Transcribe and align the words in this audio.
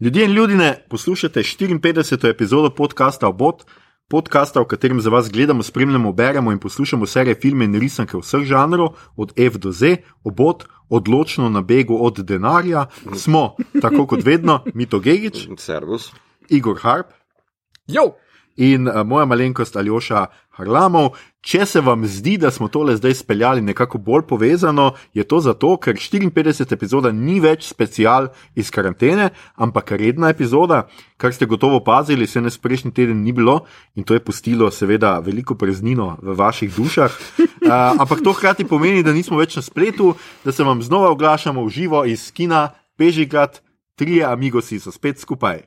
Ljudje 0.00 0.24
in 0.24 0.32
ljudje, 0.32 0.86
poslušate 0.90 1.40
54. 1.40 2.30
epizodo 2.30 2.70
podcasta 2.70 3.28
Obot, 3.28 3.62
podcasta, 4.08 4.60
v 4.60 4.66
katerem 4.66 5.00
za 5.00 5.10
vas 5.10 5.30
gledamo, 5.30 5.62
spremljamo, 5.62 6.12
beremo 6.12 6.52
in 6.52 6.58
poslušamo 6.58 7.06
serije 7.06 7.34
filme 7.34 7.64
in 7.64 7.74
risanke 7.80 8.18
vseh 8.18 8.42
žanrov, 8.42 8.88
od 9.16 9.32
F 9.36 9.58
do 9.58 9.72
Z, 9.72 9.96
Obot, 10.24 10.64
odločno 10.88 11.48
na 11.48 11.62
begu 11.62 11.98
od 12.00 12.18
denarja. 12.18 12.86
Smo, 13.16 13.54
tako 13.82 14.06
kot 14.06 14.24
vedno, 14.24 14.64
Mito 14.74 14.98
Gigič, 14.98 15.48
Servus. 15.58 16.12
Igor 16.48 16.78
Harp 16.82 17.06
Jo, 17.86 18.16
in 18.56 18.88
uh, 18.88 19.02
moja 19.06 19.24
malenkost 19.26 19.76
Aljoša 19.76 20.26
Harlamov. 20.54 21.14
Če 21.44 21.66
se 21.68 21.80
vam 21.84 22.06
zdi, 22.08 22.38
da 22.40 22.48
smo 22.54 22.70
tole 22.72 22.94
zdaj 22.96 23.18
speljali 23.18 23.60
nekako 23.60 23.98
bolj 24.00 24.22
povezano, 24.28 24.94
je 25.12 25.24
to 25.28 25.40
zato, 25.44 25.74
ker 25.76 25.98
54. 25.98 26.72
epizoda 26.72 27.12
ni 27.12 27.36
več 27.40 27.66
special 27.68 28.30
iz 28.56 28.70
karantene, 28.72 29.28
ampak 29.56 29.92
redna 30.00 30.30
epizoda, 30.32 30.86
kar 31.20 31.34
ste 31.34 31.46
gotovo 31.46 31.82
opazili, 31.82 32.26
se 32.26 32.40
nas 32.40 32.56
prejšnji 32.58 32.94
teden 32.96 33.20
ni 33.22 33.32
bilo 33.32 33.64
in 33.94 34.04
to 34.04 34.14
je 34.14 34.24
pustilo, 34.24 34.70
seveda, 34.70 35.18
veliko 35.18 35.54
preznino 35.54 36.14
v 36.22 36.38
vaših 36.38 36.72
dušah. 36.72 37.20
Uh, 37.64 38.00
ampak 38.00 38.24
to 38.24 38.32
hkrati 38.32 38.64
pomeni, 38.64 39.04
da 39.04 39.12
nismo 39.12 39.36
več 39.40 39.58
na 39.58 39.62
spletu, 39.62 40.14
da 40.44 40.52
se 40.52 40.64
vam 40.64 40.82
znova 40.82 41.10
oglašamo 41.12 41.64
v 41.64 41.76
živo 41.76 42.04
iz 42.08 42.30
kina 42.32 42.70
Pežigat, 42.96 43.60
trije 43.94 44.24
amigosi 44.24 44.80
so 44.80 44.92
spet 44.92 45.18
skupaj. 45.18 45.62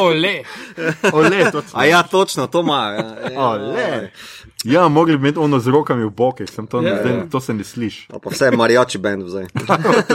Ole. 0.00 0.42
Ole, 1.12 1.50
to 1.52 1.62
A 1.72 1.84
ja, 1.84 2.02
točno, 2.02 2.46
to 2.46 2.60
ima. 2.60 2.84
ja, 2.84 3.30
ja. 3.32 3.40
Ole. 3.40 4.10
Ja, 4.64 4.88
mogli 4.88 5.16
bi 5.16 5.20
imeti 5.20 5.38
ono 5.38 5.58
z 5.58 5.66
rokami 5.66 6.04
v 6.04 6.10
bokih, 6.10 6.50
sem 6.50 6.66
to, 6.66 6.80
Ja, 6.80 6.98
zdaj, 7.00 7.12
ja. 7.12 7.26
to 7.30 7.40
se 7.40 7.54
ne 7.54 7.64
sliši. 7.64 8.06
Ali 8.10 8.20
Pa 8.20 8.30
vse 8.30 8.44
je 8.44 8.50
mariači 8.50 8.98
bend 8.98 9.28
zdaj. 9.28 9.46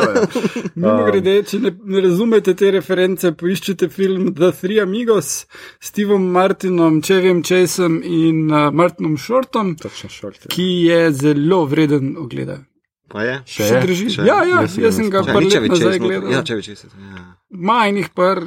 Mimo 0.75 1.05
grede, 1.05 1.43
če 1.43 1.59
ne, 1.59 1.71
ne 1.83 2.01
razumete 2.01 2.53
te 2.53 2.71
reference, 2.71 3.31
poiščite 3.31 3.89
film 3.89 4.35
The 4.35 4.51
Three 4.51 4.81
Amigos 4.81 5.25
s 5.25 5.47
Stevom 5.81 6.21
Martinom, 6.31 7.01
Čevjem 7.01 7.43
Chaseom 7.43 8.01
in 8.03 8.51
uh, 8.51 8.69
Martinom 8.73 9.17
Shortom, 9.17 9.75
Točno 9.75 10.09
šort. 10.09 10.45
ki 10.47 10.63
je 10.85 11.11
zelo 11.11 11.65
vreden 11.65 12.15
ogleda. 12.17 12.59
Pa 13.07 13.23
je? 13.23 13.35
Še 13.45 13.63
Še 13.63 13.73
je? 13.73 13.81
drži? 13.81 14.07
Še? 14.09 14.23
Ja, 14.25 14.37
ja, 14.43 14.61
Jaz 14.65 14.95
sem 14.95 15.09
ga 15.09 15.21
ne 15.21 15.33
par 15.33 15.43
Niče 15.43 15.59
let 15.59 15.71
nazaj 15.71 15.91
več. 15.91 16.01
gledal. 16.01 16.31
Ja, 16.31 16.41
če 16.43 16.55
več. 16.55 16.69
Ja. 16.69 17.25
Majnih 17.51 18.09
par. 18.11 18.41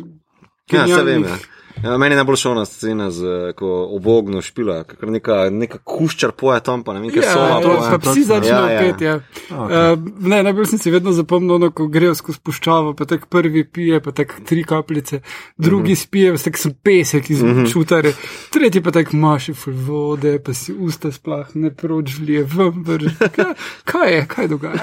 Ja, 0.72 0.86
se 0.86 1.02
vem. 1.04 1.22
Ja. 1.24 1.36
Ja, 1.84 1.98
meni 1.98 2.12
je 2.12 2.16
najbolj 2.16 2.36
šona 2.36 2.64
scena, 2.64 3.10
z, 3.10 3.52
ko 3.56 3.88
obogno 3.94 4.42
špila, 4.42 4.82
kar 4.84 5.10
neka, 5.10 5.36
neka 5.50 5.78
kuščar 5.84 6.32
poje 6.32 6.60
tam, 6.66 6.82
pa 6.84 6.92
ne 6.92 7.00
vem, 7.00 7.10
kaj 7.14 7.22
Ja, 7.22 7.32
so. 7.34 7.60
to 7.62 7.74
pa 7.90 7.98
psi 7.98 8.24
točno. 8.24 8.34
začnejo 8.34 8.54
Ja, 8.56 8.70
ja. 8.72 8.80
peti. 8.80 9.04
Ja. 9.04 9.20
Okay. 9.50 9.92
Uh, 9.92 10.26
ne, 10.28 10.42
najbolj 10.42 10.66
sem 10.66 10.78
si 10.78 10.90
vedno 10.90 11.12
zapomnil, 11.12 11.54
ono, 11.54 11.70
ko 11.70 11.86
grejo 11.86 12.14
skozi 12.18 12.40
puščavo, 12.42 12.94
pa 12.98 13.04
tako 13.04 13.26
prvi 13.30 13.64
pije, 13.64 14.00
pa 14.00 14.12
tako 14.12 14.34
tri 14.46 14.64
kapljice, 14.64 15.20
drugi 15.56 15.96
spije, 15.96 16.32
pa 16.34 16.42
tako 16.42 16.58
so 16.58 16.72
pesek 16.82 17.30
iz 17.30 17.44
čutare, 17.72 18.12
tretji 18.50 18.82
pa 18.82 18.90
tako 18.90 19.16
maši 19.16 19.54
ful 19.54 19.74
vode, 19.74 20.38
pa 20.42 20.54
si 20.54 20.72
usta 20.74 21.12
splah 21.12 21.54
ne 21.54 21.70
proč 21.70 22.18
vlije 22.18 22.42
ven, 22.42 22.82
vrž. 22.86 23.12
Kaj, 23.36 23.54
kaj 23.84 24.12
je, 24.14 24.26
kaj 24.26 24.48
dogaja? 24.48 24.82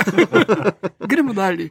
Gremo 1.12 1.34
dalje. 1.34 1.70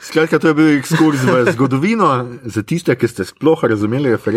Skratka, 0.00 0.38
to 0.38 0.48
je 0.48 0.54
bil 0.54 0.68
ekskurs 0.78 1.20
v 1.28 1.52
zgodovino. 1.52 2.08
Za 2.44 2.62
tiste, 2.62 2.94
ki 2.96 3.08
ste 3.08 3.24
sploh 3.28 3.60
razumeli 3.68 4.08
referenco, 4.10 4.29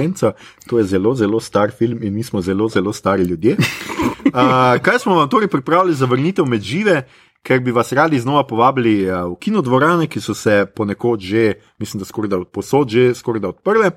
to 0.69 0.77
je 0.77 0.83
zelo, 0.83 1.15
zelo 1.15 1.39
star 1.39 1.71
film 1.71 2.03
in 2.03 2.13
mi 2.13 2.23
smo 2.23 2.41
zelo, 2.41 2.69
zelo 2.69 2.93
stari 2.93 3.23
ljudje. 3.23 3.57
Uh, 3.57 4.81
kaj 4.81 4.99
smo 4.99 5.15
vam 5.15 5.29
torej 5.29 5.47
pripravili 5.47 5.93
za 5.93 6.05
vrnitev 6.05 6.45
med 6.45 6.61
žive? 6.61 7.03
Ker 7.43 7.59
bi 7.59 7.71
vas 7.71 7.91
radi 7.91 8.19
znova 8.19 8.45
povabili 8.47 9.03
v 9.05 9.35
kinodvorane, 9.39 10.07
ki 10.07 10.21
so 10.23 10.33
se 10.33 10.65
ponekod 10.75 11.19
že, 11.19 11.53
mislim, 11.79 11.99
da 11.99 12.05
skoraj 12.05 12.29
da 12.29 12.39
posod 12.43 12.89
že 12.89 13.13
skoraj 13.13 13.41
da 13.43 13.49
odprle. 13.51 13.91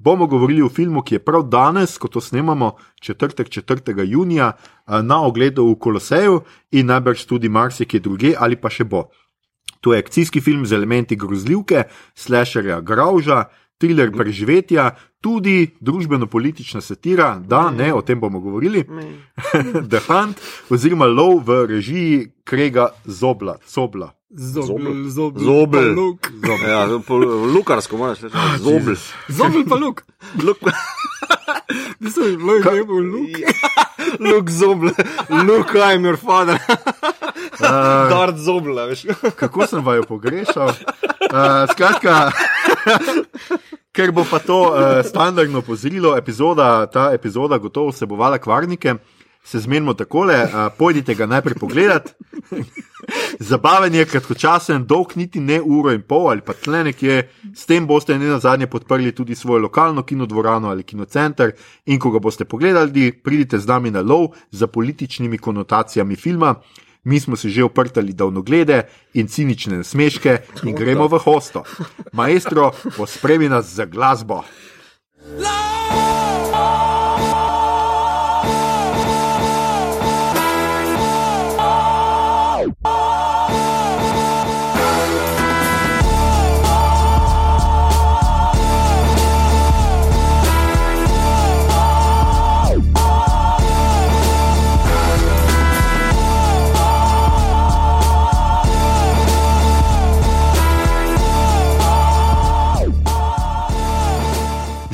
Bomo 0.00 0.26
govorili 0.26 0.62
o 0.62 0.68
filmu, 0.68 1.02
ki 1.02 1.14
je 1.14 1.24
prav 1.24 1.42
danes, 1.42 1.98
ko 1.98 2.08
to 2.08 2.20
snemamo, 2.20 2.72
četrtek 3.00 3.48
4. 3.48 4.04
junija, 4.08 4.52
na 4.86 5.22
ogledu 5.26 5.66
v 5.68 5.74
Koloseju 5.76 6.40
in 6.72 6.86
najbrž 6.86 7.26
tudi 7.28 7.48
marsikje 7.48 8.00
druge 8.00 8.32
ali 8.38 8.56
pa 8.56 8.70
še 8.72 8.84
bo. 8.84 9.10
To 9.80 9.92
je 9.92 10.00
akcijski 10.00 10.40
film 10.40 10.64
z 10.66 10.72
elementi 10.72 11.16
grozljivke, 11.16 11.84
slasherja, 12.14 12.80
grauža, 12.80 13.44
thriller 13.78 14.12
preživetja, 14.12 14.90
tudi 15.20 15.70
družbeno-politična 15.80 16.80
satira, 16.80 17.34
da 17.46 17.70
ne, 17.70 17.94
o 17.94 18.02
tem 18.02 18.20
bomo 18.20 18.40
govorili. 18.40 18.84
The 19.90 20.00
Hunt, 20.08 20.40
oziroma 20.70 21.06
lov 21.06 21.44
v 21.44 21.66
režiji 21.66 22.30
Krega 22.44 22.88
Zobla. 23.04 23.58
Zobla. 23.68 24.12
Zobel, 24.30 25.08
zobel. 25.10 25.42
Zobel. 25.42 25.94
pa 25.94 26.00
luk. 26.00 26.28
Ja, 26.68 26.86
lukarsko 27.54 27.96
moraš 27.96 28.20
reči. 28.20 28.36
Zobel. 28.58 28.94
Zobel 29.28 29.64
pa 29.68 29.74
luk. 29.74 30.04
Luk, 30.46 30.58
Nisem 32.00 32.24
jih 32.24 32.36
bilo 32.38 32.56
ime 32.56 32.82
v 32.84 33.00
luk. 33.10 33.34
luk 34.20 34.50
zobel. 34.50 34.90
Look, 35.30 35.74
I'm 35.74 36.04
your 36.06 36.16
father. 36.16 36.60
Dart 38.10 38.36
zobel, 38.36 38.78
veš. 38.86 39.04
Kako 39.36 39.66
sem 39.66 39.84
vaju 39.84 40.04
pogrešal? 40.08 40.68
Uh, 40.68 41.66
skratka, 41.72 42.30
ker 43.92 44.12
bo 44.12 44.24
pa 44.30 44.38
to 44.38 44.60
uh, 44.70 45.00
standardno 45.06 45.62
pozorilo, 45.62 46.16
epizoda, 46.16 46.86
ta 46.86 47.10
epizoda 47.14 47.58
gotovo 47.58 47.90
vsebovala 47.90 48.38
kvarnike. 48.38 48.94
Se 49.44 49.58
zmenimo 49.58 49.94
takole, 49.94 50.36
uh, 50.44 50.68
pojdite 50.78 51.14
ga 51.14 51.26
najprej 51.26 51.54
pogledat. 51.58 52.12
Zabaven 53.50 53.94
je 53.94 54.04
kratkočasen, 54.04 54.84
dolg 54.86 55.16
niti 55.16 55.40
ne 55.40 55.60
uro 55.60 55.94
in 55.96 56.02
pol 56.02 56.28
ali 56.30 56.44
pa 56.44 56.52
tle 56.52 56.82
nekje, 56.84 57.22
s 57.56 57.64
tem 57.66 57.86
boste 57.86 58.18
ne 58.18 58.28
na 58.28 58.38
zadnje 58.38 58.66
podprli 58.66 59.14
tudi 59.16 59.34
svojo 59.34 59.62
lokalno 59.64 60.02
kinodvorano 60.02 60.68
ali 60.68 60.82
kinocenter 60.82 61.54
in 61.86 61.98
ko 61.98 62.10
ga 62.10 62.18
boste 62.18 62.44
pogledali, 62.44 63.12
pridite 63.12 63.58
z 63.58 63.66
nami 63.66 63.90
na 63.90 64.00
lov 64.00 64.36
za 64.50 64.66
političnimi 64.66 65.38
konotacijami 65.38 66.16
filma. 66.16 66.54
Mi 67.04 67.20
smo 67.20 67.36
se 67.36 67.48
že 67.48 67.64
oprtali 67.64 68.12
davnoglede 68.12 68.82
in 69.14 69.28
cinične 69.28 69.76
nasmeške 69.76 70.38
in 70.64 70.74
gremo 70.74 71.08
v 71.08 71.18
hosto. 71.18 71.64
Maestro, 72.12 72.72
pospremi 72.96 73.48
nas 73.48 73.66
za 73.66 73.84
glasbo. 73.84 74.44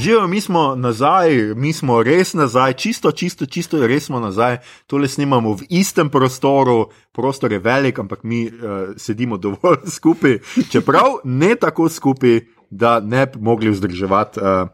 Živijo, 0.06 0.26
mi 0.26 0.40
smo 0.40 0.76
nazaj, 0.76 1.54
mi 1.54 1.72
smo 1.72 2.02
res 2.02 2.34
nazaj, 2.34 2.72
čisto, 2.72 3.10
čisto, 3.10 3.46
čisto, 3.46 3.86
res 3.86 4.04
smo 4.04 4.20
nazaj. 4.20 4.58
Tole 4.86 5.08
snemamo 5.08 5.56
v 5.58 5.66
istem 5.68 6.10
prostoru, 6.10 6.90
prostor 7.12 7.52
je 7.52 7.58
velik, 7.58 7.98
ampak 7.98 8.22
mi 8.22 8.46
uh, 8.46 8.94
sedimo 8.96 9.36
dovolj 9.36 9.82
skupaj, 9.96 10.38
čeprav 10.70 11.18
ne 11.24 11.54
tako 11.54 11.88
skupaj, 11.88 12.40
da 12.70 13.00
ne 13.00 13.26
bi 13.26 13.40
mogli 13.40 13.70
vzdrževati 13.70 14.40
uh, 14.40 14.68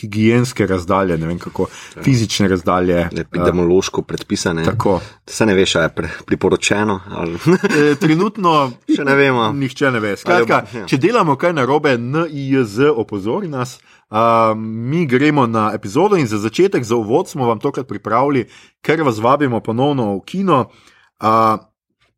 higijenske 0.00 0.66
razdalje, 0.66 1.18
ne 1.18 1.26
vem 1.26 1.38
kako, 1.38 1.66
fizične 2.04 2.48
razdalje. 2.48 3.08
Uh, 3.12 3.18
Epidemiološko 3.18 4.02
predpisane. 4.02 4.64
tako. 4.64 5.00
Se 5.26 5.46
ne 5.46 5.54
veš, 5.54 5.76
a 5.76 5.82
je 5.82 5.88
pre, 5.88 6.08
priporočeno. 6.26 7.00
Ali... 7.10 7.38
E, 7.80 7.94
trenutno 7.94 8.72
Še 8.96 9.04
ne 9.04 9.14
vemo. 9.14 9.52
Nihče 9.52 9.90
ne 9.90 10.00
ve. 10.00 10.16
Skratka, 10.16 10.64
Ali- 10.70 10.80
ja. 10.80 10.86
če 10.86 11.02
delamo 11.02 11.34
kaj 11.36 11.52
narobe, 11.52 11.98
NIJZ 11.98 12.94
opozori 12.94 13.48
nas. 13.48 13.80
Uh, 13.82 13.97
mi 14.56 15.06
gremo 15.06 15.46
na 15.46 15.72
epizodo 15.74 16.16
in 16.16 16.26
za 16.26 16.38
začetek, 16.38 16.84
za 16.84 16.96
uvod 16.96 17.28
smo 17.28 17.46
vam 17.46 17.60
tokrat 17.60 17.88
pripravili, 17.88 18.48
ker 18.80 19.02
vas 19.02 19.18
vabimo 19.18 19.60
ponovno 19.60 20.16
v 20.16 20.20
kino. 20.24 20.70
Uh, 21.20 21.60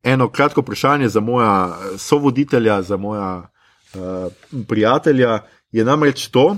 eno 0.02 0.28
kratko 0.28 0.60
vprašanje 0.60 1.08
za 1.08 1.20
moja 1.20 1.69
eh, 1.69 1.98
sovoditelja, 1.98 2.82
za 2.82 2.96
moja 2.96 3.50
uh, 3.94 4.32
prijatelja 4.69 5.38
je 5.72 5.84
namreč 5.84 6.28
to, 6.28 6.56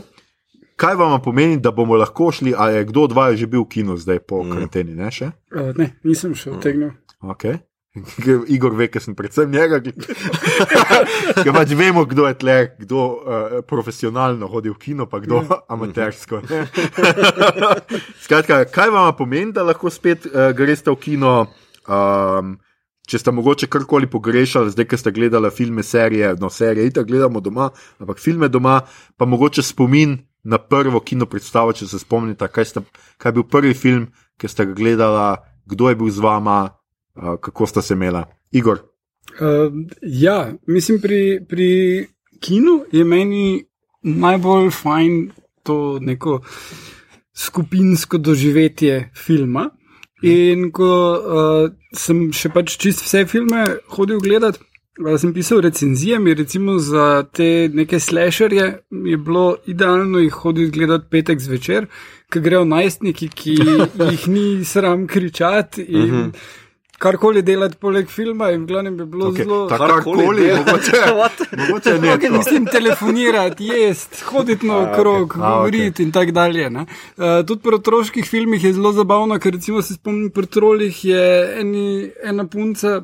kaj 0.76 0.94
vam 0.94 1.22
pomeni, 1.22 1.56
da 1.56 1.70
bomo 1.70 1.96
lahko 1.96 2.32
šli, 2.32 2.54
ali 2.56 2.74
je 2.74 2.84
kdo 2.84 3.02
od 3.02 3.12
vaju 3.12 3.36
že 3.36 3.46
bil 3.46 3.62
v 3.62 3.68
kinu 3.68 3.96
zdaj 3.96 4.18
po 4.18 4.42
Mm. 4.42 4.50
karanteni, 4.50 4.94
ne 4.94 5.10
še? 5.10 5.30
Uh, 5.54 5.72
ne, 5.76 5.96
nisem 6.04 6.34
še 6.34 6.50
odtegnil. 6.50 6.90
Okay. 7.22 7.58
Igor 8.54 8.72
ve, 8.76 8.88
ker 8.88 9.02
sem 9.04 9.14
predvsem 9.16 9.50
njega. 9.52 9.80
Ker 11.42 11.52
pač 11.52 11.74
vemo, 11.76 12.06
kdo 12.08 12.24
je 12.30 12.36
tle, 12.40 12.56
kdo 12.80 13.04
uh, 13.04 13.58
profesionalno 13.68 14.48
hodi 14.48 14.72
v 14.72 14.78
kino, 14.80 15.06
pa 15.10 15.20
kdo 15.20 15.42
amatersko. 15.68 16.40
ne. 16.48 16.64
Skratka, 18.24 18.64
kaj 18.72 18.92
vam 18.94 19.12
pomeni, 19.18 19.52
da 19.52 19.66
lahko 19.66 19.92
spet 19.92 20.24
uh, 20.30 20.50
greste 20.56 20.92
v 20.92 21.00
kino? 21.04 21.34
Um, 21.84 22.56
če 23.08 23.20
ste 23.20 23.34
mogoče 23.34 23.68
karkoli 23.68 24.08
pogrešali, 24.08 24.72
zdaj, 24.72 24.88
ker 24.88 25.00
ste 25.00 25.12
gledali 25.12 25.50
filme, 25.52 25.84
serije, 25.84 26.32
no, 26.40 26.48
serije, 26.48 26.88
itak 26.88 27.10
gledamo 27.10 27.42
doma, 27.44 27.72
ampak 28.00 28.22
filme 28.22 28.48
doma, 28.48 28.80
pa 29.18 29.28
mogoče 29.28 29.64
spomin 29.66 30.16
na 30.48 30.56
prvo 30.58 31.02
kino 31.04 31.26
predstavo, 31.28 31.74
če 31.76 31.90
se 31.90 32.00
spomnite, 32.00 32.46
kaj, 32.48 32.70
ste, 32.70 32.82
kaj 33.20 33.34
je 33.34 33.36
bil 33.36 33.44
prvi 33.50 33.74
film, 33.76 34.06
ki 34.40 34.48
ste 34.48 34.64
ga 34.70 34.78
gledali, 34.78 35.42
kdo 35.68 35.90
je 35.90 35.98
bil 35.98 36.14
z 36.14 36.22
vama, 36.24 36.62
kako 37.14 37.66
ste 37.66 37.82
se 37.82 37.94
imela. 37.94 38.24
Igor. 38.52 38.78
Uh, 39.40 39.72
ja, 40.02 40.52
mislim, 40.66 41.00
pri, 41.00 41.44
pri 41.48 42.06
kinu 42.40 42.84
je 42.92 43.04
meni 43.04 43.64
najbolj 44.02 44.70
fajn 44.70 45.30
to 45.62 45.98
neko 46.00 46.40
skupinsko 47.34 48.18
doživetje 48.18 49.10
filma. 49.16 49.70
In 50.22 50.70
ko 50.70 50.90
uh, 51.12 51.70
sem 51.98 52.28
še 52.32 52.52
pač 52.54 52.76
čist 52.78 53.02
vse 53.02 53.24
filme 53.26 53.64
hodil 53.96 54.20
gledati, 54.22 54.60
uh, 55.00 55.16
sem 55.18 55.32
pisal 55.34 55.62
recenzije, 55.64 56.18
mi 56.22 56.34
recimo 56.34 56.76
za 56.78 57.24
te 57.34 57.70
neke 57.72 57.98
slasherje 58.00 58.66
je 58.90 59.16
bilo 59.16 59.56
idealno 59.66 60.22
jih 60.22 60.34
hoditi 60.44 60.70
gledati 60.78 61.08
petek 61.10 61.42
zvečer, 61.42 61.88
ker 62.30 62.42
grejo 62.42 62.64
najstniki, 62.64 63.28
ki 63.28 63.56
jih 64.12 64.28
ni 64.28 64.64
sram 64.64 65.06
kričati. 65.06 65.82
In, 65.88 66.10
uh 66.10 66.26
-huh 66.26 66.60
karkoli 67.02 67.42
delati 67.42 67.76
poleg 67.80 68.10
filma, 68.10 68.50
in 68.54 68.66
glavnem 68.66 68.96
bi 68.96 69.06
bilo 69.10 69.30
okay. 69.30 69.44
zelo 69.44 69.60
karkoli, 69.68 70.48
mogoče, 70.56 71.00
mogoče 71.60 71.94
ne. 71.98 72.12
Okay, 72.16 72.30
mislim, 72.36 72.66
telefonirati, 72.70 73.70
jesti, 73.72 74.24
hoditi 74.30 74.66
na 74.66 74.78
okrog, 74.84 75.34
govoriti 75.36 76.02
okay. 76.02 76.06
in 76.06 76.12
tako 76.12 76.36
dalje. 76.38 76.68
Uh, 76.70 76.84
tudi 77.46 77.62
pri 77.62 77.80
otroških 77.80 78.28
filmih 78.28 78.64
je 78.64 78.74
zelo 78.78 78.92
zabavno, 78.92 79.38
ker 79.42 79.58
recimo 79.58 79.82
se 79.82 79.98
spomnim, 79.98 80.30
pri 80.30 80.46
trolih 80.46 81.04
je 81.04 81.24
eni, 81.60 81.88
ena 82.24 82.46
punca. 82.46 83.00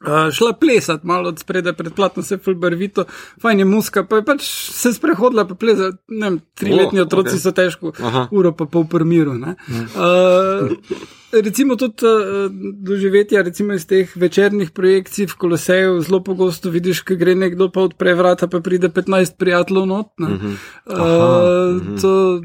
Uh, 0.00 0.30
šla 0.32 0.54
plesati 0.56 1.06
malo 1.06 1.28
od 1.28 1.38
spredaj, 1.38 1.74
predplatno 1.76 2.22
se 2.22 2.34
je 2.34 2.38
fulbarvito, 2.38 3.04
fajn 3.42 3.58
je 3.58 3.64
muska, 3.68 4.04
pa 4.08 4.16
je 4.16 4.24
pač 4.24 4.46
se 4.72 4.94
sprehodila, 4.96 5.44
pa 5.44 5.54
pleza, 5.54 5.90
ne 6.08 6.30
vem, 6.30 6.38
triletni 6.56 7.02
oh, 7.02 7.06
otroci 7.06 7.34
okay. 7.36 7.42
so 7.42 7.52
težko, 7.52 7.92
Aha. 8.00 8.26
uro 8.32 8.54
pa 8.56 8.64
pol 8.64 8.88
po 8.88 9.04
miru. 9.04 9.36
Uh, 9.36 10.72
recimo 11.32 11.76
tudi 11.76 12.06
uh, 12.06 12.50
doživetja, 12.82 13.42
recimo 13.42 13.74
iz 13.74 13.86
teh 13.86 14.16
večernih 14.16 14.70
projekcij 14.70 15.26
v 15.26 15.36
Koloseju, 15.36 16.00
zelo 16.00 16.22
pogosto 16.24 16.70
vidiš, 16.70 17.02
ko 17.06 17.16
gre 17.16 17.34
nekdo 17.34 17.70
pa 17.70 17.84
odpre 17.88 18.14
vrata, 18.14 18.48
pa 18.48 18.60
pride 18.60 18.88
15 18.88 19.36
prijateljev 19.38 19.86
not. 19.86 20.12
Uh 20.18 20.28
-huh. 20.28 20.56
uh, 20.86 22.00
to, 22.00 22.42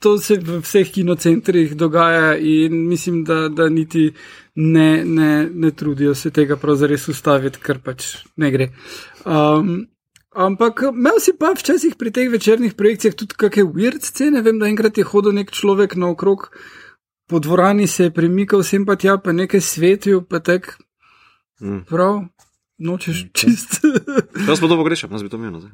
to 0.00 0.18
se 0.18 0.38
v 0.40 0.60
vseh 0.60 0.92
kinocentrih 0.92 1.76
dogaja 1.76 2.36
in 2.36 2.88
mislim, 2.88 3.24
da, 3.24 3.48
da 3.48 3.68
niti 3.68 4.12
ne, 4.54 5.04
ne, 5.04 5.48
ne 5.54 5.70
trudijo 5.70 6.14
se 6.14 6.30
tega 6.30 6.56
pravzaprav 6.56 6.98
ustaviti, 7.08 7.58
ker 7.62 7.78
pač 7.78 8.16
ne 8.36 8.50
gre. 8.50 8.70
Um, 9.24 9.86
ampak 10.34 10.82
imel 10.88 11.20
si 11.20 11.32
pa 11.38 11.52
včasih 11.56 11.94
pri 11.98 12.10
teh 12.10 12.30
večernih 12.30 12.74
projekcijah 12.74 13.14
tudi 13.14 13.34
kakšne 13.36 13.64
weird 13.64 14.02
scene. 14.02 14.42
Vem, 14.42 14.58
da 14.58 14.68
enkrat 14.68 14.98
je 14.98 15.04
hodil 15.04 15.32
nek 15.36 15.50
človek 15.50 15.96
naokrog 15.96 16.50
po 17.30 17.38
dvorani, 17.38 17.86
se 17.86 18.04
je 18.04 18.14
premikal 18.14 18.62
sem 18.62 18.86
pa 18.86 18.96
tja, 18.96 19.18
pa 19.18 19.32
nekaj 19.32 19.60
svetil, 19.60 20.24
pa 20.26 20.40
tek. 20.42 20.76
Mm. 21.60 21.84
Prav. 21.88 22.24
Nočeš 22.80 23.26
čist. 23.36 23.84
Jaz 24.48 24.60
pa 24.60 24.66
dobro 24.66 24.84
grešam, 24.84 25.12
jaz 25.12 25.22
bi 25.22 25.28
to 25.28 25.36
imel. 25.36 25.60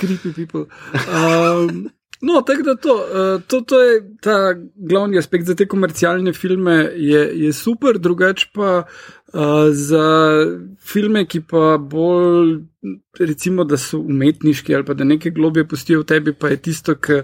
Creepy 0.00 0.34
people. 0.34 0.66
Um, 1.06 1.90
No, 2.20 2.40
tako 2.40 2.62
da 2.62 2.74
to, 2.74 2.94
uh, 2.94 3.42
to, 3.42 3.60
to 3.60 3.80
je 3.80 4.16
ta 4.20 4.54
glavni 4.76 5.18
aspekt 5.18 5.46
za 5.46 5.54
te 5.54 5.68
komercialne 5.68 6.32
filme, 6.32 6.74
je, 6.96 7.30
je 7.44 7.52
super, 7.52 7.98
drugače 7.98 8.50
pa 8.54 8.82
uh, 9.32 9.40
za 9.72 10.06
filme, 10.92 11.24
ki 11.26 11.40
pa 11.40 11.78
bolj, 11.78 12.58
recimo, 13.18 13.64
da 13.64 13.76
so 13.76 13.98
umetniški 13.98 14.74
ali 14.74 14.84
pa 14.84 14.94
da 14.94 15.04
nekaj 15.04 15.32
globje 15.32 15.66
pustijo 15.68 16.00
v 16.00 16.04
tebi, 16.04 16.32
pa 16.32 16.48
je 16.48 16.56
tisto, 16.56 16.94
ki 16.94 17.20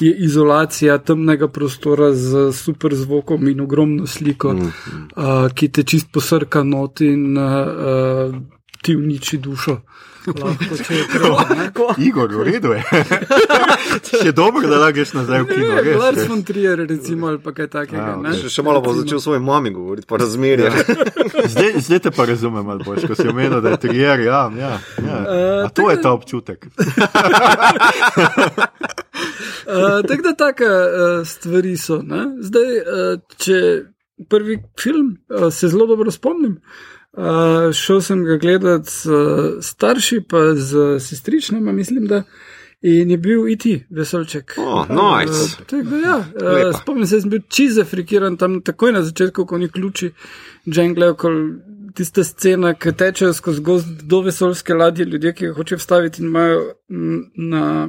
je 0.00 0.12
izolacija 0.26 0.98
temnega 0.98 1.48
prostora 1.48 2.12
z 2.12 2.52
super 2.52 2.94
zvokom 2.94 3.48
in 3.48 3.60
ogromno 3.60 4.06
sliko, 4.06 4.52
mm 4.52 4.58
-hmm. 4.58 5.08
uh, 5.16 5.52
ki 5.54 5.68
te 5.68 5.82
čist 5.82 6.12
posrka 6.12 6.62
not 6.62 7.00
in 7.00 7.38
uh, 7.38 8.34
ti 8.88 8.96
uniči 8.96 9.38
dušo. 9.38 9.80
Lahko, 10.26 10.92
je 10.94 11.04
prav. 11.12 11.36
Igor, 12.08 12.30
v 12.36 12.44
redu 12.44 12.72
je. 12.72 12.84
še 14.22 14.32
dobro, 14.32 14.64
da 14.68 14.78
lagiš 14.80 15.12
nazaj 15.12 15.42
v 15.44 15.48
kino. 15.50 15.98
Lars 16.00 16.24
von 16.28 16.40
Trier, 16.42 16.80
recimo, 16.88 17.28
ali 17.28 17.40
pa 17.44 17.52
kaj 17.52 17.68
takega. 17.74 18.16
Ja, 18.24 18.32
še, 18.32 18.48
še 18.52 18.64
malo 18.64 18.80
bo 18.84 18.94
začel 18.96 19.20
svoji 19.20 19.44
mami 19.44 19.74
govoriti, 19.76 20.08
pa 20.08 20.16
razmerje. 20.20 20.72
Ja. 20.72 20.72
Zdaj, 21.52 21.70
zdaj 21.84 22.02
te 22.08 22.14
pa 22.16 22.24
razumem, 22.32 22.64
malo 22.64 22.80
boš, 22.84 23.04
ko 23.10 23.16
si 23.18 23.28
omenil, 23.28 23.60
da 23.64 23.76
je 23.76 23.82
Trier. 23.84 24.24
Ja, 24.24 24.42
ja, 24.56 24.72
ja. 25.04 25.20
Uh, 25.20 25.68
to 25.76 25.92
je 25.92 26.00
ta 26.00 26.16
občutek. 26.16 26.68
Uh, 26.72 26.84
tako 30.08 30.22
da 30.30 30.36
take 30.48 30.64
uh, 30.64 31.24
stvari 31.28 31.76
so. 31.76 32.00
Ne? 32.00 32.24
Zdaj, 32.40 32.78
uh, 32.84 33.16
če 33.36 33.64
prvi 34.32 34.62
film 34.80 35.18
uh, 35.28 35.52
se 35.52 35.68
zelo 35.68 35.92
dobro 35.92 36.08
spomnim. 36.12 36.56
Uh, 36.56 36.97
šel 37.74 38.00
sem 38.02 38.22
ga 38.24 38.36
gledat 38.36 38.86
s 38.86 39.06
uh, 39.06 39.58
starši, 39.62 40.20
pa 40.28 40.54
z 40.54 40.98
sestričnama, 41.00 41.72
mislim, 41.72 42.06
da 42.06 42.22
in 42.82 43.10
je 43.10 43.16
bil 43.18 43.48
IT, 43.48 43.66
e 43.66 43.80
veselček. 43.90 44.54
Oh, 44.58 44.86
nice. 44.88 45.56
uh, 45.72 46.02
ja, 46.04 46.18
uh, 46.18 46.80
spomnim 46.82 47.06
se, 47.06 47.16
da 47.16 47.20
sem 47.20 47.30
bil 47.30 47.40
čiz 47.48 47.78
afrikiran 47.78 48.36
tam 48.36 48.60
takoj 48.62 48.92
na 48.92 49.02
začetku, 49.02 49.46
ko 49.46 49.58
ni 49.58 49.68
ključi, 49.68 50.12
džangle, 50.70 51.14
tista 51.94 52.24
scena, 52.24 52.74
ki 52.74 52.92
teče 52.92 53.32
skozi 53.34 53.62
gozd 53.62 54.02
do 54.06 54.20
vesolske 54.22 54.74
ladje, 54.74 55.04
ljudje, 55.04 55.32
ki 55.34 55.46
ga 55.46 55.54
hoče 55.54 55.76
vstaviti 55.76 56.22
in 56.22 56.28
imajo 56.28 56.60
na. 57.34 57.88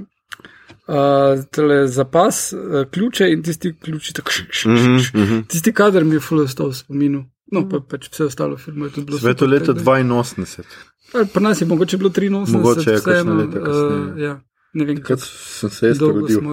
Uh, 0.90 1.86
zapas, 1.86 2.54
uh, 2.54 2.86
ključe 2.92 3.28
in 3.30 3.44
tisti 3.46 3.76
ključi, 3.78 4.14
tako 4.18 4.34
še 4.34 4.46
še 4.50 4.78
še. 5.06 5.42
Tisti 5.52 5.74
kader 5.76 6.06
mi 6.08 6.18
je 6.18 6.24
fulostal 6.26 6.72
v 6.72 6.78
spominu. 6.80 7.24
No, 7.54 7.66
pa, 7.70 7.82
pač 7.82 8.08
vse 8.10 8.30
ostalo 8.30 8.58
filme 8.58 8.88
je 8.90 8.96
tudi 8.98 9.06
bilo. 9.10 9.20
Sveto 9.22 9.46
leto 9.46 9.74
82. 9.74 11.26
Pri 11.34 11.44
nas 11.44 11.62
je 11.62 11.68
mogoče 11.70 11.98
bilo 11.98 12.10
83. 12.10 12.54
Mogoče 12.58 12.92
je 12.92 13.02
kakšno 13.06 13.38
leto 13.42 13.62
kasneje. 13.66 14.00
Uh, 14.02 14.22
ja. 14.22 14.36
Ne 14.74 14.86
vem, 14.86 15.00
kaj 15.02 15.18
sem 15.26 15.70
se 15.74 15.88
jaz 15.88 16.02
rodil. 16.02 16.44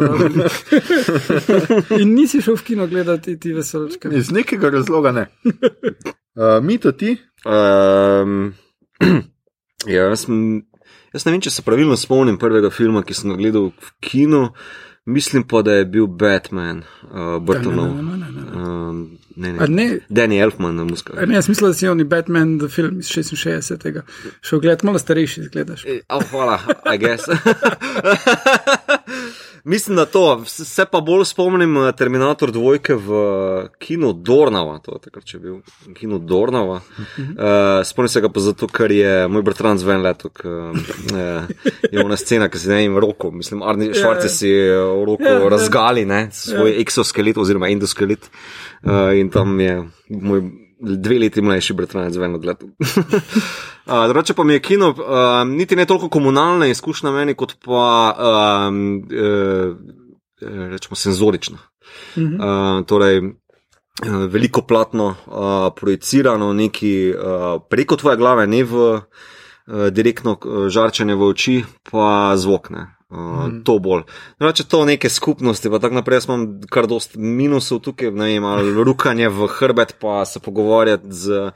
In 2.01 2.15
nisi 2.17 2.41
šel 2.41 2.57
v 2.57 2.65
kino 2.65 2.87
gledati 2.89 3.35
ti 3.41 3.53
veselčke. 3.53 4.09
Iz 4.17 4.31
nekega 4.33 4.73
razloga 4.73 5.13
ne. 5.13 5.27
Uh, 6.37 6.61
mi 6.61 6.77
to 6.77 6.91
ti? 6.93 7.15
Um, 7.49 8.53
ja, 9.95 10.03
jaz, 10.11 10.27
jaz 11.17 11.27
ne 11.27 11.35
vem, 11.35 11.43
če 11.45 11.53
se 11.55 11.65
pravilno 11.65 11.97
spomnim 11.99 12.39
prvega 12.41 12.71
filma, 12.73 13.05
ki 13.07 13.17
sem 13.17 13.33
ga 13.33 13.39
gledal 13.41 13.71
v 13.73 13.93
kinu. 14.05 14.43
Mislim 15.07 15.47
pa, 15.47 15.63
da 15.63 15.79
je 15.79 15.87
bil 15.89 16.09
Batman, 16.11 16.83
uh, 17.09 17.37
Burtonov. 17.41 17.93
Um, 17.95 19.03
ne, 19.37 19.53
ne. 19.53 19.67
ne. 19.69 19.99
Danny 20.09 20.41
Elfman 20.43 20.77
na 20.77 20.85
muska. 20.85 21.27
Ne, 21.27 21.35
jaz 21.35 21.49
mislim, 21.49 21.71
da 21.71 21.75
si 21.75 21.89
oni 21.89 22.05
Batman, 22.05 22.59
the 22.59 22.69
film 22.69 22.99
iz 22.99 23.07
66. 23.07 24.03
Šel 24.41 24.61
gledati, 24.61 24.87
malo 24.87 24.99
starejši 24.99 25.41
izgledaš. 25.41 25.85
E, 25.85 26.01
oh, 26.09 26.31
hvala, 26.31 26.59
I 26.95 26.99
guess. 26.99 27.25
Mislim, 29.67 29.97
da 29.97 30.05
to, 30.05 30.45
se 30.47 30.85
pa 30.85 31.01
bolj 31.01 31.25
spomnim 31.25 31.77
eh, 31.77 31.93
Terminator 31.93 32.53
2 32.53 32.95
v 32.95 33.17
eh, 33.65 33.69
kinu 33.79 34.13
Dornava, 34.13 34.79
to 34.79 34.93
je 34.95 35.01
takrat, 35.09 35.25
če 35.27 35.41
bil 35.43 35.57
kino 35.95 36.21
Dornava. 36.23 36.77
Uh, 36.77 37.83
spomnim 37.85 38.09
se 38.09 38.23
ga 38.23 38.31
pa 38.31 38.45
zato, 38.45 38.69
ker 38.71 38.95
je 38.95 39.27
moj 39.27 39.43
bratranc 39.43 39.83
ven 39.83 40.05
leto, 40.07 40.31
uh, 40.47 41.51
je 41.91 42.05
ona 42.05 42.15
scena, 42.17 42.47
ki 42.47 42.63
se 42.63 42.71
ne 42.71 42.85
ima 42.87 43.03
roko, 43.03 43.33
mislim, 43.35 43.65
Arni 43.67 43.91
Švarce 43.91 44.31
si 44.31 44.53
roko 44.79 45.27
yeah, 45.27 45.43
ja, 45.43 45.51
razgali, 45.51 46.07
ne, 46.07 46.29
svoj 46.31 46.71
yeah. 46.71 46.79
exoskelet 46.85 47.43
oziroma 47.43 47.67
endoskelet 47.75 48.31
uh, 48.87 49.19
in 49.19 49.31
tam 49.31 49.61
je 49.61 49.83
moj 50.09 50.43
dve 50.81 51.19
leti 51.19 51.43
mlajši 51.43 51.75
bratranec 51.75 52.17
ven 52.17 52.35
od 52.35 52.45
leta. 52.45 52.67
Drugače 54.09 54.35
pa 54.35 54.45
mi 54.45 54.53
je 54.53 54.63
kino, 54.63 54.89
uh, 54.91 54.97
niti 55.49 55.77
ne 55.77 55.87
toliko 55.87 56.09
komunalna 56.09 56.67
izkušnja 56.67 57.11
meni, 57.11 57.35
kot 57.35 57.55
pa 57.65 58.17
um, 58.69 59.03
uh, 59.03 59.77
rečemo 60.71 60.97
senzorična. 60.97 61.59
Uh 62.17 62.23
-huh. 62.23 62.79
uh, 62.79 62.87
torej, 62.87 63.23
veliko 64.29 64.63
platno, 64.63 65.07
uh, 65.27 65.73
projicirano 65.77 66.53
neki 66.53 67.15
uh, 67.15 67.63
preko 67.71 67.97
tvoje 67.97 68.17
glave, 68.17 68.47
ne 68.47 68.65
v 68.65 68.75
uh, 68.75 69.03
direktno 69.91 70.39
žarčanje 70.69 71.15
v 71.15 71.23
oči, 71.23 71.65
pa 71.91 72.37
zvok. 72.37 72.71
Ne. 72.71 72.96
Uh, 73.09 73.19
mm. 73.19 73.61
To 73.63 73.77
bolj. 73.79 74.01
No, 74.43 74.49
če 74.51 74.65
to 74.67 74.81
neke 74.83 75.07
skupnosti, 75.07 75.71
pa 75.71 75.79
tako 75.79 75.95
naprej, 76.01 76.25
imam 76.27 76.41
kar 76.67 76.89
dost 76.91 77.13
minusov 77.15 77.79
tukaj, 77.85 78.11
ne 78.11 78.33
vem, 78.33 78.47
ali 78.51 78.73
rukanje 78.75 79.29
v 79.31 79.47
hrbet, 79.47 79.93
pa 80.03 80.25
se 80.27 80.43
pogovarjati 80.43 81.07
z 81.15 81.53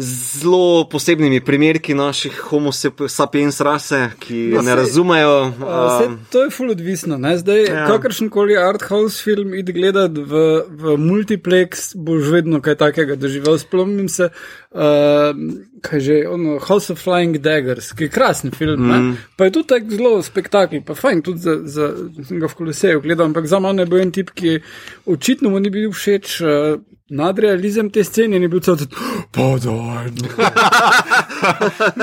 zelo 0.00 0.86
posebnimi 0.88 1.42
primerki 1.44 1.92
naših 1.92 2.38
homo 2.48 2.72
sapiens 2.72 3.60
rase, 3.60 4.00
ki 4.24 4.40
no, 4.54 4.62
ne 4.64 4.72
sej, 4.72 4.78
razumejo. 4.80 5.36
Uh, 5.60 5.76
sej, 5.98 6.08
to 6.32 6.46
je 6.46 6.54
full 6.56 6.72
odvisno, 6.72 7.20
ne? 7.20 7.34
zdaj 7.36 7.64
ja. 7.68 7.84
kakršen 7.92 8.32
koli 8.32 8.56
art 8.56 8.88
house 8.88 9.20
film 9.20 9.52
id 9.52 9.74
gledati 9.76 10.24
v, 10.24 10.42
v 10.72 10.96
multiplex, 10.96 11.90
boš 12.00 12.32
vedno 12.32 12.64
kaj 12.64 12.80
takega 12.80 13.20
doživel. 13.20 13.60
Spomnim 13.60 14.08
se, 14.08 14.32
uh, 14.74 15.36
kaj 15.82 16.00
že, 16.00 16.16
ono, 16.28 16.58
House 16.58 16.92
of 16.92 17.02
Flying 17.04 17.38
Daggers, 17.38 17.92
ki 17.92 18.04
je 18.04 18.12
krasen 18.12 18.50
film, 18.50 18.88
mm. 18.88 19.16
pa 19.36 19.44
je 19.44 19.52
tudi 19.58 19.68
tako 19.68 19.96
zelo 19.96 20.22
spektakel, 20.22 20.82
pa 20.86 20.94
fajn 20.94 21.22
tudi 21.22 21.38
za, 21.42 21.56
za, 21.64 21.90
ga 22.30 22.48
v 22.48 22.54
koloseju 22.54 23.02
gledal, 23.02 23.26
ampak 23.26 23.46
za 23.46 23.60
mano 23.60 23.82
je 23.82 23.90
bil 23.90 24.00
en 24.02 24.12
tip, 24.14 24.30
ki 24.34 24.60
očitno 25.06 25.50
mu 25.50 25.60
ni 25.60 25.70
bil 25.70 25.92
všeč. 25.92 26.40
Uh, 26.40 26.80
Nadrealizem 27.12 27.90
te 27.92 28.00
scene 28.08 28.38
je 28.40 28.48
bil 28.48 28.62
cel 28.64 28.76
cel 28.80 28.88
cel, 28.88 28.96
podaj. 29.36 30.08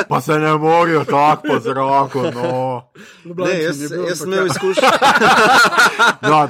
pa 0.10 0.22
se 0.22 0.38
ne 0.38 0.54
morajo 0.54 1.02
tako 1.10 1.48
po 1.48 1.60
zraku. 1.66 2.22
No. 2.36 2.84
Ne, 3.26 3.56
jaz, 3.64 3.82
jaz 3.90 4.22
sem 4.22 4.30
imel 4.30 4.46
izkušnjo. 4.46 4.86
no, 6.30 6.46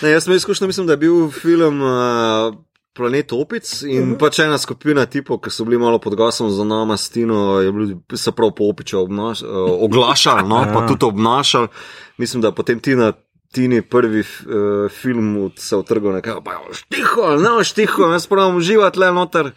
ne, 0.00 0.10
jaz 0.10 0.24
sem 0.24 0.30
imel 0.32 0.40
izkušnjo, 0.40 0.66
mislim, 0.66 0.86
da 0.86 0.96
je 0.96 1.02
bil 1.04 1.28
film. 1.30 1.82
Uh, 1.82 2.56
planet 2.94 3.32
Opic 3.32 3.82
in 3.82 4.02
uh 4.02 4.08
-huh. 4.08 4.18
pač 4.18 4.38
ena 4.38 4.58
skupina 4.58 5.06
tipov, 5.06 5.40
ki 5.40 5.50
so 5.50 5.64
bili 5.64 5.78
malo 5.78 5.98
pod 5.98 6.14
gasom 6.14 6.50
za 6.50 6.64
nama, 6.64 6.96
Stino, 6.96 7.60
je 7.60 7.72
bil 7.72 7.96
se 8.14 8.32
prav 8.32 8.50
po 8.50 8.64
Opiču 8.64 8.98
obnaš, 8.98 9.42
uh, 9.42 9.48
oglašal, 9.80 10.48
no, 10.48 10.64
pa 10.74 10.80
ja. 10.82 10.88
tudi 10.88 11.04
obnašal. 11.04 11.66
Mislim, 12.16 12.42
da 12.42 12.52
potem 12.52 12.80
ti 12.80 12.94
na. 12.94 13.12
Tini 13.52 13.82
prvi 13.82 14.20
uh, 14.20 14.90
film 14.90 15.50
se 15.56 15.76
utrgal, 15.76 16.12
nekaj 16.12 16.34
pa 16.44 16.52
je 16.52 16.58
štiho, 16.74 17.36
ne 17.36 17.64
štiho, 17.64 18.12
jaz 18.12 18.26
pravim, 18.26 18.56
uživati 18.56 18.98
le 18.98 19.12
noter. 19.12 19.46
Uh, 19.46 19.52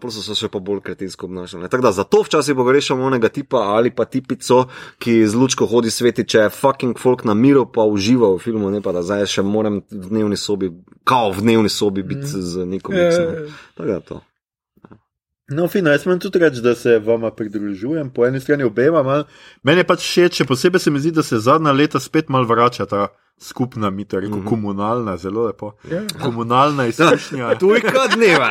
prosto 0.00 0.22
so 0.22 0.34
se 0.34 0.48
pa 0.48 0.58
bolj 0.58 0.80
kretinsko 0.80 1.26
obnašali. 1.26 1.68
Tako 1.68 1.82
da 1.82 1.92
zato 1.92 2.22
včasih 2.22 2.54
pogrešamo 2.54 3.04
onega 3.04 3.28
tipa 3.28 3.56
ali 3.56 3.90
pa 3.90 4.04
tipico, 4.04 4.64
ki 4.98 5.26
z 5.26 5.34
lučko 5.34 5.66
hodi 5.66 5.90
sveti, 5.90 6.24
če 6.24 6.38
je 6.38 6.50
fucking 6.50 6.98
folk 6.98 7.24
na 7.24 7.34
miru, 7.34 7.66
pa 7.66 7.82
uživa 7.82 8.34
v 8.34 8.38
filmu, 8.38 8.70
ne 8.70 8.82
pa 8.82 8.92
da 8.92 9.02
zdaj 9.02 9.26
še 9.26 9.46
moram 9.46 9.80
v 9.90 10.08
dnevni 10.08 10.36
sobi, 10.36 10.72
kao 11.04 11.32
v 11.32 11.46
dnevni 11.46 11.68
sobi 11.68 12.02
biti 12.02 12.26
mm. 12.26 12.42
z 12.52 12.66
nekom 12.66 12.94
miksom. 12.94 13.32
No. 13.32 13.56
Tako 13.76 13.88
da 13.88 14.00
to. 14.00 14.20
No, 15.50 15.68
fino, 15.68 15.90
jaz 15.90 16.06
moram 16.06 16.20
tudi 16.20 16.38
reči, 16.38 16.60
da 16.62 16.74
se 16.74 16.98
vama 16.98 17.30
pridružujem, 17.30 18.10
po 18.10 18.26
eni 18.26 18.40
strani 18.40 18.64
obema. 18.64 19.24
Meni 19.62 19.82
je 19.82 19.86
pač 19.86 20.04
všeč, 20.06 20.38
še 20.38 20.46
posebej 20.46 20.80
se 20.80 20.90
mi 20.90 21.02
zdi, 21.02 21.10
da 21.10 21.22
se 21.26 21.40
zadnja 21.42 21.72
leta 21.72 22.00
spet 22.00 22.30
mal 22.30 22.46
vrača 22.46 22.86
ta 22.86 23.08
skupna, 23.42 23.90
mi 23.90 24.04
to 24.04 24.20
reko, 24.20 24.36
mm 24.36 24.42
-hmm. 24.42 24.48
komunalna, 24.48 25.16
zelo 25.16 25.46
lepo. 25.46 25.72
Yeah. 25.84 26.02
Ja. 26.02 26.24
Komunalna 26.24 26.86
izkušnja. 26.86 27.54
Tu 27.58 27.74
je 27.74 27.80
kot 27.80 28.14
dneva. 28.14 28.50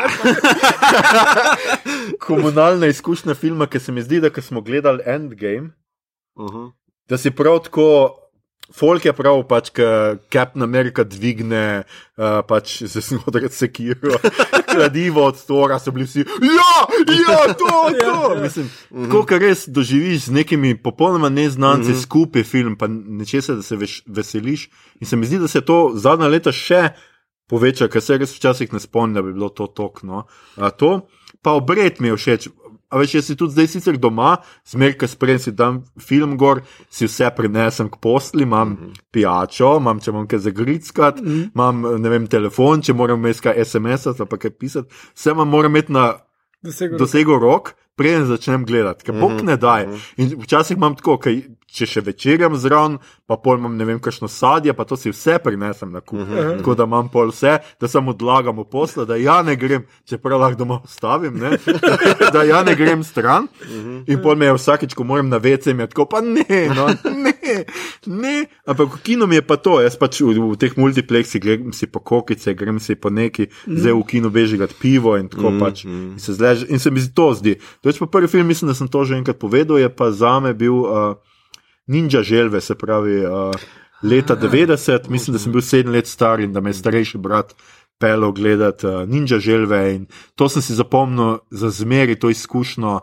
komunalna 2.27 2.88
izkušnja 2.88 3.33
filma, 3.33 3.67
ki 3.67 3.79
se 3.79 3.91
mi 3.91 4.01
zdi, 4.01 4.19
da 4.19 4.41
smo 4.41 4.62
gledali 4.62 5.03
Endgame. 5.05 5.69
Uh 6.36 6.50
-huh. 6.51 6.71
Da 7.10 7.17
si 7.17 7.31
prav 7.31 7.60
tako 7.60 8.17
Folk 8.75 9.05
je 9.05 9.13
prav, 9.13 9.41
pač, 9.49 9.69
ki 9.75 9.85
Captain 10.31 10.63
America 10.63 11.03
dvigne, 11.03 11.83
uh, 11.83 12.39
pač 12.47 12.77
se 12.87 13.01
znotraj 13.03 13.49
sekiro, 13.51 14.15
kladivo 14.71 15.25
od 15.27 15.39
stora, 15.39 15.79
so 15.79 15.91
bili 15.91 16.07
vsi, 16.07 16.23
ja, 16.23 16.73
ja, 17.19 17.37
to, 17.51 17.65
to. 17.65 17.81
Ja, 17.99 18.41
Mislim, 18.41 18.69
mm 18.91 19.05
-hmm. 19.05 19.25
ko 19.27 19.39
res 19.39 19.67
doživiš 19.67 20.25
z 20.25 20.31
nekimi 20.31 20.75
popolnoma 20.77 21.29
neznanci 21.29 21.91
-hmm. 21.91 22.01
skupaj 22.01 22.43
film, 22.43 22.75
pa 22.77 22.87
nečesa, 22.87 23.55
da 23.55 23.61
se 23.61 23.75
veš, 23.75 24.03
veseliš. 24.07 24.69
In 24.99 25.07
se 25.07 25.15
mi 25.15 25.25
zdi, 25.25 25.39
da 25.39 25.47
se 25.47 25.61
to 25.61 25.91
zadnja 25.95 26.27
leta 26.27 26.51
še 26.51 26.89
poveča, 27.47 27.87
ker 27.87 28.01
se 28.01 28.17
res 28.17 28.35
včasih 28.35 28.73
ne 28.73 28.79
spomnim, 28.79 29.13
da 29.13 29.21
bi 29.21 29.33
bilo 29.33 29.49
to 29.49 29.67
tokno. 29.67 30.23
Uh, 30.57 30.69
to 30.69 31.07
pa 31.41 31.51
obred 31.51 31.99
mi 31.99 32.07
je 32.07 32.15
všeč. 32.15 32.47
A 32.91 33.00
veš, 33.00 33.15
jaz 33.15 33.29
si 33.29 33.36
tudi 33.39 33.55
zdaj 33.55 33.67
sicer 33.71 33.98
doma, 33.98 34.36
zmeraj, 34.67 34.98
ko 35.00 35.07
spremem 35.07 35.39
si 35.39 35.53
tam 35.55 35.81
film 36.00 36.36
gor, 36.38 36.62
si 36.91 37.07
vse 37.07 37.29
prinesem 37.38 37.89
k 37.89 38.00
posli, 38.03 38.43
imam 38.43 38.69
mm 38.69 38.77
-hmm. 38.77 39.01
pijačo, 39.12 39.77
imam 39.79 40.00
če 40.00 40.12
imam 40.12 40.27
kaj 40.27 40.39
zagrickati, 40.39 41.24
mm 41.24 41.27
-hmm. 41.27 41.50
imam 41.55 42.01
ne 42.01 42.10
vem, 42.10 42.27
telefon, 42.27 42.81
če 42.81 42.93
moram 42.93 43.19
imeti 43.19 43.41
kaj 43.41 43.65
SMS 43.65 44.07
ali 44.07 44.27
pa 44.29 44.38
kaj 44.38 44.51
pisati, 44.51 44.93
vse 45.15 45.31
imam 45.31 45.50
moram 45.50 45.71
imeti 45.71 45.91
na 45.91 46.13
dosegu, 46.98 47.39
rok, 47.39 47.74
preden 47.95 48.25
začnem 48.25 48.65
gledati, 48.65 49.05
ker 49.05 49.15
bog 49.19 49.31
mhm, 49.31 49.45
ne 49.45 49.57
daj. 49.57 49.88
Mhm. 49.88 49.98
In 50.17 50.36
včasih 50.41 50.77
imam 50.77 50.95
tako, 50.95 51.17
kaj, 51.17 51.41
če 51.71 51.87
še 51.87 52.03
večerjam 52.05 52.55
zraven, 52.59 52.97
pa 53.29 53.37
pojmem 53.39 53.77
ne 53.79 53.87
vem, 53.87 53.99
kakšno 54.03 54.27
sadje, 54.31 54.73
pa 54.75 54.83
to 54.87 54.97
si 54.99 55.11
vse 55.13 55.37
prinesem 55.43 55.91
na 55.93 56.01
kup. 56.03 56.19
Mhm. 56.19 56.59
Tako 56.59 56.75
da 56.75 56.87
imam 56.89 57.09
pol 57.11 57.31
vse, 57.31 57.57
da 57.79 57.87
samo 57.87 58.11
odlagam 58.11 58.59
v 58.59 58.67
posla, 58.71 59.05
da 59.07 59.15
ja 59.19 59.39
ne 59.45 59.55
grem, 59.55 59.85
čeprav 60.09 60.41
lahko 60.41 60.59
doma 60.59 60.81
ostavim, 60.83 61.39
da 62.35 62.43
ja 62.47 62.63
ne 62.67 62.75
grem 62.75 63.05
stran. 63.07 63.47
In 64.07 64.19
pol 64.23 64.35
me 64.35 64.51
je 64.51 64.57
vsakeč, 64.57 64.95
ko 64.97 65.07
moram 65.07 65.31
na 65.31 65.39
vece, 65.41 65.73
mi 65.73 65.85
je 65.85 65.91
tako, 65.93 66.07
pa 66.11 66.21
ne, 66.25 66.59
no, 66.75 66.89
ne, 67.07 67.55
ne. 68.05 68.35
Ampak 68.67 68.97
v 68.97 69.01
kinu 69.07 69.29
mi 69.31 69.39
je 69.39 69.45
pa 69.47 69.57
to, 69.57 69.79
jaz 69.83 69.95
pač 69.99 70.21
v, 70.25 70.35
v 70.35 70.59
teh 70.59 70.75
multiplexih 70.77 71.41
grem 71.41 71.71
si 71.75 71.87
po 71.87 72.03
kokice, 72.03 72.55
grem 72.57 72.81
si 72.83 72.99
po 72.99 73.13
neki, 73.13 73.47
zdaj 73.65 73.95
v 73.95 74.05
kinu 74.11 74.33
bežigati 74.33 74.75
pivo 74.75 75.15
in 75.19 75.31
tako 75.31 75.55
pač. 75.61 75.85
In 75.87 76.19
se, 76.19 76.35
zlež, 76.35 76.67
in 76.67 76.83
se 76.83 76.91
mi 76.91 77.01
to 77.01 77.31
zdi. 77.37 77.57
To 77.81 77.89
je 77.89 77.95
pa 78.01 78.11
prvi 78.11 78.27
film, 78.27 78.47
mislim, 78.51 78.71
da 78.71 78.75
sem 78.75 78.91
to 78.91 79.03
že 79.07 79.17
enkrat 79.17 79.39
povedal, 79.39 79.79
je 79.79 79.89
pa 79.89 80.11
za 80.11 80.39
me 80.39 80.53
bil 80.53 80.83
uh, 80.83 81.15
Ninja 81.91 82.24
Želve, 82.24 82.62
se 82.62 82.75
pravi 82.75 83.19
uh, 83.25 83.51
leta 84.03 84.36
90, 84.36 85.10
mislim, 85.10 85.36
da 85.36 85.39
sem 85.39 85.51
bil 85.51 85.62
sedem 85.62 85.91
let 85.91 86.07
star 86.07 86.39
in 86.39 86.53
da 86.53 86.62
me 86.62 86.71
je 86.71 86.79
starejši 86.79 87.17
brat 87.17 87.53
pelo 88.00 88.31
gledati 88.31 88.88
uh, 88.88 89.03
Ninja 89.10 89.39
Želve 89.39 89.81
in 89.95 90.05
to 90.36 90.50
sem 90.50 90.62
si 90.62 90.75
zapomnil 90.75 91.38
za 91.51 91.69
zmeri 91.69 92.19
to 92.19 92.29
izkušnjo. 92.29 93.00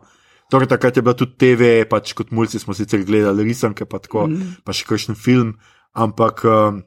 Torej, 0.51 0.69
takrat 0.69 0.97
je 0.97 1.03
bila 1.03 1.15
tudi 1.15 1.37
TV, 1.37 1.85
pač 1.85 2.15
kot 2.17 2.31
mulci 2.33 2.59
smo 2.59 2.75
sicer 2.75 3.05
gledali 3.05 3.45
risanke, 3.45 3.85
pa, 3.85 4.01
tako, 4.01 4.27
mm. 4.27 4.65
pa 4.65 4.73
še 4.73 4.87
kakšen 4.89 5.15
film, 5.15 5.59
ampak 5.93 6.41
uh, 6.49 6.81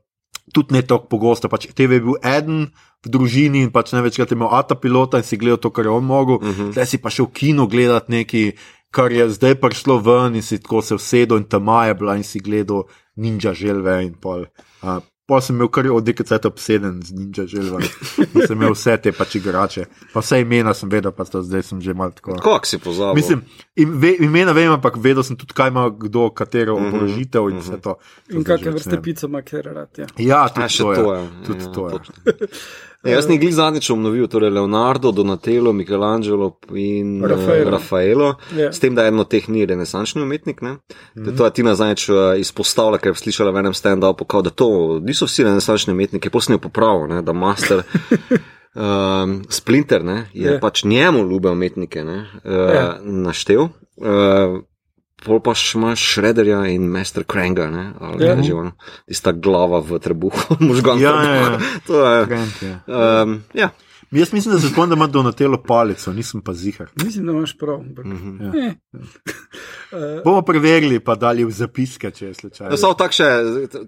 tudi 0.53 0.73
ne 0.73 0.81
tako 0.81 1.05
pogosto. 1.11 1.49
Pač 1.49 1.69
TV 1.69 1.99
je 1.99 2.05
bil 2.07 2.17
eden 2.25 2.71
v 3.05 3.09
družini 3.13 3.61
in 3.65 3.71
pač 3.73 3.93
največkrat 3.93 4.33
imel 4.33 4.49
ata 4.53 4.77
pilota 4.77 5.21
in 5.21 5.25
si 5.25 5.37
gledal 5.37 5.61
to, 5.61 5.69
kar 5.69 5.85
je 5.85 5.93
on 5.93 6.05
mogel, 6.05 6.41
-huh. 6.41 6.71
zdaj 6.73 6.85
si 6.85 6.97
pa 6.97 7.09
šel 7.09 7.29
v 7.29 7.33
kino 7.33 7.67
gledati 7.67 8.11
nekaj, 8.11 8.51
kar 8.91 9.11
je 9.11 9.29
zdaj 9.29 9.55
prišlo 9.61 9.99
ven 10.03 10.35
in 10.35 10.43
si 10.43 10.59
tako 10.59 10.81
se 10.81 10.95
usedel 10.95 11.37
in 11.37 11.47
tam 11.49 11.67
je 11.87 11.93
bila 11.93 12.15
in 12.15 12.23
si 12.23 12.39
gledal 12.39 12.83
ninja 13.15 13.53
želve 13.53 14.03
in 14.05 14.13
pol. 14.13 14.45
Uh, 14.81 14.99
Pa 15.31 15.37
sem 15.39 15.55
imel 15.55 15.69
kar 15.71 15.87
od 15.87 16.09
časa 16.11 16.47
obseden 16.47 16.99
z 17.03 17.13
ninja 17.15 17.45
želvami. 17.47 17.87
sem 18.47 18.57
imel 18.57 18.73
vse 18.73 18.97
te 18.97 19.13
pač 19.15 19.35
igrače. 19.39 19.85
Pa 20.13 20.19
vse 20.19 20.41
imena 20.43 20.73
sem 20.75 20.89
vedel, 20.91 21.13
pa 21.15 21.23
zdaj 21.23 21.63
sem 21.63 21.79
že 21.81 21.93
malo 21.93 22.11
tako. 22.11 22.35
Kako 22.35 22.67
si 22.67 22.79
pozabil? 22.83 23.15
Mislim, 23.15 23.45
imena 24.19 24.51
vem, 24.51 24.73
ampak 24.73 24.99
vedel 24.99 25.23
sem 25.23 25.37
tudi, 25.39 25.55
kaj 25.55 25.71
ima 25.71 25.87
kdo, 25.87 26.29
katero 26.35 26.75
mhm, 26.75 26.87
oborožitev 26.87 27.47
in 27.47 27.63
vse 27.63 27.79
to. 27.79 27.95
In 28.29 28.43
kakšne 28.43 28.75
vrste 28.75 28.99
pico 29.01 29.31
ima, 29.31 29.41
ker 29.41 29.71
rad. 29.71 30.03
Ja, 30.03 30.09
ja 30.17 30.43
tudi 30.51 30.77
to 30.83 30.91
je. 30.91 31.27
Tudi 31.47 31.71
to 31.71 31.89
je. 31.89 31.99
Ja, 33.03 33.15
jaz 33.15 33.25
nisem 33.25 33.51
zadnjič 33.51 33.89
obnovil, 33.89 34.27
torej 34.29 34.51
Leonardo, 34.53 35.11
Donatello, 35.11 35.73
Michelangelo 35.73 36.51
in 36.75 37.23
Rafaelo. 37.25 37.65
Uh, 37.65 37.71
Rafaelo 37.73 38.25
yeah. 38.25 38.59
Ja. 38.59 38.71
S 38.71 38.79
tem, 38.79 38.95
da 38.95 39.07
eno 39.09 39.23
teh 39.25 39.47
ni 39.49 39.65
renesančni 39.65 40.21
umetnik. 40.21 40.61
Mm 40.61 40.77
-hmm. 41.15 41.37
To 41.37 41.45
je 41.45 41.53
Tina 41.53 41.75
zadnjič 41.75 42.09
uh, 42.09 42.15
izpostavila, 42.37 42.97
ker 42.97 43.11
je 43.11 43.15
slišala 43.15 43.51
v 43.51 43.57
enem 43.57 43.73
stand-upu, 43.73 44.41
da 44.41 44.49
to 44.49 44.99
niso 45.03 45.25
vsi 45.25 45.43
renesančni 45.43 45.93
umetniki, 45.93 46.29
posnejo 46.29 46.59
popravil, 46.59 47.21
da 47.21 47.33
master. 47.33 47.81
Um, 48.75 49.43
Splinter 49.49 50.03
ne, 50.03 50.29
je 50.33 50.49
yeah. 50.49 50.53
Ja. 50.53 50.59
pač 50.59 50.83
njemu 50.83 51.29
ljube 51.31 51.49
umetnike 51.49 52.03
ne, 52.03 52.25
uh, 52.43 52.51
yeah. 52.51 52.99
naštel. 53.03 53.61
Uh, 53.97 54.61
pol 55.21 55.41
pa 55.43 55.53
še 55.57 55.77
imaš 55.77 56.01
Shredderja 56.01 56.63
in 56.73 56.89
Master 56.91 57.25
Kranga, 57.27 57.69
ne, 57.71 57.85
ali 58.01 58.25
ja. 58.25 58.35
že 58.41 58.57
ono, 58.57 58.73
tista 59.05 59.31
glava 59.31 59.81
v 59.85 60.01
trebuhu, 60.01 60.57
možgan. 60.69 61.01
Ja, 61.01 61.15
ja, 61.21 61.35
ja. 61.37 61.51
to 61.85 62.01
je. 62.01 62.25
Krang, 62.27 62.53
ja. 62.65 62.75
Um, 62.89 63.41
ja. 63.53 63.71
Jaz 64.11 64.33
mislim, 64.33 64.55
da 64.55 64.61
se 64.61 64.67
spomnim, 64.67 64.89
da 64.89 64.95
ima 64.95 65.07
Donatello 65.07 65.63
palico, 65.67 66.13
nisem 66.13 66.41
pa 66.41 66.53
zihar. 66.53 66.87
Mislim, 67.03 67.25
da 67.25 67.31
imaš 67.31 67.57
prav. 67.57 67.79
Mm 67.79 67.95
-hmm. 67.95 68.63
ja. 68.63 68.73
uh, 68.93 70.23
Bomo 70.23 70.41
preverili, 70.41 70.99
pa 70.99 71.15
dali 71.15 71.45
v 71.45 71.51
zapiske, 71.51 72.11
če 72.11 72.25
je 72.25 72.33
slučajno. 72.33 72.75
No, 72.81 73.09
še, 73.11 73.23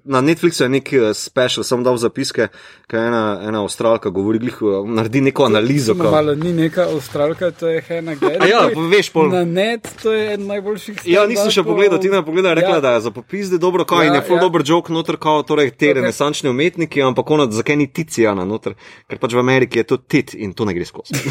na 0.03 0.21
Netflixu 0.21 0.63
je 0.63 0.69
nek 0.69 0.93
eh, 0.93 1.13
special, 1.13 1.63
sem 1.63 1.83
dal 1.83 1.97
zapiske, 1.97 2.47
kaj 2.87 3.07
ena, 3.07 3.41
ena 3.47 3.61
avstralka 3.61 4.09
govori, 4.09 4.39
glih, 4.39 4.57
naredi 4.85 5.21
neko 5.21 5.45
analizo. 5.45 5.93
No, 5.93 6.11
malo, 6.11 6.35
ni 6.35 6.53
neka 6.53 6.87
avstralka, 6.93 7.51
to 7.51 7.67
je 7.67 7.81
Hena 7.81 8.15
Gera. 8.15 8.47
Ja, 8.47 8.69
veš, 8.91 9.09
pol. 9.09 9.29
Na 9.29 9.45
net, 9.45 9.89
to 10.03 10.13
je 10.13 10.33
en 10.33 10.47
najboljših 10.47 10.99
stvari. 10.99 11.13
Ja, 11.13 11.27
nisem 11.27 11.51
še 11.51 11.63
pogledal, 11.63 11.99
ti 11.99 12.09
ne 12.09 12.23
pogledaj, 12.25 12.55
rekla, 12.55 12.75
ja. 12.75 12.81
da 12.81 12.93
je 12.93 13.01
za 13.01 13.11
popizde 13.11 13.57
dobro, 13.57 13.85
kaj 13.85 14.07
ja, 14.07 14.13
je 14.13 14.21
full 14.21 14.37
ja. 14.37 14.41
dober 14.41 14.63
joke 14.65 14.93
noter, 14.93 15.17
kao 15.17 15.43
torej 15.43 15.71
te 15.71 15.85
okay. 15.85 15.93
renesančne 15.99 16.49
umetniki, 16.49 17.01
ampak 17.01 17.29
ona, 17.29 17.51
zakaj 17.51 17.75
ni 17.75 17.91
Ticijana 17.93 18.45
noter, 18.45 18.79
ker 19.07 19.19
pač 19.19 19.35
v 19.35 19.43
Ameriki 19.43 19.83
je 19.83 19.83
to 19.83 19.97
tit 20.13 20.35
in 20.37 20.53
to 20.53 20.69
ne 20.69 20.77
gre 20.77 20.85
skozi. 20.89 21.17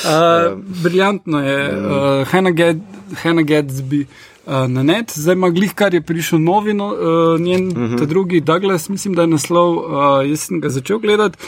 Uh, 0.00 0.54
briljantno 0.82 1.40
je, 1.44 1.56
uh, 1.76 2.28
Hannah 2.30 2.52
Gad- 2.56 2.80
Hannah 3.20 3.44
Gadsby 3.44 4.06
uh, 4.46 4.64
na 4.70 4.82
net, 4.86 5.12
zdaj 5.12 5.36
ima 5.36 5.50
glih, 5.52 5.74
kar 5.76 5.94
je 5.94 6.00
prišel 6.00 6.40
novi, 6.40 6.72
no, 6.74 6.86
uh, 6.94 7.40
njen 7.40 7.66
uh 7.68 7.76
-huh. 7.76 8.06
drugi 8.06 8.40
Douglas, 8.40 8.88
mislim, 8.88 9.14
da 9.14 9.22
je 9.22 9.34
naslov, 9.34 9.76
uh, 9.76 10.30
jaz 10.30 10.40
sem 10.40 10.60
ga 10.60 10.68
začel 10.68 10.98
gledati, 10.98 11.38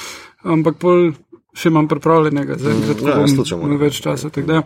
ampak 0.43 0.77
pol. 0.79 1.13
Še 1.55 1.69
imam 1.69 1.85
pripravljenega, 1.89 2.55
zdaj 2.57 2.73
mm, 2.75 3.07
ja, 3.07 3.17
jaz 3.21 3.35
to 3.37 3.45
če 3.45 3.57
moram. 3.57 3.77
več 3.77 3.99
časa. 4.01 4.31
Da, 4.47 4.63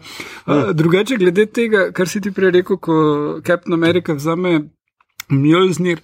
uh, 0.47 0.71
drugače, 0.71 1.17
glede 1.19 1.47
tega, 1.47 1.91
kar 1.93 2.09
si 2.09 2.21
ti 2.21 2.31
prej 2.31 2.51
rekel, 2.51 2.77
ko 2.79 2.95
Captain 3.43 3.75
America 3.75 4.15
vzame 4.15 4.61
Mjolnir, 5.29 6.01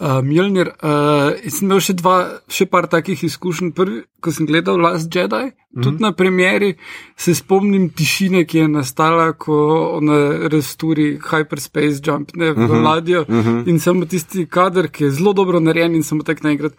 uh, 0.00 0.20
Mjolnir 0.22 0.72
uh, 0.82 1.36
sem 1.46 1.68
imel 1.68 1.80
še, 1.84 1.94
dva, 1.94 2.14
še 2.50 2.66
par 2.66 2.88
takih 2.90 3.20
izkušenj. 3.28 3.70
Prvi, 3.76 4.00
ko 4.20 4.32
sem 4.34 4.48
gledal 4.48 4.80
Last 4.82 5.14
Jedi, 5.14 5.44
mm 5.44 5.50
-hmm. 5.50 5.82
tudi 5.82 6.02
na 6.02 6.12
premjeri, 6.12 6.74
se 7.16 7.34
spomnim 7.34 7.88
tišine, 7.90 8.44
ki 8.44 8.58
je 8.58 8.68
nastala, 8.68 9.32
ko 9.32 9.54
ona 9.98 10.48
resturi 10.48 11.18
Hyperspace 11.30 12.00
Jump 12.04 12.34
ne, 12.34 12.52
v 12.52 12.58
mm 12.58 12.66
-hmm. 12.66 12.82
ladjo 12.82 13.24
mm 13.28 13.42
-hmm. 13.42 13.68
in 13.68 13.80
samo 13.80 14.04
tisti 14.04 14.46
kader, 14.46 14.88
ki 14.88 15.04
je 15.04 15.10
zelo 15.10 15.32
dobro 15.32 15.60
narejen 15.60 15.94
in 15.94 16.02
samo 16.02 16.22
tako 16.22 16.40
naenkrat. 16.42 16.72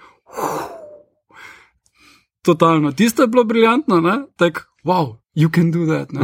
Totalno. 2.42 2.92
Tisto 2.92 3.22
je 3.22 3.28
bilo 3.28 3.44
briljantno, 3.44 4.28
tako, 4.36 4.62
wow, 4.84 5.16
you 5.36 5.50
can 5.50 5.72
do 5.72 5.86
that. 5.86 6.12
ne. 6.12 6.22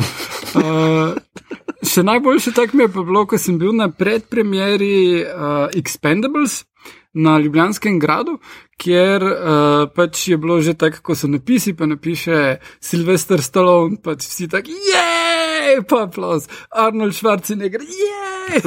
Uh, 0.55 1.15
še 1.83 2.03
najboljše 2.03 2.53
tak 2.55 2.73
mi 2.73 2.83
je 2.83 2.91
pa 2.93 3.03
bilo, 3.05 3.25
ko 3.25 3.37
sem 3.37 3.57
bil 3.61 3.73
na 3.75 3.89
predpremieri 3.89 5.23
uh, 5.23 5.67
Expendables 5.77 6.63
na 7.13 7.37
Ljubljanskem 7.37 7.99
gradu, 7.99 8.37
kjer 8.79 9.23
uh, 9.23 9.89
pač 9.95 10.27
je 10.31 10.37
bilo 10.37 10.61
že 10.61 10.73
tako, 10.79 11.01
ko 11.03 11.15
so 11.15 11.27
napisi, 11.27 11.73
pa 11.75 11.85
napiše 11.85 12.61
Sylvester 12.79 13.43
Stallone, 13.43 13.99
pač 14.03 14.25
vsi 14.29 14.47
tako, 14.47 14.71
je, 14.71 15.81
pa 15.89 16.05
aplauz, 16.07 16.47
Arnold 16.71 17.15
Schwarzenegger, 17.17 17.83
je, 18.01 18.61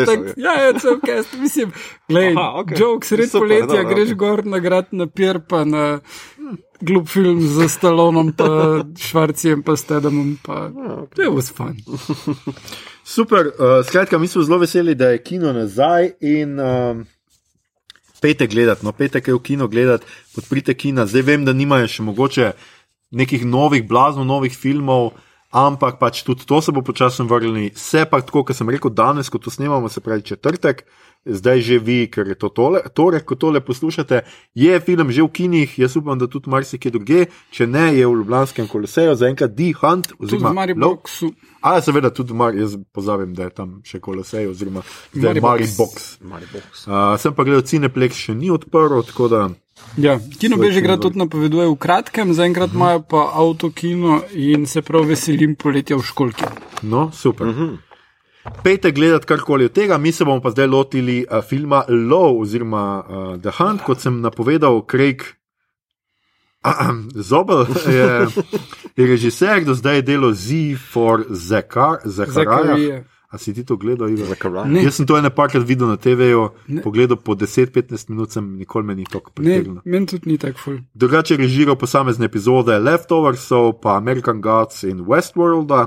res, 0.00 0.32
ja, 0.40 0.56
je 0.64 0.72
cel 0.80 0.98
cast, 1.04 1.36
mislim, 1.38 1.76
gledaj, 2.08 2.32
Aha, 2.32 2.48
ok. 2.62 2.74
jokes, 2.78 3.12
Super, 3.12 3.36
poletja, 3.36 3.84
greš 3.84 4.16
gor 4.16 4.46
na 4.46 4.62
grad, 4.64 4.88
na 4.92 5.06
pier, 5.06 5.42
pa 5.44 5.64
na 5.68 6.00
glup 6.80 7.08
film 7.08 7.40
z 7.40 7.68
Stallonom, 7.68 8.32
pa 8.32 8.82
Švarcijem, 8.98 9.62
pa 9.62 9.76
Stedamom, 9.76 10.38
pa 10.42 10.70
to 11.14 11.22
je 11.22 11.28
was 11.28 11.52
fun. 11.52 11.76
Super, 13.14 13.46
uh, 13.46 13.86
skratka, 13.86 14.18
mi 14.18 14.28
smo 14.28 14.42
zelo 14.42 14.58
veseli, 14.58 14.94
da 14.94 15.08
je 15.10 15.22
kino 15.22 15.52
nazaj 15.52 16.10
in 16.20 16.60
um, 16.60 17.06
pejte 18.20 18.46
gledati. 18.46 18.84
No, 18.84 18.92
petek 18.92 19.28
je 19.28 19.34
v 19.34 19.42
kino 19.42 19.68
gledati, 19.68 20.06
podprite 20.34 20.74
kina. 20.74 21.06
Zdaj 21.06 21.22
vem, 21.22 21.44
da 21.44 21.52
nimajo 21.52 21.88
še 21.88 22.04
mogoče 22.04 22.52
nekih 23.10 23.46
novih, 23.46 23.86
blazno 23.88 24.24
novih 24.24 24.52
filmov. 24.52 25.14
Ampak 25.48 25.96
pač 25.96 26.20
tudi 26.26 26.44
to 26.44 26.60
se 26.60 26.72
bo 26.76 26.82
počasno 26.84 27.24
vrnili. 27.24 27.70
Vse 27.72 28.04
pa 28.10 28.20
tako, 28.20 28.44
kot 28.44 28.56
sem 28.56 28.68
rekel, 28.68 28.92
danes, 28.92 29.30
ko 29.32 29.40
to 29.40 29.50
snemamo, 29.50 29.88
se 29.88 30.04
pravi 30.04 30.22
četrtek, 30.22 30.84
zdaj 31.28 31.60
že 31.60 31.78
vi, 31.78 31.98
ker 32.10 32.28
je 32.28 32.34
to 32.34 32.48
tole, 32.48 32.80
torek, 32.94 33.24
ko 33.24 33.34
tole 33.34 33.60
poslušate, 33.60 34.22
je 34.54 34.80
film 34.80 35.12
že 35.12 35.22
v 35.22 35.28
kinih, 35.28 35.78
jaz 35.78 35.96
upam, 35.96 36.18
da 36.18 36.26
tudi 36.26 36.50
marsikje 36.50 36.90
druge, 36.90 37.26
če 37.50 37.66
ne, 37.66 37.92
je 37.96 38.06
v 38.06 38.14
Ljubljanskem 38.22 38.68
koloseju, 38.68 39.14
zaenkrat 39.14 39.54
The 39.56 39.72
Hunt, 39.80 40.08
Tudi 40.08 40.18
v 40.18 40.24
oziroma 40.24 40.52
Mariboku. 40.52 41.32
A, 41.60 41.80
seveda, 41.82 42.10
tudi 42.14 42.34
Mar, 42.34 42.54
jaz 42.54 42.76
pozabim, 42.94 43.34
da 43.34 43.48
je 43.48 43.54
tam 43.54 43.78
še 43.84 44.00
kolosej, 44.00 44.48
oziroma 44.50 44.84
da 45.14 45.34
je 45.34 45.42
Maribox. 45.42 46.18
Maribox. 46.22 46.86
Uh, 46.86 47.14
sem 47.20 47.34
pa 47.34 47.44
gledal, 47.44 47.66
Cineplex 47.66 48.18
še 48.28 48.34
ni 48.38 48.52
odprl, 48.54 49.02
tako 49.06 49.32
da 49.32 49.48
Ja, 49.96 50.18
kino 50.38 50.56
Bežigrad 50.56 51.00
tudi 51.02 51.18
napoveduje 51.18 51.66
v 51.70 51.76
kratkem, 51.78 52.32
zaenkrat 52.34 52.74
imajo 52.74 53.02
pa 53.10 53.30
avtokino 53.34 54.22
in 54.34 54.66
se 54.66 54.82
prav 54.82 55.06
veselim 55.06 55.54
poletja 55.54 55.96
v 55.96 56.02
školki. 56.02 56.50
no, 56.82 57.10
super. 57.12 57.46
Uh 57.46 57.56
-huh. 57.56 57.87
Pejte 58.62 58.90
gledati 58.92 59.26
karkoli 59.26 59.64
od 59.64 59.72
tega, 59.72 59.98
mi 59.98 60.12
se 60.12 60.24
bomo 60.24 60.40
pa 60.40 60.50
zdaj 60.50 60.66
lotili 60.66 61.26
uh, 61.30 61.44
filma 61.44 61.84
Low 61.88 62.40
oziroma 62.40 63.04
uh, 63.08 63.40
The 63.40 63.50
Hunt, 63.58 63.82
kot 63.82 64.00
sem 64.00 64.20
napovedal, 64.20 64.82
Craig 64.90 65.22
Zobel 67.28 67.66
je, 67.86 68.26
je 68.96 69.06
režiser, 69.06 69.64
do 69.64 69.74
zdaj 69.74 69.96
je 69.96 70.02
delo 70.02 70.32
Z 70.32 70.52
for 70.92 71.24
Zakar. 71.30 71.98
Zakarije. 72.04 73.04
A 73.30 73.38
si 73.38 73.54
ti 73.54 73.64
to 73.64 73.76
gledal. 73.76 74.08
Ne. 74.66 74.82
Jaz 74.84 74.94
sem 74.94 75.06
to 75.06 75.18
ene 75.18 75.28
parkrat 75.30 75.60
videl 75.68 75.88
na 75.88 75.96
TV-ju, 75.96 76.48
pogledal 76.82 77.16
po 77.20 77.34
10-15 77.36 78.08
minut, 78.08 78.32
sem 78.32 78.56
nikoli 78.56 78.86
me 78.86 78.94
ni 78.94 79.04
tako 79.04 79.30
Ne, 79.30 79.34
pritegnil. 79.34 79.80
meni 79.84 80.06
tudi 80.06 80.30
ni 80.30 80.38
tako 80.38 80.58
ful. 80.58 80.78
Drugače 80.94 81.34
je 81.34 81.38
režiral 81.38 81.76
posamezne 81.76 82.24
epizode 82.24 82.78
Leftoversov, 82.78 83.80
pa 83.82 83.96
American 83.96 84.40
Gods 84.40 84.82
in 84.82 85.04
Westworlda. 85.04 85.86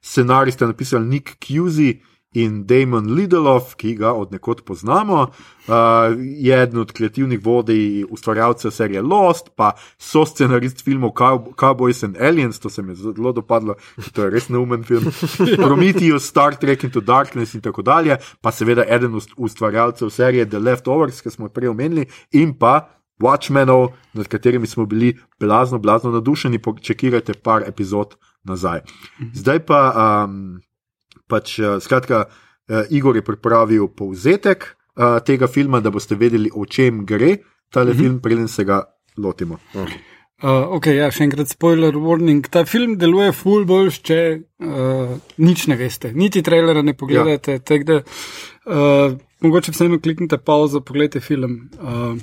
Scenarij 0.00 0.52
sta 0.52 0.66
napisali 0.66 1.06
Nick 1.06 1.36
Cusey 1.38 2.00
in 2.32 2.62
Damon 2.66 3.14
Lidloff, 3.14 3.74
ki 3.74 3.96
ga 3.98 4.12
od 4.14 4.30
nekod 4.32 4.62
poznamo. 4.62 5.22
Uh, 5.66 6.14
je 6.38 6.54
eden 6.62 6.78
od 6.78 6.92
kreativnih 6.92 7.40
vodij, 7.42 8.04
ustvarjalcev 8.10 8.70
serije 8.70 9.02
Lost, 9.02 9.50
pa 9.56 9.72
so 9.98 10.22
scenarist 10.26 10.84
filmov 10.84 11.10
Cow- 11.10 11.50
Cowboys 11.58 12.04
and 12.04 12.16
Aliens, 12.20 12.58
to 12.58 12.70
se 12.70 12.82
mi 12.82 12.92
je 12.92 12.96
zelo 12.96 13.32
dopadlo, 13.32 13.74
to 14.12 14.24
je 14.24 14.30
res 14.30 14.48
neumen 14.48 14.84
film. 14.84 15.10
Prometheus, 15.66 16.24
Star 16.28 16.54
Trek 16.56 16.84
into 16.84 17.00
Darkness 17.00 17.54
in 17.54 17.60
tako 17.60 17.82
dalje, 17.82 18.16
pa 18.40 18.52
seveda 18.52 18.84
eden 18.88 19.12
ust- 19.18 19.34
ustvarjalcev 19.36 20.10
serije 20.10 20.48
The 20.48 20.58
Leftovers, 20.58 21.20
ki 21.20 21.30
smo 21.30 21.46
jo 21.50 21.54
prej 21.54 21.68
omenili, 21.68 22.06
in 22.30 22.54
pa 22.58 22.88
Watchmenov, 23.20 23.90
nad 24.12 24.28
katerimi 24.28 24.66
smo 24.66 24.86
bili 24.86 25.16
blazno, 25.40 25.78
blazno 25.78 26.10
nadušeni, 26.10 26.58
počekirajte 26.58 27.34
par 27.34 27.62
epizod 27.66 28.14
nazaj. 28.44 28.80
Zdaj 29.34 29.64
pa, 29.66 29.80
um, 30.24 30.60
pač, 31.28 31.58
uh, 31.58 31.78
skratka, 31.82 32.26
uh, 32.26 32.84
Igor 32.90 33.16
je 33.16 33.24
pripravil 33.24 33.88
povzetek 33.88 34.76
uh, 34.96 35.18
tega 35.24 35.48
filma, 35.48 35.80
da 35.80 35.90
boste 35.90 36.14
vedeli, 36.14 36.50
o 36.54 36.66
čem 36.66 37.04
gre 37.06 37.36
ta 37.70 37.82
uh 37.82 37.88
-huh. 37.88 37.98
film, 37.98 38.20
preden 38.20 38.48
se 38.48 38.64
ga 38.64 38.84
lotimo. 39.16 39.58
Uh, 39.74 40.72
ok, 40.72 40.86
ja, 40.86 41.10
še 41.10 41.24
enkrat 41.24 41.48
spoiler 41.48 41.94
warning. 41.94 42.46
Ta 42.48 42.64
film 42.64 42.96
deluje 42.98 43.32
full 43.32 43.66
boljš, 43.68 43.98
če 44.00 44.40
uh, 44.64 45.18
nič 45.36 45.66
ne 45.66 45.76
veste, 45.76 46.12
niti 46.16 46.42
trailera 46.42 46.82
ne 46.82 46.94
pogledate. 46.96 47.60
Ja. 47.60 47.82
Da, 47.84 47.98
uh, 48.64 49.18
mogoče 49.40 49.72
vseeno 49.72 49.98
kliknite 50.00 50.38
pauzo, 50.38 50.80
pogledajte 50.80 51.20
film. 51.20 51.70
Uh, 51.76 52.16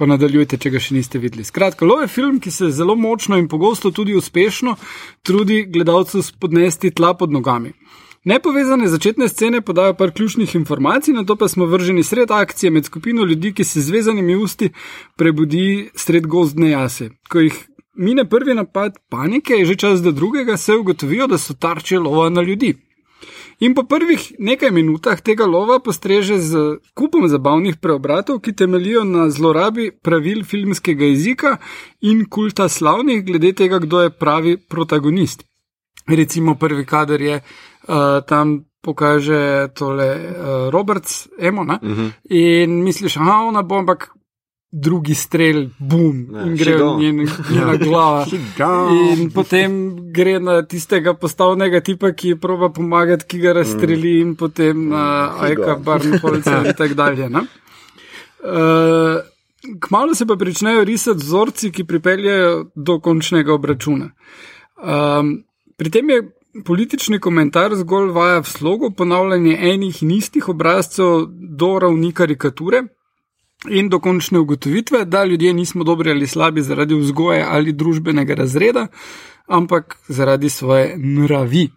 Pa 0.00 0.06
nadaljujte, 0.08 0.56
če 0.56 0.70
ga 0.72 0.80
še 0.80 0.94
niste 0.96 1.20
videli. 1.20 1.42
Skratka, 1.44 1.84
Lov 1.84 1.98
je 2.00 2.06
film, 2.08 2.38
ki 2.40 2.48
se 2.48 2.70
zelo 2.72 2.94
močno 2.96 3.36
in 3.36 3.50
pogosto 3.52 3.90
tudi 3.92 4.14
uspešno 4.16 4.72
trudi 5.20 5.66
gledalcu 5.68 6.22
spodnesti 6.24 6.88
tla 6.96 7.10
pod 7.20 7.34
nogami. 7.36 7.74
Nepovezane 8.24 8.88
začetne 8.88 9.28
scene 9.28 9.60
podajo 9.60 9.92
par 10.00 10.14
ključnih 10.16 10.54
informacij, 10.56 11.12
na 11.12 11.26
to 11.28 11.36
pa 11.36 11.48
smo 11.52 11.68
vrženi 11.68 12.00
sred 12.04 12.32
akcije 12.32 12.72
med 12.72 12.88
skupino 12.88 13.28
ljudi, 13.28 13.52
ki 13.52 13.64
se 13.64 13.84
z 13.84 13.92
vezanimi 13.92 14.40
usti 14.40 14.70
prebudi 15.20 15.90
sred 15.94 16.26
gozdne 16.26 16.70
jase. 16.70 17.10
Ko 17.28 17.44
jih 17.44 17.60
mine 17.92 18.24
prvi 18.24 18.56
napad 18.56 18.96
panike, 19.12 19.60
je 19.60 19.68
že 19.68 19.76
čas, 19.84 20.00
da 20.00 20.16
drugega 20.16 20.56
se 20.56 20.80
ugotovijo, 20.80 21.26
da 21.26 21.38
so 21.38 21.52
tarče 21.52 22.00
lova 22.00 22.30
na 22.32 22.40
ljudi. 22.40 22.72
In 23.60 23.74
po 23.74 23.82
prvih 23.84 24.22
nekaj 24.38 24.70
minutah 24.72 25.20
tega 25.20 25.44
lova 25.44 25.78
postreže 25.84 26.38
z 26.40 26.80
kupom 26.96 27.28
zabavnih 27.28 27.76
preobratov, 27.76 28.40
ki 28.40 28.54
temelijo 28.56 29.04
na 29.04 29.28
zlorabi 29.30 29.90
pravil 29.92 30.44
filmskega 30.44 31.04
jezika 31.04 31.58
in 32.00 32.24
kulta 32.24 32.68
slavnih, 32.68 33.20
glede 33.24 33.52
tega, 33.52 33.78
kdo 33.78 34.00
je 34.06 34.10
pravi 34.10 34.56
protagonist. 34.56 35.44
Recimo, 36.08 36.54
prvi 36.54 36.86
kader 36.86 37.20
je 37.20 37.36
uh, 37.40 38.24
tam 38.26 38.64
pokaže 38.80 39.68
tole 39.76 40.08
uh, 40.08 40.70
Roberts, 40.72 41.28
Emo, 41.38 41.62
uh 41.62 41.68
-huh. 41.68 42.10
in 42.30 42.82
misliš, 42.82 43.16
ah, 43.16 43.44
ona 43.44 43.62
bo, 43.62 43.78
ampak 43.78 44.08
drugi 44.70 45.14
strel, 45.14 45.68
bum, 45.78 46.26
Ne, 46.30 46.44
in 46.46 46.54
gre 46.56 46.76
njen, 46.98 47.16
njena 47.52 47.76
glava. 47.76 48.26
In 49.12 49.30
potem 49.34 49.72
gre 50.12 50.38
na 50.40 50.60
tistega 50.62 51.14
postavnega 51.14 51.80
tipa, 51.80 52.12
ki 52.12 52.36
proba 52.40 52.70
pomagati, 52.70 53.26
ki 53.26 53.40
ga 53.42 53.54
razstreli, 53.58 54.14
mm. 54.18 54.28
in 54.28 54.36
potem 54.36 54.88
na 54.88 55.04
he 55.40 55.50
Aika 55.50 55.74
gone. 55.74 55.84
Barnholca 55.84 56.62
in 56.64 56.74
tako 56.80 56.94
dalje. 56.94 57.28
ne. 57.30 57.44
Uh, 58.40 59.20
Kmalo 59.80 60.14
se 60.14 60.24
pa 60.26 60.36
pričnejo 60.40 60.84
risati 60.84 61.18
vzorci, 61.18 61.70
ki 61.70 61.84
pripeljejo 61.84 62.70
do 62.74 63.00
končnega 63.00 63.52
obračuna. 63.52 64.06
Um, 64.80 65.44
pri 65.76 65.90
tem 65.90 66.10
je 66.10 66.22
politični 66.64 67.18
komentar 67.18 67.74
zgolj 67.76 68.08
vaja 68.16 68.38
v 68.40 68.48
slogu, 68.48 68.90
ponavljanje 68.96 69.58
enih 69.72 70.02
in 70.02 70.14
istih 70.16 70.48
obrazcev 70.48 71.26
do 71.28 71.78
ravni 71.78 72.12
karikature 72.12 72.86
in 73.68 73.88
do 73.88 74.00
končne 74.00 74.38
ugotovitve, 74.38 75.04
da 75.04 75.24
ljudje 75.24 75.52
nismo 75.52 75.84
dobri 75.84 76.10
ali 76.10 76.26
slabi 76.26 76.62
zaradi 76.62 76.94
vzgoje 76.94 77.44
ali 77.48 77.72
družbenega 77.72 78.34
razreda, 78.34 78.86
ampak 79.46 79.96
zaradi 80.08 80.48
svoje 80.48 80.96
nravi. 80.98 81.68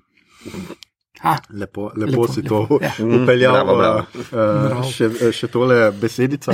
Ha, 1.19 1.37
Lepo, 1.49 1.91
lepo, 1.95 2.11
Lepo, 2.11 2.27
si 2.27 2.41
lepo, 2.41 2.67
to 2.67 2.79
ja. 2.81 2.91
upeljal. 3.23 3.53
Bravo, 3.53 3.77
bravo. 3.77 4.03
Uh, 4.31 4.91
še, 4.91 5.31
še 5.31 5.47
tole 5.47 5.91
besedica. 5.91 6.51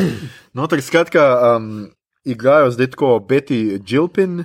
No, 0.53 0.67
tak, 0.67 0.83
skratka, 0.85 1.55
um, 1.57 1.87
igrajo 2.25 2.69
zdaj 2.71 2.91
tako 2.93 3.17
Betty 3.29 3.79
Gilpin 3.81 4.43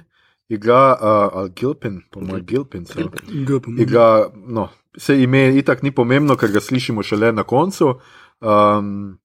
igra 0.48 0.96
uh, 1.00 1.38
Al 1.38 1.48
Gilpin, 1.56 2.02
po 2.10 2.20
mojem 2.20 2.46
Gilpin. 2.46 2.86
so. 2.86 3.10
Gupam. 3.46 3.80
Igra, 3.80 4.28
no, 4.46 4.68
se 4.96 5.22
ime 5.22 5.48
itak 5.58 5.82
ni 5.82 5.90
pomembno, 5.90 6.36
ker 6.36 6.52
ga 6.52 6.60
slišimo 6.60 7.02
šele 7.02 7.32
na 7.32 7.42
koncu. 7.42 7.94
Um, 8.40 9.18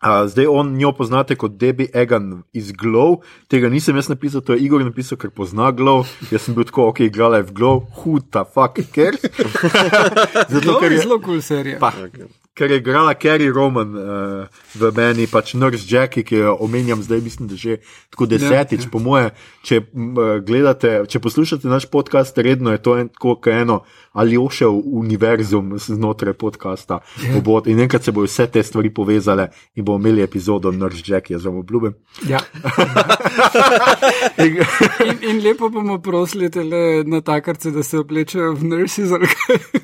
a, 0.00 0.26
zdaj 0.26 0.46
on 0.48 0.72
njo 0.76 0.92
poznate 0.92 1.36
kot 1.36 1.58
Debbie 1.60 1.88
Egan 1.94 2.42
iz 2.52 2.72
Glow, 2.72 3.18
tega 3.48 3.68
nisem 3.68 3.96
jaz 3.96 4.08
napisal, 4.08 4.40
to 4.40 4.52
je 4.52 4.64
Igor 4.64 4.80
napisal, 4.84 5.18
ker 5.20 5.30
pozna 5.30 5.70
Glow. 5.70 6.06
Jaz 6.32 6.48
sem 6.48 6.54
bil 6.56 6.64
tako, 6.64 6.88
ok, 6.88 7.00
igrala 7.00 7.36
je 7.36 7.42
v 7.42 7.52
Glow, 7.52 7.82
huta, 8.00 8.44
fuck, 8.44 8.80
ker. 8.92 9.16
Zato, 10.52 10.64
To 10.64 10.78
ker 10.80 10.92
je 10.92 11.04
zelo 11.04 11.20
kul 11.20 11.40
serija. 11.44 11.78
pa, 11.78 11.92
ker 12.60 12.70
je 12.70 12.76
igrala 12.76 13.14
Carrie 13.16 13.48
Roman 13.48 13.88
uh, 13.90 14.04
v 14.74 14.90
meni, 14.92 15.24
pač 15.26 15.54
Nurse 15.54 15.88
Jackie, 15.88 16.20
ki 16.22 16.36
jo 16.36 16.56
omenjam 16.60 17.00
zdaj, 17.00 17.20
mislim, 17.20 17.48
da 17.48 17.56
že 17.56 17.78
tako 18.12 18.28
desetič, 18.28 18.82
Ja, 18.82 18.86
ja. 18.86 18.90
po 18.92 19.00
moje. 19.00 19.30
Če 19.62 19.80
m, 19.92 20.12
eh, 20.12 20.40
gledate, 20.40 20.90
če 21.06 21.18
poslušate 21.18 21.64
naš 21.66 21.86
podcast, 21.86 22.36
redno 22.36 22.68
je 22.70 22.78
to 22.78 22.96
en, 22.96 23.08
tako 23.08 23.38
kot 23.38 23.48
eno 23.48 23.80
ali 24.12 24.34
ošel 24.34 24.74
univerzum 24.84 25.76
znotraj 25.78 26.34
podcasta. 26.34 26.98
Obod, 27.32 27.66
in 27.66 27.78
enkrat 27.78 28.02
se 28.02 28.10
bodo 28.10 28.26
vse 28.26 28.48
te 28.48 28.58
stvari 28.60 28.90
povezale 28.90 29.44
in 29.76 29.84
bomo 29.84 30.00
imeli 30.00 30.20
epizodo 30.20 30.72
Nurse 30.72 31.04
Jackie, 31.06 31.36
jaz 31.36 31.44
vam 31.44 31.56
obljubim. 31.56 31.94
Ja. 32.26 32.40
In- 34.38 34.58
In, 35.22 35.40
lepo 35.40 35.68
bomo 35.70 35.98
prosili 35.98 36.50
tele 36.50 37.04
na 37.04 37.20
takarce, 37.20 37.70
da 37.70 37.82
se 37.82 37.98
oblečejo 37.98 38.54
v 38.54 38.64
nurses. 38.64 39.10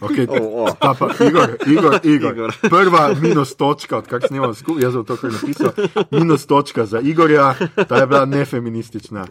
Okay, 0.01 0.27
O, 0.29 0.65
o. 0.65 0.75
Ta 0.75 0.95
pa, 0.95 1.07
Igor, 1.21 1.57
Igor, 1.67 2.01
Igor. 2.05 2.33
Igor. 2.33 2.51
Prva 2.71 3.15
minus 3.21 3.55
točka, 3.57 3.99
odkar 3.99 4.23
snemam 4.27 4.55
skupaj, 4.55 4.83
jaz 4.83 4.97
sem 4.97 5.05
to 5.05 5.17
kar 5.21 5.33
napisal. 5.33 5.73
Minus 6.11 6.47
točka 6.47 6.87
za 6.87 7.01
Igorja, 7.01 7.55
ta 7.89 8.01
je 8.03 8.07
bila 8.07 8.25
nefeministična. 8.25 9.27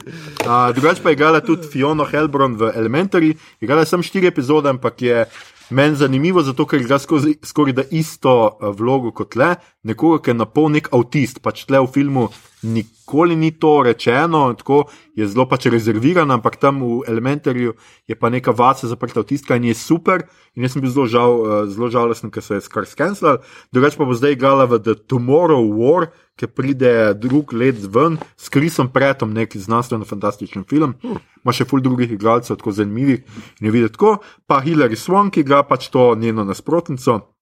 Drugače 0.75 1.03
pa 1.03 1.09
je 1.09 1.13
igrala 1.13 1.41
tudi 1.41 1.67
Fiona 1.67 2.05
Helbron 2.05 2.55
v 2.55 2.71
Elementary, 2.75 3.35
igrala 3.61 3.81
je 3.81 3.91
samo 3.93 4.03
štiri 4.03 4.27
epizode, 4.27 4.69
ampak 4.69 5.01
je 5.01 5.25
meni 5.69 5.95
zanimivo, 5.95 6.43
zato 6.43 6.65
ker 6.65 6.81
igra 6.81 6.99
skoraj 6.99 7.73
da 7.73 7.83
isto 7.91 8.35
uh, 8.47 8.69
vlogo 8.75 9.11
kot 9.11 9.35
le, 9.35 9.55
nekoga, 9.83 10.21
ki 10.23 10.33
je 10.33 10.37
na 10.37 10.45
pol 10.45 10.69
nek 10.73 10.91
avtist, 10.93 11.41
pač 11.41 11.65
tle 11.65 11.81
v 11.81 11.91
filmu 11.93 12.27
nikoli 12.65 13.35
ni 13.35 13.51
to 13.51 13.81
rečeno, 13.85 14.53
tako 14.57 14.83
je 15.15 15.27
zelo 15.27 15.45
pač 15.49 15.69
rezerviran, 15.71 16.31
ampak 16.31 16.57
tam 16.57 16.81
v 16.81 17.05
Elementaryju 17.07 17.73
je 18.07 18.15
pa 18.15 18.29
neka 18.29 18.51
vase 18.51 18.87
zaprta 18.87 19.21
avtistka 19.21 19.55
in 19.55 19.69
je 19.69 19.75
super. 19.77 20.25
In 20.55 20.63
jaz 20.63 20.73
sem 20.73 20.81
bil 20.81 20.91
zelo, 20.91 21.07
žal, 21.07 21.31
eh, 21.45 21.67
zelo 21.69 21.89
žalosten, 21.89 22.31
ker 22.31 22.43
so 22.43 22.55
jo 22.55 22.61
skar 22.61 22.85
skenslali. 22.85 23.43
Drugače 23.71 23.97
pa 23.97 24.05
bo 24.05 24.13
zdaj 24.13 24.33
igrala 24.33 24.65
v 24.65 24.79
The 24.79 24.95
Tomorrow 24.95 25.63
War, 25.75 26.09
ki 26.35 26.47
pride 26.47 27.13
drug 27.15 27.53
let 27.53 27.79
ven 27.79 28.17
s 28.35 28.49
Krisom 28.49 28.89
Pretom, 28.91 29.33
neki 29.33 29.59
znanstveno-fantastičen 29.59 30.67
film. 30.67 30.95
Ima 31.43 31.53
še 31.55 31.67
ful 31.67 31.79
drugih 31.79 32.11
igralcev, 32.11 32.57
tako 32.59 32.75
zanimivih 32.75 33.23
in 33.61 33.67
je 33.67 33.71
videti 33.71 33.95
tako. 33.95 34.17
Pa 34.47 34.59
Hillary 34.65 34.99
Swan, 34.99 35.31
ki 35.31 35.45
igra 35.45 35.63
pač 35.63 35.87
to 35.93 36.15
njeno 36.15 36.43
nasprotnico. 36.43 37.35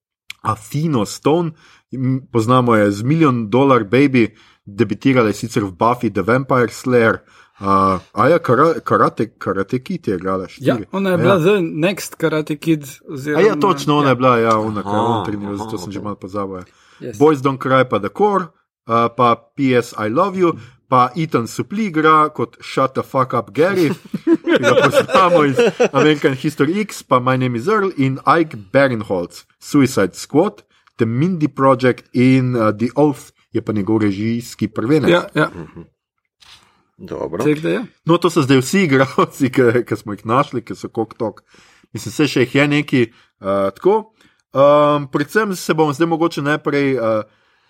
Afino 0.43 1.05
Stone, 1.05 1.51
poznamo 2.31 2.75
jo 2.75 2.91
z 2.91 3.03
Million 3.03 3.49
Dollar 3.49 3.83
Baby, 3.83 4.35
debitirala 4.65 5.27
je 5.27 5.33
sicer 5.35 5.63
v 5.63 5.71
Buffy 5.71 6.09
the 6.09 6.21
Vampire 6.21 6.69
Slayer, 6.69 7.19
uh, 7.59 7.65
a 8.13 8.29
ja, 8.29 8.39
kara, 8.39 8.79
karate, 8.79 9.27
karate 9.29 9.79
Kid 9.79 10.07
je 10.07 10.15
igrala 10.15 10.43
Ja, 10.43 10.47
štiri. 10.75 10.85
ona 10.91 11.09
je 11.09 11.17
bila 11.17 11.39
The 11.39 11.57
Next 11.61 12.15
Karate 12.15 12.55
Kid. 12.55 12.83
A 12.83 13.13
Oziroma, 13.13 13.41
ja, 13.41 13.55
točno, 13.55 13.97
ona 13.97 14.09
je 14.09 14.15
bila, 14.15 14.37
ja, 14.37 14.57
ona, 14.57 14.83
kar 14.83 14.91
Aha, 14.91 15.01
on 15.01 15.25
trenira, 15.25 15.55
zato 15.55 15.77
sem 15.77 15.91
že 15.91 16.01
malo 16.01 16.15
pozabil. 16.15 16.55
ja. 16.55 16.63
Yes. 17.01 17.17
Boys 17.17 17.39
Don't 17.39 17.57
Cry 17.57 17.83
pa 17.83 17.99
The 17.99 18.09
Core, 18.09 18.43
uh, 18.87 19.09
pa 19.09 19.35
PS 19.35 19.93
I 19.97 20.07
Love 20.07 20.37
You, 20.37 20.53
pa 20.87 21.09
Ethan 21.15 21.47
Suplee 21.47 21.89
igra 21.89 22.29
kot 22.29 22.55
Shut 22.61 22.93
the 22.93 23.03
Fuck 23.03 23.33
Up 23.33 23.51
Gary, 23.51 23.89
ki 24.23 24.61
ga 24.61 24.75
poznamo 24.77 25.43
iz 25.43 25.57
American 25.91 26.33
History 26.33 26.79
X, 26.79 27.03
pa 27.03 27.19
My 27.19 27.35
Name 27.35 27.57
is 27.57 27.67
Earl 27.67 27.91
in 27.97 28.19
Ike 28.39 28.55
Barinholtz, 28.71 29.43
Suicide 29.59 30.15
Squad, 30.15 30.61
The 30.97 31.05
Mindy 31.05 31.47
Project 31.49 32.07
in 32.13 32.55
uh, 32.55 32.71
The 32.71 32.93
Oath 32.95 33.32
je 33.53 33.61
pa 33.61 33.73
njegov 33.73 34.01
režijski 34.01 34.67
prvenec. 34.67 35.11
Ja, 35.11 35.27
ja. 35.35 35.49
Dobro. 36.97 37.43
Tek, 37.43 37.61
da 37.61 37.69
je. 37.69 37.85
No, 38.05 38.17
to 38.17 38.29
so 38.29 38.41
zdaj 38.41 38.61
vsi 38.61 38.83
igralci, 38.87 39.51
ki 39.87 39.95
smo 39.95 40.13
jih 40.13 40.25
našli, 40.25 40.63
ki 40.65 40.75
so 40.75 40.89
kot 40.89 41.15
tok. 41.17 41.43
Mislim, 41.93 42.13
se 42.13 42.27
še 42.27 42.45
jih 42.45 42.55
je 42.55 42.67
neki 42.67 43.05
uh, 43.09 43.69
tako. 43.77 44.13
Um, 44.53 45.07
predvsem 45.09 45.55
se 45.57 45.73
bomo 45.73 45.93
zdaj 45.93 46.09
mogoče 46.09 46.41
najprej. 46.41 46.97
Uh, 46.97 47.23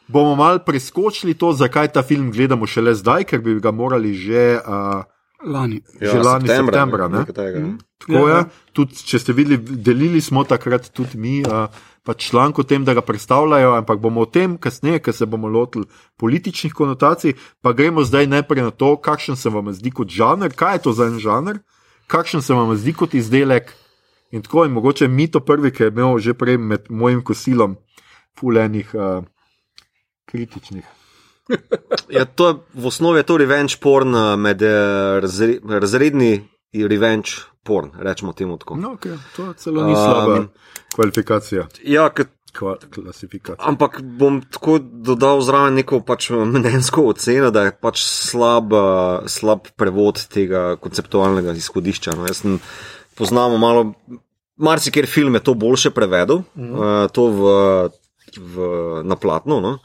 Bomo 0.07 0.35
mal 0.35 0.57
preskočili 0.59 1.31
to, 1.33 1.53
zakaj 1.55 1.87
ta 1.95 2.01
film 2.03 2.31
gledamo 2.31 2.67
šele 2.67 2.91
zdaj, 2.91 3.23
ker 3.23 3.39
bi 3.39 3.55
ga 3.63 3.71
morali 3.71 4.11
že. 4.13 4.59
Uh, 4.59 5.07
Lani. 5.43 5.81
že 5.99 6.19
lani 6.23 6.47
septembra, 6.47 7.07
ne? 7.07 7.23
nekaj 7.23 7.35
tega, 7.35 7.59
ne? 7.59 7.71
tako 7.99 8.13
Ja, 8.13 8.19
je. 8.19 8.35
ja. 8.35 8.43
Tudi, 8.75 8.95
če 8.95 9.19
ste 9.19 9.35
videli, 9.35 9.57
delili 9.59 10.21
smo 10.23 10.43
takrat 10.47 10.87
tudi 10.95 11.19
mi 11.19 11.41
uh, 11.43 11.67
pač 12.03 12.29
članek 12.29 12.59
o 12.59 12.63
tem, 12.67 12.85
da 12.85 12.93
ga 12.93 13.01
predstavljajo, 13.01 13.73
ampak 13.79 13.99
bomo 14.03 14.25
o 14.25 14.29
tem 14.29 14.57
kasneje, 14.57 14.99
ker 14.99 15.15
se 15.15 15.25
bomo 15.25 15.47
lotili 15.47 15.87
političnih 16.19 16.73
konotacij. 16.73 17.37
Pa 17.61 17.73
gremo 17.73 18.03
zdaj 18.03 18.27
najprej 18.27 18.67
na 18.67 18.71
to, 18.71 18.95
kakšen 18.97 19.39
se 19.39 19.49
vam 19.49 19.71
zdi 19.73 19.91
kot 19.91 20.11
žanr, 20.11 20.51
kaj 20.55 20.75
je 20.75 20.83
to 20.87 20.93
za 20.93 21.07
en 21.07 21.19
žanr, 21.19 21.61
kakšen 22.07 22.41
se 22.41 22.53
vam 22.53 22.75
zdi 22.75 22.93
kot 22.93 23.13
izdelek. 23.15 23.71
In 24.33 24.41
tako, 24.41 24.65
in 24.65 24.73
mogoče 24.73 25.07
mi 25.07 25.29
to 25.31 25.39
prvi, 25.39 25.71
ki 25.71 25.83
je 25.83 25.93
imel 25.93 26.17
že 26.19 26.33
prej 26.33 26.57
med 26.57 26.89
mojim 26.89 27.21
kosilom, 27.23 27.77
fulenih 28.39 28.89
uh, 28.93 29.23
kritičnih. 30.25 30.83
Ja, 32.13 32.25
to 32.25 32.47
je, 32.47 32.53
v 32.73 32.85
osnovi 32.87 33.19
je 33.19 33.27
to 33.27 33.37
revenge 33.37 33.77
porn 33.81 34.15
eh, 34.15 34.35
med 34.37 34.61
eh, 34.61 35.19
razre, 35.19 35.57
razredni 35.65 36.43
revenge 36.73 37.43
porn, 37.63 37.91
rečemo 37.99 38.33
temu 38.33 38.57
tako. 38.57 38.75
No, 38.75 38.95
okay, 38.97 39.17
to 39.35 39.53
celo 39.53 39.87
ni 39.87 39.95
slaba 39.95 40.35
Um, 40.35 40.47
kvalifikacija, 40.95 41.67
Ja, 41.83 42.09
kva, 42.53 42.75
klasifikacija. 42.93 43.67
Ampak 43.69 44.01
bom 44.01 44.41
tako 44.51 44.77
dodal 44.79 45.41
zraven 45.41 45.79
neko 45.79 46.01
pač 46.05 46.29
mnenjsko 46.29 47.07
oceno, 47.13 47.51
da 47.51 47.67
je 47.67 47.75
pač 47.81 48.03
slab, 48.05 48.73
eh, 48.73 49.29
slab 49.31 49.71
prevod 49.79 50.21
tega 50.29 50.75
konceptualnega 50.81 51.55
izhodišča. 51.57 52.15
No, 52.17 52.27
jaz 52.29 52.43
sem 52.43 52.59
poznamo 53.17 53.57
malo, 53.57 53.93
marsikjer 54.57 55.07
film 55.07 55.35
je 55.35 55.43
to 55.43 55.53
boljše 55.53 55.89
prevedel, 55.91 56.43
-hmm. 56.55 56.73
uh, 56.77 57.11
to 57.11 57.27
v, 57.27 57.41
v, 58.37 59.03
na 59.03 59.15
platno. 59.15 59.61
No. 59.61 59.77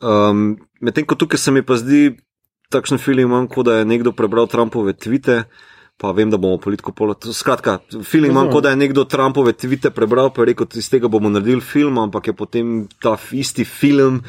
Um, 0.00 0.58
Medtem 0.80 1.06
ko 1.06 1.14
tukaj 1.14 1.38
se 1.38 1.50
mi 1.50 1.62
pa 1.62 1.76
zdi, 1.76 2.16
takšen 2.70 2.98
film 2.98 3.20
imam, 3.20 3.48
kot 3.48 3.66
da 3.66 3.78
je 3.78 3.84
nekdo 3.84 4.12
prebral 4.12 4.46
Trumpove 4.46 4.92
tvite. 4.92 5.44
Pa 5.96 6.10
vem, 6.12 6.30
da 6.30 6.36
bomo 6.36 6.58
politiko 6.60 6.92
polo. 6.92 7.14
Skratka, 7.32 7.78
film 8.04 8.30
imam, 8.30 8.50
kot 8.52 8.66
da 8.66 8.70
je 8.70 8.76
nekdo 8.76 9.06
Trumpove 9.08 9.54
tvite 9.56 9.90
prebral, 9.90 10.28
pa 10.30 10.42
je 10.42 10.50
rekel, 10.52 10.68
iz 10.76 10.90
tega 10.92 11.08
bomo 11.08 11.30
naredili 11.32 11.64
film, 11.64 11.98
ampak 11.98 12.28
je 12.28 12.36
potem 12.36 12.76
ta 13.00 13.16
isti 13.32 13.64
film 13.64 14.20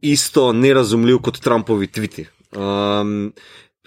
isto 0.00 0.52
nerazumljiv 0.52 1.18
kot 1.22 1.38
Trumpovi 1.40 1.86
tviti. 1.86 2.26
Um, 2.56 3.32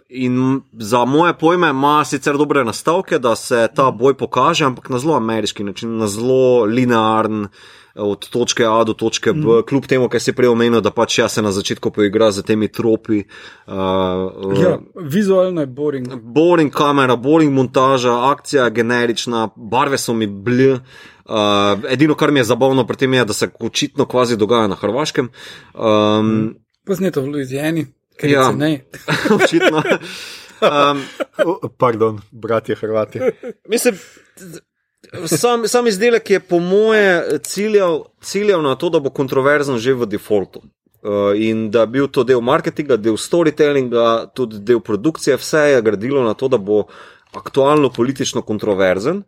in 0.10 0.62
za 0.74 1.06
moje 1.06 1.34
pojme 1.38 1.70
ima 1.70 2.06
sicer 2.06 2.38
dobre 2.38 2.64
nastavke, 2.64 3.20
da 3.20 3.36
se 3.36 3.68
ta 3.76 3.92
boj 3.92 4.14
pokaže, 4.18 4.66
ampak 4.66 4.90
na 4.90 5.00
zelo 5.00 5.16
ameriški 5.18 5.64
način, 5.64 5.98
na 5.98 6.08
zelo 6.08 6.64
linearen. 6.66 7.48
Od 7.96 8.30
točke 8.30 8.66
A 8.66 8.84
do 8.84 8.94
točke 8.94 9.34
B, 9.34 9.40
mm. 9.40 9.64
kljub 9.64 9.86
temu, 9.86 10.10
kar 10.10 10.18
si 10.20 10.34
prej 10.34 10.50
omenil, 10.50 10.82
da 10.82 10.90
pač 10.90 11.20
ja 11.20 11.28
se 11.30 11.42
na 11.42 11.52
začetku 11.52 11.92
poigra 11.92 12.32
z 12.32 12.42
temi 12.42 12.68
tropi. 12.68 13.24
Uh, 13.68 13.74
Ja, 14.58 14.80
vizualno 14.98 15.62
je 15.62 15.68
boring. 15.68 16.08
boring 16.16 16.72
kamera, 16.74 17.16
boring 17.16 17.54
montaža, 17.54 18.32
akcija 18.32 18.64
je 18.64 18.72
generična, 18.72 19.50
barve 19.56 19.98
so 19.98 20.14
mi 20.14 20.28
bl. 20.28 20.80
Uh, 21.26 21.36
edino, 21.88 22.16
kar 22.16 22.32
mi 22.32 22.40
je 22.40 22.44
zabavno 22.46 22.88
pri 22.88 22.98
tem, 22.98 23.14
je, 23.14 23.26
da 23.26 23.34
se 23.34 23.50
očitno 23.60 24.06
kvazi 24.06 24.38
dogaja 24.38 24.68
na 24.68 24.76
Hrvaškem. 24.76 25.30
Um, 25.76 26.56
Posneto 26.86 27.22
v 27.22 27.28
Louisiani, 27.28 27.86
ker 28.18 28.30
Ja. 28.30 28.50
je 28.50 28.56
ne. 28.56 28.72
očitno. 29.38 29.84
Um, 30.64 31.02
Pardon, 31.78 32.22
bratje 32.32 32.76
Hrvati. 32.76 33.20
mislim, 33.68 33.96
sam, 35.26 35.68
sam 35.68 35.88
izdelek 35.88 36.30
je 36.30 36.40
po 36.40 36.60
moje 36.60 37.40
ciljal, 37.44 38.04
ciljal 38.22 38.62
na 38.62 38.76
to, 38.76 38.90
da 38.90 39.00
bo 39.00 39.10
kontroverzen 39.10 39.78
že 39.78 39.94
v 39.94 40.06
defaultu. 40.06 40.62
Uh, 41.04 41.36
in 41.36 41.68
da 41.72 41.84
je 41.84 41.88
bil 41.88 42.08
to 42.08 42.24
del 42.24 42.42
marketinga, 42.42 42.96
del 42.98 43.18
storytellinga, 43.20 44.32
tudi 44.34 44.62
del 44.64 44.80
produkcije, 44.80 45.36
vse 45.36 45.60
je 45.74 45.82
gradilo 45.82 46.24
na 46.24 46.34
to, 46.34 46.48
da 46.48 46.58
bo 46.58 46.86
aktualno 47.36 47.90
politično 47.90 48.42
kontroverzen. 48.42 49.24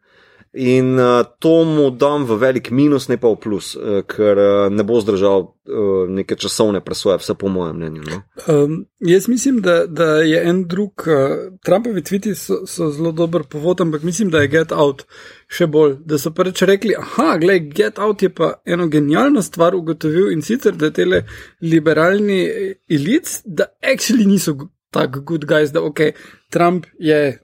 In 0.55 0.99
uh, 0.99 1.23
to 1.39 1.65
mu 1.67 1.89
dam 1.91 2.23
v 2.23 2.37
velik 2.39 2.69
minus, 2.71 3.09
ne 3.11 3.17
pa 3.19 3.27
v 3.27 3.35
plus, 3.43 3.73
uh, 3.75 3.99
ker 4.07 4.39
uh, 4.39 4.67
ne 4.71 4.85
bo 4.87 5.01
zdržal 5.03 5.41
uh, 5.43 6.05
neke 6.07 6.37
časovne 6.39 6.79
presoje, 6.79 7.17
vse 7.19 7.35
po 7.35 7.51
mojem 7.51 7.75
mnenju. 7.75 8.03
No? 8.07 8.19
Um, 8.47 8.77
jaz 9.03 9.27
mislim, 9.27 9.59
da, 9.61 9.83
da 9.83 10.23
je 10.23 10.39
en 10.47 10.61
drug, 10.63 11.03
uh, 11.11 11.51
Trumpovi 11.59 12.03
tviti 12.07 12.35
so, 12.39 12.61
so 12.63 12.87
zelo 12.87 13.11
dober 13.11 13.43
povod, 13.43 13.83
ampak 13.83 14.07
mislim, 14.07 14.31
da 14.31 14.45
je 14.45 14.53
Get 14.53 14.71
Out 14.71 15.03
še 15.51 15.67
bolj. 15.67 15.97
Da 16.07 16.21
so 16.21 16.31
pač 16.31 16.63
rekli, 16.63 16.95
ah, 16.95 17.35
gledaj, 17.35 17.59
Get 17.75 17.99
Out 17.99 18.23
je 18.23 18.31
pa 18.31 18.53
eno 18.63 18.87
genialno 18.87 19.43
stvar 19.43 19.75
ugotovil 19.75 20.31
in 20.31 20.39
sicer, 20.39 20.79
da 20.79 20.87
tele 20.87 21.25
liberalni 21.59 22.45
elic, 22.87 23.41
da 23.43 23.67
actually 23.83 24.23
niso 24.23 24.55
tako 24.95 25.21
good 25.21 25.45
guys, 25.45 25.75
da 25.75 25.83
ok, 25.83 25.99
Trump 26.49 26.85
je 26.99 27.39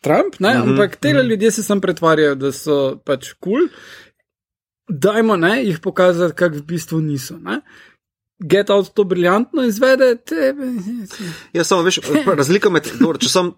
Trump, 0.00 0.38
ne, 0.38 0.58
Mhm, 0.58 0.68
ampak 0.70 0.96
te 0.96 1.12
ljudje 1.12 1.50
se 1.50 1.62
sam 1.62 1.80
pretvarjajo, 1.80 2.34
da 2.34 2.52
so 2.52 2.98
pač 3.04 3.32
kul. 3.32 3.52
Cool. 3.52 3.68
Dajmo 4.88 5.36
ne, 5.36 5.64
jih 5.64 5.78
pokazati, 5.84 6.34
kak 6.34 6.54
v 6.54 6.62
bistvu 6.62 7.00
niso. 7.00 7.36
Ne. 7.38 7.60
Get 8.38 8.70
out 8.70 8.92
to 8.94 9.04
briljantno 9.04 9.64
izvede, 9.66 10.16
tebe. 10.16 10.66
Ja, 11.52 11.64
samo 11.64 11.82
veš, 11.82 11.98
razlika 12.36 12.70
med, 12.70 12.86
dobro, 13.00 13.18
če 13.18 13.28
sam 13.28 13.50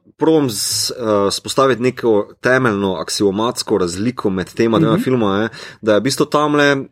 z, 0.48 0.92
uh, 0.96 1.28
spostaviti 1.32 1.82
neko 1.82 2.32
temeljno 2.40 2.94
aksiomatsko 2.94 3.78
razliko 3.78 4.30
med 4.30 4.54
tema 4.54 4.78
dvema 4.78 4.96
mm 4.96 4.98
-hmm. 4.98 5.04
filmoma, 5.04 5.48
da 5.82 5.94
je 5.94 6.00
v 6.00 6.02
bistvu 6.02 6.26
tamle 6.26 6.76
uh, 6.76 6.86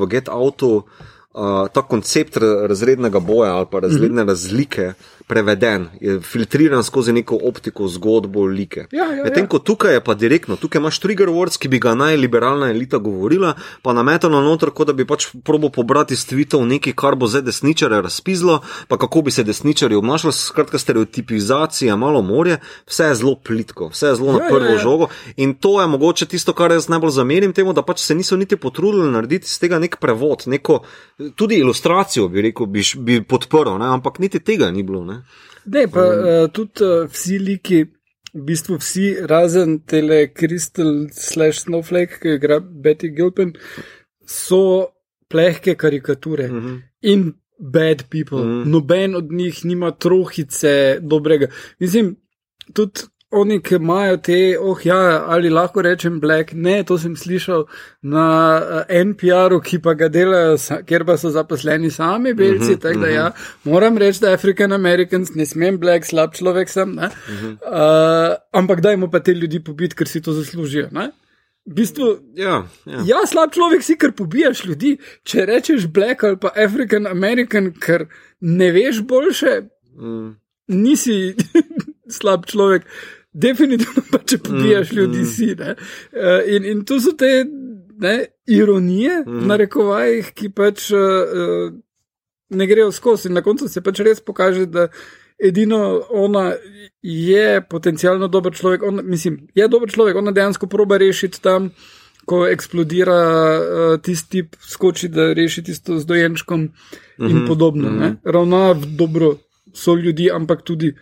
v 0.00 0.06
Get 0.06 0.28
Outu 0.28 0.76
uh, 0.76 1.68
ta 1.72 1.82
koncept 1.82 2.36
ra- 2.36 2.66
razrednega 2.66 3.20
boja 3.20 3.56
ali 3.56 3.66
pa 3.72 3.80
razredne 3.80 4.22
mm 4.22 4.26
-hmm. 4.26 4.28
razlike 4.28 4.92
preveden, 5.26 5.88
je 6.00 6.20
filtriran 6.20 6.84
skozi 6.84 7.12
neko 7.12 7.38
optiko, 7.48 7.88
zgodbo, 7.88 8.46
like. 8.46 8.86
Ja, 8.92 9.04
ja, 9.04 9.24
Medtem 9.24 9.44
ja. 9.44 9.48
ko 9.48 9.58
tukaj 9.58 9.94
je 9.94 10.04
pa 10.04 10.14
direktno, 10.14 10.56
tukaj 10.56 10.80
imaš 10.80 10.98
trigger 11.00 11.28
words, 11.28 11.58
ki 11.58 11.68
bi 11.68 11.80
ga 11.80 11.94
naj 11.94 12.16
liberalna 12.16 12.70
elita 12.70 12.98
govorila, 12.98 13.54
pa 13.82 13.92
nametano 13.92 14.40
noter, 14.44 14.70
kot 14.70 14.86
da 14.86 14.92
bi 14.92 15.06
pač 15.08 15.30
probo 15.44 15.68
pobrati 15.72 16.14
iz 16.14 16.26
tweetov 16.28 16.66
nekaj, 16.68 16.94
kar 16.96 17.16
bo 17.16 17.26
zdaj 17.26 17.46
desničare 17.48 18.02
razpizlo, 18.04 18.60
pa 18.88 18.98
kako 19.00 19.22
bi 19.22 19.34
se 19.34 19.44
desničari 19.44 19.94
obnašali, 19.96 20.32
skratka 20.32 20.78
stereotipizacija, 20.78 21.96
malo 21.96 22.22
morje, 22.22 22.60
vse 22.86 23.10
je 23.10 23.14
zelo 23.22 23.34
plitko, 23.40 23.88
vse 23.94 24.12
je 24.12 24.16
zelo 24.20 24.32
na 24.32 24.44
Ja, 24.44 24.48
prvo 24.50 24.64
ja, 24.64 24.72
ja. 24.72 24.78
žogo 24.78 25.08
in 25.36 25.54
to 25.54 25.80
je 25.80 25.86
mogoče 25.86 26.26
tisto, 26.26 26.52
kar 26.52 26.72
jaz 26.72 26.88
najbolj 26.88 27.10
zamerim 27.10 27.52
temu, 27.52 27.72
da 27.72 27.82
pač 27.82 28.02
se 28.04 28.14
niso 28.14 28.36
niti 28.36 28.56
potrudili 28.56 29.10
narediti 29.10 29.48
iz 29.48 29.58
tega 29.58 29.78
nek 29.78 29.96
prevod, 30.00 30.44
neko, 30.46 30.80
tudi 31.34 31.58
ilustracijo 31.62 32.28
bi 32.28 32.42
rekel, 32.42 32.66
bi, 32.66 32.82
bi 32.96 33.22
podprl, 33.22 33.78
ne? 33.78 33.88
ampak 33.96 34.18
niti 34.18 34.40
tega 34.40 34.70
ni 34.70 34.82
bilo. 34.82 35.04
Ne? 35.04 35.13
Ne, 35.66 35.86
pa 35.88 36.04
uh, 36.08 36.48
tudi 36.52 36.84
uh, 36.84 37.04
vsi 37.10 37.38
liki, 37.38 37.84
v 38.34 38.42
bistvu 38.48 38.78
vsi, 38.80 39.06
razen 39.30 39.78
tele 39.88 40.26
Crystal 40.34 41.06
slash 41.12 41.64
Snowflake, 41.64 42.18
ki 42.20 42.28
jo 42.34 42.40
igra 42.40 42.60
Betty 42.60 43.12
Gilpin, 43.16 43.54
so 44.26 44.90
plehke 45.28 45.74
karikature 45.74 46.48
Mm 46.48 46.60
-hmm. 46.60 46.82
in 47.02 47.34
bad 47.58 48.04
people. 48.10 48.44
Mhm. 48.44 48.62
Mm. 48.64 48.70
Noben 48.70 49.14
od 49.14 49.32
njih 49.32 49.64
nima 49.64 49.90
trohice 49.90 50.98
dobrega. 51.00 51.46
Mislim, 51.78 52.16
tudi. 52.72 53.00
Oni, 53.34 53.58
ki 53.62 53.74
imajo 53.80 54.16
te, 54.22 54.36
oh, 54.60 54.78
ja, 54.86 54.98
ali 55.26 55.50
lahko 55.50 55.82
rečem 55.82 56.20
black, 56.22 56.52
ne, 56.54 56.76
to 56.86 56.98
sem 56.98 57.16
slišal 57.18 57.64
na 58.02 58.26
uh, 58.60 58.92
NPR-u, 58.94 59.58
ki 59.64 59.80
pa 59.82 59.94
ga 59.98 60.08
delajo, 60.08 60.54
kjer 60.86 61.04
pa 61.08 61.16
so 61.18 61.30
zaposleni 61.34 61.90
sami, 61.90 62.34
belci, 62.34 62.54
uh 62.54 62.60
Mhm, 62.60 62.72
-huh, 62.74 62.82
tako 62.82 62.98
da 63.00 63.08
ja, 63.08 63.26
moram 63.64 63.98
reči, 63.98 64.20
da 64.20 64.32
African 64.32 64.72
Americans, 64.72 65.34
ne 65.34 65.46
smem 65.46 65.78
black, 65.78 66.04
slab 66.06 66.34
človek 66.34 66.68
sem, 66.68 66.94
ne, 66.94 67.06
uh 67.06 67.34
-huh. 67.34 67.52
uh, 67.52 68.36
ampak 68.52 68.80
dajmo 68.80 69.10
pa 69.10 69.20
te 69.20 69.32
ljudi 69.34 69.64
pobiti, 69.64 69.94
ker 69.94 70.08
si 70.08 70.22
to 70.22 70.32
zaslužijo, 70.32 70.88
ne. 70.92 71.10
V 71.66 71.74
bistvu, 71.74 72.04
Ja, 72.36 72.66
ja. 72.86 72.98
ja, 73.06 73.26
slab 73.26 73.52
človek 73.52 73.82
si, 73.82 73.96
ker 73.96 74.12
pobijaš 74.12 74.64
ljudi, 74.64 74.98
če 75.24 75.46
rečeš 75.46 75.86
black 75.86 76.24
ali 76.24 76.36
pa 76.36 76.48
African 76.56 77.06
American, 77.06 77.72
ker 77.72 78.06
ne 78.40 78.70
veš 78.72 79.00
boljše, 79.02 79.62
Mm. 79.96 80.36
nisi 80.68 81.34
slab 82.18 82.46
človek. 82.46 82.82
Definitivno 83.34 84.02
pa 84.12 84.18
če 84.22 84.38
pobijaš 84.38 84.92
mm, 84.92 84.96
ljudi, 84.96 85.24
si. 85.26 85.54
ne. 85.58 85.74
Eh, 86.12 86.54
In, 86.56 86.64
in 86.64 86.84
to 86.84 87.00
so 87.00 87.12
te 87.18 87.44
ne, 87.98 88.26
ironije, 88.46 89.24
mm. 89.26 89.46
na 89.46 89.56
rekovajih, 89.56 90.30
ki 90.34 90.50
pač 90.54 90.90
uh, 90.94 91.74
ne 92.50 92.66
grejo 92.66 92.92
skozi. 92.92 93.28
In 93.28 93.34
na 93.38 93.42
koncu 93.42 93.68
se 93.68 93.82
pač 93.82 94.02
res 94.06 94.22
pokaže, 94.22 94.66
da 94.66 94.88
edino 95.38 96.02
ona 96.10 96.52
je 97.02 97.60
potencialno 97.70 98.28
dober 98.28 98.54
človek. 98.54 98.86
Ona, 98.86 99.02
mislim, 99.02 99.46
je 99.54 99.68
dober 99.68 99.90
človek, 99.90 100.16
ona 100.16 100.34
dejansko 100.34 100.70
proba 100.70 100.98
rešiti 101.02 101.42
tam. 101.42 101.72
Ko 102.24 102.46
eksplodira 102.48 103.18
uh, 103.20 103.98
tisti 104.00 104.30
tip, 104.38 104.54
skoči, 104.64 105.10
da 105.12 105.32
reši 105.36 105.66
tisto 105.66 105.98
z 106.00 106.06
dojenčkom 106.08 106.62
in 106.62 106.70
mm 106.70 107.26
Mhm, 107.26 107.36
-hmm, 107.36 107.46
podobno. 107.48 107.90
Mm 107.90 107.98
-hmm. 107.98 108.16
Ravna 108.24 108.72
v 108.72 108.86
dobro 108.96 109.36
so 109.74 109.94
ljudi, 109.94 110.30
ampak 110.30 110.62
tudi 110.62 110.94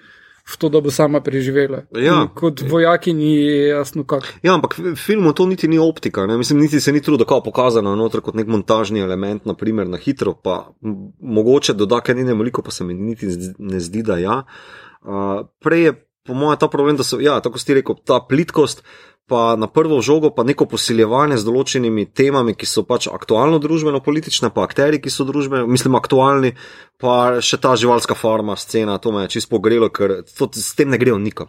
v 0.42 0.56
to, 0.58 0.68
da 0.68 0.80
bo 0.80 0.90
sama 0.90 1.20
preživela. 1.22 1.84
Ja. 1.94 2.22
In 2.22 2.28
Kot 2.34 2.62
vojaki 2.66 3.14
ni 3.14 3.36
jasno, 3.68 4.04
kako. 4.04 4.26
Ja, 4.42 4.54
ampak 4.54 4.74
v 4.78 4.94
filmu 4.98 5.32
to 5.32 5.46
niti 5.46 5.68
ni 5.68 5.78
optika, 5.78 6.26
ne? 6.26 6.36
mislim, 6.36 6.60
niti 6.60 6.80
se 6.80 6.92
ni 6.92 7.02
trudilo, 7.02 7.26
je 7.36 7.44
pokazano 7.44 7.94
noter 7.96 8.20
kot 8.20 8.34
nek 8.34 8.46
montažni 8.46 9.00
element, 9.00 9.46
naprimer 9.46 9.88
na 9.88 9.98
hitro, 10.02 10.34
pa 10.34 10.72
mogoče 11.20 11.74
doda 11.78 12.00
kaj 12.00 12.14
njene 12.14 12.34
veliko, 12.34 12.62
pa 12.62 12.70
se 12.70 12.84
mi 12.84 12.94
niti 12.94 13.26
ne 13.58 13.80
zdi, 13.80 14.02
da 14.02 14.18
ja. 14.18 14.42
Uh, 15.02 15.46
prej 15.62 15.84
je 15.84 15.92
po 16.26 16.34
mojem 16.34 16.58
ta 16.58 16.68
problem, 16.68 16.96
da 16.96 17.04
so, 17.04 17.20
ja, 17.20 17.40
tako 17.40 17.58
si 17.58 17.74
rekel, 17.74 17.98
ta 18.06 18.20
plitkost. 18.28 18.84
Pa 19.32 19.54
na 19.56 19.64
prvo 19.64 20.02
žogo, 20.04 20.28
pa 20.36 20.44
neko 20.44 20.66
posiljevanje 20.68 21.38
z 21.40 21.48
določenimi 21.48 22.04
temami, 22.12 22.52
ki 22.52 22.68
so 22.68 22.84
pač 22.84 23.06
aktualno 23.08 23.56
družbeno-politične, 23.64 24.50
pa 24.52 24.66
akteri, 24.68 25.00
ki 25.00 25.08
so 25.08 25.24
družbeno, 25.24 25.64
mislim, 25.70 25.96
aktualni, 25.96 26.52
pa 27.00 27.40
še 27.40 27.56
ta 27.62 27.72
živalska 27.80 28.12
farma, 28.18 28.58
scena, 28.60 28.98
to 29.00 29.14
me 29.14 29.24
je 29.24 29.38
čisto 29.38 29.56
pogrelo, 29.56 29.88
ker 29.88 30.20
to, 30.28 30.50
s 30.52 30.76
tem 30.76 30.92
ne 30.92 31.00
grejo 31.00 31.16
nikam. 31.22 31.48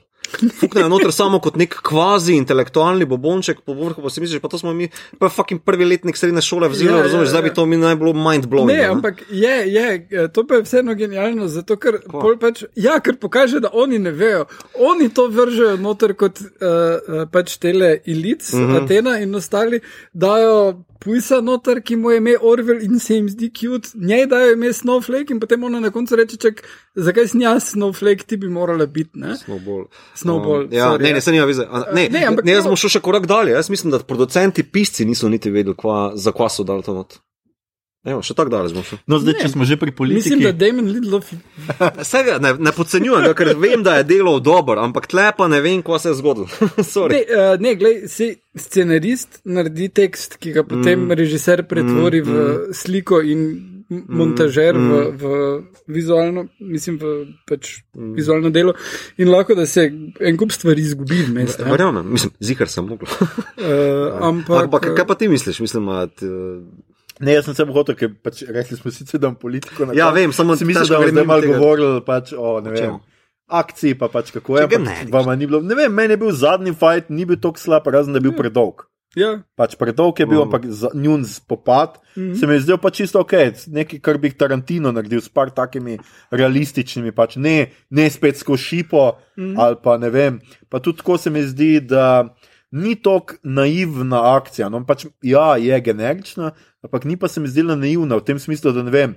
Fuknejo 0.60 0.89
noter 0.89 1.12
samo 1.12 1.39
kot 1.39 1.56
nek 1.56 1.76
kvazi 1.84 2.36
intelektualni 2.36 3.06
bobonček, 3.06 3.62
po 3.65 3.74
vrhu 3.74 4.02
pa 4.02 4.10
si 4.10 4.22
misliš, 4.22 4.41
pa 4.41 4.48
to 4.48 4.58
smo 4.58 4.74
mi, 4.74 4.89
pa 5.19 5.30
fucking 5.30 5.62
prvi 5.62 5.86
letnik 5.86 6.17
srednje 6.17 6.41
šole 6.41 6.69
vzeli, 6.69 6.89
Ja, 6.89 6.96
ja, 6.96 6.98
ja, 6.98 7.04
razumeš, 7.04 7.30
zdaj 7.30 7.39
ja. 7.39 7.43
bi 7.43 7.54
to 7.54 7.65
mi 7.65 7.78
najbolj 7.78 8.13
mind 8.13 8.46
blowing. 8.48 8.78
Ne, 8.78 8.86
ampak 8.86 9.24
je, 9.30 9.56
je, 9.74 10.08
eh, 10.12 10.28
to 10.34 10.48
pa 10.48 10.56
je 10.56 10.62
vseeno 10.63 10.96
genialno, 10.96 11.48
zato 11.48 11.78
ker, 11.78 12.00
pol 12.12 12.38
pač, 12.41 12.63
ja, 12.76 13.00
ker 13.00 13.15
pokaže, 13.22 13.60
da 13.60 13.69
oni 13.74 14.00
ne 14.00 14.12
vejo. 14.12 14.46
Oni 14.80 15.10
to 15.13 15.28
vržejo 15.28 15.78
noter 15.78 16.13
kot 16.13 16.41
uh, 16.41 16.48
uh, 16.48 17.24
pač 17.32 17.58
tele 17.58 18.00
ilic, 18.06 18.54
mm 18.54 18.63
Mhm. 18.63 18.72
-hmm. 18.72 18.84
Atena 18.84 19.19
in 19.19 19.36
ostali 19.36 19.80
dajo 20.13 20.84
pujsa 21.04 21.42
noter, 21.44 21.82
ki 21.84 21.98
mu 22.00 22.12
je 22.13 22.22
ime 22.22 22.34
Orwell 22.42 22.82
in 22.84 23.00
se 23.00 23.18
jim 23.18 23.28
zdi 23.30 23.50
cute, 23.54 23.92
njej 23.96 24.26
dajo 24.32 24.54
ime 24.56 24.72
Snowflake 24.74 25.36
in 25.36 25.39
potem 25.44 25.63
ona 25.63 25.80
na 25.84 25.92
koncu 25.92 26.16
reče, 26.16 26.38
čak, 26.39 26.63
zakaj 26.96 27.28
sem 27.34 27.44
jaz 27.44 27.74
Snowflake, 27.74 28.24
ti 28.28 28.38
bi 28.39 28.50
morala 28.50 28.86
biti, 28.86 29.20
ne? 29.20 29.36
Snowball. 29.42 29.86
Snowball, 30.16 30.63
Um, 30.63 30.72
ja, 30.72 30.88
sorry, 30.94 31.04
ne, 31.04 31.10
ja. 31.10 31.16
ne, 31.20 31.22
se 31.22 31.32
nima 31.36 31.46
veze. 31.50 31.68
A, 31.70 31.84
Ne, 31.94 32.08
ne, 32.10 32.26
ampak 32.28 32.46
ne, 32.46 32.56
jaz 32.56 32.66
bom 32.68 32.80
šel 32.80 32.96
še 32.96 33.04
korak 33.04 33.28
dalje. 33.28 33.54
Jaz 33.54 33.70
mislim, 33.70 33.92
da 33.92 34.00
producenti, 34.00 34.63
pisci 34.63 35.06
niso 35.06 35.30
niti 35.30 35.52
vedeli, 35.52 35.76
kva, 35.78 36.13
za 36.16 36.32
kva 36.32 36.50
so 36.50 36.63
dali 36.63 36.84
to 36.84 36.94
not. 36.96 37.20
Evo, 38.04 38.20
še 38.20 38.34
tako 38.36 38.52
dalje 38.52 38.74
bom 38.76 38.84
šel. 38.84 39.00
No, 39.08 39.18
zdaj, 39.24 39.38
če 39.39 39.50
smo 39.54 39.63
že 39.68 39.78
pri 39.80 39.94
politiki. 39.96 40.34
Mislim, 40.36 40.42
da 40.44 40.52
Damon 40.52 40.89
Lidloff 40.92 41.30
Vsega 42.02 42.36
ne, 42.44 42.52
ne 42.60 42.74
podcenjujem, 42.76 43.30
ker 43.39 43.54
vem, 43.56 43.80
da 43.86 44.02
je 44.02 44.08
delal 44.10 44.42
dobro, 44.44 44.76
ampak 44.84 45.08
tle 45.13 45.30
pa 45.38 45.48
ne 45.48 45.62
vem, 45.63 45.80
kva 45.86 46.02
se 46.04 46.12
je 46.12 46.18
zgodilo. 46.20 46.50
Sorry. 46.94 47.22
Ne, 47.22 47.24
uh, 47.32 47.54
ne 47.63 47.76
glej, 47.80 48.02
si 48.12 48.34
scenarist 48.60 49.39
naredi 49.48 49.88
tekst, 50.04 50.36
ki 50.44 50.52
ga 50.58 50.66
potem 50.68 51.08
mm. 51.08 51.16
režiser 51.16 51.63
pretvori 51.70 52.20
mm, 52.20 52.28
v 52.28 52.76
sliko 52.76 53.24
in 53.24 53.48
m- 53.88 54.06
montažer 54.20 54.76
mm, 54.76 54.92
v, 54.92 55.24
v 55.24 55.96
vizualno, 55.96 56.50
mislim, 56.60 57.00
v 57.00 57.16
pač 57.48 57.78
mm. 57.96 58.13
vizualno 58.20 58.52
delo, 58.52 58.76
in 59.16 59.32
lahko 59.32 59.56
da 59.56 59.63
se 59.63 59.88
en 59.88 60.44
kup 60.44 60.52
stvari 60.52 60.84
izgubi 60.84 61.24
vmes. 61.30 61.56
ne. 61.56 61.72
Verjamem, 61.72 62.12
mislim, 62.20 62.36
zihar 62.44 62.68
sem 62.68 62.84
mogel. 62.84 63.08
Uh, 63.08 64.12
ampak, 64.30 64.66
Ampak 64.68 64.92
kaj 64.92 65.08
pa 65.08 65.16
ti 65.16 65.32
misliš? 65.32 65.63
Mislim, 65.63 65.88
a, 65.88 66.04
t, 66.12 66.28
Ne, 67.19 67.34
jaz 67.34 67.45
sem 67.45 67.54
samo 67.54 67.73
hotel, 67.73 67.95
ker 67.95 68.10
pač 68.15 68.43
rekli 68.43 68.78
smo 68.78 68.91
sicer, 68.91 69.19
da 69.19 69.28
imam 69.28 69.36
politiko 69.36 69.86
na 69.86 69.93
Ja, 69.93 70.06
koncu. 70.06 70.15
vem, 70.15 70.34
samo 70.34 70.52
mislim, 70.52 70.69
težko 70.71 70.88
da 70.88 70.97
bomo 70.97 71.12
zdaj 71.12 71.26
malo 71.26 71.41
govorili 71.49 72.02
pač 72.02 72.34
o, 72.34 72.60
ne 72.60 72.69
vem, 72.69 72.80
čem? 72.80 72.95
akciji, 73.47 73.95
pa 73.95 74.08
pač 74.08 74.32
kako 74.32 74.58
je. 74.58 74.63
Ampak 74.63 74.80
ne, 74.82 74.95
Vama 75.12 75.36
ni 75.36 75.45
bilo, 75.45 75.62
ne 75.62 75.76
vem, 75.76 75.91
meni 75.91 76.13
je 76.13 76.17
bil 76.17 76.32
zadnji 76.32 76.73
fight, 76.73 77.10
ni 77.10 77.26
bil 77.26 77.38
tako 77.38 77.60
slab, 77.60 77.86
razen 77.88 78.13
da 78.13 78.17
je 78.17 78.21
bil 78.21 78.34
predolg. 78.34 78.88
ja, 79.15 79.43
Pač 79.56 79.76
predolg 79.76 80.17
je 80.17 80.26
bil, 80.26 80.39
Mm. 80.39 80.43
ampak 80.43 80.62
njun 80.95 81.21
spopad 81.23 81.99
Mhm. 82.17 82.34
se 82.34 82.47
mi 82.47 82.54
je 82.54 82.60
zdel 82.62 82.78
pa 82.78 82.89
čisto 82.89 83.19
ok, 83.19 83.34
nekaj, 83.67 83.99
kar 83.99 84.17
bi 84.17 84.32
Tarantino 84.32 84.89
naredil 84.91 85.21
s 85.21 85.30
par 85.30 85.52
takimi 85.52 85.99
realističnimi, 86.34 87.12
pač 87.12 87.36
ne, 87.38 87.58
ne 87.89 88.10
spet 88.10 88.38
skozi 88.38 88.63
šipo 88.63 89.04
Mhm. 89.38 89.54
ali 89.56 89.76
pa 89.78 89.97
ne 89.97 90.10
vem. 90.10 90.39
Pa 90.67 90.80
tudi 90.80 90.97
tako 90.97 91.17
se 91.17 91.30
mi 91.30 91.43
zdi, 91.43 91.80
da 91.80 92.26
ni 92.73 92.95
tako 92.97 93.38
naivna 93.45 94.19
akcija. 94.36 94.69
No, 94.73 94.81
pač, 94.86 95.05
ja, 95.21 95.53
je 95.62 95.77
generična, 95.86 96.51
ampak 96.81 97.05
ni 97.05 97.17
pa 97.17 97.29
se 97.29 97.39
mi 97.39 97.47
zdela 97.47 97.75
naivna 97.77 98.17
v 98.17 98.25
tem 98.25 98.39
smislu, 98.41 98.73
da 98.73 98.83
ne 98.83 98.91
vem. 98.91 99.13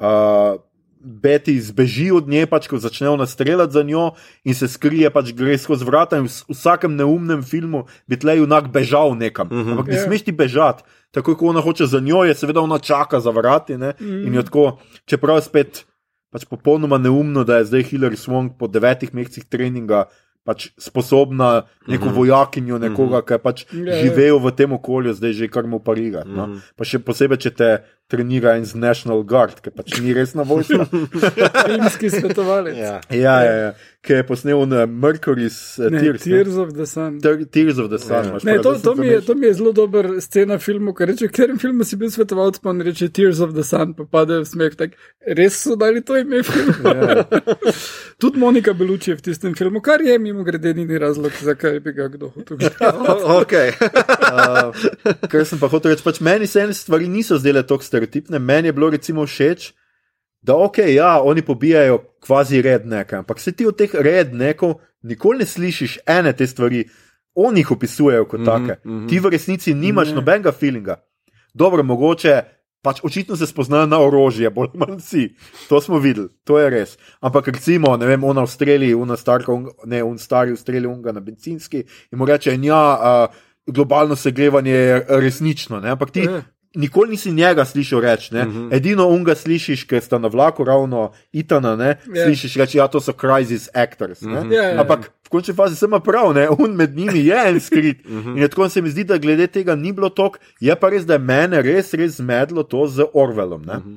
Uh, 0.00 0.56
Beti 1.00 1.54
zbeži 1.60 2.10
od 2.12 2.26
nje, 2.28 2.42
pač, 2.44 2.66
ko 2.68 2.76
začnejo 2.76 3.14
nastreljati 3.16 3.72
za 3.72 3.80
njo 3.82 4.10
in 4.44 4.52
se 4.54 4.68
skrije, 4.68 5.08
pač 5.10 5.30
gre 5.32 5.54
skozi 5.56 5.84
vrata. 5.88 6.18
In 6.20 6.26
v 6.28 6.52
vsakem 6.52 6.92
neumnem 6.92 7.40
filmu 7.42 7.86
bi 8.04 8.18
tle 8.20 8.34
junak 8.36 8.68
bežal 8.68 9.16
nekam. 9.16 9.48
Mm 9.48 9.56
Mhm. 9.56 9.64
-hmm. 9.64 9.72
Ampak 9.72 9.86
ne 9.86 9.94
Ja. 9.96 10.04
smeš 10.04 10.22
ti 10.28 10.32
bežati. 10.32 10.82
Tako 11.10 11.34
kot 11.36 11.48
ona 11.48 11.60
hoče 11.60 11.86
za 11.86 12.00
njo, 12.00 12.24
je 12.24 12.34
seveda 12.34 12.60
ona 12.60 12.78
čaka 12.78 13.20
za 13.20 13.30
vrati. 13.30 13.76
Mhm. 13.76 13.84
-hmm. 13.84 14.26
In 14.26 14.34
jo 14.34 14.42
tako, 14.42 14.78
čeprav 15.06 15.36
je 15.36 15.42
spet 15.42 15.84
pač 16.30 16.44
popolnoma 16.44 16.98
neumno, 16.98 17.44
da 17.44 17.56
je 17.56 17.64
zdaj 17.64 17.82
Hillary 17.82 18.16
Swank 18.16 18.58
po 18.58 18.66
devetih 18.68 19.14
mesecih 19.14 19.44
treninga 19.44 20.04
pač 20.44 20.70
sposobna 20.78 21.62
neko 21.86 22.04
mm 22.04 22.10
-hmm. 22.10 22.16
vojakinjo, 22.16 22.78
nekoga, 22.78 23.22
ki 23.22 23.32
je 23.32 23.38
pač 23.38 23.64
Ja, 23.72 23.78
ja. 23.84 24.02
živel 24.02 24.38
v 24.38 24.50
tem 24.56 24.72
okolju, 24.72 25.12
zdaj 25.12 25.32
že 25.32 25.48
kar 25.48 25.66
mu 25.66 25.78
parira. 25.78 26.24
No? 26.24 26.46
Mhm. 26.46 26.60
Pa 26.76 26.84
še 26.84 26.98
posebej, 26.98 27.38
če 27.38 27.50
te 27.50 27.70
trenira 28.10 28.56
in 28.58 28.66
z 28.66 28.74
National 28.74 29.22
Guard, 29.22 29.60
ki 29.62 29.70
pač 29.70 30.00
ni 30.02 30.10
resna 30.16 30.42
vojska. 30.42 30.86
Filmski 31.66 32.10
svetovalec. 32.10 32.74
Ja. 32.76 32.98
ja, 33.10 33.36
ja, 33.46 33.54
ja. 33.64 33.70
ki 34.02 34.12
je 34.16 34.24
posnel 34.26 34.64
na 34.66 34.86
Mercury's 34.88 35.78
uh, 35.78 35.86
Ne, 35.92 36.00
Tears. 36.02 36.24
ne. 36.26 36.32
Tears 36.32 36.56
of 36.58 36.72
the 36.74 36.86
Sun. 36.88 37.20
Ter- 37.22 37.44
Tears 37.46 37.78
of 37.78 37.90
the 37.92 38.00
Sun. 38.02 38.32
Ja. 38.34 38.40
Ne, 38.48 38.58
to, 38.64 38.74
to, 38.82 38.94
mi 38.98 39.06
je, 39.06 39.20
to 39.20 39.34
mi 39.38 39.46
je 39.46 39.54
zelo 39.60 39.72
dober 39.76 40.08
scena 40.24 40.58
filmu, 40.58 40.94
ker 40.96 41.12
reče, 41.12 41.28
v 41.28 41.34
katerem 41.36 41.58
filmu 41.62 41.86
si 41.86 41.98
bil 42.00 42.10
svetovalec, 42.10 42.58
pa 42.64 42.72
on 42.72 42.82
reče 42.86 43.10
Tears 43.14 43.40
of 43.44 43.54
the 43.54 43.62
Sun, 43.66 43.94
pa 43.94 44.08
pade 44.10 44.40
v 44.40 44.48
smeh. 44.48 44.74
Tak, 44.80 44.96
res 45.38 45.60
so 45.62 45.76
dali 45.78 46.02
to 46.02 46.18
ime 46.18 46.42
filmu. 46.42 46.94
Ja. 46.96 47.24
Tudi 48.20 48.40
Monika 48.40 48.74
Beluči 48.76 49.14
je 49.14 49.16
v 49.20 49.24
tistem 49.30 49.54
filmu, 49.56 49.80
kar 49.84 50.02
je 50.04 50.18
mimo 50.18 50.42
grede 50.44 50.74
ni 50.76 50.84
razlog, 50.98 51.32
zakaj 51.40 51.78
bi 51.80 51.92
ga 51.96 52.08
kdo 52.12 52.32
hotel 52.34 52.58
gledati. 52.58 52.98
Okay. 53.40 53.72
Uh, 53.80 54.74
Ker 55.30 55.44
sem 55.48 55.58
pa 55.60 55.68
hotel 55.70 55.94
reči, 55.94 56.04
pač 56.04 56.18
meni 56.24 56.46
se 56.50 56.60
ene 56.64 56.74
stvari 56.76 57.08
niso 57.08 57.38
zdele 57.40 57.62
tako 57.66 57.84
stereotipne. 58.00 58.38
Meni 58.38 58.68
je 58.68 58.72
bilo 58.72 58.90
recimo 58.90 59.26
všeč, 59.26 59.72
da 60.42 60.56
ok, 60.56 60.78
ja, 60.78 61.20
oni 61.22 61.42
pobijajo 61.42 61.98
kvazi 62.20 62.62
redneka, 62.62 63.18
ampak 63.18 63.40
se 63.40 63.52
ti 63.52 63.66
od 63.66 63.76
teh 63.76 63.90
rednekov 63.94 64.74
nikoli 65.02 65.38
ne 65.38 65.46
slišiš 65.46 65.98
ene 66.06 66.32
te 66.32 66.46
stvari, 66.46 66.84
oni 67.34 67.60
jih 67.60 67.70
opisujejo 67.70 68.24
kot 68.24 68.44
take. 68.44 68.80
Mhm, 68.84 68.96
mhm. 68.96 69.08
Ti 69.08 69.18
v 69.18 69.30
resnici 69.30 69.74
nimaš 69.74 70.08
Ne. 70.08 70.14
nobenega 70.14 70.52
feelinga. 70.52 70.96
Dobro, 71.54 71.82
mogoče. 71.82 72.42
Pač 72.82 73.00
očitno 73.04 73.36
se 73.36 73.46
spoznajo 73.46 73.86
na 73.86 73.98
orožje, 74.00 74.50
bolj 74.50 74.68
ali 74.68 74.78
manj 74.78 74.96
vsi. 74.98 75.34
To 75.68 75.80
smo 75.80 75.98
videli, 75.98 76.28
to 76.44 76.58
je 76.58 76.70
res. 76.70 76.96
Ampak 77.20 77.48
recimo, 77.48 77.96
ne 77.96 78.06
vem, 78.06 78.24
ona 78.24 78.40
v 78.42 78.48
streli, 78.48 78.94
ona 78.94 79.16
starka, 79.16 79.52
un- 79.52 79.68
ne, 79.84 80.02
un 80.02 80.16
stari 80.18 80.52
v 80.52 80.56
streli 80.56 80.86
unga 80.88 81.12
na 81.12 81.20
bencinski 81.20 81.76
in 82.12 82.18
mu 82.18 82.24
reče, 82.24 82.56
ja, 82.62 83.28
uh, 83.28 83.34
globalno 83.66 84.16
segrevanje 84.16 84.72
je 84.72 85.04
resnično. 85.08 85.80
Ne? 85.80 85.90
Ampak 85.90 86.10
ti 86.10 86.20
Ja. 86.20 86.42
Nikoli 86.74 87.10
nisi 87.10 87.32
njega 87.32 87.64
slišal 87.64 88.00
reči. 88.00 88.34
Mhm. 88.34 88.50
-huh. 88.50 88.76
Edino 88.76 89.08
unga 89.08 89.34
slišiš, 89.34 89.84
ker 89.84 90.02
sta 90.02 90.18
na 90.18 90.28
vlaku 90.28 90.64
ravno 90.64 91.12
itana, 91.32 91.76
ne? 91.76 91.98
Ja. 92.14 92.24
slišiš 92.24 92.56
reči, 92.56 92.78
ja, 92.78 92.88
to 92.88 93.00
so 93.00 93.12
crisis 93.12 93.68
actors. 93.74 94.20
ne. 94.22 94.32
Ja, 94.32 94.62
ja, 94.62 94.68
ja. 94.68 94.80
Ampak 94.80 95.10
v 95.26 95.28
končni 95.28 95.54
fazi 95.54 95.76
sem 95.76 95.90
prav, 96.04 96.34
ne? 96.34 96.48
un 96.58 96.74
med 96.76 96.96
njimi 96.96 97.26
je 97.26 97.48
en 97.48 97.60
skrit. 97.60 98.06
Mhm. 98.08 98.28
In 98.28 98.38
je 98.38 98.48
tako 98.48 98.68
se 98.68 98.82
mi 98.82 98.90
zdi, 98.90 99.04
da 99.04 99.18
glede 99.18 99.46
tega 99.46 99.74
ni 99.74 99.92
bilo 99.92 100.08
tok, 100.08 100.38
je 100.60 100.74
pa 100.76 100.88
res, 100.88 101.06
da 101.06 101.12
je 101.12 101.18
mene 101.18 101.62
res, 101.62 101.94
res 101.94 102.16
zmedlo 102.16 102.62
to 102.62 102.86
z 102.86 103.04
Orwellom. 103.14 103.66
Ne? 103.66 103.74
Mhm. 103.74 103.94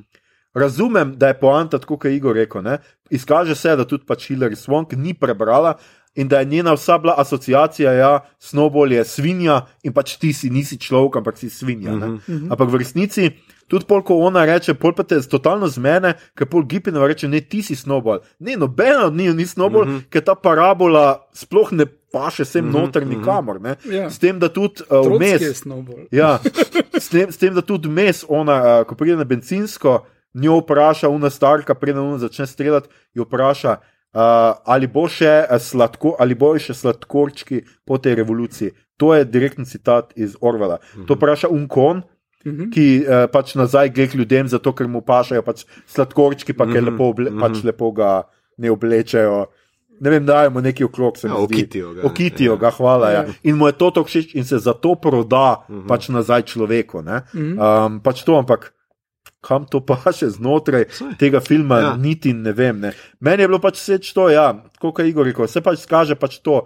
Razumem, 0.54 1.14
da 1.16 1.28
je 1.28 1.34
poanta, 1.34 1.78
tako 1.78 1.96
kot 1.96 2.10
je 2.10 2.16
Igor 2.16 2.36
rekel. 2.36 2.62
Ne? 2.62 2.78
Izkaže 3.10 3.54
se, 3.54 3.76
da 3.76 3.84
tudi 3.84 4.04
pač 4.06 4.30
Hillary 4.30 4.54
Swank 4.54 4.96
ni 4.96 5.14
prebrala 5.14 5.74
in 6.14 6.28
da 6.28 6.38
je 6.38 6.44
njena 6.44 6.72
vsa 6.72 6.98
bila 6.98 7.14
asociacija, 7.18 7.90
da 7.90 7.96
ja, 7.98 8.20
Snowball 8.40 8.92
je 8.92 9.04
svinja 9.04 9.66
in 9.82 9.92
pač 9.92 10.16
ti 10.16 10.32
si 10.32 10.50
nisi 10.50 10.78
človek, 10.78 11.16
ampak 11.16 11.38
si 11.38 11.50
svinja. 11.50 11.92
Uh 11.92 11.98
Mhm. 11.98 12.18
-huh. 12.28 12.52
Ampak 12.52 12.68
v 12.70 12.74
resnici. 12.76 13.30
Tudi 13.68 13.84
pol, 13.88 14.02
ko 14.02 14.14
ona 14.18 14.44
reče, 14.44 14.74
pol 14.74 14.92
pa 14.92 15.02
te 15.02 15.22
totalno 15.22 15.68
zmene, 15.68 16.14
ker 16.36 16.46
pol 16.46 16.62
Gipinova 16.64 17.06
reče, 17.08 17.28
ne, 17.28 17.40
ti 17.40 17.62
si 17.62 17.74
snowball. 17.74 18.18
Ne, 18.38 18.56
nobena 18.56 19.06
od 19.06 19.14
njih 19.14 19.34
ni 19.34 19.46
snowball, 19.46 19.84
mm 19.84 19.90
Mhm. 19.90 19.98
-hmm. 19.98 20.08
ker 20.10 20.22
ta 20.24 20.34
parabola 20.34 21.20
sploh 21.32 21.72
ne 21.72 21.86
paše 22.12 22.44
sem 22.44 22.64
mm 22.64 22.68
Mhm, 22.68 22.76
-hmm. 22.76 22.80
noter 22.86 23.04
mhm. 23.06 23.18
nikamor. 23.18 23.60
Ne? 23.60 23.76
Ja. 23.84 24.10
S 24.10 24.18
tem, 24.18 24.38
da 24.38 24.48
tudi 24.48 24.82
uh, 24.90 25.16
vmes. 25.16 25.62
Ja, 26.10 26.38
s, 27.00 27.08
tem, 27.08 27.32
s 27.32 27.36
tem, 27.38 27.54
da 27.54 27.60
tudi 27.62 27.88
vmes, 27.88 28.24
ona, 28.28 28.80
uh, 28.80 28.86
ko 28.86 28.94
pride 28.94 29.16
na 29.16 29.24
benzinsko, 29.24 30.06
njo 30.34 30.58
vpraša, 30.58 31.08
una 31.08 31.30
starka, 31.30 31.74
preden 31.74 32.02
ona 32.02 32.18
začne 32.18 32.46
streljati, 32.46 32.88
jo 33.14 33.22
vpraša, 33.24 33.76
uh, 34.14 34.20
ali 34.64 34.86
bo 34.86 35.08
še 35.08 35.44
uh, 35.44 35.58
sladko, 35.58 36.16
ali 36.18 36.34
bo 36.34 36.54
še 36.56 36.74
sladkorčki 36.74 37.58
po 37.84 37.98
tej 37.98 38.14
revoluciji. 38.14 38.70
To 38.96 39.10
je 39.10 39.24
direktni 39.24 39.64
citat 39.64 40.12
iz 40.16 40.36
Orvela. 40.40 40.78
To 41.06 41.14
vpraša 41.14 41.48
Unkon. 41.48 42.02
Mhm. 42.44 42.70
Ki 42.70 42.86
uh, 43.00 43.24
pač 43.26 43.54
nazaj 43.54 43.88
gre 43.88 44.04
k 44.04 44.14
ljudem, 44.14 44.44
zato 44.46 44.72
ker 44.72 44.84
mu 44.86 45.00
pašajo 45.00 45.40
pač 45.42 45.62
sladkorčki, 45.86 46.52
pa 46.52 46.66
ker 46.66 46.76
Mhm, 46.76 46.90
lepo, 46.90 47.04
oble, 47.06 47.30
mhm. 47.30 47.40
pač 47.40 47.62
lepo 47.64 47.88
ga 47.90 48.22
ne 48.58 48.68
oblečejo. 48.68 49.46
Ne 49.96 50.10
vem, 50.10 50.26
dajmo 50.26 50.60
neki 50.60 50.84
okrog 50.84 51.16
se. 51.16 51.24
Ja, 51.24 51.32
mi 51.32 51.40
zdi. 51.40 51.54
okitijo 51.56 51.92
ga. 51.92 52.02
Okitijo 52.02 52.52
Ja. 52.52 52.58
ga, 52.58 52.70
hvala. 52.70 53.08
Ja. 53.08 53.22
Ja. 53.22 53.32
In 53.42 53.56
mu 53.56 53.66
je 53.66 53.72
to 53.74 53.90
tako 53.90 54.04
všeč 54.04 54.34
in 54.34 54.44
se 54.44 54.58
zato 54.58 54.94
proda 54.96 55.64
Mhm. 55.64 55.86
pač 55.86 56.08
nazaj 56.08 56.42
človeku. 56.44 57.00
ne. 57.00 57.22
Mhm. 57.32 57.58
Um, 57.58 58.00
pač 58.00 58.22
to, 58.22 58.36
ampak 58.36 58.74
kam 59.44 59.66
to 59.66 59.80
paše 59.80 60.30
znotraj 60.30 60.88
Saj. 60.90 61.18
tega 61.20 61.40
filma, 61.40 61.76
Ja. 61.76 61.86
ja. 61.86 61.96
niti 61.96 62.32
ne 62.32 62.52
vem. 62.52 62.80
Ne. 62.80 62.94
Meni 63.20 63.44
je 63.44 63.48
bilo 63.48 63.60
pač 63.60 63.76
vse 63.76 64.00
to, 64.10 64.30
ja, 64.30 64.48
kot 64.80 64.98
je 64.98 65.08
Igor 65.08 65.28
rekel, 65.28 65.44
se 65.46 65.60
pač 65.60 65.84
skaže 65.84 66.16
pač 66.16 66.40
to. 66.40 66.62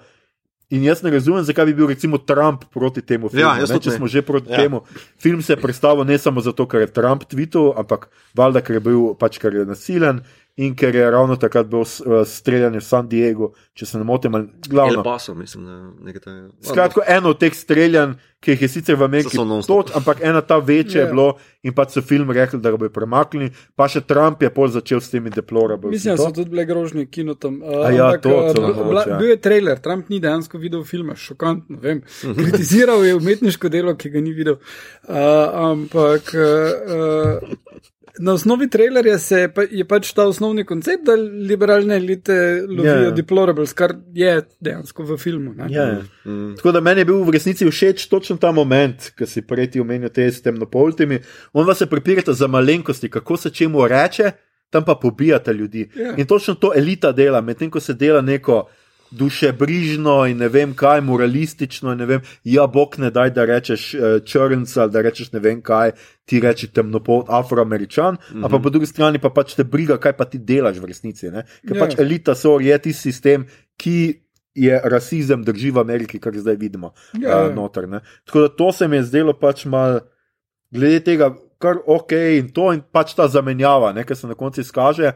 In 0.68 0.82
jaz 0.84 1.00
ne 1.00 1.08
razumem, 1.08 1.40
zakaj 1.42 1.64
bi 1.64 1.72
bil 1.72 1.86
recimo 1.88 2.18
Trump 2.20 2.66
proti 2.68 3.00
temu 3.00 3.30
filmu. 3.32 3.40
Ja, 3.40 3.54
ne, 3.56 3.78
če 3.80 3.94
smo 3.94 4.04
že 4.04 4.20
proti 4.20 4.52
Ja. 4.52 4.58
ja. 4.58 4.62
temu. 4.62 4.82
Film 5.16 5.40
se 5.40 5.54
je 5.54 5.56
predstavil 5.56 6.04
ne 6.04 6.18
samo 6.20 6.44
zato, 6.44 6.66
ker 6.68 6.84
je 6.84 6.90
Trump 6.92 7.24
tweetal, 7.24 7.72
ampak 7.72 8.10
valjda, 8.36 8.60
ker 8.60 8.76
je 8.76 8.82
bil 8.84 9.14
pač 9.16 9.38
ker 9.40 9.54
je 9.54 9.64
nasilen 9.64 10.20
in 10.60 10.74
ker 10.76 10.92
je 10.92 11.06
ravno 11.10 11.38
takrat 11.40 11.70
bil 11.72 11.86
eh, 11.86 12.20
streljanje 12.26 12.82
v 12.82 12.84
San 12.84 13.08
Diegu, 13.08 13.54
če 13.72 13.86
se 13.86 13.96
ne 13.96 14.04
motim, 14.04 14.34
ali 14.34 14.44
El 14.44 14.68
glavno. 14.68 15.02
Paso, 15.06 15.32
mislim, 15.34 15.64
da 15.64 15.76
nekaj 16.04 16.20
takega. 16.20 16.48
Skratka, 16.60 17.00
eno 17.16 17.32
od 17.32 17.40
teh 17.40 17.54
streljanj, 17.56 18.18
ki 18.40 18.52
jih 18.52 18.60
je 18.62 18.68
sicer 18.68 18.94
v 18.94 19.02
Ameriki 19.02 19.36
toč, 19.66 19.90
ampak 19.92 20.20
ena 20.22 20.40
ta 20.40 20.58
večja 20.58 21.00
Ja. 21.00 21.06
je 21.06 21.10
bilo 21.10 21.32
in 21.62 21.72
pač 21.74 21.90
so 21.90 22.02
film 22.02 22.30
rekli, 22.30 22.60
da 22.60 22.70
ga 22.70 22.76
bodo 22.76 22.92
premaknili, 22.92 23.48
pa 23.74 23.88
še 23.88 24.00
Trump 24.00 24.42
je 24.42 24.50
pol 24.50 24.68
začel 24.68 25.00
s 25.00 25.10
temi 25.10 25.30
deplorables. 25.30 25.90
Mislim, 25.90 26.12
in 26.12 26.16
da 26.16 26.22
so 26.22 26.30
tudi 26.32 26.50
bile 26.50 26.64
grožnje 26.64 27.06
kino 27.06 27.34
tam. 27.34 27.58
Uh, 27.58 27.82
A 27.82 27.90
ja, 27.90 28.06
ampak, 28.06 28.22
to 28.22 28.30
uh, 28.30 28.52
bla- 28.54 28.74
mogoče, 28.76 29.10
ja. 29.10 29.18
Bil 29.18 29.28
je 29.28 29.36
trailer, 29.38 29.78
Trump 29.78 30.08
ni 30.08 30.20
dejansko 30.20 30.58
videl 30.58 30.84
filma, 30.84 31.16
šokantno, 31.16 31.78
vem. 31.80 32.02
Kritiziral 32.22 33.04
je 33.04 33.14
umetniško 33.14 33.68
delo, 33.68 33.94
ki 33.94 34.10
ga 34.10 34.20
ni 34.20 34.32
videl. 34.32 34.58
Uh, 35.02 35.14
ampak. 35.66 36.30
Uh, 36.32 37.38
uh, 37.38 37.86
Na 38.20 38.32
osnovi 38.32 38.66
trailerja 38.66 39.18
se 39.18 39.36
je, 39.38 39.48
pa, 39.54 39.62
je 39.62 39.84
pač 39.86 40.08
ta 40.12 40.24
osnovni 40.26 40.64
koncept, 40.66 41.04
da 41.06 41.14
liberalne 41.14 41.96
elite 41.96 42.34
lovijo 42.66 42.84
Ja, 42.84 42.94
ja. 42.96 43.02
yeah. 43.04 43.14
deplorables, 43.14 43.70
kar 43.72 43.92
je 44.12 44.32
dejansko 44.60 45.04
v 45.04 45.16
filmu. 45.16 45.52
ne. 45.54 45.68
Ja, 45.70 45.84
ja. 45.84 46.00
Mm. 46.26 46.56
Tako 46.56 46.72
da 46.72 46.80
meni 46.80 47.00
je 47.00 47.04
bil 47.04 47.22
v 47.22 47.30
resnici 47.30 47.62
všeč 47.62 48.08
točno 48.10 48.27
ta 48.36 48.52
moment, 48.52 49.12
ki 49.16 49.26
si 49.26 49.42
prej 49.42 49.70
ti 49.70 49.80
omenil 49.80 50.08
te 50.08 50.26
s 50.32 50.42
temnopoltimi. 50.42 51.20
On 51.52 51.66
vas 51.66 51.78
se 51.78 51.86
prepirata 51.86 52.32
za 52.32 52.46
malenkosti, 52.46 53.10
kako 53.10 53.36
se 53.36 53.50
čemu 53.50 53.88
reče, 53.88 54.32
tam 54.70 54.84
pa 54.84 54.94
pobijate 54.94 55.52
ljudi. 55.52 55.88
Ja. 55.96 56.14
In 56.16 56.26
točno 56.26 56.54
to 56.54 56.72
elita 56.76 57.12
dela, 57.12 57.40
medtem 57.40 57.70
ko 57.70 57.80
se 57.80 57.94
dela 57.94 58.20
neko 58.20 58.68
dušebrižno 59.10 60.26
in 60.26 60.36
ne 60.36 60.48
vem 60.48 60.74
kaj, 60.74 61.00
moralistično. 61.00 61.92
in 61.92 61.98
Ne 61.98 62.06
vem, 62.06 62.20
ja, 62.44 62.66
bog 62.66 62.98
ne 62.98 63.10
daj, 63.10 63.30
da 63.30 63.44
rečeš 63.44 63.94
uh, 63.94 64.00
črnca, 64.24 64.82
ali 64.82 64.92
da 64.92 65.00
rečeš 65.00 65.32
ne 65.32 65.40
vem 65.40 65.62
kaj, 65.62 65.92
ti 66.24 66.40
reči 66.40 66.68
temnopolt 66.72 67.26
afroameričan, 67.28 68.14
mm 68.14 68.18
-hmm. 68.18 68.36
Mhm. 68.36 68.44
a 68.44 68.48
pa 68.48 68.58
po 68.58 68.70
drugi 68.70 68.86
strani 68.86 69.18
pa 69.18 69.30
pač 69.30 69.54
te 69.54 69.64
briga, 69.64 69.96
kaj 69.96 70.12
pa 70.12 70.24
ti 70.24 70.38
delaš 70.38 70.78
v 70.78 70.84
resnici. 70.84 71.30
Ne? 71.30 71.42
Ker 71.68 71.76
Ja. 71.76 71.86
pač 71.86 71.98
elita 71.98 72.34
so 72.34 72.60
je 72.60 72.78
tisti 72.78 73.02
sistem, 73.02 73.46
ki. 73.76 74.22
Je 74.58 74.74
rasizem 74.90 75.44
drži 75.46 75.70
v 75.70 75.82
Ameriki, 75.84 76.18
kar 76.18 76.34
zdaj 76.34 76.56
vidimo. 76.58 76.92
Ja, 77.14 77.44
uh, 77.46 77.54
noter, 77.54 77.86
ne. 77.88 78.00
Tako 78.26 78.46
da 78.46 78.48
to 78.58 78.72
se 78.74 78.88
mi 78.88 78.98
je 78.98 79.04
zdelo 79.10 79.34
pač 79.38 79.64
mal, 79.70 80.00
glede 80.74 81.00
tega, 81.06 81.30
kar 81.62 81.78
ok 81.86 82.14
in 82.38 82.50
to 82.54 82.72
in 82.74 82.82
pač 82.82 83.14
ta 83.14 83.28
zamenjava, 83.30 83.92
ne, 83.94 84.04
ki 84.06 84.16
se 84.18 84.30
na 84.30 84.34
koncu 84.38 84.62
izkaže. 84.64 85.14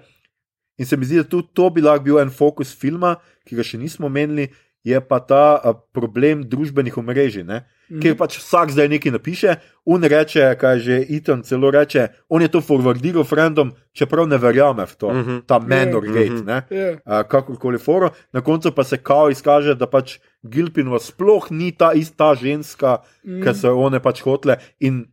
In 0.79 0.89
se 0.89 0.97
mi 0.97 1.07
zdi, 1.07 1.21
da 1.23 1.29
tudi 1.29 1.51
to 1.55 1.69
bi 1.71 1.83
lahko 1.85 2.07
bil 2.07 2.21
en 2.23 2.31
fokus 2.33 2.73
filma, 2.75 3.17
ki 3.47 3.59
ga 3.59 3.67
še 3.67 3.81
nismo 3.83 4.09
omenili, 4.09 4.49
je 4.87 4.99
pa 5.05 5.21
ta 5.23 5.43
a, 5.59 5.75
problem 5.95 6.43
družbenih 6.49 6.97
omrežij. 6.99 7.45
Ne? 7.47 7.63
Mhm. 7.93 8.01
Ker 8.01 8.17
pač 8.17 8.39
vsak 8.41 8.71
zdaj 8.71 8.89
nekaj 8.89 9.13
napiše, 9.13 9.57
un 9.85 10.01
reče, 10.03 10.57
kaj 10.57 10.79
že 10.81 10.97
Ethan 11.11 11.43
celo 11.43 11.71
reče, 11.71 12.09
on 12.29 12.41
je 12.43 12.49
to 12.49 12.61
forwardiral 12.65 13.25
frendom, 13.25 13.73
čeprav 13.93 14.25
ne 14.29 14.39
verjame 14.39 14.87
v 14.87 14.95
to, 14.97 15.13
Mhm. 15.13 15.37
ta 15.47 15.59
menor 15.61 16.03
Mhm. 16.03 16.15
gate. 16.15 16.41
ne. 16.45 16.59
Ja. 16.71 16.91
Uh, 17.05 17.23
kakorkoli 17.29 17.79
foro, 17.79 18.11
na 18.33 18.41
koncu 18.41 18.73
pa 18.73 18.85
se 18.85 18.97
kao 18.97 19.29
izkaže, 19.31 19.75
da 19.75 19.87
pač 19.87 20.19
Gilpinova 20.43 20.99
sploh 20.99 21.51
ni 21.51 21.73
ta 21.73 21.93
ista 21.93 22.35
ženska, 22.35 22.99
mm. 23.25 23.39
Mm. 23.39 23.43
ki 23.45 23.55
so 23.55 23.77
one 23.77 24.01
pač 24.01 24.23
hotele. 24.23 24.57
In 24.81 25.07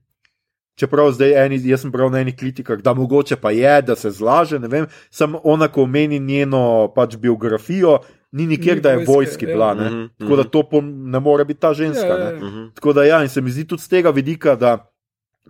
čeprav 0.80 1.12
zdaj 1.12 1.46
eni, 1.46 1.60
jaz 1.68 1.82
sem 1.82 1.92
prav 1.92 2.12
na 2.12 2.20
enih 2.20 2.36
kritikah, 2.36 2.80
da 2.82 2.94
mogoče 2.94 3.36
pa 3.36 3.52
je, 3.52 3.82
da 3.82 3.96
se 3.96 4.12
zlaže, 4.12 4.60
ne 4.60 4.68
vem, 4.68 4.88
samo 5.12 5.42
ona, 5.44 5.68
ko 5.68 5.84
omeni 5.84 6.20
njeno 6.20 6.88
pač 6.96 7.18
biografijo, 7.18 8.00
ni 8.32 8.46
nikjer, 8.48 8.76
Ni 8.76 8.82
da 8.82 8.89
je 8.89 8.98
vojske, 8.98 9.12
vojski 9.12 9.46
ja. 9.46 9.50
bila. 9.50 9.74
Ne? 9.74 9.86
Mhm, 9.86 10.06
Tako 10.18 10.36
da 10.36 10.44
to 10.46 10.60
pom- 10.62 10.94
ne 11.06 11.20
more 11.20 11.46
biti 11.46 11.60
ta 11.60 11.74
ženska. 11.74 12.08
Ja, 12.08 12.18
ne. 12.18 12.24
ja, 12.24 12.32
ja. 12.32 12.38
Mhm. 12.39 12.65
Tako 12.74 12.94
da 12.94 13.04
ja, 13.04 13.22
in 13.22 13.30
se 13.30 13.42
mi 13.42 13.52
zdi 13.52 13.65
tudi 13.65 13.82
z 13.82 13.88
tega 13.89 14.10
vidika, 14.12 14.56
da 14.56 14.92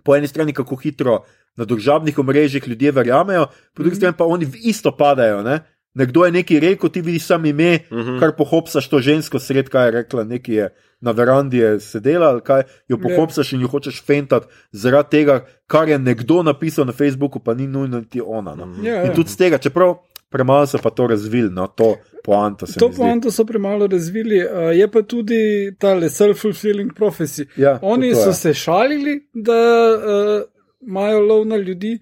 po 0.04 0.16
eni 0.16 0.26
strani 0.26 0.52
kako 0.52 0.76
hitro 0.76 1.18
na 1.56 1.64
družabnih 1.64 2.18
omrežjih 2.18 2.68
ljudje 2.68 2.92
verjamejo, 2.92 3.46
po 3.46 3.52
drugi 3.76 3.88
Mhm. 3.88 3.96
strani 3.96 4.16
pa 4.16 4.24
oni 4.26 4.46
isto 4.62 4.90
padajo. 4.92 5.42
Ne? 5.42 5.60
Nekdo 5.94 6.24
je 6.24 6.32
nekaj 6.32 6.60
rekel, 6.60 6.88
ti 6.88 7.00
vidiš 7.00 7.24
sam 7.24 7.44
ime, 7.44 7.78
Mhm. 7.90 8.18
kar 8.18 8.32
pohopsaš 8.32 8.88
to 8.88 9.00
žensko 9.00 9.38
sred, 9.38 9.68
kaj 9.68 9.86
je 9.86 9.90
rekla, 9.92 10.24
nekaj 10.24 10.54
je 10.54 10.68
na 11.00 11.10
verandi 11.10 11.56
je 11.56 11.80
sedela, 11.80 12.28
ali 12.28 12.40
kaj 12.40 12.62
jo 12.88 12.96
Ja. 12.96 13.02
pohopsaš 13.02 13.52
in 13.52 13.60
jo 13.60 13.68
hočeš 13.68 14.02
fentati 14.02 14.46
zaradi 14.72 15.10
tega, 15.10 15.36
kar 15.66 15.88
je 15.88 15.98
nekdo 15.98 16.42
napisal 16.42 16.84
na 16.84 16.92
Facebooku, 16.92 17.38
pa 17.38 17.54
ni 17.54 17.66
nujno 17.66 17.98
niti 17.98 18.20
ona. 18.20 18.54
No. 18.54 18.66
Mhm. 18.66 18.84
Ja, 18.84 19.02
In 19.02 19.06
ja. 19.06 19.14
tudi 19.14 19.28
z 19.28 19.36
tega, 19.36 19.58
čeprav 19.58 19.96
premalo 20.30 20.66
so 20.66 20.78
pa 20.82 20.90
to 20.90 21.06
razvili, 21.06 21.50
no, 21.50 21.66
to 21.66 21.96
poanta 22.24 22.66
se 22.66 22.78
To 22.78 22.90
poanto 22.96 23.30
so 23.30 23.44
premalo 23.44 23.86
razvili, 23.86 24.38
uh, 24.44 24.76
je 24.76 24.90
pa 24.90 25.02
tudi 25.02 25.72
ta 25.78 25.94
self-fulfilling 26.00 26.94
prophecy. 26.94 27.46
Ja, 27.56 27.78
Oni 27.82 28.10
tudi 28.10 28.24
to 28.24 28.32
so 28.32 28.32
se 28.32 28.54
šalili, 28.54 29.28
da 29.34 29.60
uh, 29.96 30.42
imajo 30.88 31.20
lov 31.20 31.46
na 31.46 31.56
ljudi. 31.56 31.98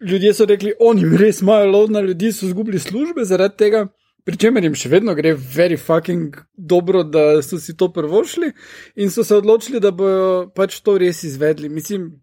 Ljudje 0.00 0.34
so 0.34 0.44
rekli, 0.44 0.72
oni 0.80 1.16
res 1.16 1.40
imajo 1.40 1.70
lov 1.70 1.90
na 1.90 2.00
ljudi, 2.00 2.32
so 2.32 2.46
izgubili 2.46 2.78
službe 2.78 3.24
zaradi 3.24 3.56
tega. 3.56 3.86
Pričemer 4.24 4.62
jim 4.62 4.74
še 4.78 4.88
vedno 4.88 5.14
gre 5.18 5.34
very 5.34 5.76
fucking 5.78 6.36
dobro, 6.54 7.02
da 7.02 7.42
so 7.42 7.58
si 7.58 7.74
to 7.76 7.88
prvošli 7.92 8.52
in 8.94 9.10
so 9.10 9.24
se 9.24 9.34
odločili, 9.36 9.80
da 9.80 9.90
bodo 9.90 10.52
pač 10.54 10.78
to 10.80 10.94
res 10.98 11.24
izvedli. 11.26 11.68
Mislim, 11.68 12.21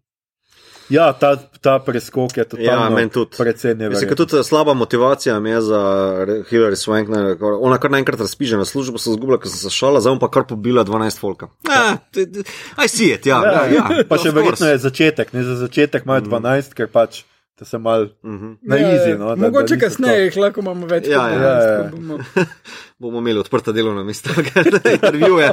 Ja, 0.90 1.14
ta, 1.14 1.30
ta 1.62 1.80
preskok 1.80 2.34
je 2.34 2.44
totalno 2.46 2.84
Ja, 2.84 2.90
meni 2.90 3.10
tudi. 3.10 3.38
precej 3.38 3.76
Mislim, 3.76 4.10
da 4.10 4.16
tudi 4.18 4.44
slaba 4.44 4.74
motivacija 4.74 5.40
mi 5.40 5.50
je 5.50 5.62
za 5.62 5.80
Hillary 6.44 6.76
Swank. 6.76 7.08
Ne, 7.08 7.36
ona 7.40 7.78
kar 7.78 7.92
naenkrat 7.92 8.20
razpiže 8.20 8.58
na 8.58 8.66
službo, 8.66 8.98
se 8.98 9.12
zgubila, 9.12 9.38
ker 9.38 9.48
sem 9.48 9.60
se 9.60 9.70
šala, 9.70 10.02
zdaj 10.02 10.20
pa 10.20 10.30
kar 10.30 10.44
pobila 10.46 10.84
12 10.84 11.20
folka. 11.20 11.48
Eh, 11.64 11.96
Aj 12.76 12.88
si 12.88 13.06
je, 13.06 13.20
ja. 13.26 13.42
Ja, 13.44 13.66
ja, 13.68 14.04
pa 14.04 14.18
še 14.18 14.32
verjetno 14.32 14.68
je 14.68 14.78
začetek, 14.80 15.34
ne 15.34 15.44
za 15.44 15.56
začetek 15.58 16.06
imajo 16.06 16.22
12, 16.24 16.74
ker 16.74 16.88
pač 16.88 17.24
da 17.56 17.66
se 17.66 17.78
mal 17.78 18.08
Mhm. 18.24 18.54
na 18.64 18.76
ja, 18.78 18.90
izi. 18.90 19.18
No, 19.20 19.36
da- 19.36 19.42
mogoče 19.42 19.78
kasneje 19.78 20.24
jih 20.24 20.38
lahko 20.38 20.62
imamo 20.62 20.88
več. 20.88 21.08
Ja, 21.08 21.28
ja. 21.28 21.36
Ja, 21.36 21.54
ja. 21.76 21.92
bomo- 21.92 22.20
Bomo 23.00 23.20
imeli 23.20 23.40
odprta 23.40 23.72
delovna 23.72 24.04
mesta, 24.04 24.30
intervjuje. 24.94 25.52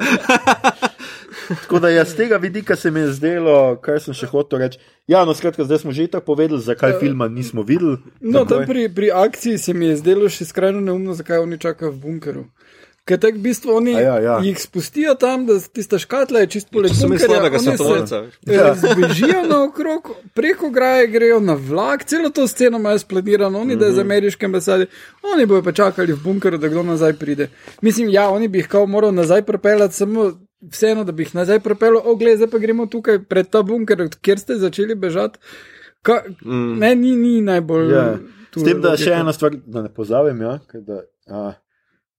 To. 1.48 1.54
Tako 1.56 1.78
da 1.78 1.88
jaz 1.90 2.08
z 2.08 2.16
tega 2.16 2.36
vidika 2.38 2.76
se 2.76 2.90
mi 2.90 3.00
je 3.00 3.12
zdelo, 3.12 3.56
kar 3.76 3.98
sem 3.98 4.14
še 4.14 4.26
hotel 4.26 4.58
reči. 4.58 4.78
Ja, 5.06 5.24
no, 5.24 5.32
skratka, 5.32 5.62
zdaj 5.62 5.78
smo 5.78 5.92
že 5.92 6.06
tako 6.08 6.26
povedali, 6.28 6.60
zakaj 6.60 6.98
filma 6.98 7.28
nismo 7.28 7.62
videli. 7.62 7.98
No, 8.20 8.44
tam 8.44 8.64
pri, 8.64 8.88
pri 8.88 9.10
akciji 9.12 9.58
se 9.58 9.72
mi 9.72 9.86
je 9.86 9.96
zdelo 9.96 10.28
še 10.28 10.44
skrajno 10.44 10.80
neumno, 10.80 11.14
zakaj 11.14 11.38
oni 11.38 11.58
čakajo 11.58 11.90
v 11.90 11.98
bunkeru. 11.98 12.44
Ker 13.04 13.18
tako 13.18 13.38
v 13.38 13.42
bistvu 13.44 13.70
oni 13.72 13.92
A 13.92 14.00
ja, 14.00 14.14
ja. 14.18 14.36
jih 14.40 14.58
spustijo 14.58 15.14
tam, 15.14 15.46
da 15.46 15.60
tista 15.60 15.94
škatla 15.94 16.40
je 16.40 16.46
čisto 16.48 16.72
poleg 16.72 16.90
imel 16.90 17.08
bunkerja. 17.08 17.28
slabega 17.28 17.56
oni 17.56 17.64
se- 17.64 17.76
svetovalca. 17.76 18.18
Razbežijo 18.48 19.42
naokrog, 19.44 20.02
preko 20.34 20.70
graje 20.70 21.06
grejo 21.06 21.40
na 21.40 21.54
vlak, 21.54 22.04
celo 22.04 22.30
to 22.30 22.46
sceno 22.46 22.78
imajo 22.78 22.98
splanirano, 22.98 23.60
oni 23.60 23.76
da 23.76 23.84
je 23.84 23.92
z 23.92 23.94
Mhm. 23.94 24.00
ameriške 24.02 24.46
ambasade, 24.46 24.86
oni 25.24 25.46
bojo 25.46 25.62
pa 25.62 25.72
čakali 25.72 26.12
v 26.12 26.18
bunkeru, 26.18 26.58
da 26.58 26.68
kdo 26.68 26.82
nazaj 26.84 27.12
pride. 27.12 27.46
Mislim, 27.80 28.08
ja, 28.08 28.28
oni 28.28 28.48
bi 28.48 28.58
jih 28.58 28.68
kao 28.68 28.86
moral 28.86 29.14
nazaj 29.14 29.42
pripeljati, 29.44 29.94
samo 29.94 30.32
vseeno, 30.60 31.04
da 31.04 31.12
bi 31.12 31.22
jih 31.22 31.34
nazaj 31.34 31.60
pripeljal, 31.60 32.02
o, 32.04 32.16
gled, 32.16 32.36
zdaj 32.36 32.50
pa 32.50 32.58
gremo 32.58 32.86
tukaj 32.86 33.24
pred 33.24 33.50
ta 33.50 33.62
bunker, 33.62 34.02
od 34.02 34.16
kjer 34.20 34.38
ste 34.38 34.56
začeli 34.56 34.94
bežati. 34.94 35.38
Ka, 36.02 36.22
mm. 36.44 36.78
Ne, 36.78 36.94
ni, 36.94 37.16
ni 37.16 37.40
najbolj. 37.42 37.92
Ja. 37.92 38.18
tu 38.50 38.60
S 38.60 38.64
tem, 38.64 38.80
da 38.80 38.96
še 38.96 39.12
ena 39.12 39.32
stvar, 39.32 39.56
da 39.66 39.82
ne 39.82 39.92
pozabim. 39.92 40.40
Ja, 40.40 40.58
da, 40.74 41.02
a, 41.28 41.52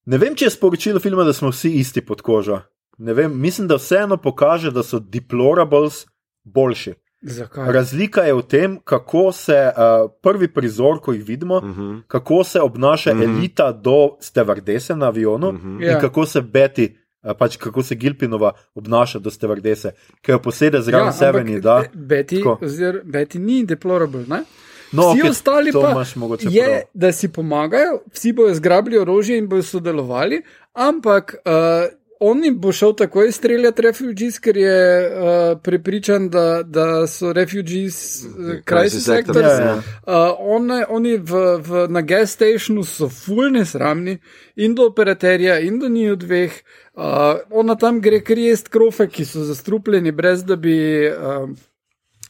ne 0.06 0.18
vem, 0.18 0.36
če 0.36 0.46
je 0.46 0.56
sporočilo 0.58 1.00
filma, 1.00 1.24
da 1.24 1.34
smo 1.34 1.50
vsi 1.54 1.72
isti 1.80 2.02
pod 2.02 2.22
kožo. 2.22 2.62
Ne 2.98 3.14
Vem, 3.14 3.42
mislim, 3.42 3.68
da 3.68 3.78
vseeno 3.78 4.18
pokaže, 4.18 4.72
da 4.72 4.84
so 4.84 5.00
deplorables 5.00 6.06
boljši. 6.44 6.96
Zakaj? 7.22 7.72
Razlika 7.74 8.22
je 8.22 8.34
v 8.34 8.42
tem, 8.42 8.78
kako 8.84 9.32
se 9.32 9.56
uh, 9.70 10.10
prvi 10.22 10.48
prizor, 10.54 11.00
ko 11.02 11.14
jih 11.14 11.26
vidimo, 11.26 11.58
uh 11.58 11.64
Mhm. 11.64 11.82
-huh. 11.82 12.02
kako 12.08 12.44
se 12.44 12.62
obnaša 12.62 13.12
uh 13.12 13.18
-huh. 13.18 13.24
elita 13.24 13.72
do 13.72 14.18
stevardese 14.20 14.96
na 14.96 15.08
avionu 15.08 15.50
uh 15.50 15.56
-huh. 15.56 15.82
in 15.84 15.90
Ja. 15.90 16.00
kako 16.00 16.26
se 16.26 16.42
Beti. 16.42 16.98
Uh, 17.24 17.32
Pač 17.38 17.58
kako 17.58 17.84
se 17.84 17.96
Gilpinova 17.96 18.52
obnaša 18.76 19.20
do 19.20 19.32
stevardese, 19.32 19.92
ki 20.22 20.32
jo 20.32 20.40
posede 20.42 20.82
zraven 20.82 21.08
ja, 21.08 21.14
ampak 21.14 21.20
Seveni. 21.20 21.62
Da, 21.62 21.84
Be- 21.94 22.06
Betty, 22.16 22.40
Tako. 22.42 22.58
ozir, 22.66 23.02
Betty 23.04 23.40
ni 23.40 23.66
deplorable. 23.66 24.26
Ne? 24.28 24.44
No, 24.92 25.12
vsi 25.12 25.22
okej, 25.22 25.30
ostali 25.30 25.72
pa 25.72 26.06
je, 26.42 26.64
prav. 26.64 26.82
da 26.94 27.12
si 27.12 27.28
pomagajo, 27.28 28.02
vsi 28.14 28.34
bojo 28.34 28.54
zgrabili 28.56 28.98
orožje 28.98 29.38
in 29.38 29.48
bojo 29.48 29.64
sodelovali, 29.64 30.42
ampak 30.74 31.36
uh, 31.44 31.92
on 32.20 32.44
jim 32.44 32.60
bo 32.62 32.72
šel 32.72 32.94
takoj 32.98 33.32
streljati 33.32 33.82
refugees, 33.82 34.40
ker 34.40 34.58
je 34.58 34.78
uh, 35.08 35.60
prepričan, 35.64 36.30
da, 36.30 36.64
da 36.64 37.08
so 37.08 37.34
refugees 37.34 38.24
uh, 38.26 38.32
crisis 38.66 39.06
Crisis 39.06 39.10
actors, 39.10 39.46
ja, 39.46 39.66
ja. 39.66 39.76
Uh, 39.76 40.36
on, 40.40 40.72
oni 40.90 41.18
v, 41.18 41.44
v, 41.62 41.86
na 41.90 42.02
gas 42.02 42.34
stationu 42.38 42.84
so 42.84 43.10
fulne 43.10 43.66
sramni 43.66 44.18
in 44.56 44.76
do 44.76 44.88
operaterja, 44.88 45.60
in 45.60 45.80
do 45.80 45.90
njih 45.90 46.18
dveh. 46.18 46.58
Uh, 46.98 47.04
ona 47.52 47.76
tam 47.76 48.02
gre 48.02 48.24
kar 48.26 48.38
jest 48.38 48.68
krofe, 48.74 49.08
ki 49.08 49.26
so 49.26 49.46
zastrupljeni, 49.46 50.12
brez 50.12 50.44
da 50.46 50.56
bi 50.56 50.78
uh, 51.10 51.50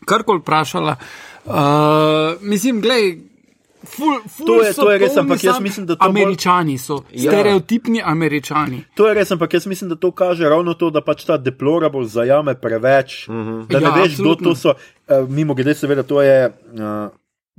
karkoli 0.06 0.44
vprašala. 0.44 0.98
Uh, 1.46 2.42
mislim, 2.42 2.82
gledaj. 2.82 3.37
Ful, 3.90 4.20
ful 4.30 4.46
To 4.46 4.64
je- 4.64 4.74
so 4.74 4.82
to 4.82 4.92
je 4.92 4.98
res, 4.98 5.18
ampak 5.18 5.44
jaz 5.44 5.60
mislim, 5.60 5.86
da 5.86 5.96
to 5.96 6.06
Američani 6.06 6.78
so, 6.78 7.04
Ja. 7.12 7.32
stereotipni 7.32 8.02
američani. 8.06 8.84
To 8.96 9.08
je 9.08 9.14
res, 9.14 9.32
ampak 9.32 9.54
jaz 9.54 9.66
mislim, 9.66 9.90
da 9.90 9.96
to 9.96 10.12
kaže 10.12 10.50
ravno 10.50 10.74
to, 10.74 10.90
da 10.90 11.02
pač 11.02 11.26
ta 11.26 11.38
deplorable 11.38 12.06
zajame 12.06 12.56
preveč. 12.56 13.28
Uh 13.30 13.36
-huh. 13.36 13.68
Da 13.68 13.80
ne 13.80 13.86
Ja, 13.86 13.92
veš, 13.92 14.04
kdo 14.14 14.32
absolutno. 14.32 14.50
to 14.50 14.56
so. 14.56 14.74
Uh, 15.08 15.30
mimo 15.30 15.54
grede, 15.54 15.74
seveda, 15.74 16.04
to 16.04 16.22
je. 16.22 16.54
Uh, 16.74 17.10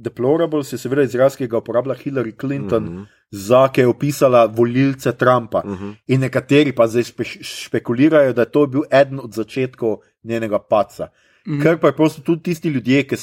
Deplorable 0.00 0.58
je 0.60 0.78
seveda 0.78 1.02
izraz, 1.02 1.36
ki 1.36 1.46
ga 1.48 1.58
uporablja 1.58 1.94
Hillary 1.94 2.32
Clinton, 2.40 2.84
uh 2.84 2.90
-huh. 2.94 3.04
za 3.30 3.68
ki 3.68 3.80
je 3.80 3.86
opisala 3.86 4.46
volilce 4.46 5.12
Trumpa. 5.12 5.62
Uh 5.64 5.70
-huh. 5.70 5.94
In 6.06 6.20
nekateri 6.20 6.72
pa 6.72 6.86
zdaj 6.86 7.02
špe, 7.02 7.24
špekulirajo, 7.42 8.32
da 8.32 8.42
je 8.42 8.50
to 8.50 8.66
bil 8.66 8.82
eden 8.90 9.20
od 9.20 9.32
začetkov 9.32 9.96
njenega 10.22 10.58
paca. 10.58 11.08
Uh 11.46 11.52
-huh. 11.52 11.62
Ker 11.62 11.78
pa 11.78 11.92
prosto 11.92 12.22
tudi 12.22 12.42
tisti 12.42 12.68
ljudje, 12.68 13.02
ki, 13.06 13.16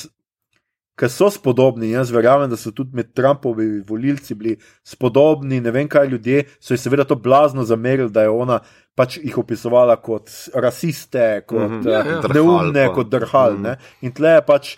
ki 0.96 1.10
so 1.10 1.30
spodobni, 1.30 1.90
jaz 1.90 2.12
verjamem, 2.12 2.50
da 2.50 2.56
so 2.56 2.72
tudi 2.72 2.90
med 2.94 3.14
Trumpovi 3.14 3.82
volilci 3.82 4.36
bili 4.36 4.54
spodobni, 4.84 5.62
ne 5.62 5.72
vem 5.72 5.88
kaj 5.88 6.08
ljudje, 6.08 6.46
so 6.60 6.74
ji 6.74 6.78
seveda 6.78 7.04
to 7.04 7.16
blazno 7.16 7.64
zamerili, 7.64 8.10
da 8.10 8.22
je 8.22 8.30
ona 8.30 8.60
pač 8.96 9.18
jih 9.18 9.38
opisovala 9.38 9.96
kot 9.98 10.30
rasiste, 10.56 11.42
kot 11.42 11.60
Mhm. 11.62 11.74
-huh. 11.76 11.88
Ja, 11.88 12.00
ja, 12.00 12.06
ja. 12.06 12.12
ja. 12.14 12.34
neumne, 12.34 12.72
Drhal 12.74 12.88
pa. 12.88 12.96
kot 12.96 13.10
drhal. 13.10 13.52
Uh 13.52 13.60
Mhm. 13.60 13.66
-huh. 13.66 13.78
In 14.02 14.12
tle 14.12 14.30
je 14.30 14.42
pač. 14.42 14.78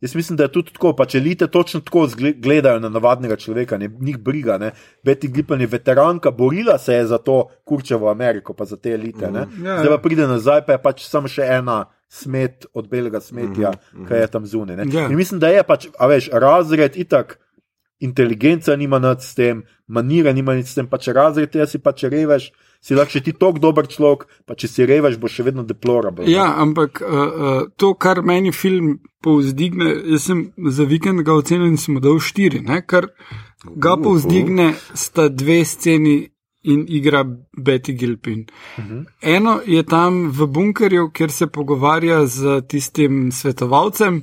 Jaz 0.00 0.14
mislim, 0.14 0.36
da 0.36 0.42
je 0.42 0.52
tudi 0.52 0.72
tako, 0.72 0.92
pač 0.92 1.14
elite 1.14 1.46
točno 1.46 1.80
tako 1.80 2.06
gledajo 2.36 2.78
na 2.80 2.88
navadnega 2.88 3.36
človeka, 3.36 3.78
ne 3.78 3.88
njih 4.00 4.18
briga. 4.18 4.58
Ne. 4.58 4.70
Betty 5.02 5.28
Gippen 5.28 5.60
je 5.60 5.66
veteranka, 5.66 6.30
borila 6.30 6.78
se 6.78 6.94
je 6.94 7.06
za 7.06 7.18
to 7.18 7.48
kurčevo 7.64 8.10
Ameriko, 8.10 8.54
pa 8.54 8.64
za 8.64 8.76
te 8.76 8.90
elite. 8.90 9.30
Ne. 9.30 9.38
Ja, 9.38 9.46
Zdaj 9.78 9.84
ja. 9.84 9.90
pa 9.90 9.98
pride 9.98 10.26
nazaj, 10.26 10.66
pa 10.66 10.72
je 10.72 10.78
pač 10.78 11.02
samo 11.02 11.28
še 11.28 11.42
ena 11.42 11.84
smet 12.08 12.66
od 12.72 12.88
belega 12.88 13.20
smetja, 13.20 13.72
ki 14.08 14.20
je 14.20 14.26
tam 14.30 14.46
zunaj. 14.46 14.76
ne. 14.76 14.86
Ja. 14.92 15.08
In 15.10 15.16
mislim, 15.16 15.40
da 15.40 15.48
je 15.48 15.62
pač, 15.66 15.88
a 15.98 16.06
veš, 16.06 16.30
razred 16.32 16.96
itak. 16.96 17.38
Inteligenca 18.00 18.74
nima 18.76 18.98
nič 19.00 19.24
s 19.24 19.34
tem, 19.34 19.62
manira 19.88 20.32
nima 20.36 20.52
nič 20.54 20.68
s 20.68 20.76
tem, 20.76 20.84
pa 20.86 20.98
če 21.00 21.14
razred, 21.16 21.54
jaz 21.56 21.70
si 21.72 21.78
pa 21.80 21.94
če 21.96 22.10
reveš, 22.12 22.50
si 22.84 22.92
lahko 22.92 23.16
še 23.16 23.22
ti 23.24 23.32
tako 23.32 23.56
dober 23.56 23.88
človek, 23.88 24.26
pa 24.44 24.52
če 24.52 24.68
si 24.68 24.84
reveš, 24.84 25.16
boš 25.16 25.38
še 25.38 25.46
vedno 25.48 25.64
deplorable. 25.64 26.26
ne. 26.26 26.34
Ja, 26.34 26.50
ampak 26.60 27.00
uh, 27.00 27.08
uh, 27.08 27.62
to, 27.80 27.94
kar 27.96 28.20
meni 28.20 28.52
film 28.52 28.98
povzdigne, 29.24 29.94
jaz 30.12 30.28
sem 30.28 30.44
za 30.68 30.84
vikend 30.84 31.24
ga 31.24 31.38
ocenil 31.40 31.72
in 31.72 31.80
sem 31.80 31.96
dal 32.04 32.20
štiri, 32.20 32.60
ne? 32.68 32.82
kar 32.84 33.08
ga 33.64 33.96
povzdigne, 33.96 34.74
sta 34.92 35.30
dve 35.32 35.62
sceni 35.64 36.18
in 36.66 36.84
igra 36.88 37.24
Betty 37.56 37.92
Gilpin. 37.92 38.46
Uh 38.78 38.84
-huh. 38.84 39.04
Eno 39.22 39.60
je 39.66 39.82
tam 39.82 40.30
v 40.30 40.46
bunkerju, 40.46 41.10
kjer 41.10 41.30
se 41.30 41.46
pogovarja 41.46 42.26
z 42.26 42.60
tistim 42.68 43.32
svetovalcem 43.32 44.22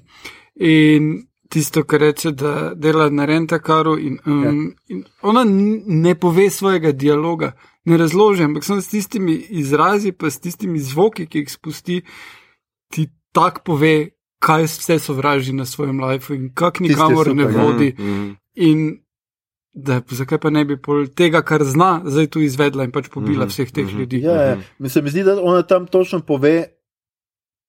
in 0.55 1.27
tisto, 1.49 1.83
kar 1.83 1.99
reče, 1.99 2.31
da 2.31 2.73
dela 2.75 3.09
na 3.09 3.25
rentakaru. 3.25 3.97
In, 3.99 4.17
um, 4.25 4.43
ja. 4.43 4.51
in 4.87 5.03
ona 5.21 5.43
ne 5.85 6.15
pove 6.15 6.49
svojega 6.49 6.91
dialoga, 6.91 7.51
ne 7.85 7.97
razloži, 7.97 8.43
ampak 8.43 8.63
samo 8.63 8.81
s 8.81 8.89
tistimi 8.89 9.35
izrazi, 9.49 10.11
pa 10.11 10.29
s 10.29 10.39
tistimi 10.39 10.79
zvoki, 10.79 11.27
ki 11.27 11.43
jih 11.43 11.51
spusti, 11.51 12.01
ti 12.91 13.07
tak 13.31 13.63
pove, 13.65 14.09
kaj 14.39 14.63
vse 14.63 14.99
sovraži 14.99 15.53
na 15.53 15.65
svojem 15.65 16.01
lifeu 16.03 16.35
in 16.35 16.49
kak 16.53 16.79
nikamor 16.79 17.35
ne 17.35 17.45
vodi. 17.45 17.95
Mhm. 17.99 18.31
In 18.55 19.02
da, 19.73 20.01
zakaj 20.07 20.37
pa 20.37 20.49
ne 20.49 20.65
bi 20.65 20.77
pol 20.77 21.07
tega, 21.07 21.41
kar 21.41 21.63
zna, 21.63 22.01
zdaj 22.05 22.27
tu 22.27 22.39
izvedla 22.39 22.83
in 22.83 22.91
pač 22.91 23.09
pobila 23.09 23.45
Mhm, 23.45 23.49
vseh 23.49 23.71
teh 23.71 23.85
mhm. 23.85 23.99
ljudi. 23.99 24.21
Ja, 24.21 24.33
ja. 24.33 24.57
Mi 24.79 24.89
se 24.89 25.01
mi 25.01 25.09
zdi, 25.09 25.23
da 25.23 25.41
ona 25.41 25.61
tam 25.61 25.87
točno 25.87 26.19
pove, 26.19 26.65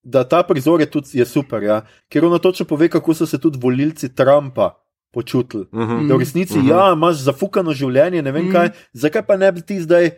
da 0.02 0.24
ta 0.24 0.42
prizor 0.42 0.80
je 0.80 0.86
tudi 0.86 1.08
je 1.14 1.24
super, 1.24 1.62
ja? 1.62 1.80
ker 2.08 2.24
ona 2.24 2.38
točno 2.38 2.66
pove, 2.66 2.88
kako 2.88 3.14
so 3.14 3.26
se 3.26 3.38
tudi 3.38 3.58
volilci 3.58 4.08
Trumpa 4.08 4.74
počutili. 5.10 5.64
Mhm. 5.72 6.08
Da 6.08 6.14
v 6.14 6.18
resnici, 6.18 6.58
Mhm. 6.58 6.68
ja, 6.68 6.92
imaš 6.92 7.16
zafukano 7.16 7.72
življenje, 7.72 8.22
ne 8.22 8.32
vem 8.32 8.44
Mhm. 8.44 8.52
kaj, 8.52 8.68
zakaj 8.92 9.22
pa 9.22 9.36
ne 9.36 9.52
bi 9.52 9.62
ti 9.62 9.80
zdaj 9.80 10.10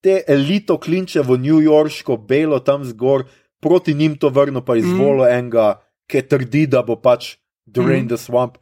te 0.00 0.22
elito 0.28 0.78
klinče 0.78 1.20
v 1.20 1.38
New 1.38 1.58
Yorško, 1.58 2.16
belo 2.18 2.58
tam 2.58 2.84
zgor, 2.84 3.24
proti 3.60 3.94
njim 3.94 4.16
to 4.16 4.28
vrnil, 4.28 4.60
pa 4.60 4.76
izvolil 4.76 5.26
enega, 5.26 5.80
ki 6.06 6.22
trdi, 6.22 6.66
da 6.66 6.82
bo 6.82 6.96
pač 6.96 7.36
Drain 7.66 8.04
Mhm. 8.04 8.08
the 8.08 8.16
Swamp. 8.16 8.54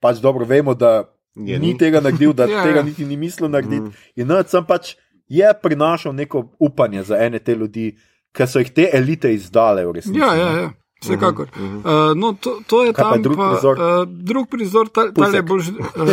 Pač 0.00 0.18
dobro 0.18 0.44
vemo, 0.44 0.74
da 0.74 1.04
Je, 1.46 1.58
ni 1.58 1.76
tega 1.78 2.00
naredil, 2.00 2.32
da 2.32 2.44
Ja, 2.50 2.62
tega 2.62 2.80
ja. 2.80 2.82
niti 2.82 3.04
ni 3.04 3.16
mislil 3.16 3.48
narediti. 3.48 3.82
Mhm. 3.82 3.92
In 4.16 4.26
no, 4.26 4.42
sem 4.46 4.64
pač 4.64 4.96
je 5.28 5.48
prinašal 5.62 6.12
neko 6.14 6.50
upanje 6.58 7.02
za 7.02 7.16
ene 7.20 7.38
te 7.38 7.54
ljudi, 7.54 7.92
ki 8.32 8.46
so 8.46 8.58
jih 8.58 8.70
te 8.72 8.88
elite 8.92 9.30
izdale 9.34 9.86
v 9.86 9.92
resnici. 9.92 10.18
Ja, 10.18 10.34
ja, 10.34 10.50
ja. 10.60 10.68
Vsekakor. 10.98 11.46
Mhm, 11.54 11.64
mhm. 11.64 11.76
Uh, 11.78 12.14
no, 12.16 12.32
to, 12.40 12.58
to 12.66 12.84
je 12.84 12.92
Kaj 12.92 13.04
pa 13.04 13.10
tam. 13.12 13.22
drug 13.22 13.36
pa, 13.36 13.50
prizor? 13.52 13.76
Uh, 13.78 14.08
drug 14.08 14.48
prizor, 14.50 14.88
ta, 14.88 15.12
ta 15.14 15.28
je 15.30 15.42
bolj. 15.42 15.68
Uh, 15.78 16.08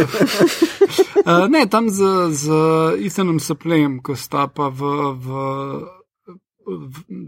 uh, 1.25 1.47
ne, 1.55 1.65
tam 1.65 1.89
z, 1.89 2.03
z 2.31 2.51
Ethanom 3.01 3.39
Saplejem, 3.39 3.97
ko 4.03 4.13
sta 4.15 4.45
pa 4.47 4.69
v 4.69 4.81
v- 5.17 5.81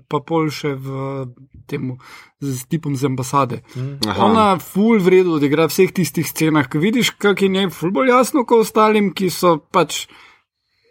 pa 0.07 0.19
pol 0.19 0.49
še 0.49 0.73
v 0.75 1.27
temu 1.67 1.97
z 2.41 2.65
tipom 2.69 2.95
z 2.95 3.05
ambasade. 3.05 3.61
Aha. 4.07 4.25
Ona 4.25 4.47
ful 4.59 4.99
vredno 4.99 5.37
odigra 5.37 5.67
v 5.67 5.73
vseh 5.73 5.93
tistih 5.93 6.27
scenah, 6.27 6.67
ki 6.69 6.77
vidiš, 6.81 7.13
kak 7.17 7.41
je 7.41 7.49
njej 7.49 7.69
ful 7.69 7.91
bolj 7.91 8.09
jasno 8.09 8.45
kot 8.45 8.65
ostalim, 8.65 9.13
ki 9.13 9.29
so 9.29 9.57
pač 9.71 10.07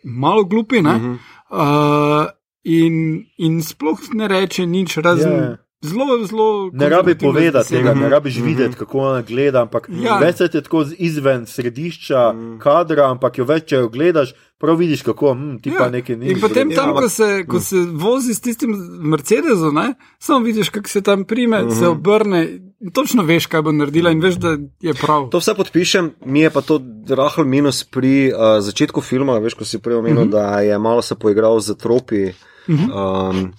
malo 0.04 0.44
glupi. 0.44 0.78
Uh 0.78 0.86
-huh. 0.86 1.16
uh, 1.50 2.26
in, 2.64 3.26
in 3.38 3.62
sploh 3.62 3.98
ne 4.14 4.28
reče 4.28 4.66
nič, 4.66 4.96
razen 4.98 5.32
Ja. 5.32 5.38
yeah. 5.38 5.56
zelo, 5.84 6.26
zelo. 6.26 6.70
Ne 6.72 6.88
rabi 6.88 7.14
povedati 7.18 7.68
tega, 7.68 7.94
ne 7.94 8.08
rabiš 8.08 8.36
videti, 8.42 8.76
kako 8.76 8.98
ona 8.98 9.22
gleda, 9.22 9.62
ampak 9.62 9.88
Ja. 9.90 10.18
več 10.18 10.40
je 10.40 10.62
tako 10.62 10.84
izven 10.98 11.46
središča 11.46 12.34
kadra, 12.58 13.10
ampak 13.10 13.38
jo 13.38 13.44
več, 13.44 13.68
če 13.70 13.76
jo 13.76 13.88
gledaš, 13.88 14.34
prav 14.58 14.76
vidiš, 14.76 15.02
kako 15.02 15.34
hm, 15.34 15.56
ti 15.62 15.72
pa 15.78 15.88
nekaj 15.90 16.16
ni. 16.16 16.30
In 16.32 16.40
potem 16.40 16.70
tam, 16.74 16.94
ko 16.94 17.08
se, 17.08 17.44
ko 17.48 17.60
se 17.60 17.76
vozi 17.92 18.34
s 18.34 18.40
tistim 18.40 18.72
Mercedesom, 19.00 19.74
ne, 19.74 19.94
samo 20.18 20.44
vidiš, 20.44 20.68
kako 20.68 20.88
se 20.88 21.02
tam 21.02 21.24
prime, 21.24 21.62
uh 21.62 21.68
-huh. 21.68 21.78
se 21.78 21.88
obrne. 21.88 22.48
in 22.80 22.90
Točno 22.92 23.22
veš, 23.22 23.46
kaj 23.46 23.62
bo 23.62 23.72
naredila, 23.72 24.10
in 24.10 24.20
veš, 24.20 24.34
da 24.34 24.56
je 24.80 24.94
prav. 24.94 25.28
To 25.28 25.38
vse 25.38 25.54
podpišem, 25.54 26.10
mi 26.24 26.40
je 26.40 26.50
pa 26.50 26.60
to 26.60 26.80
rahel 27.08 27.44
minus 27.44 27.84
pri 27.84 28.32
uh, 28.32 28.60
začetku 28.60 29.00
filma. 29.00 29.38
Veš, 29.38 29.54
ko 29.54 29.64
si 29.64 29.78
prej 29.78 29.96
omenil, 29.96 30.22
uh 30.22 30.28
-huh. 30.28 30.32
da 30.32 30.60
je 30.60 30.78
malo 30.78 31.02
se 31.02 31.14
poigral 31.14 31.60
z 31.60 31.74
tropi, 31.74 32.24
uh 32.68 32.74
-huh. 32.74 33.30
um, 33.30 33.52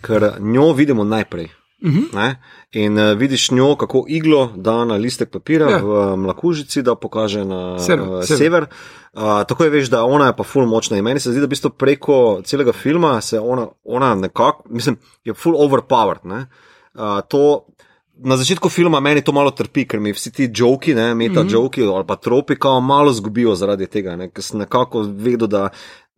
ker 0.00 0.32
njo 0.40 0.72
vidimo 0.72 1.04
najprej. 1.04 1.61
Uh 1.84 1.90
-huh. 1.90 2.34
In 2.72 2.98
uh, 2.98 3.18
vidiš 3.18 3.50
njo, 3.50 3.76
kako 3.76 4.04
iglo 4.08 4.52
da 4.56 4.84
na 4.84 4.94
listek 4.94 5.30
papira 5.30 5.70
Ja. 5.70 5.76
ja. 5.76 5.82
v 5.82 6.16
mlakužici, 6.16 6.82
da 6.82 6.94
pokaže 6.94 7.44
na 7.44 7.78
Sever, 7.78 8.08
uh, 8.08 8.24
sever. 8.24 8.38
sever. 8.38 8.66
Uh, 9.12 9.22
tako 9.48 9.64
je, 9.64 9.70
veš, 9.70 9.90
da 9.90 10.04
ona 10.04 10.26
je 10.26 10.36
pa 10.36 10.42
ful 10.42 10.66
močna. 10.66 10.96
In 10.96 11.04
meni 11.04 11.20
se 11.20 11.30
zdi, 11.30 11.40
da 11.40 11.46
v 11.46 11.48
bistvu 11.48 11.70
preko 11.70 12.40
celega 12.44 12.72
filma 12.72 13.20
se 13.20 13.40
ona, 13.40 13.66
ona 13.84 14.14
nekako, 14.14 14.62
mislim, 14.70 14.96
je 15.24 15.34
ful 15.34 15.54
overpowered. 15.54 16.24
Ne? 16.24 16.46
Uh, 16.94 17.20
to, 17.28 17.66
na 18.24 18.36
začetku 18.36 18.68
filma 18.68 19.00
meni 19.00 19.22
to 19.22 19.32
malo 19.32 19.50
trpi, 19.50 19.84
ker 19.88 20.00
mi 20.00 20.12
vsi 20.12 20.32
ti 20.32 20.50
joki, 20.54 20.94
ne, 20.94 21.14
meta 21.14 21.42
mm 21.42 21.48
-hmm. 21.48 21.52
joki 21.52 21.82
ali 21.82 22.06
pa 22.06 22.16
tropi, 22.16 22.56
kao 22.56 22.80
malo 22.80 23.12
zgubijo 23.12 23.54
zaradi 23.54 23.86
tega, 23.86 24.16
ne, 24.16 24.30
ker 24.30 24.44
sem 24.44 24.58
nekako 24.58 25.00
vedel, 25.00 25.48
da 25.48 25.68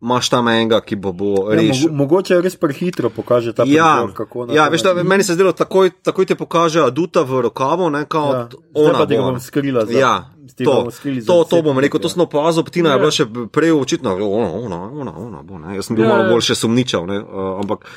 imaš 0.05 0.29
tam 0.29 0.47
enega, 0.47 0.77
ki 0.79 0.95
bo, 0.97 1.11
bo 1.11 1.29
Ja, 1.47 1.57
rešil. 1.57 1.89
mogo, 1.89 1.95
mogoče 1.97 2.37
res 2.39 2.55
prehitro 2.55 3.09
pokaže 3.09 3.51
ta 3.51 3.65
Ja, 3.65 3.89
prizor, 3.99 4.13
kako 4.15 4.39
ona 4.39 4.53
ja 4.53 4.65
to 4.65 4.71
veš, 4.71 4.81
da, 4.83 4.93
meni 5.03 5.23
se 5.23 5.31
je 5.31 5.35
zdelo, 5.35 5.51
takoj, 5.53 5.89
takoj 5.99 6.23
ti 6.23 6.35
pokaže 6.35 6.79
aduta 6.81 7.23
v 7.23 7.41
rokavu, 7.41 7.89
ne, 7.89 8.05
kao, 8.05 8.29
Ja. 8.29 8.37
ja. 8.37 8.47
Zdaj 8.47 8.85
ona 8.85 8.99
ga 9.01 9.17
bo, 9.17 9.23
bom 9.25 9.39
skrila 9.41 9.81
za- 9.83 9.97
Ja, 9.97 10.13
to, 10.55 10.91
skrili 10.91 11.19
to, 11.21 11.41
to 11.43 11.61
bom 11.61 11.73
rekel, 11.77 11.97
ja. 11.97 12.01
to 12.01 12.09
sem 12.09 12.21
opazil, 12.21 12.63
Tina 12.65 12.89
je 12.89 12.93
Ja. 12.93 12.99
bila 12.99 13.11
še 13.11 13.25
prej 13.49 13.73
očitno, 13.73 14.13
ona, 14.13 14.49
ona, 14.51 14.79
ona, 14.93 15.13
ona 15.17 15.39
bo, 15.41 15.57
ne. 15.57 15.73
Jaz 15.73 15.85
sem 15.85 15.95
bil 15.95 16.05
Ja, 16.05 16.11
malo 16.11 16.23
ja. 16.23 16.29
bolj 16.29 16.41
še 16.43 16.55
sumničav, 16.55 17.03
ne, 17.05 17.17
uh, 17.17 17.57
ampak. 17.57 17.89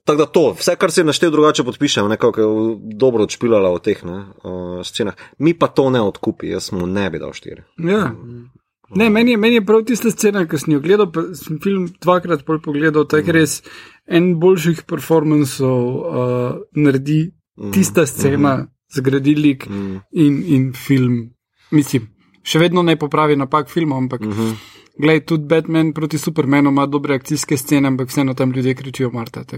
Tako 0.00 0.16
da 0.16 0.26
to, 0.26 0.42
vse, 0.54 0.74
kar 0.74 0.90
si 0.90 1.00
je 1.00 1.04
naštel, 1.04 1.30
drugače 1.30 1.62
podpišem, 1.62 2.08
nekako 2.08 2.40
je 2.40 2.46
dobro 2.94 3.22
odšpilala 3.22 3.70
v 3.70 3.80
teh 3.80 4.00
ne, 4.02 4.18
uh, 4.40 4.80
scenah. 4.82 5.12
Mi 5.38 5.52
pa 5.52 5.68
to 5.68 5.88
ne 5.88 6.00
odkupi, 6.00 6.48
jaz 6.48 6.72
mu 6.72 6.86
ne 6.86 7.04
bi 7.06 7.18
dal 7.18 7.30
štiri. 7.30 7.62
Ja. 7.78 8.10
Ne, 8.96 9.10
meni, 9.10 9.34
je, 9.34 9.36
meni 9.36 9.58
je 9.58 9.64
prav 9.68 9.82
tista 9.84 10.10
scena, 10.10 10.46
ki 10.48 10.58
sem 10.60 10.72
jo 10.72 10.80
gledal, 10.80 11.10
sem 11.36 11.58
film 11.60 11.88
dvakrat 12.00 12.44
pol 12.46 12.60
pogledal, 12.64 13.04
tako 13.04 13.32
je 13.32 13.36
res 13.36 13.56
en 14.08 14.30
boljših 14.40 14.84
performancev 14.88 15.68
uh, 15.68 16.60
naredi 16.76 17.20
tista 17.74 18.06
scena, 18.08 18.62
zgradi 18.94 19.34
lik 19.36 19.66
in, 19.68 20.40
in 20.46 20.70
film. 20.72 21.18
Mislim, 21.76 22.08
še 22.40 22.62
vedno 22.62 22.82
ne 22.82 22.96
popravi 22.96 23.36
napak 23.36 23.68
filma, 23.68 23.98
ampak 24.00 24.24
Glej, 24.98 25.20
tudi 25.26 25.46
Batman 25.46 25.92
proti 25.92 26.18
Supermanu 26.18 26.70
ima 26.70 26.86
dobre 26.86 27.14
akcijske 27.14 27.56
scene, 27.56 27.88
ampak 27.88 28.08
vseeno 28.08 28.34
tam 28.34 28.52
ljudje 28.52 28.74
kričijo 28.74 29.10
Marta. 29.10 29.44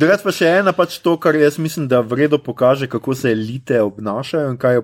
Drugač 0.00 0.22
pa 0.24 0.32
še 0.32 0.48
ena 0.60 0.72
pač 0.72 0.98
to, 1.04 1.18
kar 1.20 1.36
jaz 1.36 1.58
mislim, 1.60 1.88
da 1.88 2.00
vredno 2.00 2.38
pokaže, 2.40 2.88
kako 2.88 3.14
se 3.14 3.32
elite 3.36 3.82
obnašajo 3.82 4.50
in 4.50 4.58
je 4.62 4.82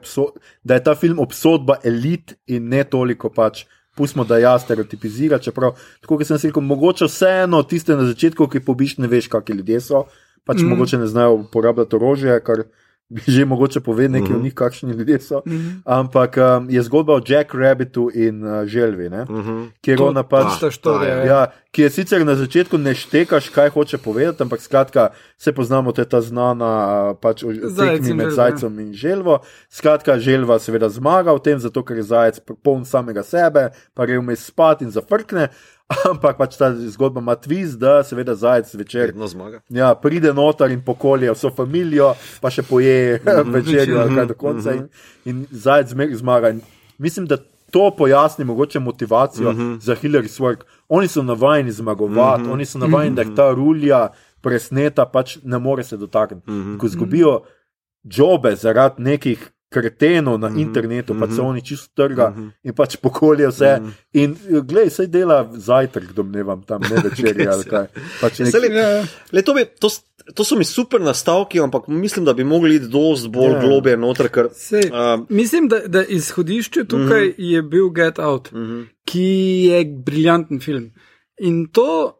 da 0.64 0.74
je 0.74 0.84
ta 0.84 0.94
film 0.94 1.18
obsodba 1.18 1.78
elit 1.84 2.36
in 2.46 2.68
ne 2.68 2.84
toliko 2.84 3.30
pač. 3.30 3.64
Pustimo, 3.96 4.24
da 4.24 4.38
ja 4.38 4.58
stereotipizira, 4.58 5.38
čeprav, 5.38 5.74
tako 6.00 6.16
kot 6.16 6.26
sem 6.26 6.38
rekel, 6.42 6.62
mogoče 6.62 7.04
vseeno 7.08 7.62
tiste 7.62 7.96
na 7.96 8.04
začetku, 8.06 8.46
ki 8.48 8.60
pobiš, 8.64 8.96
ne 9.02 9.08
veš, 9.10 9.28
kakšni 9.28 9.56
ljudje 9.58 9.80
so, 9.80 10.04
pač 10.46 10.60
mm. 10.62 10.68
mogoče 10.70 10.98
ne 11.00 11.08
znajo 11.10 11.34
uporabljati 11.40 11.96
orožje, 11.96 12.36
kar 12.46 12.62
že 13.34 13.44
mogoče 13.44 13.80
povedal 13.80 14.12
nekaj 14.12 14.30
mm. 14.30 14.38
o 14.38 14.42
njih, 14.42 14.54
kakšni 14.54 14.92
ljudje 14.92 15.20
so. 15.20 15.42
Mm. 15.46 15.82
Ampak 15.84 16.36
um, 16.36 16.70
je 16.70 16.82
zgodba 16.82 17.14
o 17.14 17.22
Jack 17.26 17.54
Rabbitu 17.54 18.10
in 18.14 18.44
uh, 18.44 18.64
Želvi, 18.64 19.10
ne? 19.10 19.24
mm. 19.24 19.72
kjer 19.80 19.98
To- 19.98 20.06
ona 20.06 20.22
pač. 20.22 20.46
tista 20.52 20.70
štorija, 20.70 21.16
ja. 21.16 21.24
Ja, 21.26 21.46
ki 21.70 21.82
je 21.82 21.90
sicer 21.90 22.26
na 22.26 22.34
začetku 22.34 22.78
ne 22.78 22.94
štekaš, 22.94 23.48
kaj 23.50 23.70
hoče 23.70 23.98
povedati, 23.98 24.42
ampak 24.42 24.60
skratka, 24.60 25.08
se 25.38 25.52
poznamo, 25.52 25.92
to 25.92 26.02
je 26.02 26.08
ta 26.08 26.20
znana 26.20 26.66
a, 26.66 27.14
pač, 27.14 27.42
tekmi 27.78 28.14
med 28.14 28.30
želva, 28.30 28.34
zajcem 28.34 28.78
in 28.78 28.92
želvo. 28.92 29.38
Skratka, 29.70 30.18
želva 30.18 30.58
seveda 30.58 30.88
zmaga 30.88 31.34
v 31.34 31.42
tem, 31.42 31.58
zato 31.58 31.82
ker 31.82 31.96
je 31.96 32.02
zajec 32.02 32.40
poln 32.62 32.84
samega 32.84 33.22
sebe, 33.22 33.70
pa 33.94 34.06
gre 34.06 34.18
vmes 34.22 34.46
spat 34.46 34.82
in 34.82 34.90
zafrkne. 34.90 35.50
Ampak 36.10 36.36
pač 36.38 36.56
ta 36.56 36.70
zgodba 36.70 37.20
ima 37.20 37.34
tviz, 37.34 37.74
da 37.78 38.04
seveda 38.06 38.34
zajec 38.34 38.74
večer 38.74 39.12
ja, 39.68 39.94
pride 39.94 40.32
noter 40.34 40.70
in 40.70 40.84
pokolje 40.86 41.32
vso 41.34 41.50
družino, 41.50 42.14
pa 42.40 42.50
še 42.50 42.62
poje 42.62 43.18
večerjo 43.56 44.00
ali 44.00 44.14
kaj 44.14 44.28
do 44.30 44.36
konca 44.38 44.74
in, 44.76 44.84
in 45.24 45.46
zajec 45.50 45.90
zmaga. 46.18 46.54
In 46.54 46.60
mislim, 46.98 47.26
da 47.26 47.40
to 47.70 47.90
pojasni 47.98 48.44
mogoče 48.44 48.78
motivacijo 48.78 49.50
uh 49.50 49.56
-huh. 49.56 49.80
za 49.80 49.94
Hillary 49.94 50.28
Swark. 50.28 50.62
Oni 50.88 51.08
so 51.08 51.22
navajeni 51.22 51.72
zmagovati, 51.72 52.42
uh 52.42 52.48
-huh. 52.48 52.52
oni 52.52 52.66
so 52.66 52.78
navajeni, 52.78 53.16
da 53.16 53.22
jih 53.22 53.34
ta 53.36 53.50
rulja 53.50 54.08
presneta, 54.40 55.06
pač 55.06 55.38
ne 55.42 55.58
more 55.58 55.84
se 55.84 55.96
dotakniti. 55.96 56.50
Uh 56.50 56.56
-huh. 56.56 56.78
Ko 56.78 56.88
zgubijo 56.88 57.42
jobe 58.04 58.56
zaradi 58.56 59.02
nekih 59.02 59.50
kretenov 59.70 60.38
na 60.38 60.46
uh 60.46 60.52
-huh. 60.52 60.60
internetu, 60.60 61.14
pa 61.20 61.30
se 61.30 61.40
oni 61.40 61.62
čisto 61.62 61.88
trga 61.94 62.28
uh 62.28 62.36
-huh. 62.36 62.50
in 62.62 62.74
pač 62.74 62.96
pokolje 62.96 63.48
vse. 63.48 63.78
Uh 63.80 63.86
-huh. 63.86 63.92
In 64.12 64.36
glej, 64.66 64.90
sej 64.90 65.06
dela 65.06 65.50
zajtrk, 65.52 66.12
domnevam 66.12 66.62
tam, 66.62 66.80
ne 66.82 67.02
večerje 67.04 67.48
ali 67.48 67.64
kaj. 67.72 67.86
Pač 68.20 68.38
nek, 68.38 68.50
Saj, 68.50 68.60
le, 68.60 69.06
le, 69.32 69.42
to, 69.42 69.54
bi, 69.54 69.64
to, 69.80 69.88
to 70.34 70.44
so 70.44 70.56
mi 70.56 70.64
super 70.64 71.00
nastavki, 71.00 71.60
ampak 71.60 71.88
mislim, 71.88 72.24
da 72.24 72.32
bi 72.32 72.44
mogli 72.44 72.74
iti 72.76 72.88
dosti 72.88 73.28
bolj 73.28 73.52
Ja. 73.52 73.58
yeah. 73.58 73.68
globje 73.68 73.96
noter. 73.96 74.28
Ker, 74.28 74.48
Sej, 74.52 74.90
um, 74.90 75.26
mislim, 75.28 75.68
da, 75.68 75.78
da 75.86 76.04
izhodišče 76.04 76.84
tukaj 76.84 77.26
mm 77.26 77.34
-hmm. 77.38 77.52
je 77.52 77.62
bil 77.62 77.90
Get 77.90 78.18
Out, 78.18 78.52
mm 78.52 78.58
-hmm. 78.58 78.86
ki 79.04 79.28
je 79.70 79.84
briljanten 79.84 80.60
film. 80.60 80.90
In 81.38 81.68
to 81.72 82.16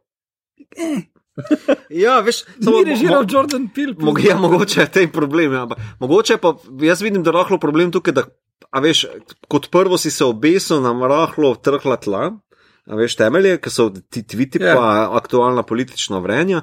ja, 2.04 2.18
veš, 2.24 2.44
ni 2.60 2.84
režiral 2.84 3.24
Jordan 3.28 3.68
Peele. 3.74 3.94
Mo, 3.98 4.14
ja, 4.18 4.36
mogoče 4.40 4.80
je 4.80 4.90
te 4.90 5.06
problem, 5.12 5.52
ja, 5.52 5.64
ampak 5.66 5.78
mogoče 6.00 6.38
pa 6.42 6.54
jaz 6.82 7.02
vidim, 7.02 7.22
da 7.22 7.30
je 7.30 7.38
rahlo 7.38 7.58
problem 7.58 7.92
tukaj, 7.92 8.14
da, 8.16 8.26
a 8.70 8.80
veš, 8.84 9.06
kot 9.48 9.70
prvo 9.70 9.98
si 9.98 10.10
se 10.10 10.24
obesil 10.24 10.82
na 10.84 10.94
rahlo 11.08 11.54
trhla 11.54 11.96
tla, 11.96 12.30
a 12.90 12.96
veš, 12.98 13.16
temelje, 13.20 13.58
ki 13.62 13.70
so 13.70 13.90
ti 13.90 14.22
tviti, 14.26 14.62
Ja. 14.62 14.72
yeah. 14.72 14.78
pa 14.78 15.16
aktualna 15.18 15.62
politična 15.62 16.18
vrenja. 16.18 16.62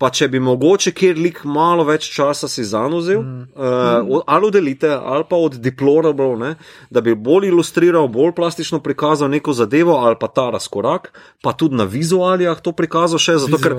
Pa 0.00 0.08
če 0.08 0.30
bi 0.32 0.40
mogoče 0.40 0.94
kjer 0.96 1.18
lik 1.20 1.42
malo 1.44 1.84
več 1.84 2.06
časa 2.14 2.48
si 2.48 2.64
zanuzel, 2.64 3.20
mm. 3.20 3.42
uh, 3.52 4.22
ali 4.24 4.48
od 4.48 4.56
elite, 4.56 4.88
ali 4.88 5.26
pa 5.28 5.36
od 5.36 5.58
deplorable, 5.60 6.32
ne, 6.40 6.54
da 6.90 7.04
bi 7.04 7.12
bolj 7.14 7.50
ilustriral, 7.50 8.08
bolj 8.08 8.32
plastično 8.38 8.80
prikazal 8.80 9.28
neko 9.28 9.52
zadevo, 9.52 9.98
ali 10.00 10.16
pa 10.20 10.32
ta 10.32 10.48
razkorak, 10.56 11.12
pa 11.44 11.52
tudi 11.52 11.76
na 11.76 11.84
vizualijah 11.84 12.64
to 12.64 12.72
prikazal 12.72 13.20
še, 13.20 13.36
zato 13.44 13.60
ker 13.60 13.76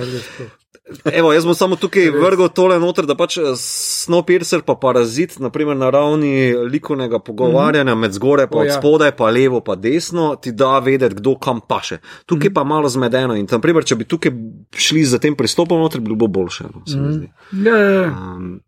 Evo, 1.14 1.34
jaz 1.34 1.46
bom 1.46 1.56
samo 1.56 1.76
tukaj 1.76 2.10
vrgel 2.12 2.50
tole 2.50 2.76
noter, 2.80 3.06
da 3.08 3.16
pač 3.16 3.38
eh, 3.40 3.54
Snowpiercer 3.58 4.64
pa 4.68 4.76
parazit, 4.76 5.38
naprimer 5.40 5.78
na 5.78 5.90
ravni 5.94 6.52
likovnega 6.68 7.20
pogovarjanja 7.20 7.96
med 7.96 8.16
zgore 8.18 8.48
pa 8.52 8.58
O, 8.58 8.62
od 8.62 8.68
ja. 8.68 8.78
spodaj, 8.80 9.14
pa 9.18 9.30
levo 9.32 9.62
pa 9.64 9.76
desno, 9.76 10.36
ti 10.36 10.52
da 10.52 10.80
vedeti, 10.80 11.16
kdo 11.16 11.36
kam 11.40 11.62
paše. 11.68 12.02
Tukaj 12.26 12.54
pa 12.54 12.64
malo 12.68 12.90
zmedeno 12.90 13.38
in 13.40 13.48
naprimer, 13.52 13.86
če 13.88 13.96
bi 13.96 14.08
tukaj 14.10 14.34
šli 14.76 15.06
za 15.08 15.20
tem 15.20 15.36
pristopom 15.38 15.80
noter, 15.80 16.02
bi 16.02 16.11
bilo 16.16 16.28
bolje. 16.28 16.68
No, 16.74 16.84
se 16.88 16.98
zdi. 17.12 17.32
Ja, 17.66 17.78
ja, 17.78 17.90
ja. 18.02 18.12
um, 18.36 18.60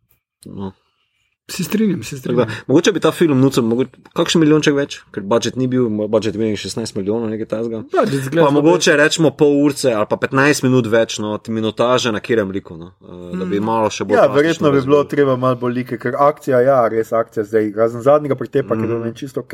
no. 0.46 0.72
se 1.52 1.64
strinjam, 1.64 2.04
se 2.04 2.18
strinjam. 2.18 2.48
da, 2.48 2.54
mogoče 2.68 2.92
bi 2.92 3.00
ta 3.00 3.12
film 3.12 3.40
nucel, 3.40 3.64
mogoče, 3.68 3.90
kakšen 4.16 4.40
milijonček 4.42 4.76
več, 4.78 4.96
ker 5.12 5.24
budžet 5.28 5.58
ni 5.60 5.68
bil, 5.68 5.90
budžet 6.08 6.36
je 6.36 6.40
bil 6.40 6.56
16 6.58 6.96
milijonov, 6.98 7.28
nekaj 7.30 7.50
tasga. 7.52 7.84
Ja, 7.94 8.06
Pa 8.46 8.50
mogoče 8.52 8.96
rečemo 8.98 9.32
pol 9.38 9.58
urce 9.66 9.92
ali 9.94 10.08
pa 10.10 10.18
15 10.18 10.64
minut 10.64 10.88
več, 10.88 11.20
no, 11.20 11.36
ti 11.38 11.52
minutaže 11.52 12.12
na 12.16 12.22
kjerem 12.24 12.52
liku, 12.56 12.78
no, 12.80 12.94
uh, 13.02 13.34
da 13.38 13.46
bi 13.46 13.60
malo 13.60 13.90
še 13.92 14.08
bolj. 14.08 14.18
Ja, 14.18 14.28
verjetno 14.32 14.72
bi 14.72 14.82
bilo 14.82 15.04
treba 15.04 15.36
malo 15.38 15.60
bolj 15.62 15.76
like, 15.82 16.00
ker 16.00 16.16
akcija, 16.16 16.62
ja, 16.64 16.80
res 16.90 17.12
akcija 17.14 17.44
zdaj, 17.44 17.74
razen 17.76 18.02
zadnjega 18.02 18.40
pretepa, 18.40 18.74
mm. 18.74 18.80
ki 18.80 18.84
je 18.84 18.88
Mhm. 18.88 18.94
bilo 18.94 19.04
meni 19.04 19.16
čisto 19.20 19.44
ok, 19.44 19.54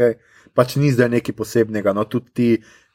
pač 0.54 0.76
ni 0.78 0.94
zdaj 0.94 1.10
nekaj 1.10 1.36
posebnega. 1.36 1.94
No, 1.94 2.06
tudi 2.06 2.32
ti 2.34 2.50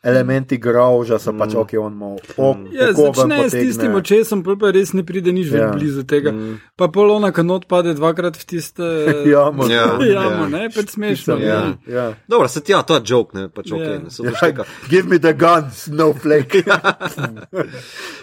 elementi 0.05 0.59
groža 0.61 1.17
so 1.19 1.33
pač 1.33 1.55
ok, 1.57 1.73
on 1.81 1.93
ima 1.93 2.07
ok. 2.13 2.35
Ja, 2.73 2.91
začne 2.93 3.49
s 3.49 3.53
tistim 3.53 3.95
očesom, 3.95 4.43
pa 4.45 4.53
pa 4.55 4.71
res 4.71 4.93
ne 4.93 5.03
pride 5.03 5.33
nič 5.33 5.49
več 5.49 5.61
Ja. 5.61 5.71
blizu 5.73 6.05
tega. 6.05 6.33
Pa 6.77 6.89
polona 6.89 7.33
kanot 7.33 7.65
pade 7.67 7.95
dvakrat 7.95 8.37
v 8.37 8.45
tiste 8.45 8.85
Jamo, 9.33 9.65
Ja. 9.67 9.97
jamo, 9.99 10.47
ne, 10.49 10.69
pač 10.69 10.93
smešno. 10.93 11.39
Ja. 11.41 11.61
ne. 11.65 11.79
Ja. 11.89 12.07
Dobro, 12.29 12.49
se 12.49 12.61
ti 12.61 12.73
ja, 12.73 12.83
to 12.83 12.95
je 12.95 13.03
joke, 13.07 13.33
ne, 13.35 13.49
pač 13.49 13.73
ok, 13.73 13.81
Ja. 13.81 13.99
ne, 13.99 14.11
se 14.11 14.23
to 14.23 14.35
šteka. 14.35 14.65
Give 14.89 15.09
me 15.09 15.19
the 15.19 15.33
gun, 15.35 15.73
snowflake. 15.73 16.63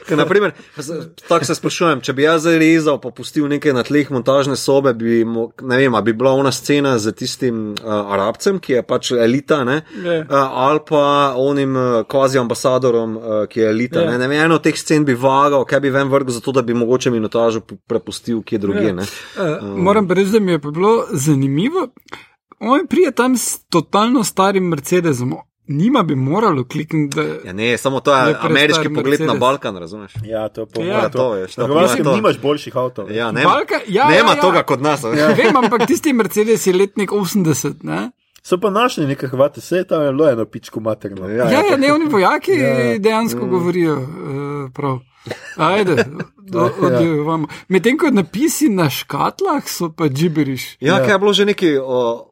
Ker, 0.06 0.18
naprimer, 0.18 0.52
tako 1.28 1.46
se 1.46 1.56
sprašujem, 1.56 2.02
če 2.02 2.14
bi 2.14 2.24
jaz 2.24 2.42
zdaj 2.42 2.58
rezal, 2.58 2.98
pa 2.98 3.12
pustil 3.12 3.48
nekaj 3.48 3.74
na 3.74 3.84
tleh 3.84 4.10
montažne 4.10 4.56
sobe, 4.56 4.94
bi, 4.94 5.22
mo- 5.24 5.50
ne 5.62 5.78
vem, 5.78 5.96
a 5.96 6.02
bi 6.02 6.14
bila 6.14 6.34
ona 6.34 6.52
scena 6.52 6.98
z 6.98 7.14
tistim 7.14 7.74
uh, 7.74 8.14
arabcem, 8.14 8.60
ki 8.60 8.74
je 8.74 8.84
pač 8.84 9.12
elita, 9.14 9.64
ne, 9.64 9.82
Ja. 10.02 10.22
uh, 10.22 10.36
ali 10.68 10.80
pa 10.88 11.04
onim 11.38 11.71
uh, 11.72 12.06
kvazi 12.08 12.40
ambasadorom, 12.40 13.18
uh, 13.18 13.24
ki 13.48 13.60
je 13.60 13.70
elita. 13.70 14.00
Ja. 14.00 14.12
Ne, 14.12 14.18
ne 14.18 14.28
vem, 14.28 14.42
eno 14.42 14.56
od 14.56 14.64
teh 14.64 14.76
scen 14.76 15.06
bi 15.06 15.14
vagal, 15.14 15.66
kaj 15.66 15.80
bi 15.80 15.90
ven 15.90 16.08
vrgel, 16.08 16.32
zato 16.32 16.52
da 16.52 16.62
bi 16.62 16.74
mogoče 16.74 17.12
minutažo 17.12 17.60
pu- 17.60 17.78
prepustil 17.88 18.42
kje 18.42 18.58
drugje. 18.58 18.94
ne. 18.94 19.02
Uh, 19.02 19.78
moram 19.78 20.08
pa 20.08 20.14
reči, 20.14 20.30
da 20.30 20.40
mi 20.40 20.52
je 20.52 20.58
bilo 20.60 21.06
zanimivo. 21.12 21.88
On 22.60 22.88
prije 22.88 23.12
tam 23.12 23.38
s 23.38 23.60
totalno 23.70 24.24
starim 24.24 24.64
Mercedesom. 24.64 25.34
Nima 25.68 26.04
bi 26.04 26.16
moralo 26.16 26.64
klikniti, 26.64 27.16
da 27.16 27.22
Ja, 27.46 27.54
ne, 27.54 27.78
samo 27.78 28.00
to 28.00 28.16
je 28.16 28.36
ameriški 28.42 28.84
pogled 28.86 29.20
na 29.20 29.26
Mercedes. 29.26 29.40
Balkan, 29.40 29.78
razumeš? 29.78 30.14
Ja, 30.24 30.50
to 30.50 30.62
je 30.62 30.88
Ja, 30.88 31.02
po 31.02 31.10
to 31.10 31.46
to 31.56 31.62
Na 31.62 31.68
Hrvaškem 31.68 32.06
nimaš 32.16 32.40
boljših 32.40 32.78
avtov. 32.78 33.12
Ja, 33.12 33.32
nema, 33.32 33.50
Balka- 33.50 33.84
ja, 33.88 34.08
nema 34.10 34.30
ja, 34.30 34.36
ja. 34.36 34.42
toga 34.42 34.64
kot 34.64 34.82
nas. 34.82 35.04
Ja. 35.04 35.28
Vem, 35.28 35.58
ampak 35.58 35.88
tisti 35.88 36.14
Mercedes 36.14 36.68
je 36.68 36.74
letnik 36.74 37.12
80. 37.12 37.74
Ne? 37.84 38.12
So 38.44 38.58
pa 38.58 38.70
našli 38.72 39.06
nekaj 39.06 39.30
Hrvate, 39.30 39.60
vse 39.60 39.84
tam 39.84 40.02
je 40.02 40.12
bilo 40.12 40.30
eno 40.30 40.46
pičko 40.46 40.80
materno. 40.80 41.30
Ja, 41.30 41.46
Ja, 41.46 41.62
ja, 41.64 41.78
ne, 41.78 41.94
oni 41.94 42.06
vojaki 42.06 42.52
Ja. 42.52 42.98
dejansko 43.00 43.46
govorijo 43.46 43.94
uh, 43.94 44.08
prav. 44.74 45.00
Ajde, 45.58 45.96
odjevamo. 46.82 47.48
Medtem 47.68 47.98
ko 47.98 48.10
napisi 48.10 48.70
na 48.70 48.90
škatlah 48.90 49.64
so 49.66 49.90
pa 49.90 50.06
džiberiš. 50.06 50.78
Ja, 50.80 50.98
kaj 50.98 51.12
je 51.12 51.20
bilo 51.20 51.34
že 51.34 51.46
neki 51.46 51.78
o, 51.78 52.28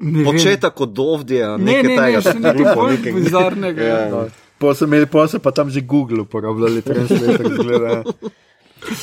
Ne 0.00 0.24
početek 0.24 0.80
od 0.80 0.88
Dovdija, 0.90 1.56
Ne, 1.56 1.64
nekaj 1.64 1.82
ne, 1.82 1.88
ne, 1.90 1.96
tega. 1.98 2.20
še 2.22 2.34
nekaj 2.34 2.54
grupo 2.54 2.74
bolj 2.76 2.92
nekega. 2.92 3.16
bizarnega. 3.16 3.82
Ja. 3.82 3.98
Ja. 3.98 4.24
Pa 4.58 4.74
so 4.74 4.84
imeli, 4.84 5.06
pa 5.42 5.50
tam 5.50 5.70
že 5.70 5.80
Google 5.82 6.20
uporabljali, 6.20 6.82
translator 6.82 7.48
zgleda. 7.56 8.02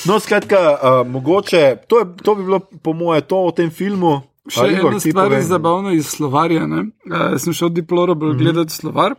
No, 0.05 0.19
skratka, 0.19 0.57
uh, 0.71 1.07
mogoče, 1.07 1.77
to, 1.87 1.99
je, 1.99 2.05
to 2.23 2.35
bi 2.35 2.43
bilo 2.43 2.59
po 2.59 2.93
moje 2.93 3.21
to 3.23 3.37
o 3.39 3.51
tem 3.51 3.69
filmu. 3.69 4.21
Še 4.47 4.63
A, 4.63 4.67
Igor, 4.71 4.91
ena 4.95 4.99
stvar 5.03 5.33
je 5.35 5.43
zabavna 5.43 5.93
iz 5.93 6.09
slovarja. 6.09 6.65
Uh, 6.65 7.37
sem 7.37 7.53
šel 7.53 7.69
deplorable 7.69 8.27
mm. 8.27 8.33
-hmm. 8.33 8.43
gledati 8.43 8.73
slovar. 8.73 9.15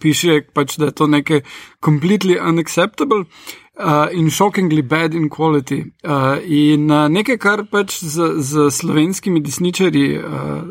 Piše 0.00 0.40
pač, 0.52 0.76
da 0.76 0.84
je 0.84 0.92
to 0.92 1.06
nekaj 1.06 1.40
completely 1.84 2.36
unacceptable 2.48 3.24
uh, 3.24 4.06
in 4.12 4.30
shockingly 4.30 4.82
bad 4.82 5.14
in 5.14 5.28
quality. 5.28 5.84
Uh, 6.04 6.38
in 6.44 6.90
uh, 6.90 7.08
nekaj, 7.08 7.38
kar 7.38 7.64
pač 7.70 8.00
z, 8.00 8.34
z 8.38 8.70
slovenskimi 8.70 9.40
desničarji. 9.40 10.18
Uh, 10.18 10.62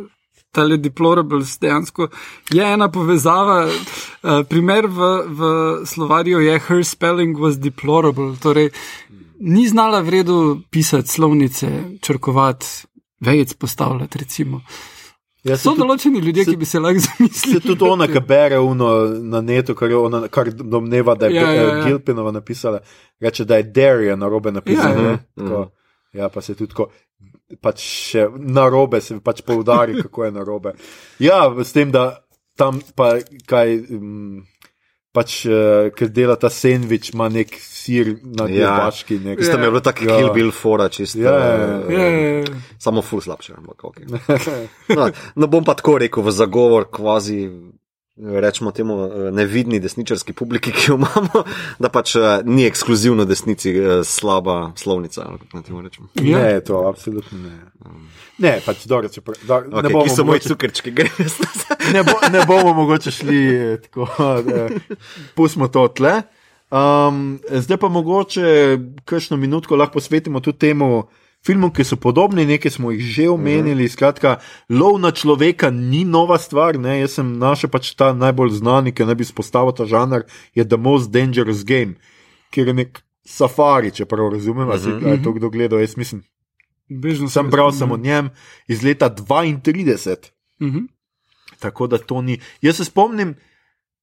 Tale 0.55 0.78
deplorables 0.78 1.57
dejansko 1.59 2.07
je 2.53 2.63
ena 2.63 2.88
povezava. 2.91 3.66
Uh, 3.66 4.43
primer 4.47 4.88
v, 4.88 4.99
v 5.28 5.41
slovarju 5.86 6.39
je 6.39 6.59
her 6.59 6.84
spelling 6.84 7.38
was 7.38 7.59
deplorable, 7.59 8.38
torej 8.39 8.72
ni 9.39 9.68
znala 9.68 10.01
v 10.01 10.09
redu 10.09 10.61
pisati 10.72 11.07
slovnice, 11.07 11.68
črkovati, 12.01 12.88
vejec 13.26 13.53
postavljati. 13.55 14.17
Recimo. 14.17 14.61
Ja, 15.43 15.53
So 15.53 15.61
se 15.63 15.69
tudi, 15.69 15.82
določeni 15.82 16.19
ljudje, 16.19 16.43
se- 16.43 16.51
ki 16.51 16.57
bi 16.57 16.65
se 16.65 16.80
lahko 16.80 16.99
se 16.99 17.07
zamislili. 17.09 17.59
tudi 17.61 17.84
ona, 17.86 18.07
ki 18.07 18.19
bere 18.21 18.57
uno 18.59 18.88
na 19.23 19.41
netu, 19.41 19.76
kar, 19.76 19.93
ona, 19.93 20.28
kar 20.28 20.49
domneva, 20.49 21.13
da 21.15 21.28
je 21.28 21.36
Ja, 21.36 21.51
ja, 21.51 21.61
ja. 21.63 21.84
Gilpinova 21.84 22.32
napisala, 22.32 22.80
reče, 23.19 23.45
da 23.45 23.57
je 23.57 23.63
Darija 23.65 24.15
na 24.15 24.28
robe 24.28 24.51
napisala. 24.51 25.01
Ja. 25.03 25.09
ja. 25.09 25.19
Tako, 25.38 25.59
ja, 26.13 26.30
pa 26.30 26.41
se 26.41 26.55
tudi 26.55 26.69
tako. 26.69 26.88
Pač 27.61 27.80
še 27.80 28.23
na 28.39 28.65
robe 28.67 29.01
se 29.01 29.19
pač 29.19 29.41
poudari, 29.41 30.01
kako 30.01 30.26
je 30.26 30.32
na 30.32 30.43
robe. 30.43 30.71
Ja, 31.19 31.43
s 31.55 31.71
tem, 31.71 31.91
da 31.91 32.23
tam 32.55 32.82
pa 32.95 33.11
kaj, 33.45 33.76
um, 33.91 34.41
pač, 35.16 35.45
uh, 35.47 35.88
ker 35.95 36.11
dela 36.11 36.36
ta 36.36 36.51
sendvič, 36.51 37.13
ima 37.16 37.30
nek 37.32 37.55
sir 37.55 38.18
na 38.22 38.49
Ja. 38.51 38.74
debaški. 38.76 39.20
Nek, 39.24 39.39
Tisto 39.39 39.57
mi 39.57 39.66
je 39.66 39.72
bilo 39.72 39.82
tako 39.82 40.03
Ja. 40.03 40.18
Kill 40.18 40.34
Bill 40.34 40.51
fora, 40.51 40.89
čisto. 40.89 41.20
Ja, 41.24 41.32
ja, 41.32 41.55
ja. 41.55 41.80
Ja, 41.89 42.09
ja, 42.09 42.30
ja. 42.39 42.59
Samo 42.78 43.01
ful 43.01 43.22
slabše, 43.22 43.55
ampak 43.57 43.80
ok. 43.84 43.97
No, 44.97 45.07
ne 45.36 45.47
bom 45.47 45.63
pa 45.63 45.74
tako 45.74 45.97
rekel 45.97 46.24
v 46.24 46.32
zagovor 46.32 46.91
kvazi. 46.91 47.47
Rečemo 48.16 48.72
temu 48.72 48.95
eh, 49.03 49.32
nevidni 49.32 49.76
desničarski 49.80 50.32
publiki, 50.34 50.72
ki 50.76 50.86
jo 50.88 50.95
imamo, 50.95 51.41
da 51.80 51.89
pač 51.91 52.16
eh, 52.16 52.22
ni 52.45 52.63
ekskluzivno 52.63 53.26
desnici 53.28 53.74
slaba 54.07 54.72
slovnica. 54.76 55.26
rečem. 55.84 56.07
Ja. 56.16 56.39
Ne, 56.39 56.61
to 56.63 56.88
absolutno 56.88 57.38
ne. 57.38 57.57
Ne, 58.38 58.57
pač 58.65 58.83
dobro, 58.86 59.07
če 59.07 59.21
pre, 59.23 59.38
do, 59.47 59.53
Okay, 59.55 59.83
ne 59.83 59.89
bomo 59.89 60.05
moji 60.05 60.23
mogoče- 60.27 60.49
cukrčki, 60.51 60.91
greš. 60.91 61.38
ne, 61.93 62.03
bo, 62.03 62.15
ne 62.31 62.41
bomo 62.45 62.73
mogoče 62.73 63.11
šli 63.11 63.43
eh, 63.55 63.77
tako, 63.86 64.07
da 64.43 64.67
pustimo 65.36 65.67
to 65.71 65.88
tle. 65.88 66.21
Um, 66.71 67.39
zdaj 67.47 67.77
pa 67.77 67.88
mogoče 67.88 68.77
kakšno 69.05 69.38
minutko 69.38 69.75
lahko 69.79 69.99
posvetimo 70.01 70.41
tudi 70.43 70.57
temu 70.57 71.05
filmu, 71.45 71.69
ki 71.69 71.83
so 71.86 71.95
podobni, 71.95 72.45
nekaj 72.45 72.71
smo 72.71 72.91
jih 72.91 73.05
že 73.05 73.29
omenili. 73.29 73.88
Skratka, 73.89 74.39
lov 74.69 74.97
na 74.99 75.13
človeka 75.13 75.69
ni 75.69 76.03
nova 76.03 76.38
stvar. 76.41 76.79
Ne? 76.81 76.99
Jaz 76.99 77.19
sem 77.21 77.38
našel 77.39 77.69
pač 77.69 77.93
ta 77.95 78.11
najbolj 78.17 78.57
znani, 78.59 78.91
ki 78.91 79.05
naj 79.05 79.15
bi 79.15 79.27
spostavil 79.27 79.71
ta 79.77 79.86
žanr, 79.86 80.25
je 80.57 80.65
The 80.65 80.77
Most 80.77 81.13
Dangerous 81.13 81.63
Game, 81.63 81.95
kjer 82.51 82.73
je 82.73 82.79
nek 82.81 83.01
safari, 83.25 83.93
če 83.93 84.09
prav 84.09 84.33
razumem, 84.33 84.69
ali 84.69 84.81
uh 84.81 84.99
-huh. 84.99 85.11
je 85.11 85.23
to 85.23 85.31
kdo 85.31 85.49
gledal. 85.49 85.79
Jaz 85.79 85.97
mislim, 85.97 86.23
Bežno 86.89 87.29
sem 87.29 87.49
bral 87.49 87.71
samo 87.71 87.93
o 87.93 87.97
njem 87.97 88.29
iz 88.67 88.83
leta 88.83 89.09
32. 89.09 90.31
Uh 90.59 90.67
-huh. 90.67 90.88
Tako 91.59 91.88
da 91.88 91.97
to 91.97 92.21
ni. 92.21 92.39
Jaz 92.61 92.77
se 92.77 92.86
spomnim, 92.86 93.36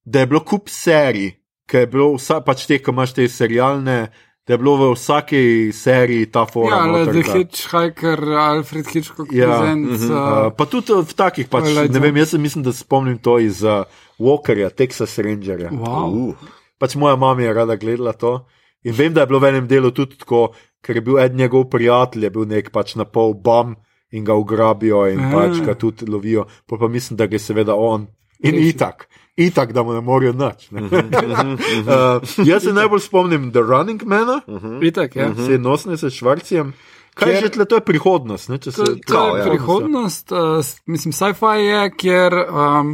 da 0.05 0.19
je 0.19 0.27
bilo 0.27 0.39
kup 0.39 0.69
serij, 0.69 1.31
ki 1.65 1.77
je 1.77 1.87
bilo 1.87 2.13
vsa, 2.13 2.41
pač 2.41 2.65
te, 2.65 2.79
ki 2.79 2.91
imaš 2.91 3.13
te 3.13 3.27
serialne, 3.27 4.11
da 4.47 4.53
je 4.53 4.57
bilo 4.57 4.75
v 4.77 4.93
vsaki 4.93 5.71
seriji 5.73 6.25
ta 6.31 6.45
forma. 6.45 6.75
Ja, 6.75 6.81
ale 6.83 6.99
noter, 6.99 7.13
The 7.13 7.31
da- 7.31 7.37
Hitchhiker, 7.37 8.23
Alfred 8.23 8.87
Hitchcock, 8.87 9.31
Ja, 9.31 9.75
mhm, 9.75 9.93
uh, 9.93 10.01
Uh, 10.01 10.51
pa 10.57 10.65
tudi 10.65 10.91
v 10.93 11.13
takih, 11.15 11.47
pač, 11.47 11.71
ne 11.89 11.99
vem, 11.99 12.17
jaz 12.17 12.29
se 12.29 12.37
mislim, 12.37 12.63
da 12.63 12.73
spomnim 12.73 13.17
to 13.17 13.39
iz 13.39 13.63
uh, 13.63 13.85
Walkerja, 14.19 14.69
Texas 14.69 15.17
Rangerja. 15.17 15.71
Wow. 15.71 16.11
Uh, 16.11 16.35
Pač 16.77 16.95
moja 16.95 17.15
mama 17.15 17.41
je 17.41 17.53
rada 17.53 17.75
gledala 17.75 18.11
to. 18.13 18.45
In 18.83 18.91
vem, 18.93 19.13
da 19.13 19.21
je 19.21 19.27
bilo 19.27 19.39
v 19.39 19.53
enem 19.53 19.67
delu 19.67 19.91
tudi 19.95 20.17
tako, 20.19 20.51
ker 20.83 20.95
je 20.95 21.01
bil 21.01 21.17
eden 21.17 21.37
njegov 21.37 21.65
prijatelj, 21.65 22.23
je 22.23 22.31
bil 22.31 22.45
nek 22.45 22.69
pač 22.69 22.95
na 22.95 23.05
pol 23.05 23.33
bam 23.35 23.75
in 24.11 24.23
ga 24.23 24.35
ugrabijo 24.35 25.07
in 25.07 25.19
Ah. 25.19 25.31
pač 25.31 25.61
ga 25.61 25.73
tudi 25.73 26.05
lovijo. 26.05 26.43
Pol 26.67 26.77
pa 26.77 26.87
mislim, 26.87 27.17
da 27.17 27.25
gre 27.25 27.39
seveda 27.39 27.73
on. 27.73 28.07
In 28.41 28.55
itak, 28.57 29.07
itak, 29.37 29.71
da 29.71 29.83
mu 29.83 29.93
ne 29.93 30.01
morajo 30.01 30.33
nič. 30.33 30.67
ne. 30.71 30.81
uh, 30.81 32.19
jaz 32.45 32.63
se 32.63 32.73
najbolj 32.73 32.99
spomnim 33.01 33.51
The 33.51 33.61
Running 33.61 34.03
Mana, 34.03 34.41
Itak, 34.81 35.15
ja. 35.15 35.31
se 35.37 35.57
nosne 35.57 35.95
s 35.95 36.09
Švarcijem. 36.09 36.73
Kaj 37.13 37.23
Kjer- 37.23 37.35
je 37.35 37.41
že 37.41 37.49
tle, 37.49 37.65
to 37.65 37.75
je 37.75 37.81
prihodnost. 37.83 38.49
Ne, 38.49 38.57
če 38.57 38.71
se, 38.71 38.77
To, 38.77 38.95
to 38.97 39.01
Kao, 39.07 39.25
je 39.29 39.39
ja. 39.39 39.45
prihodnost, 39.47 40.31
uh, 40.31 40.59
mislim, 40.85 41.13
sci-fi 41.13 41.55
je, 41.61 41.81
kjer 41.93 42.33
um, 42.43 42.93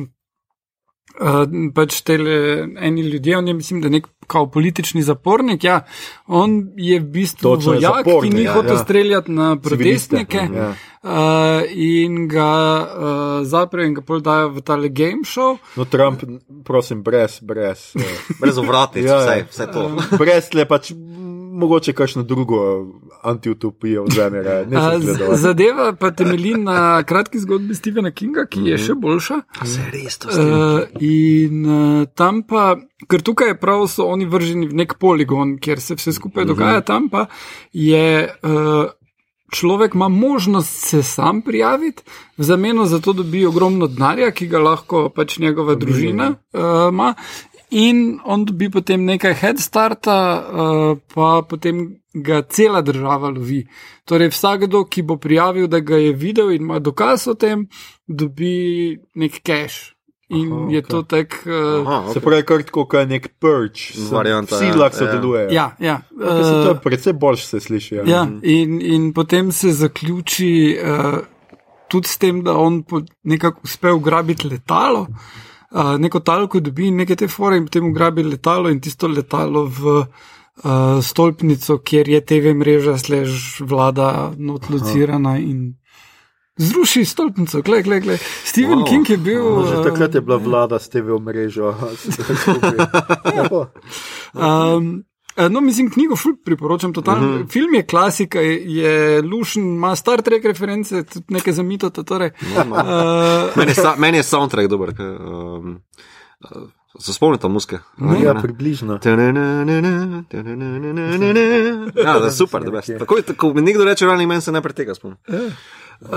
uh, 1.16 1.44
pač 1.72 2.02
tele 2.02 2.36
eni 2.78 3.02
ljudje, 3.04 3.38
on 3.38 3.48
je, 3.48 3.54
mislim, 3.56 3.82
da 3.82 3.90
nek 3.90 4.08
kao 4.30 4.46
politični 4.54 5.02
zapornik. 5.02 5.64
Ja, 5.66 5.82
on 6.28 6.60
je 6.78 7.00
v 7.00 7.10
bistvu 7.18 7.56
Točno 7.56 7.74
vojak, 7.74 8.06
zapornik, 8.06 8.32
ki 8.32 8.38
ni 8.38 8.46
ja, 8.46 8.54
hotel 8.54 8.78
ja. 8.78 8.84
streljati 8.84 9.32
na 9.32 9.56
protestnike. 9.58 10.46
Ja. 10.56 10.70
Uh, 11.00 11.64
in 11.72 12.26
ga 12.28 12.52
uh, 12.84 13.48
zaprejo 13.48 13.88
in 13.88 13.94
ga 13.96 14.02
pol 14.04 14.20
dajo 14.20 14.50
v 14.52 14.64
tale 14.68 14.90
game 14.92 15.24
show. 15.24 15.56
No, 15.80 15.86
Trump, 15.88 16.26
prosim, 16.68 17.00
brez, 17.04 17.38
brez. 17.40 17.94
Uh, 17.96 18.04
brez 18.42 18.60
ovratnic, 18.60 19.08
Ja, 19.08 19.22
vse, 19.24 19.38
ja. 19.40 19.46
vse 19.48 19.68
to. 19.72 19.86
brez 20.20 20.50
tle 20.52 20.68
pač 20.68 20.92
mogoče 21.60 21.94
kakšno 21.94 22.24
drugo 22.24 22.60
antiutopijo 23.24 24.04
vzame. 24.06 24.42
raje. 24.42 24.66
Ne 24.66 24.78
Uh, 24.78 24.84
sem 24.84 25.02
z- 25.02 25.06
gledal. 25.08 25.36
zadeva 25.36 25.94
pa 25.94 26.12
temelji 26.12 26.54
na 26.56 27.04
kratki 27.04 27.40
zgodbi 27.40 27.76
Stephena 27.76 28.12
Kinga, 28.12 28.46
ki 28.46 28.60
je 28.66 28.78
še 28.80 28.94
boljša. 28.96 29.42
Se 29.66 29.82
res 29.92 30.18
to 30.18 30.28
Uh, 30.30 30.80
in 31.00 31.66
uh, 31.66 32.06
tam 32.16 32.44
pa, 32.44 32.76
ker 33.06 33.22
tukaj 33.22 33.48
je 33.48 33.58
prav, 33.58 33.88
so 33.88 34.08
oni 34.08 34.26
vrženi 34.26 34.68
v 34.68 34.74
nek 34.76 34.96
poligon, 34.96 35.58
kjer 35.58 35.80
se 35.80 35.96
vse 35.96 36.14
skupaj 36.14 36.46
dogaja, 36.46 36.82
tam 36.82 37.10
pa 37.10 37.28
je. 37.74 38.08
Uh, 38.44 38.88
Človek 39.50 39.96
ima 39.96 40.08
možnost 40.08 40.70
se 40.86 41.04
sam 41.04 41.42
prijaviti, 41.42 42.04
v 42.38 42.44
zameno 42.44 42.86
za 42.86 43.00
to 43.00 43.14
dobi 43.14 43.46
ogromno 43.46 43.88
denarja, 43.88 44.30
ki 44.32 44.46
ga 44.48 44.60
lahko 44.60 45.10
pač 45.10 45.40
njegova 45.40 45.74
družina 45.76 46.28
uh, 46.54 46.62
ima, 46.92 47.14
in 47.70 48.20
on 48.26 48.46
dobi 48.46 48.70
potem 48.70 49.06
nekaj 49.06 49.34
head 49.34 49.60
starta, 49.62 50.18
uh, 50.40 50.98
pa 51.14 51.42
potem 51.50 52.00
ga 52.14 52.42
cela 52.42 52.82
država 52.82 53.30
lovi. 53.30 53.64
Torej, 54.06 54.32
vsakdo, 54.34 54.84
ki 54.90 55.04
bo 55.06 55.18
prijavil, 55.18 55.68
da 55.68 55.80
ga 55.80 55.98
je 55.98 56.14
videl 56.14 56.52
in 56.52 56.66
ima 56.66 56.80
dokaz 56.80 57.28
o 57.28 57.36
tem, 57.38 57.68
dobi 58.08 58.98
nek 59.16 59.42
cash. 59.44 59.94
In 60.30 60.52
Aha, 60.54 60.66
je 60.70 60.80
okej. 60.80 60.90
to 60.90 61.02
tek. 61.10 61.36
Uh, 61.46 61.88
Aha, 61.88 62.12
Se 62.14 62.20
okay. 62.20 62.24
pravi, 62.24 62.44
kar 62.46 62.62
tako, 62.62 62.84
kot 62.86 63.00
je 63.00 63.10
nek 63.10 63.32
perč. 63.42 63.88
Varianta, 64.12 64.60
Vsi 64.60 64.68
ja, 64.68 64.76
lahko 64.78 64.98
ja. 64.98 65.00
sodelujejo. 65.00 65.50
ja, 65.52 65.72
ja. 65.80 65.96
Okay, 66.14 66.44
se 66.44 66.52
to 66.52 66.62
Uh, 66.62 66.68
je 66.68 66.82
predvsej 66.84 67.14
boljše 67.14 67.48
se 67.48 67.60
sliši. 67.60 67.96
Ja. 67.96 68.04
ja 68.06 68.28
in, 68.44 68.82
in 68.82 69.14
potem 69.14 69.52
se 69.52 69.74
zaključi 69.74 70.78
uh, 70.78 71.18
tudi 71.90 72.08
s 72.08 72.18
tem, 72.18 72.44
da 72.44 72.54
on 72.58 72.84
nekako 73.24 73.62
uspe 73.64 73.92
ugrabiti 73.92 74.48
letalo. 74.48 75.02
Uh, 75.10 75.49
neko 75.72 76.20
talko 76.20 76.60
dobi 76.60 76.92
nekaj 76.92 77.16
te 77.16 77.28
fore, 77.28 77.58
in 77.58 77.66
potem 77.66 77.86
ugrabi 77.90 78.24
letalo 78.24 78.70
in 78.70 78.80
tisto 78.82 79.08
letalo 79.08 79.66
v 79.66 79.98
uh, 80.64 81.02
stolpnico, 81.02 81.80
kjer 81.86 82.10
je 82.10 82.22
TV 82.26 82.54
mreža, 82.58 82.98
slež 82.98 83.62
vlada, 83.62 84.32
notlocirana 84.38 85.38
in 85.38 85.76
zruši 86.60 87.06
stolpnico. 87.06 87.62
Glej, 87.62 87.84
glej, 87.84 88.02
glej. 88.02 88.18
Stephen 88.46 88.80
Wow. 88.80 88.88
King 88.90 89.10
je 89.10 89.18
bil. 89.18 89.44
No, 89.44 89.66
že 89.66 89.78
uh, 89.80 89.84
takrat 89.84 90.16
je 90.16 90.22
bila 90.22 90.38
vlada 90.38 90.80
s 90.80 90.90
TV 90.90 91.16
omrežjo. 91.16 91.76
Um, 94.30 95.09
no, 95.48 95.62
mislim, 95.62 95.90
knjigo 95.90 96.16
ful 96.16 96.34
priporočam. 96.46 96.94
Totalno. 96.94 97.22
Uh 97.22 97.30
Mhm. 97.30 97.44
-huh. 97.44 97.52
Film 97.52 97.74
je 97.74 97.84
klasika, 97.84 98.40
je, 98.40 98.76
je 98.76 99.22
lušen, 99.22 99.64
ima 99.66 99.96
Star 99.96 100.22
Trek 100.22 100.46
reference, 100.46 101.04
tudi 101.04 101.26
nekaj 101.30 101.54
zamito. 101.54 101.90
Torej. 101.90 102.32
Uh, 102.42 102.64
Meni 103.56 103.72
je, 103.72 103.84
meni 103.98 104.18
je 104.18 104.24
soundtrack 104.24 104.70
dober. 104.70 104.96
Kaj, 104.96 105.06
um, 105.08 105.80
uh, 106.42 106.70
se 107.00 107.14
spomnite 107.14 107.48
muske? 107.48 107.78
Ja, 108.24 108.34
približno. 108.36 109.00
Ja, 111.96 112.20
da 112.20 112.32
super, 112.32 112.62
da 112.64 112.82
je. 112.88 113.00
Tako, 113.00 113.22
tako 113.22 113.54
mi 113.54 113.62
nekdo 113.62 113.86
reče, 113.86 114.06
Running 114.06 114.28
Man 114.28 114.42
se 114.42 114.52
najprej 114.52 114.74
tega 114.74 114.96
spomni. 114.96 115.18
uh, 116.02 116.10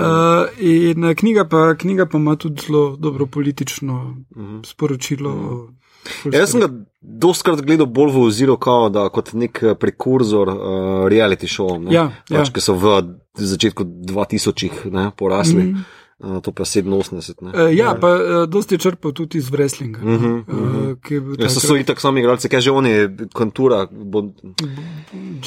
in 0.57 1.03
eh, 1.03 1.15
knjiga 1.15 1.45
pa, 1.45 1.75
knjiga 1.75 2.05
pa 2.05 2.17
ima 2.17 2.35
tudi 2.35 2.61
zelo 2.61 2.95
dobro 2.95 3.25
politično 3.25 3.93
Uh 4.29 4.37
-huh. 4.37 4.65
sporočilo. 4.65 5.29
Uh 5.29 5.37
-huh. 5.41 5.82
Ja, 6.31 6.39
jaz 6.39 6.51
sem 6.51 6.59
ga 6.61 6.67
dostkrat 7.01 7.61
gledal 7.61 7.85
bolj 7.87 8.11
v 8.11 8.21
oziru 8.27 8.57
kao, 8.57 8.89
da, 8.89 9.09
kot 9.09 9.33
nek 9.33 9.63
eh, 9.63 9.75
prekurzor 9.75 10.47
uh, 10.49 10.59
reality 11.11 11.47
show, 11.47 11.79
Ja, 11.91 12.09
pač, 12.29 12.47
ja. 12.47 12.53
ki 12.53 12.61
so 12.61 12.73
v 12.75 13.01
začetku 13.33 13.83
2000-ih 13.83 14.85
ne, 14.91 15.11
porasli, 15.17 15.63
mm 15.63 15.73
-hmm. 16.19 16.35
uh, 16.35 16.41
to 16.41 16.51
pa 16.51 16.63
87. 16.63 17.41
Ne. 17.41 17.51
Uh, 17.63 17.77
ja, 17.77 17.95
pa 18.01 18.07
uh, 18.07 18.49
dosti 18.49 18.75
je 18.75 18.79
črpal 18.79 19.11
tudi 19.11 19.37
iz 19.37 19.49
wrestlinga. 19.51 19.99
Uh 20.03 20.21
-huh, 20.21 20.43
uh, 20.47 21.11
je 21.11 21.21
bil 21.21 21.35
Ja, 21.41 21.49
so, 21.49 21.59
so 21.59 21.75
itak 21.75 21.99
sami 21.99 22.19
igralci, 22.19 22.49
kaj 22.49 22.61
že 22.61 22.71
on 22.71 22.85
je, 22.85 23.17
kontura. 23.33 23.87
Bo, 23.91 24.23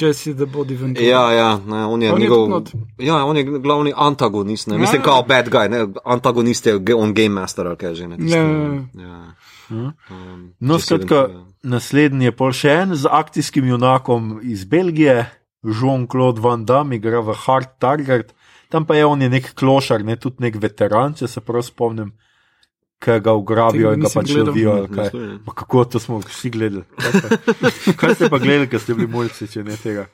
Jesse 0.01 0.33
the 0.33 0.45
Body 0.45 0.75
Ventura. 0.81 1.05
ja, 1.05 1.31
ja, 1.33 1.59
ne, 1.67 1.85
on 1.85 2.01
je 2.01 2.13
On 2.13 2.21
je 2.21 2.29
njegov. 2.29 2.49
not. 2.49 2.69
ja, 2.97 3.25
on 3.25 3.37
je 3.37 3.43
glavni 3.43 3.93
antagonist, 3.95 4.67
ne, 4.67 4.75
Ja, 4.75 4.79
mislim, 4.79 5.01
ja. 5.01 5.03
kao 5.05 5.23
bad 5.27 5.49
guy, 5.49 5.69
ne, 5.69 5.87
antagonist 6.05 6.65
je 6.65 6.79
on 6.95 7.13
game 7.13 7.29
master 7.29 7.67
ali 7.67 7.77
kaj 7.77 7.93
že. 7.95 8.07
Ne, 8.07 8.17
tisti, 8.17 8.37
Ja, 8.37 8.47
ne, 8.47 8.87
ja, 8.93 9.33
Mhm. 9.69 9.89
Um, 10.09 10.53
No, 10.59 10.79
skratka, 10.79 11.27
naslednji 11.63 12.29
je 12.29 12.35
pol 12.35 12.53
še 12.55 12.71
en 12.83 12.95
z 12.95 13.09
akcijskim 13.11 13.67
junakom 13.67 14.39
iz 14.43 14.65
Belgije, 14.65 15.25
Jean-Claude 15.63 16.39
Van 16.41 16.65
Damme, 16.65 16.95
igra 16.95 17.19
v 17.19 17.35
Hard 17.35 17.77
Target. 17.79 18.33
Tam 18.69 18.85
pa 18.85 18.95
je 18.95 19.05
on 19.05 19.21
je 19.21 19.29
nek 19.29 19.53
klošar, 19.55 20.03
ne 20.03 20.15
tudi 20.15 20.43
nek 20.43 20.55
veteran, 20.61 21.15
če 21.15 21.27
se 21.27 21.41
prav 21.41 21.63
spomnim, 21.63 22.11
ki 23.03 23.19
ga 23.23 23.33
ugrabijo 23.37 23.93
in 23.95 24.03
ga 24.03 24.11
pač 24.13 24.31
lovijo. 24.35 24.87
kako 25.55 25.85
to 25.85 25.99
smo 25.99 26.19
vsi 26.19 26.49
gledali? 26.49 26.83
Kaj, 26.97 27.95
kaj 27.95 28.15
ste 28.15 28.29
pa 28.29 28.39
gledali, 28.39 28.67
ker 28.67 28.79
ste 28.79 28.95
bili 28.95 29.07
mulci, 29.07 29.47
če 29.47 29.63
ne 29.63 29.75
tega? 29.79 30.07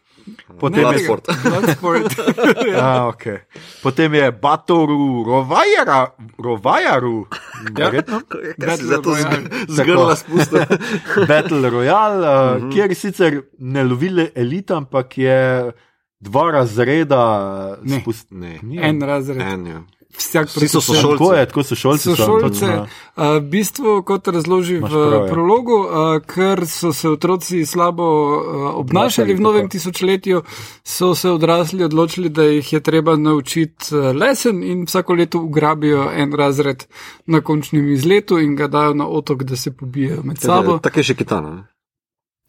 Potem 0.56 0.80
je 0.80 0.86
Bloodsport. 0.86 1.24
Bloodsport. 1.44 2.12
Ja, 2.74 3.08
okay. 3.08 3.38
Potem 3.82 4.14
je 4.14 4.32
Batoru, 4.34 5.24
Rovajaru, 5.24 6.08
Rovajaru, 6.38 7.28
verjetno. 7.70 8.22
Kaj 8.56 8.78
si 8.78 8.86
za 8.86 8.98
to 8.98 9.12
Battle 9.12 9.30
Royale. 9.30 9.50
zg- 9.68 9.76
zgrla 9.76 10.16
spustil? 10.16 10.64
Battle 11.28 11.70
Royale, 11.70 12.22
uh, 12.22 12.32
Mhm. 12.58 12.70
kjer 12.70 12.96
sicer 12.96 13.32
ne 13.60 13.84
lovile 13.84 14.30
elita, 14.34 14.76
ampak 14.76 15.18
je 15.18 15.72
dva 16.20 16.52
razreda 16.52 17.24
Ne. 17.82 18.00
spust- 18.00 18.32
Ne. 18.32 18.60
En 18.80 19.02
razred. 19.02 19.42
En, 19.44 19.66
ja. 19.66 19.82
Vsak 20.14 20.48
Vsi 20.48 20.68
so 20.68 20.82
sošolci. 20.82 21.18
Tako 21.18 21.34
je, 21.34 21.46
tako 21.46 21.64
so 21.64 21.76
šolci. 21.76 22.04
so, 22.04 22.16
Sošolce, 22.16 22.60
točno. 22.60 22.82
uh, 23.16 23.24
v 23.38 23.42
bistvu, 23.42 24.04
kot 24.04 24.28
razloži 24.28 24.78
v 24.78 24.82
prav, 24.82 25.14
ja. 25.14 25.28
prologu, 25.28 25.78
uh, 25.80 25.88
ker 26.24 26.68
so 26.68 26.94
se 26.94 27.10
otroci 27.10 27.66
slabo 27.66 28.04
uh, 28.04 28.42
obnašali 28.76 29.34
v 29.34 29.40
novem 29.40 29.70
tisočletju, 29.70 30.44
so 30.84 31.16
se 31.16 31.30
odrasli 31.30 31.84
odločili, 31.84 32.30
da 32.30 32.44
jih 32.44 32.74
je 32.74 32.80
treba 32.80 33.16
naučiti 33.16 33.74
lesen 34.14 34.64
in 34.64 34.86
vsako 34.86 35.14
leto 35.14 35.40
ugrabijo 35.40 36.12
en 36.12 36.34
razred 36.34 36.86
na 37.26 37.42
končnem 37.42 37.90
izletu 37.90 38.40
in 38.40 38.56
ga 38.56 38.68
dajo 38.68 38.94
na 38.94 39.08
otok, 39.08 39.44
da 39.44 39.56
se 39.56 39.72
pobijajo 39.72 40.22
med 40.24 40.38
sabo. 40.38 40.78
Tako 40.80 41.00
je 41.00 41.04
še 41.04 41.16
kitana. 41.16 41.50
ne? 41.50 41.64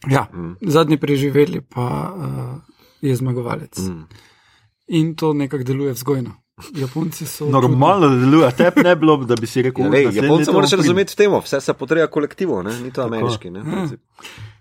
Ja, 0.07 0.27
Mm. 0.33 0.55
zadnji 0.61 0.97
preživeli 0.97 1.61
pa 1.63 1.81
uh, 2.11 2.61
je 3.01 3.15
zmagovalec. 3.15 3.77
Mm. 3.79 4.05
In 4.87 5.15
to 5.15 5.33
nekako 5.33 5.63
deluje 5.63 5.93
vzgojno. 5.93 6.31
Japonci 6.73 7.25
so. 7.25 7.45
Normalno 7.51 8.09
da 8.09 8.15
deluje, 8.15 8.51
tebi 8.53 8.83
ne 8.83 8.95
bi 8.95 8.99
bilo, 8.99 9.17
da 9.19 9.35
bi 9.35 9.47
si 9.47 9.61
rekel, 9.61 9.83
Ja, 9.83 9.89
"U, 9.89 9.91
lej, 9.91 10.05
naslednje 10.05 10.21
Japonce 10.23 10.45
to 10.45 10.53
moraš 10.53 10.69
bom 10.69 10.71
prim." 10.71 10.81
razumeti 10.81 11.17
temo, 11.17 11.39
vse 11.39 11.61
se 11.61 11.73
potreba 11.73 12.07
kolektivo, 12.07 12.63
ne? 12.63 12.79
ni 12.79 12.91
to 12.91 13.03
ameriški. 13.03 13.49
Ne? 13.49 13.59
Ja. 13.61 13.87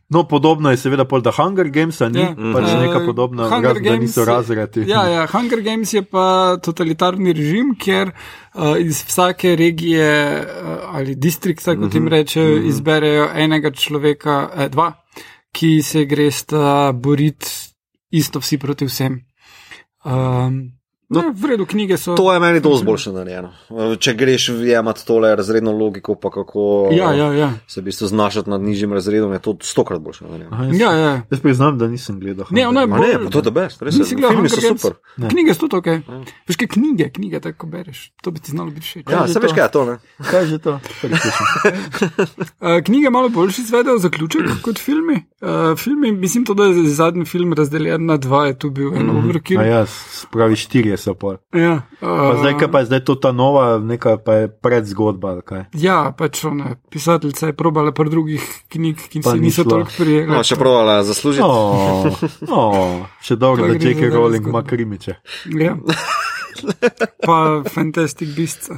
No, 0.09 0.24
podobno 0.24 0.70
je 0.70 0.76
seveda 0.76 1.05
pol 1.05 1.20
da 1.20 1.30
Hunger 1.32 1.68
Games, 1.70 2.01
ni 2.03 2.20
Ja. 2.20 2.26
pač 2.28 2.64
Mhm. 2.64 2.80
neka 2.80 3.01
podobna, 3.01 3.49
Hunger 3.49 3.74
da 3.74 3.80
Games 3.80 4.01
niso 4.01 4.20
je- 4.20 4.26
razredi. 4.26 4.84
Ja, 4.86 5.07
ja, 5.07 5.26
Hunger 5.26 5.61
Games 5.61 5.92
je 5.92 6.03
pa 6.05 6.24
totalitarni 6.59 7.32
režim, 7.32 7.74
kjer 7.74 8.11
uh, 8.55 8.76
iz 8.78 9.05
vsake 9.05 9.57
regije 9.57 10.11
uh, 10.40 10.47
ali 10.90 11.14
distrikta, 11.16 11.76
kot 11.76 11.95
jim 11.95 12.09
rečejo, 12.09 12.57
izberejo 12.59 13.28
enega 13.34 13.70
človeka, 13.72 14.51
eh, 14.57 14.68
dva, 14.68 14.92
ki 15.53 15.82
se 15.82 16.05
gresta 16.05 16.92
boriti 16.92 17.47
isto 18.11 18.38
vsi 18.40 18.59
proti 18.59 18.84
vsem. 18.84 19.20
Um, 20.05 20.72
no, 21.09 21.22
ne, 21.22 21.32
v 21.34 21.50
redu, 21.50 21.66
knjige 21.66 21.96
so. 21.96 22.14
To 22.16 22.32
je 22.32 22.40
meni 22.40 22.61
dosti 22.61 22.86
boljše 22.86 23.12
narejeno. 23.12 23.50
Če 24.00 24.14
greš 24.14 24.48
jemati 24.48 25.07
tole 25.07 25.36
razredno 25.36 25.72
logiko, 25.72 26.14
pa 26.14 26.30
kako 26.30 26.88
Ja, 26.92 27.12
ja, 27.12 27.32
ja. 27.32 27.50
se 27.66 27.80
v 27.80 27.84
bistvu 27.84 28.07
znašati 28.07 28.50
nad 28.50 28.62
nižjim 28.62 28.92
razredom, 28.92 29.32
je 29.32 29.38
to 29.38 29.57
stokrat 29.62 30.00
boljše 30.00 30.24
narejeno. 30.24 30.50
Aha, 30.52 30.64
jaz, 30.64 30.80
ja, 30.80 30.92
ja. 30.92 31.12
jaz 31.30 31.40
priznam, 31.40 31.78
da 31.78 31.88
nisem 31.88 32.20
gledal. 32.20 32.46
Ne, 32.50 32.68
ono 32.68 32.80
je 32.80 32.86
bolj. 32.86 33.00
ne, 33.00 33.18
pa 33.24 33.30
to 33.30 33.38
je 33.38 33.42
debes, 33.42 33.80
res 33.80 33.98
Nisi 33.98 34.14
je. 34.14 34.16
gledal 34.16 34.36
Filmi 34.36 34.48
so 34.48 34.61
super. 34.61 34.96
Ne. 35.16 35.28
Knjige 35.28 35.55
so 35.55 35.68
tudi 35.68 35.76
ok. 35.76 35.86
Veš, 36.48 36.57
kaj 36.57 36.68
knjige, 36.68 37.11
knjige 37.11 37.40
tako 37.40 37.66
bereš. 37.66 38.12
To 38.22 38.30
bi 38.30 38.40
ti 38.40 38.50
znalo 38.50 38.70
biti 38.70 38.86
všeč. 38.86 39.11
Ja, 39.11 39.26
se 39.28 39.40
veš 39.40 39.50
to? 39.50 39.57
kaj 39.57 39.64
je 39.64 39.70
to, 39.70 39.84
ne? 39.84 39.98
Kaj 40.30 40.40
je 40.40 40.46
že 40.46 40.59
to? 40.59 40.78
Uh, 42.61 42.80
knjige 42.86 43.11
malo 43.11 43.28
boljši 43.28 43.62
izvedejo 43.62 43.98
zaključek 43.98 44.42
kot 44.62 44.78
filmi. 44.78 45.22
Uh, 45.40 45.78
filmi, 45.78 46.12
mislim, 46.12 46.44
to, 46.44 46.55
da 46.55 46.64
je 46.64 46.88
zadnji 46.88 47.24
film 47.24 47.52
razdeljen 47.52 48.07
na 48.07 48.16
dva, 48.16 48.46
je 48.46 48.59
tu 48.59 48.70
bil 48.70 48.94
en 48.94 49.11
overkill. 49.11 49.61
A 49.61 49.64
ja, 49.64 49.86
spravi 49.86 50.57
štirje 50.57 50.96
so 51.05 51.14
pol. 51.14 51.36
Ja, 51.52 51.82
Pa 52.00 52.32
uh, 52.32 52.38
zdaj, 52.40 52.57
kaj 52.59 52.70
pa 52.72 52.80
je 52.80 52.88
zdaj 52.88 53.02
to 53.05 53.14
ta 53.20 53.32
nova, 53.32 53.76
neka 53.78 54.16
pa 54.24 54.38
je 54.40 54.48
predzgodba. 54.48 55.34
kaj? 55.44 55.66
ja, 55.76 55.98
pač 56.16 56.40
ona, 56.44 56.76
pisateljica 56.88 57.52
je 57.52 57.57
probala 57.57 57.92
par 57.92 58.09
drugih 58.09 58.40
knjig, 58.68 58.96
ki 59.09 59.20
Pa 59.20 59.30
se 59.30 59.36
ni 59.36 59.50
niso 59.50 59.64
toliko 59.64 59.92
prijele. 59.98 60.32
No, 60.32 60.40
še 60.40 60.57
provala 60.57 61.02
zaslužiti. 61.05 61.44
Oh, 61.44 62.09
oh, 62.48 63.05
še 63.20 63.36
dobro, 63.36 63.68
Pa 63.68 63.76
da 63.76 63.84
J.K. 63.84 64.09
Rowling 64.09 64.48
ima 64.48 64.64
krimiče. 64.64 65.20
Ja. 65.61 65.76
Pa 67.26 67.62
Fantastic 67.68 68.32
Beasts. 68.36 68.68
Ja, 68.68 68.76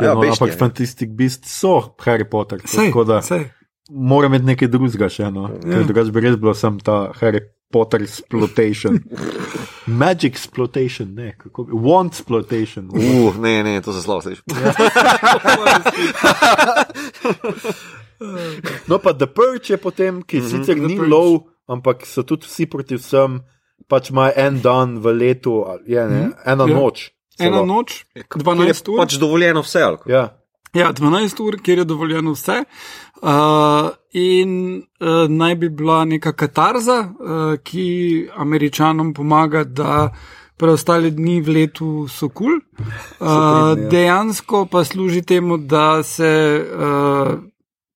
Ja, 0.00 0.14
no, 0.14 0.20
beštije, 0.20 0.32
ampak 0.32 0.48
ja. 0.48 0.58
Fantastic 0.58 1.10
Beast 1.14 1.44
so 1.46 1.94
Harry 2.02 2.24
Potter. 2.24 2.58
Sej, 2.64 2.88
Tako 2.88 3.04
da 3.04 3.20
sej. 3.22 3.44
mora 3.90 4.26
imeti 4.26 4.44
nekaj 4.44 4.68
drugega 4.68 5.06
še. 5.08 5.28
No. 5.30 5.44
Ja. 5.62 5.84
Drugač 5.86 6.10
bi 6.10 6.22
res 6.24 6.34
bilo 6.34 6.54
sem 6.54 6.80
ta 6.82 7.12
Harry 7.20 7.44
Potter 7.74 8.02
exploitation. 8.02 9.00
Magic 10.00 10.32
exploitation, 10.32 11.10
ne, 11.12 11.32
kako 11.38 11.64
bi. 11.64 11.72
Want 11.74 12.12
exploitation. 12.12 12.86
Uh, 12.88 13.34
ne, 13.36 13.62
ne, 13.62 13.80
to 13.82 13.92
se 13.92 14.02
slabo 14.02 14.22
sliši. 14.22 14.42
No, 18.86 18.98
pa 18.98 19.12
The 19.12 19.26
Purge 19.26 19.70
je 19.70 19.76
potem, 19.76 20.22
ki 20.22 20.38
mm 20.38 20.42
-hmm, 20.42 20.50
sicer 20.50 20.76
ni 20.76 20.96
Purge. 20.96 21.10
lov, 21.10 21.40
ampak 21.66 22.06
so 22.06 22.22
tudi 22.22 22.46
vsi 22.46 22.66
proti 22.66 22.94
vsem, 22.96 23.40
pač 23.88 24.10
ima 24.10 24.30
en 24.36 24.60
dan 24.60 24.98
v 24.98 25.06
letu, 25.12 25.64
ali 25.66 25.92
je, 25.92 26.08
ne, 26.08 26.30
ena 26.46 26.64
Ja. 26.68 26.74
noč. 26.74 27.10
Ena 27.38 27.50
celo. 27.56 27.66
noč, 27.66 28.04
Kjer 28.14 28.42
12 28.44 28.88
je 28.88 28.92
ur. 28.92 28.98
pač 28.98 29.18
dovoljeno 29.18 29.60
vse. 29.62 29.80
Ja. 30.06 30.28
Ja, 30.74 30.92
12 30.92 31.40
ur, 31.40 31.56
kjer 31.62 31.78
je 31.78 31.84
dovoljeno 31.84 32.32
vse. 32.34 32.64
Uh, 33.22 33.90
in 34.12 34.82
uh, 35.00 35.30
naj 35.30 35.54
bi 35.54 35.68
bila 35.68 36.04
neka 36.04 36.32
katarza, 36.32 36.98
uh, 37.00 37.58
ki 37.62 38.28
američanom 38.36 39.14
pomaga, 39.14 39.64
da 39.64 40.10
preostale 40.58 41.10
dni 41.10 41.40
v 41.40 41.54
letu 41.58 42.08
so 42.08 42.28
kul. 42.28 42.58
Cool. 42.58 42.88
Uh, 43.20 43.28
ja. 43.28 43.74
dejansko 43.90 44.66
pa 44.70 44.84
služi 44.84 45.22
temu, 45.22 45.58
da 45.58 46.02
se 46.02 46.32
uh, 46.58 47.38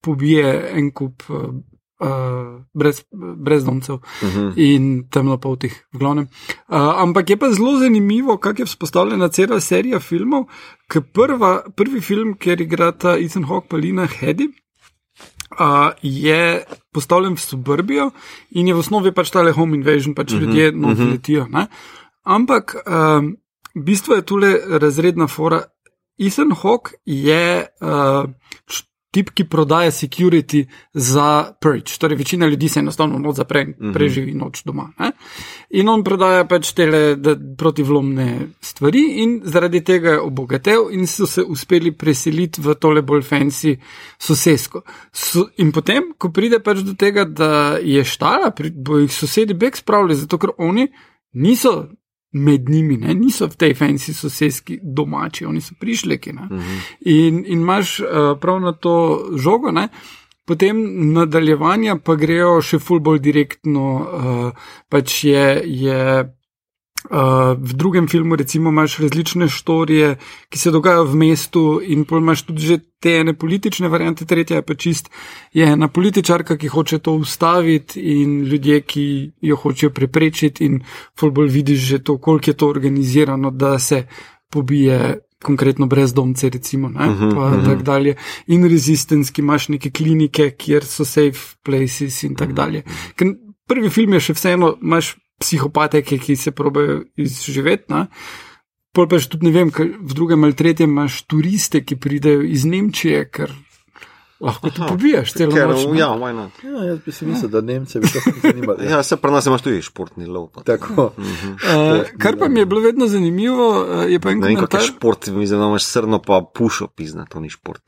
pobije 0.00 0.70
en 0.74 0.92
kup 0.94 1.22
uh, 1.28 1.54
uh, 2.00 2.62
brez, 2.74 3.02
brezdomcev 3.36 3.94
Uh 3.94 4.28
-huh. 4.28 4.52
in 4.56 5.08
temnopoltih, 5.10 5.86
v 5.92 5.98
glavnem. 5.98 6.28
Uh, 6.68 7.02
ampak 7.02 7.30
je 7.30 7.36
pa 7.36 7.50
zelo 7.50 7.78
zanimivo, 7.78 8.36
kako 8.36 8.62
je 8.62 8.66
vzpostavljena 8.66 9.28
cela 9.28 9.60
serija 9.60 10.00
filmov. 10.00 10.44
ker 10.88 11.02
Prva, 11.12 11.62
prvi 11.76 12.00
film, 12.00 12.34
kjer 12.38 12.60
igrata 12.60 13.18
Ethan 13.18 13.44
Hawke 13.44 13.76
in 13.76 13.80
Lina 13.80 14.06
Hedi, 14.06 14.48
uh, 15.60 15.90
je 16.02 16.64
postavljen 16.92 17.34
v 17.34 17.40
suburbijo 17.40 18.10
in 18.50 18.68
je 18.68 18.74
v 18.74 18.78
osnovi 18.78 19.12
pač 19.12 19.30
tale 19.30 19.52
home 19.52 19.76
invasion, 19.76 20.14
pač 20.14 20.32
uh 20.32 20.38
-huh, 20.38 20.40
ljudje 20.40 20.72
not 20.72 20.98
uh 20.98 21.04
-huh. 21.04 21.10
letijo. 21.10 21.46
Ne? 21.50 21.66
Ampak 22.24 22.76
um, 22.86 23.36
bistvo 23.84 24.14
je 24.14 24.22
tule 24.22 24.58
razredna 24.68 25.26
fora. 25.26 25.62
Ethan 26.18 26.52
Hawke 26.52 26.90
je 27.06 27.66
uh, 27.80 28.30
tip, 29.10 29.30
ki 29.30 29.44
prodaja 29.44 29.90
security 29.90 30.66
za 30.94 31.52
Purge. 31.60 31.96
Torej, 31.98 32.16
večina 32.16 32.46
ljudi 32.46 32.68
se 32.68 32.80
enostavno 32.80 33.18
noč 33.18 33.36
zapre 33.36 33.62
in 33.62 33.74
Mhm. 33.80 33.92
preživi 33.92 34.34
noč 34.34 34.62
doma. 34.64 34.92
Ne? 34.98 35.12
In 35.70 35.88
on 35.88 36.04
prodaja 36.04 36.44
pač 36.44 36.72
te 36.72 37.16
protivlomne 37.58 38.48
stvari, 38.60 39.22
in 39.22 39.40
zaradi 39.44 39.84
tega 39.84 40.10
je 40.10 40.20
obogatel, 40.20 40.88
in 40.90 41.06
so 41.06 41.26
se 41.26 41.42
uspeli 41.42 41.92
preseliti 41.92 42.60
v 42.60 42.74
tole 42.74 43.02
bolj 43.02 43.22
fancy 43.22 43.76
sosesko. 44.18 44.82
So, 45.12 45.48
in 45.56 45.72
potem, 45.72 46.12
ko 46.18 46.30
pride 46.30 46.60
pač 46.60 46.78
do 46.78 46.94
tega, 46.94 47.24
da 47.24 47.78
je 47.82 48.04
štala, 48.04 48.52
bo 48.74 48.98
jih 48.98 49.12
sosedi 49.12 49.54
beg 49.54 49.76
spravili, 49.76 50.14
zato 50.14 50.38
ker 50.38 50.50
oni 50.58 50.88
niso. 51.32 51.88
Med 52.44 52.68
njimi 52.68 52.96
ne? 52.96 53.14
niso 53.14 53.48
v 53.48 53.56
tej 53.56 53.74
fancy 53.74 54.14
sosedski 54.14 54.78
domači, 54.82 55.44
oni 55.44 55.60
so 55.60 55.74
prišleki. 55.80 56.30
Uh 56.30 56.38
-huh. 56.38 56.80
In, 57.00 57.44
in 57.46 57.60
imaš 57.60 58.00
uh, 58.00 58.06
prav 58.40 58.60
na 58.60 58.72
to 58.72 59.24
žogo, 59.36 59.70
ne? 59.70 59.88
potem 60.46 60.76
nadaljevanja 61.12 61.98
pa 62.04 62.14
grejo 62.14 62.62
še 62.64 62.78
ful 62.78 63.00
bolj 63.00 63.18
direktno. 63.18 63.84
Uh, 63.94 64.52
pač 64.88 65.24
je, 65.24 65.62
je 65.64 65.98
Uh, 67.04 67.54
v 67.54 67.72
drugem 67.72 68.08
filmu, 68.08 68.36
recimo, 68.36 68.70
imaš 68.70 68.96
različne 68.98 69.46
štorije, 69.48 70.16
ki 70.50 70.58
se 70.58 70.70
dogajajo 70.70 71.04
v 71.04 71.14
mestu, 71.14 71.62
in 71.80 72.02
pol 72.04 72.18
imaš 72.18 72.42
tudi 72.42 72.66
že 72.66 72.78
te 72.98 73.12
ene 73.20 73.36
politične 73.38 73.88
variante, 73.88 74.26
tretja 74.26 74.58
je 74.58 74.64
pa 74.66 74.74
čist, 74.74 75.06
je 75.54 75.62
ena 75.64 75.88
političarka, 75.88 76.56
ki 76.58 76.68
hoče 76.68 76.98
to 76.98 77.14
ustaviti, 77.14 78.02
in 78.02 78.42
ljudje, 78.42 78.80
ki 78.80 79.04
jo 79.40 79.56
hočejo 79.56 79.92
preprečiti, 79.94 80.66
in 80.66 80.82
ful 81.14 81.30
bolj 81.30 81.48
vidiš 81.54 81.86
že 81.86 81.98
to, 82.02 82.18
koliko 82.18 82.50
je 82.50 82.56
to 82.56 82.68
organizirano, 82.68 83.50
da 83.50 83.78
se 83.78 84.06
pobije. 84.50 85.18
Konkretno 85.38 85.86
brezdomce, 85.86 86.48
recimo, 86.50 86.88
ne, 86.88 87.06
uh 87.06 87.20
-huh, 87.20 87.34
pa 87.34 87.46
uh 87.46 87.52
-huh. 87.52 87.64
tako 87.64 87.82
dalje. 87.82 88.16
In 88.46 88.64
resistance, 88.64 89.32
ki 89.32 89.40
imaš 89.40 89.68
neke 89.68 89.90
klinike, 89.90 90.50
kjer 90.50 90.84
so 90.84 91.04
safe 91.04 91.54
places, 91.62 92.22
in 92.22 92.34
tako 92.34 92.52
dalje. 92.52 92.82
Ker 93.14 93.28
prvi 93.66 93.90
film 93.90 94.12
je 94.12 94.20
še 94.20 94.32
vseeno, 94.32 94.74
imaš 94.82 95.14
psihopate, 95.38 96.02
ki, 96.02 96.18
ki 96.18 96.36
se 96.36 96.50
probejo 96.50 97.04
izživeti. 97.16 97.92
Ne? 97.92 98.06
Pol 98.92 99.06
pa 99.06 99.18
še 99.18 99.30
tudi 99.30 99.46
ne 99.46 99.52
vem, 99.52 99.70
ker 99.70 99.86
v 99.94 100.12
drugem 100.12 100.42
ali 100.42 100.54
tretjem 100.54 100.90
imaš 100.90 101.22
turiste, 101.24 101.82
ki 101.82 101.96
pridejo 101.96 102.42
iz 102.42 102.64
Nemčije, 102.64 103.24
ker 103.30 103.52
lahko 104.40 104.70
ti 104.70 104.80
pobiješ 104.80 105.32
celo 105.34 105.50
Ker, 105.50 105.68
noč. 105.68 105.84
ne. 105.88 105.98
ja? 105.98 106.08
Ja, 106.64 106.82
jaz 106.84 106.98
bi 107.04 107.12
si 107.12 107.26
mislil, 107.26 107.50
da 107.50 107.60
Nemce 107.60 108.00
bi 108.00 108.06
to 108.06 108.22
zanimalo. 108.42 108.78
Ja, 108.82 109.02
se 109.02 109.16
pri 109.16 109.30
nas 109.30 109.46
imaš 109.46 109.62
tudi 109.62 109.82
športni 109.82 110.26
lov. 110.26 110.48
pa- 110.50 110.62
Tako. 110.62 111.12
Uh, 111.18 112.06
kar 112.16 112.38
pa 112.38 112.48
mi 112.48 112.60
je 112.60 112.66
bilo 112.66 112.80
vedno 112.80 113.06
zanimivo, 113.06 113.68
uh, 113.80 114.06
je 114.06 114.18
pa 114.20 114.30
en 114.30 114.38
Ne 114.38 114.46
vem, 114.46 114.56
kak 114.56 114.62
je 114.64 114.78
komentar, 114.78 114.86
šport, 114.88 115.26
mi 115.28 115.46
zdaj 115.46 115.58
imaš 115.60 115.84
srno 115.84 116.18
pa 116.18 116.40
pušo, 116.44 116.86
pizna, 116.88 117.26
to 117.26 117.40
ni 117.40 117.50
šport. 117.50 117.82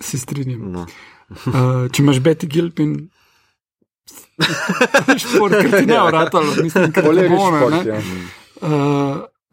se 0.00 0.18
strinjam. 0.18 0.64
No. 0.72 0.86
Uh, 1.46 1.88
če 1.88 2.02
imaš 2.02 2.20
Betty 2.20 2.44
Gilpin, 2.46 3.08
šport, 5.18 5.54
ki 5.62 5.70
ti 5.70 5.86
ne 5.86 6.00
vratalo, 6.08 6.54
mislim, 6.62 6.92
ne 7.14 7.22
je 7.22 7.30
ne. 7.70 7.82
ja. 7.86 8.00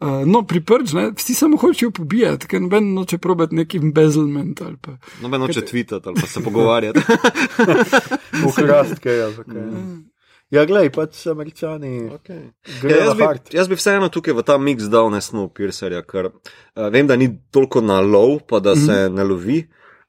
Uh, 0.00 0.26
no, 0.26 0.42
pri 0.42 0.62
ne, 0.92 1.10
vsi 1.16 1.34
samo 1.34 1.56
hočejo 1.56 1.90
pobijati, 1.90 2.46
ker 2.48 2.62
noben 2.62 2.94
noče 2.94 3.18
probati 3.18 3.54
neki 3.54 3.78
embezzlement 3.78 4.60
ali 4.60 4.76
pa. 4.80 4.96
Noben 5.22 5.40
noče 5.40 5.64
tvitati 5.64 6.08
ali 6.08 6.20
pa 6.20 6.26
se 6.26 6.40
pogovarjati. 6.44 7.00
Ukrastke, 8.48 9.10
ja, 9.10 9.30
zakaj. 9.30 9.62
Ja, 10.50 10.64
glej, 10.66 10.88
pač 10.90 11.26
američani. 11.30 12.10
Okay. 12.10 12.40
Ja, 12.82 12.96
jaz, 13.04 13.12
bi, 13.18 13.26
jaz 13.54 13.68
bi 13.68 13.76
vseeno 13.78 14.08
tukaj 14.10 14.34
v 14.34 14.42
ta 14.42 14.56
miks 14.58 14.88
dal 14.90 15.12
ne 15.12 15.20
Snowpiercerja, 15.22 16.00
ker 16.02 16.30
uh, 16.32 16.88
vem, 16.90 17.06
da 17.06 17.14
ni 17.16 17.28
toliko 17.54 17.84
na 17.84 18.00
lov, 18.00 18.40
pa 18.48 18.58
da 18.58 18.74
se 18.74 18.96
mm. 19.04 19.14
ne 19.14 19.26
lovi. 19.28 19.60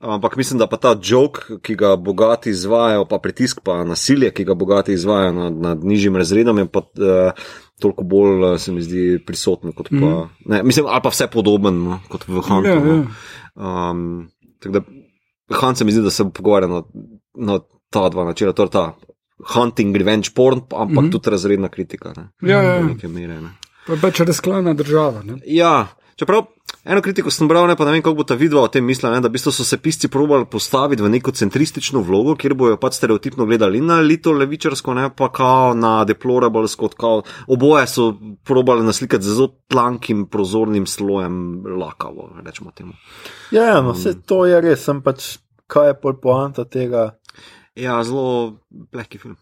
Ampak 0.02 0.38
mislim, 0.38 0.58
da 0.60 0.66
pa 0.68 0.78
ta 0.82 0.96
jok, 1.04 1.44
ki 1.62 1.76
ga 1.78 1.96
bogati 1.96 2.50
izvajo, 2.50 3.06
pa 3.06 3.20
pritisk, 3.22 3.60
pa 3.64 3.84
nasilje, 3.86 4.32
ki 4.34 4.44
ga 4.44 4.56
bogati 4.58 4.94
izvajo 4.94 5.32
nad, 5.32 5.54
nad 5.62 5.84
nižjim 5.86 6.16
razredom, 6.18 6.58
je 6.58 6.66
pa 6.66 6.80
uh, 6.80 7.44
toliko 7.80 8.04
bolj, 8.04 8.44
uh, 8.44 8.56
se 8.60 8.72
mi 8.72 8.82
zdi, 8.82 9.20
prisoten 9.26 9.76
kot 9.78 9.90
pa. 9.90 9.96
Mm. 9.96 10.30
Ne, 10.46 10.64
mislim, 10.64 10.90
ali 10.90 11.02
pa 11.04 11.14
vse 11.14 11.28
podoben 11.28 11.84
no, 11.84 12.00
kot 12.10 12.26
v 12.28 12.42
Huntu. 12.42 12.70
Ja, 12.70 12.80
no. 12.80 12.96
ja. 12.96 13.92
Um, 13.92 14.32
tako 14.60 14.80
da 14.80 14.82
Hunt 15.62 15.78
se 15.78 15.86
mi 15.86 15.92
zdi, 15.92 16.02
da 16.02 16.10
se 16.10 16.26
pogovarja 16.34 16.68
na, 16.68 16.84
na 17.36 17.60
ta 17.90 18.10
dva 18.10 18.26
načela, 18.26 18.56
torej 18.58 18.72
ta 18.72 18.96
hunting, 19.54 19.96
revenge 19.98 20.32
porn, 20.36 20.62
pa- 20.70 20.82
ampak 20.82 21.04
mm 21.04 21.08
-hmm. 21.08 21.12
tudi 21.12 21.30
razredna 21.30 21.70
kritika. 21.70 22.14
Ne, 22.18 22.52
Ja, 22.52 22.62
ja, 22.62 22.74
ja. 22.74 22.84
Neke 22.84 23.08
mere. 23.08 23.42
Ne. 23.42 23.50
Pa 23.88 23.94
pač 24.02 24.20
razklana 24.20 24.74
država. 24.74 25.24
Ne? 25.24 25.38
Ja, 25.46 25.88
čeprav 26.16 26.46
eno 26.84 27.02
kritiko 27.02 27.32
sem 27.32 27.48
bral, 27.48 27.68
ne 27.70 27.76
pa 27.78 27.86
ne 27.86 27.94
vem, 27.96 28.02
kako 28.02 28.18
bo 28.18 28.26
ta 28.28 28.36
vidva 28.40 28.64
o 28.66 28.70
tem 28.72 28.86
mislila, 28.86 29.14
ne, 29.16 29.22
da 29.22 29.30
v 29.30 29.36
bistvu 29.36 29.54
so 29.54 29.66
se 29.68 29.78
pisci 29.78 30.10
probali 30.12 30.46
postaviti 30.50 31.04
v 31.04 31.10
neko 31.14 31.34
centristično 31.38 32.02
vlogo, 32.06 32.36
kjer 32.36 32.56
bojo 32.58 32.80
pač 32.82 32.98
stereotipno 32.98 33.46
gledali 33.46 33.82
na 33.82 34.00
elito 34.02 34.34
levičarsko, 34.34 34.96
ne 34.98 35.10
pa 35.16 35.30
kao 35.34 35.74
na 35.78 35.94
deplorables, 36.10 36.76
kot 36.80 36.98
kao 37.00 37.22
oboje 37.48 37.88
so 37.88 38.12
probali 38.44 38.86
naslikati 38.86 39.24
z 39.24 39.38
zelo 39.38 39.54
tlankim, 39.68 40.26
prozornim 40.32 40.88
slojem 40.88 41.64
lakavo, 41.80 42.30
rečemo 42.46 42.72
temu. 42.72 42.94
Ja, 43.52 43.64
ja, 43.64 43.82
no, 43.82 43.94
vse 43.98 44.16
to 44.26 44.46
je 44.50 44.62
res, 44.62 44.86
sem 44.86 45.04
pač, 45.06 45.36
kaj 45.72 45.94
je 45.94 46.00
pol 46.02 46.18
poanta 46.22 46.66
tega. 46.66 47.12
Ja, 47.76 48.02
zelo 48.04 48.58
plehki 48.92 49.18
film. 49.22 49.38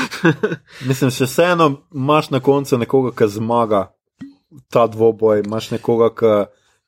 Mislim, 0.88 1.10
še 1.12 1.28
vseeno 1.28 1.68
imaš 1.92 2.30
na 2.32 2.40
koncu 2.40 2.78
nekoga, 2.80 3.12
ki 3.16 3.28
zmaga 3.34 3.90
ta 4.70 4.86
dvoboj, 4.86 5.42
imaš 5.46 5.70
nekoga, 5.70 6.10
ki 6.14 6.32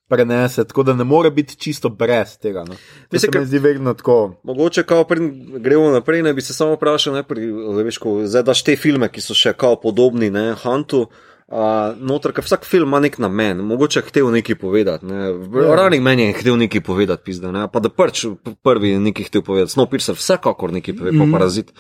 prenese, 0.08 0.64
tako 0.64 0.82
da 0.82 0.94
ne 0.94 1.04
more 1.04 1.30
biti 1.30 1.56
čisto 1.56 1.88
brez 1.88 2.38
tega. 2.38 2.64
No. 2.64 2.74
Mislim, 3.12 3.32
se 3.32 3.38
mi 3.40 3.46
zdi 3.46 3.58
vedno 3.58 3.94
tako. 3.94 4.34
Mogoče, 4.42 4.84
pred, 5.08 5.22
gremo 5.62 5.90
naprej, 5.90 6.22
ne 6.22 6.34
bi 6.34 6.42
se 6.42 6.54
samo 6.54 6.74
vprašal, 6.74 7.14
ne, 7.14 7.22
pri, 7.22 7.46
veš, 7.84 7.98
ko 7.98 8.18
zdaj 8.26 8.42
daš 8.42 8.64
te 8.64 8.76
filme, 8.76 9.08
ki 9.08 9.20
so 9.20 9.34
še 9.34 9.52
kao 9.52 9.76
podobni, 9.80 10.30
ne, 10.30 10.52
Huntu. 10.64 11.06
Uh, 11.44 11.92
noter, 12.00 12.32
ker 12.32 12.44
vsak 12.44 12.64
film 12.64 12.88
ima 12.88 13.02
nek 13.04 13.18
namen, 13.20 13.58
mogoče 13.68 13.98
je 14.00 14.04
hotel 14.06 14.30
nekaj 14.32 14.56
povedati. 14.58 15.06
Ne. 15.06 15.26
Ja. 15.28 15.74
Running 15.76 16.02
Man 16.02 16.18
je 16.18 16.32
hotel 16.32 16.56
nekaj 16.56 16.80
povedati, 16.80 17.22
pizda, 17.24 17.50
ne. 17.52 17.66
pa 17.72 17.80
da 17.84 17.88
prč 17.92 18.24
prvi 18.64 18.94
je 18.94 19.00
nekaj 19.00 19.28
hotel 19.28 19.42
povedati, 19.42 19.72
Snowpiercer 19.76 20.16
vsekakor 20.16 20.72
nekaj 20.72 20.96
pove, 20.96 21.12
mm 21.12 21.14
Mhm. 21.14 21.22
-hmm. 21.24 21.32
pa 21.32 21.38
parazit. 21.38 21.72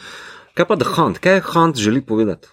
Kaj 0.54 0.66
pa 0.68 0.76
The 0.76 0.84
Hunt, 0.96 1.18
kaj 1.18 1.40
Hunt 1.40 1.76
želi 1.76 2.00
povedati? 2.00 2.48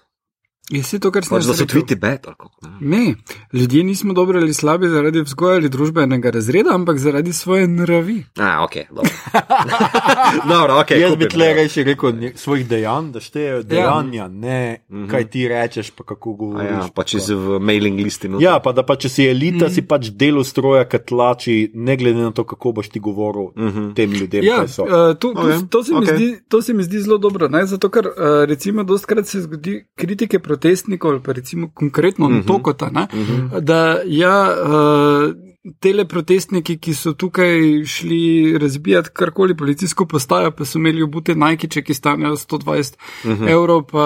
Je 0.69 0.79
vse 0.79 0.99
to, 0.99 1.11
kar 1.11 1.25
sem 1.25 1.33
Pač, 1.33 1.45
da 1.45 1.53
so 1.53 1.65
tviti 1.65 1.95
bed 1.95 2.19
ali 2.25 2.35
kako. 2.37 2.67
ne. 2.81 3.15
Ljudje 3.53 3.83
nismo 3.83 4.13
dobri 4.13 4.37
ali 4.37 4.53
slabi 4.53 4.87
zaradi 4.87 5.21
vzgoja 5.21 5.55
ali 5.55 5.69
družbenega 5.69 6.29
razreda, 6.29 6.69
ampak 6.71 6.97
zaradi 6.97 7.33
svoje 7.33 7.67
naravi. 7.67 8.23
A, 8.37 8.63
ok, 8.63 8.71
dobro. 8.89 9.11
dobro, 10.49 10.79
ok. 10.79 10.91
Jaz 10.91 11.11
bi 11.11 11.15
kupim, 11.17 11.29
tle 11.29 11.45
ja. 11.45 11.53
reči 11.53 11.83
rekel 11.83 12.13
svojih 12.35 12.67
dejanj, 12.67 13.11
da 13.11 13.19
štejejo 13.19 13.63
dejanja, 13.63 14.27
ne 14.29 14.61
Mhm. 14.89 15.07
kaj 15.07 15.25
ti 15.25 15.47
rečeš, 15.47 15.91
pa 15.91 16.03
kako 16.05 16.29
A 16.29 16.35
govoriš. 16.35 16.69
Ja, 16.71 16.87
pa 16.95 17.03
če 17.03 17.19
si 17.19 17.33
v 17.33 17.59
mailing 17.59 17.99
listi. 17.99 18.29
No, 18.29 18.37
Ja, 18.39 18.59
pa 18.59 18.71
da 18.71 18.83
pa 18.83 18.95
če 18.95 19.09
si 19.09 19.25
elita, 19.25 19.69
si 19.69 19.81
pač 19.83 20.09
del 20.11 20.37
ustroja, 20.37 20.85
ki 20.85 20.99
tlači, 21.01 21.55
ne 21.73 21.97
glede 21.97 22.19
na 22.19 22.31
to, 22.31 22.43
kako 22.45 22.71
boš 22.71 22.89
ti 22.89 22.99
govoril 23.01 23.51
Mhm. 23.57 23.91
tem 23.93 24.11
ljudem, 24.11 24.43
Ja, 24.43 24.57
kaj 24.57 24.67
so. 24.69 24.83
uh, 24.83 24.89
to, 25.15 25.33
to, 25.33 25.41
Ok, 25.41 25.69
to, 25.69 25.83
se 25.83 25.91
mi 25.91 25.99
ok. 25.99 26.05
zdi, 26.07 26.29
to 26.47 26.61
se 26.61 26.73
mi 26.73 26.83
zdi 26.83 27.01
zelo 27.01 27.17
dobro. 27.19 27.47
Ne? 27.49 27.65
Zato, 27.65 27.89
ker 27.89 28.07
uh, 28.07 28.13
recimo 28.45 28.83
dostkrat 28.85 29.27
se 29.27 29.41
zgodi 29.41 29.85
kritike 29.95 30.39
protestnikov, 30.51 31.11
ali 31.11 31.23
pa 31.23 31.31
recimo 31.33 31.71
konkretno 31.73 32.25
uh 32.25 32.31
Mhm. 32.31 32.39
-huh. 32.41 32.47
Tokota, 32.47 32.89
ne? 32.89 33.07
uh 33.13 33.19
-huh. 33.19 33.59
da 33.61 33.99
ja. 34.05 34.35
Uh, 34.65 35.33
Tele 35.79 36.05
protestniki, 36.05 36.79
ki 36.79 36.93
so 36.93 37.11
tukaj 37.13 37.83
šli 37.85 38.21
razbijati 38.57 39.09
karkoli 39.13 39.53
policijsko 39.57 40.05
postajo, 40.07 40.51
pa 40.51 40.65
so 40.65 40.79
imeli 40.79 41.03
obute 41.03 41.35
najkiče, 41.35 41.81
ki 41.81 41.93
stanejo 41.93 42.31
120 42.33 42.95
uh 43.25 43.31
-huh. 43.31 43.51
evrov, 43.51 43.83
pa 43.83 44.05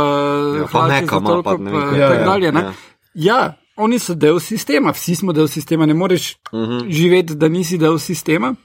Mhm. 0.51 0.57
Ja, 0.57 0.67
pa 0.71 0.79
hlače 0.79 0.93
neka 0.95 1.15
za 1.15 1.17
ima, 1.17 1.29
toliko, 1.29 1.57
pa 1.57 1.71
pa 1.71 1.71
kaj. 1.81 1.99
Ja, 1.99 2.07
tako 2.09 2.19
ja, 2.19 2.25
dalje. 2.25 2.51
ne. 2.51 2.59
ja. 2.61 2.73
Ja, 3.13 3.39
oni 3.77 3.99
so 3.99 4.13
del 4.15 4.39
sistema, 4.39 4.91
vsi 4.91 5.15
smo 5.15 5.33
del 5.33 5.47
sistema, 5.47 5.85
ne 5.85 5.93
moreš 5.93 6.35
uh 6.51 6.59
Mhm. 6.59 6.71
-huh. 6.71 6.91
živeti, 6.91 7.35
da 7.35 7.47
nisi 7.49 7.77
del 7.77 7.97
sistema. 7.99 8.55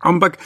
Ampak, 0.00 0.38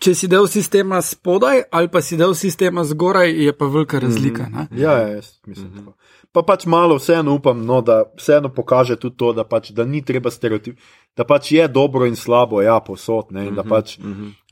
če 0.00 0.14
si 0.14 0.28
del 0.28 0.48
sistema 0.48 1.00
spodaj 1.02 1.62
ali 1.72 1.88
pa 1.88 2.02
si 2.02 2.16
del 2.16 2.34
sistema 2.34 2.84
zgoraj, 2.84 3.32
je 3.44 3.52
pa 3.56 3.66
velika 3.66 3.98
razlika. 3.98 4.48
Ne? 4.52 4.66
Ja, 4.76 4.98
ja, 4.98 5.08
jaz 5.16 5.38
mislim. 5.46 5.68
Mhm. 5.68 5.78
tako. 5.78 5.96
pa 6.36 6.42
pač 6.44 6.66
malo 6.68 6.98
vseeno 7.00 7.32
upam, 7.32 7.62
no, 7.64 7.80
da 7.80 8.02
vseeno 8.18 8.50
pokaže 8.52 8.98
tudi 9.00 9.16
to, 9.16 9.32
da, 9.32 9.44
pač, 9.48 9.70
da 9.72 9.86
ni 9.88 10.02
treba 10.04 10.28
stereotip, 10.30 10.76
da 11.16 11.24
pač 11.24 11.48
je 11.54 11.64
dobro 11.72 12.04
in 12.04 12.16
slabo, 12.16 12.60
ja, 12.60 12.76
posod. 12.84 13.30
Ne, 13.32 13.46
da, 13.56 13.64
pač, 13.64 13.94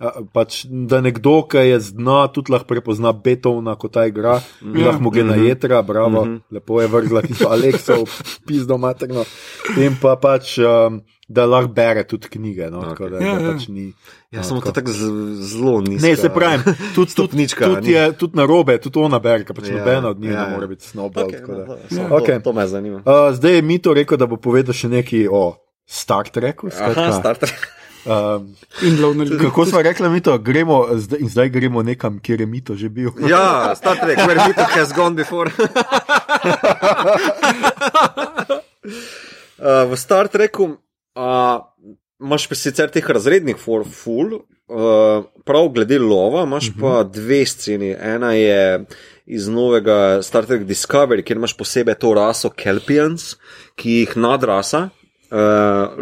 a, 0.00 0.14
pač, 0.32 0.62
da 0.64 1.02
nekdo, 1.04 1.42
ki 1.44 1.66
je 1.68 1.80
z 1.84 1.98
dna, 1.98 2.22
tudi 2.32 2.54
lahko 2.54 2.70
prepozna 2.72 3.12
Beethovna, 3.12 3.76
kot 3.76 3.92
ta 3.98 4.06
igra, 4.08 4.38
Ja. 4.64 4.86
lahko 4.86 5.04
mu 5.04 5.12
gre 5.12 5.26
na 5.28 5.36
jedra, 5.36 5.82
bravo, 5.84 6.24
lepo 6.48 6.80
je 6.80 6.88
vrgla 6.88 7.20
tisto 7.28 7.52
Aleksov, 7.52 8.08
pizdo 8.48 8.80
materno. 8.80 9.28
In 9.76 10.00
pa 10.00 10.16
pač. 10.16 10.56
Um, 10.64 11.02
Da 11.34 11.46
lahko 11.46 11.68
bere 11.70 12.04
tudi 12.04 12.28
knjige. 12.28 12.70
No, 12.70 12.82
okay. 12.86 13.08
da, 13.08 13.18
Ja, 13.18 13.34
da 13.34 13.40
ja. 13.40 13.52
pač 13.52 13.66
ni, 13.68 13.86
Ja, 14.30 14.38
no, 14.38 14.44
samo 14.44 14.60
to 14.60 14.70
tako. 14.70 14.90
tako 14.90 14.92
zelo 15.44 15.80
nizko. 15.80 16.02
Ne, 16.02 16.16
se 16.16 16.28
pravi, 16.30 16.62
tudi, 16.64 16.78
tudi, 16.94 17.10
Stopnička, 17.10 17.64
tudi, 17.66 17.86
ni. 17.86 17.92
je, 17.92 18.12
tudi 18.14 18.36
na 18.36 18.44
robe, 18.44 18.78
tudi 18.78 18.98
ona 19.00 19.18
bere, 19.20 19.44
pač 19.46 19.66
Ja, 19.66 19.76
nobena 19.76 20.08
od 20.08 20.18
njih 20.18 20.30
ja, 20.30 20.36
ne 20.36 20.42
ja. 20.42 20.50
more 20.50 20.66
biti 20.68 20.86
snowball. 20.86 21.26
Okay, 21.26 21.38
tako 21.38 21.52
da. 21.52 21.64
no, 21.66 21.76
Ja. 21.92 22.06
Okej. 22.12 22.34
to, 22.36 22.42
to 22.42 22.52
me 22.52 22.66
zanima. 22.68 22.98
Uh, 22.98 23.04
zdaj 23.32 23.52
je 23.52 23.62
mi 23.64 23.78
to 23.78 23.94
rekel, 23.94 24.16
da 24.16 24.26
bo 24.26 24.36
povedal 24.38 24.72
še 24.72 24.88
nekaj 24.90 25.28
o 25.28 25.44
Star 25.84 26.28
Treku. 26.28 26.70
Aha, 26.70 27.12
Star 27.14 27.36
Trek. 27.36 27.58
um, 28.04 28.54
In 28.82 28.98
lov 28.98 29.14
na 29.14 29.24
ljudi. 29.24 29.38
kako 29.44 29.66
smo 29.66 29.82
rekli, 29.82 30.08
mi 30.08 30.20
to 30.20 30.38
gremo 30.38 30.76
zdaj, 30.94 31.18
in 31.18 31.28
zdaj 31.28 31.48
gremo 31.50 31.82
nekam, 31.82 32.18
kjer 32.18 32.40
je 32.40 32.46
mi 32.46 32.60
to 32.60 32.74
že 32.74 32.88
bil. 32.88 33.10
Ja, 33.22 33.44
Star 33.74 33.96
Trek, 33.96 34.18
where 34.20 34.40
Vito 34.42 34.64
has 34.64 34.92
gone 34.92 35.14
before. 35.14 35.50
uh, 39.58 39.84
v 39.84 39.96
Star 39.96 40.28
Treku 40.28 40.76
uh, 41.14 41.64
imaš 42.20 42.48
pa 42.48 42.58
sicer 42.58 42.90
teh 42.92 43.10
razrednih 43.16 43.58
for 43.60 43.84
full, 43.88 44.40
uh, 44.68 45.24
prav 45.44 45.68
glede 45.74 45.98
lova, 45.98 46.44
imaš 46.48 46.70
pa 46.80 47.02
dve 47.04 47.44
sceni. 47.46 47.94
Ena 47.94 48.32
je 48.32 48.84
iz 49.26 49.48
novega 49.48 50.22
Star 50.22 50.46
Trek 50.46 50.66
Discovery, 50.68 51.24
kjer 51.24 51.40
imaš 51.40 51.56
posebej 51.56 51.98
to 52.00 52.14
raso 52.16 52.50
Kelpians, 52.50 53.34
ki 53.76 54.00
jih 54.02 54.16
nadrasa. 54.16 54.88
Uh, 55.34 55.40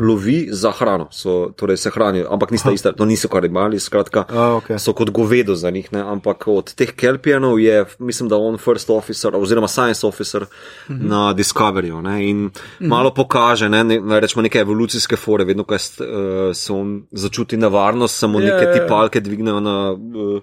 lovi 0.09 0.49
za 0.51 0.71
hrano, 0.73 1.07
so, 1.11 1.53
torej 1.57 1.77
se 1.77 1.91
hranijo, 1.91 2.27
ampak 2.31 2.51
nista 2.51 2.73
ista, 2.73 2.93
to 2.93 3.05
niso 3.05 3.29
karibali, 3.29 3.81
skratka, 3.81 4.25
A, 4.29 4.55
okej. 4.55 4.79
so 4.79 4.93
kot 4.93 5.11
govedo 5.11 5.55
za 5.55 5.71
njih, 5.71 5.93
ne? 5.93 6.01
ampak 6.01 6.45
od 6.47 6.75
teh 6.75 6.93
Kelpijanov 6.93 7.61
je, 7.61 7.85
mislim, 7.99 8.29
da 8.29 8.37
on 8.37 8.59
first 8.59 8.91
officer 8.91 9.37
oziroma 9.37 9.69
science 9.69 10.07
officer 10.07 10.43
mm 10.43 10.95
-hmm. 10.95 11.09
na 11.09 11.35
Discoveryju 11.35 12.03
ne? 12.03 12.29
in 12.29 12.37
mm 12.37 12.51
-hmm. 12.81 12.89
malo 12.89 13.15
pokaže, 13.15 13.69
ne, 13.69 13.85
ne 13.85 14.21
rečemo 14.21 14.43
neke 14.43 14.59
evolucijske 14.59 15.17
fore, 15.17 15.45
vedno, 15.45 15.65
ko 15.65 15.75
uh, 15.75 15.81
se 16.55 16.73
on 16.73 17.03
začuti 17.11 17.57
nevarnost, 17.57 18.19
samo 18.19 18.41
Ja, 18.41 18.47
neke 18.47 18.65
ja, 18.65 18.71
ja. 18.71 18.83
tipalke 18.83 19.21
dvignejo 19.21 19.61
na, 19.61 19.93
uh, 19.93 20.43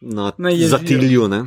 na 0.00 0.32
Naježijo. 0.38 0.68
zatilju. 0.68 1.28
Ne? 1.28 1.44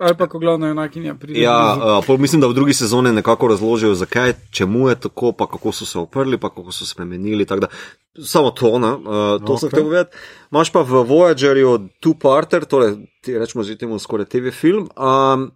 Ali 0.00 0.16
pa, 0.16 0.26
ko 0.32 0.38
glavna 0.40 0.68
junakinja 0.68 1.14
pride. 1.14 1.40
Ja, 1.40 1.76
uh, 1.76 2.04
pol 2.06 2.16
mislim, 2.16 2.40
da 2.40 2.48
v 2.48 2.56
drugi 2.56 2.72
sezoni 2.74 3.12
nekako 3.12 3.48
razložijo, 3.52 3.94
zakaj, 3.94 4.32
čemu 4.50 4.88
je 4.88 4.94
tako, 5.00 5.32
pa 5.36 5.46
kako 5.46 5.72
so 5.76 5.86
se 5.86 5.98
oprli, 5.98 6.38
pa 6.40 6.48
kako 6.48 6.72
so 6.72 6.86
spremenili. 6.88 7.44
tako 7.44 7.60
Da, 7.60 7.68
samo 8.24 8.50
to, 8.50 8.78
ne, 8.78 8.88
uh, 8.88 9.02
to 9.44 9.52
okay. 9.52 9.58
sem 9.60 9.66
Ok. 9.68 9.72
hotel 9.72 9.84
povedati. 9.84 10.16
Imáš 10.52 10.72
pa 10.72 10.82
v 10.82 11.04
Voyagerju 11.04 11.74
two-parter, 12.00 12.64
torej 12.64 12.96
ti 13.20 13.36
rečemo 13.36 13.64
že 13.64 13.76
temu 13.76 13.98
skoraj 14.00 14.24
TV 14.24 14.48
film, 14.50 14.88
um, 14.96 15.50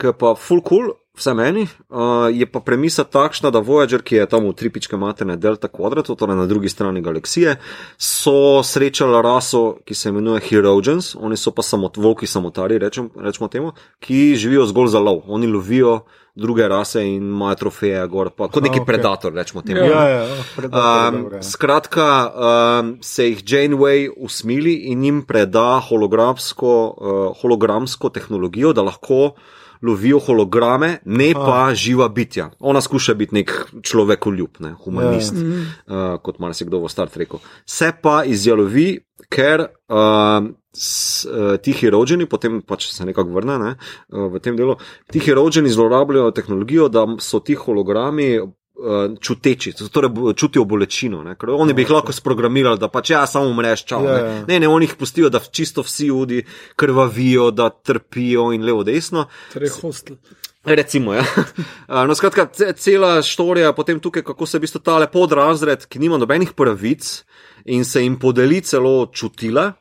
ki 0.00 0.06
je 0.06 0.16
pa 0.16 0.32
full 0.34 0.64
cool. 0.64 0.96
Vse 1.14 1.34
meni 1.34 1.62
uh, 1.62 1.98
je 2.34 2.46
pa 2.46 2.58
premisa 2.60 3.04
takšna, 3.04 3.52
da 3.54 3.60
Voyager, 3.62 4.02
ki 4.02 4.16
je 4.16 4.26
tam 4.26 4.48
v 4.48 4.54
tri 4.58 4.66
pičke 4.74 4.98
materne 4.98 5.36
delta 5.38 5.70
kvadratu, 5.70 6.16
torej 6.18 6.34
na 6.34 6.46
drugi 6.50 6.68
strani 6.68 7.04
galaksije, 7.06 7.54
so 7.94 8.64
srečali 8.66 9.22
raso, 9.22 9.78
ki 9.86 9.94
se 9.94 10.10
imenuje 10.10 10.42
Herogens, 10.48 11.14
oni 11.14 11.38
so 11.38 11.54
pa 11.54 11.62
samot, 11.62 12.02
volki 12.02 12.26
samotari, 12.26 12.80
rečem, 12.82 13.12
rečemo 13.14 13.48
temu, 13.48 13.72
ki 14.02 14.34
živijo 14.34 14.66
zgolj 14.66 14.90
za 14.96 14.98
lov. 14.98 15.22
Oni 15.30 15.46
lovijo 15.46 16.00
druge 16.34 16.66
rase 16.68 17.06
in 17.06 17.30
imajo 17.30 17.62
trofeje, 17.62 18.06
gor, 18.10 18.34
pa 18.34 18.48
kot 18.50 18.66
neki 18.66 18.80
okay. 18.80 18.82
ok. 18.82 18.86
predator, 18.86 19.34
rečemo 19.38 19.62
temu. 19.62 19.86
Ja. 19.86 19.86
Ja, 19.86 20.08
ja, 20.08 20.22
oh, 20.24 20.46
predator, 20.56 21.14
Um, 21.14 21.42
skratka, 21.42 22.06
um, 22.34 22.96
se 23.02 23.28
jih 23.28 23.44
Janeway 23.46 24.08
usmili 24.16 24.74
in 24.90 25.04
jim 25.04 25.22
preda 25.22 25.78
hologramsko, 25.78 26.72
uh, 26.90 27.36
hologramsko 27.38 28.10
tehnologijo, 28.10 28.72
da 28.74 28.82
lahko 28.82 29.36
lovijo 29.82 30.18
holograme, 30.18 30.98
ne 31.04 31.32
pa 31.34 31.74
živa 31.74 32.08
bitja. 32.08 32.50
Ona 32.60 32.80
skuša 32.80 33.14
biti 33.14 33.34
nek 33.40 33.52
človekoljub, 33.82 34.60
ne, 34.64 34.74
humanist, 34.84 35.34
ja. 35.36 35.62
uh, 35.86 36.04
kot 36.22 36.38
marsikdo 36.38 36.82
v 36.82 36.90
Star 36.92 37.08
Treku. 37.12 37.40
Se 37.66 37.92
pa 38.02 38.22
izjalovi, 38.24 38.98
ker 39.32 39.66
uh, 39.66 40.50
s, 40.74 41.24
uh, 41.26 41.54
ti 41.62 41.74
heroženi, 41.76 42.26
potem 42.30 42.60
pač 42.62 42.88
se 42.92 43.06
nekako 43.06 43.36
vrne 43.38 43.58
ne, 43.62 43.72
uh, 43.76 44.26
v 44.32 44.42
tem 44.42 44.56
delu, 44.58 44.76
ti 45.12 45.22
heroženi 45.24 45.72
zlorabljajo 45.72 46.34
tehnologijo, 46.36 46.88
da 46.88 47.06
so 47.22 47.40
ti 47.40 47.56
hologrami 47.58 48.38
čuteči, 49.20 49.72
torej 49.88 50.10
čutijo 50.34 50.64
bolečino. 50.64 51.22
Ne? 51.22 51.34
Ker 51.34 51.50
oni 51.50 51.72
bi 51.72 51.82
jih 51.82 51.90
lahko 51.90 52.12
sprogramirali, 52.12 52.78
da 52.78 52.88
pač 52.88 53.10
ja, 53.10 53.26
samo 53.26 53.46
umreš, 53.46 53.84
čau. 53.84 54.04
Ja, 54.04 54.12
Ne? 54.12 54.20
ja. 54.20 54.44
ne, 54.48 54.60
ne, 54.60 54.68
oni 54.68 54.86
jih 54.86 54.94
pustijo, 54.94 55.30
da 55.30 55.38
čisto 55.40 55.82
vsi 55.82 56.06
ljudi 56.06 56.42
krvavijo, 56.76 57.50
da 57.50 57.70
trpijo 57.70 58.52
in 58.52 58.64
levo, 58.64 58.82
desno. 58.82 59.26
Torej, 59.52 59.70
hostel. 59.80 60.16
Recimo, 60.64 61.14
ja. 61.14 61.24
A, 61.86 62.04
No, 62.08 62.14
skratka, 62.14 62.46
ce- 62.46 62.72
cela 62.72 63.22
štorija 63.22 63.66
je 63.66 63.74
potem 63.74 64.00
tukaj, 64.00 64.22
kako 64.22 64.46
se 64.46 64.58
v 64.58 64.60
bistvu 64.60 64.80
tale 64.80 65.06
podrazred, 65.06 65.86
ki 65.86 65.98
nima 65.98 66.18
nobenih 66.18 66.52
pravic 66.52 67.24
in 67.64 67.84
se 67.84 68.02
jim 68.02 68.18
podeli 68.18 68.60
celo 68.60 69.06
čutila, 69.06 69.72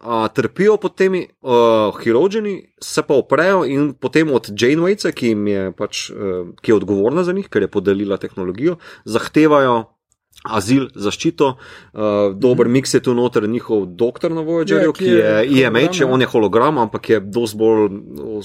a, 0.00 0.28
trpijo 0.28 0.76
pod 0.76 0.94
temi 0.96 1.26
uh, 1.42 1.94
heroženi, 2.04 2.72
se 2.80 3.02
pa 3.02 3.14
oprejo 3.14 3.64
in 3.68 3.92
potem 3.92 4.32
od 4.32 4.48
Janewayca, 4.48 5.12
ki, 5.12 5.36
je 5.52 5.70
pač, 5.76 6.08
uh, 6.10 6.50
ki 6.62 6.72
je 6.72 6.76
odgovorna 6.76 7.24
za 7.24 7.32
njih, 7.36 7.48
ker 7.48 7.62
je 7.62 7.72
podelila 7.72 8.16
tehnologijo, 8.16 8.78
zahtevajo. 9.04 9.84
Azil, 10.40 10.86
zaščito, 10.96 11.46
uh, 11.52 12.30
dober 12.32 12.68
miks 12.72 12.94
je 12.94 13.02
tu 13.04 13.12
noter 13.12 13.44
njihov 13.48 13.82
doktor 14.00 14.32
na 14.32 14.40
Voyagerju, 14.40 14.88
Ja, 14.88 14.92
ki 14.96 15.04
ki 15.04 15.10
je 15.10 15.18
je 15.20 15.66
IMH, 15.66 15.98
hologram, 15.98 16.12
on 16.14 16.20
je 16.20 16.28
hologram, 16.32 16.78
ampak 16.80 17.08
je 17.10 17.18
dosti 17.20 17.58
bolj 17.60 17.82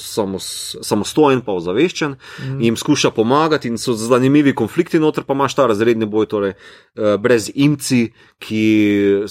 samos, 0.02 0.48
samostojen 0.84 1.40
pa 1.46 1.56
ozaveščen 1.56 2.18
mm. 2.18 2.58
in 2.58 2.66
jim 2.66 2.76
skuša 2.76 3.14
pomagati 3.16 3.72
in 3.72 3.80
so 3.80 3.96
zanimivi 3.96 4.52
konflikti 4.52 5.00
noter, 5.00 5.24
pa 5.24 5.38
imaš 5.38 5.56
ta 5.56 5.70
razredni 5.72 6.10
boj, 6.10 6.28
torej 6.34 6.58
uh, 6.58 7.16
brez 7.22 7.48
imci, 7.54 8.10
ki 8.44 8.66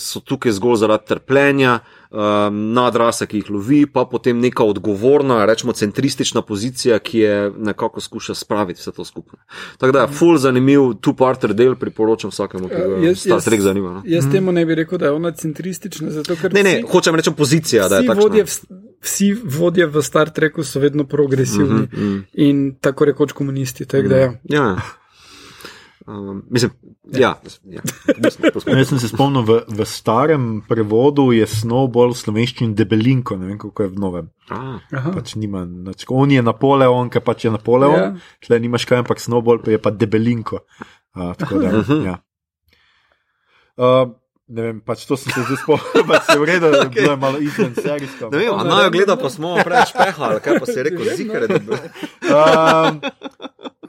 so 0.01 0.25
tukaj 0.25 0.57
zgolj 0.57 0.81
zaradi 0.87 1.11
trpljenja, 1.12 1.83
um, 2.15 2.21
nadrasa, 2.73 3.27
ki 3.27 3.37
jih 3.37 3.51
lovi, 3.51 3.87
pa 3.87 4.05
potem 4.05 4.39
neka 4.39 4.65
odgovorna, 4.65 5.45
rečemo 5.45 5.73
centristična 5.75 6.43
pozicija, 6.43 6.99
ki 6.99 7.19
je 7.19 7.35
nekako 7.59 8.01
skuša 8.01 8.35
spraviti 8.35 8.81
vse 8.81 8.93
to 8.93 9.05
skupaj. 9.05 9.41
Tako 9.79 9.93
da 9.93 10.01
je 10.01 10.09
full 10.09 10.39
zanimiv 10.39 10.81
two-parter 10.81 11.53
del, 11.53 11.75
priporočam 11.75 12.31
vsakemu, 12.31 12.69
ki 12.69 12.75
Ja, 12.75 12.89
ga 12.89 12.97
jaz- 13.03 13.17
Star 13.19 13.41
Trek 13.43 13.61
zanima. 13.61 13.91
No. 13.91 14.03
Jaz 14.07 14.25
temu 14.31 14.53
ne 14.53 14.65
bi 14.65 14.75
rekel, 14.75 14.99
da 14.99 15.07
je 15.07 15.12
ona 15.12 15.33
centristična, 15.33 16.11
zato 16.11 16.37
ker 16.37 16.55
Ne, 16.55 16.62
ne, 16.62 16.71
vsi- 16.73 16.89
hočem 16.89 17.15
reči 17.15 17.31
pozicija, 17.33 17.89
da 17.89 17.97
je 17.97 18.01
Vsi 18.01 18.07
takšna. 18.07 18.23
vodje, 18.23 18.45
v, 18.45 18.49
vsi 19.03 19.33
vodje 19.35 19.87
v 19.87 20.03
Star 20.03 20.31
Treku 20.31 20.62
so 20.65 20.81
vedno 20.81 21.05
progresivni 21.05 21.65
uh 21.83 21.89
-huh, 21.89 21.95
uh 21.95 22.01
-huh. 22.01 22.23
in 22.35 22.75
tako 22.77 23.05
rekoč 23.05 23.33
komunisti. 23.33 23.85
Tak, 23.87 24.05
uh 24.05 24.11
-huh. 24.11 24.37
Ja. 24.45 24.77
Um, 26.05 26.42
mislim, 26.50 26.70
ja, 27.16 27.30
ja. 27.64 27.80
Mislim, 28.18 28.52
to 28.52 28.61
smo- 28.64 28.76
Jaz 28.76 28.88
sem 28.88 28.98
se 29.00 29.09
spomnil, 29.09 29.42
v, 29.42 29.55
v 29.68 29.86
starem 29.88 30.61
prevodu 30.68 31.30
je 31.32 31.46
Snowball 31.48 32.12
v 32.12 32.18
slovenščini 32.18 32.76
debelinko, 32.76 33.38
ne 33.40 33.46
vem 33.46 33.59
kako 33.59 33.82
je 33.82 33.88
v 33.88 33.96
novem. 33.98 34.26
A, 34.52 34.80
ja. 34.92 35.00
Pač 35.14 35.32
nima, 35.34 35.62
nač, 35.64 36.05
on 36.12 36.28
je 36.28 36.42
Napoleon, 36.44 37.09
ki 37.09 37.24
pač 37.24 37.46
je 37.46 37.55
Napoleon, 37.55 37.96
Ja. 37.96 38.11
ja. 38.12 38.36
tle 38.44 38.61
nimaš 38.61 38.84
kaj, 38.84 39.00
ampak 39.00 39.16
Snowball 39.16 39.64
pa 39.64 39.72
je 39.72 39.80
pa 39.80 39.88
debelinko. 39.90 40.61
Uh, 41.16 41.32
tako 41.34 41.62
da, 41.62 41.72
ja. 42.05 42.18
Uh, 43.74 44.12
ne 44.46 44.61
vem, 44.62 44.76
pač 44.84 45.07
to 45.09 45.16
sem 45.16 45.32
se 45.32 45.40
zdaj 45.40 45.57
spomnil, 45.62 46.05
pač 46.05 46.28
se 46.28 46.36
v 46.36 46.44
redu, 46.44 46.68
okay. 46.84 46.92
bilo 46.94 47.11
je 47.11 47.18
malo 47.18 47.40
izven 47.40 47.72
serijsko. 47.74 48.28
Ne 48.28 48.38
vem, 48.38 48.52
a 48.52 48.62
naj 48.62 48.84
jo 48.84 48.92
gleda, 48.92 49.16
pa 49.16 49.32
smo 49.32 49.57
preveč 49.57 49.96
pehali, 49.96 50.36
kaj 50.44 50.61
pa 50.61 50.66
si 50.68 50.84
rekel, 50.84 51.09
zikare, 51.16 51.48
da. 51.48 51.80
Um, 52.28 53.00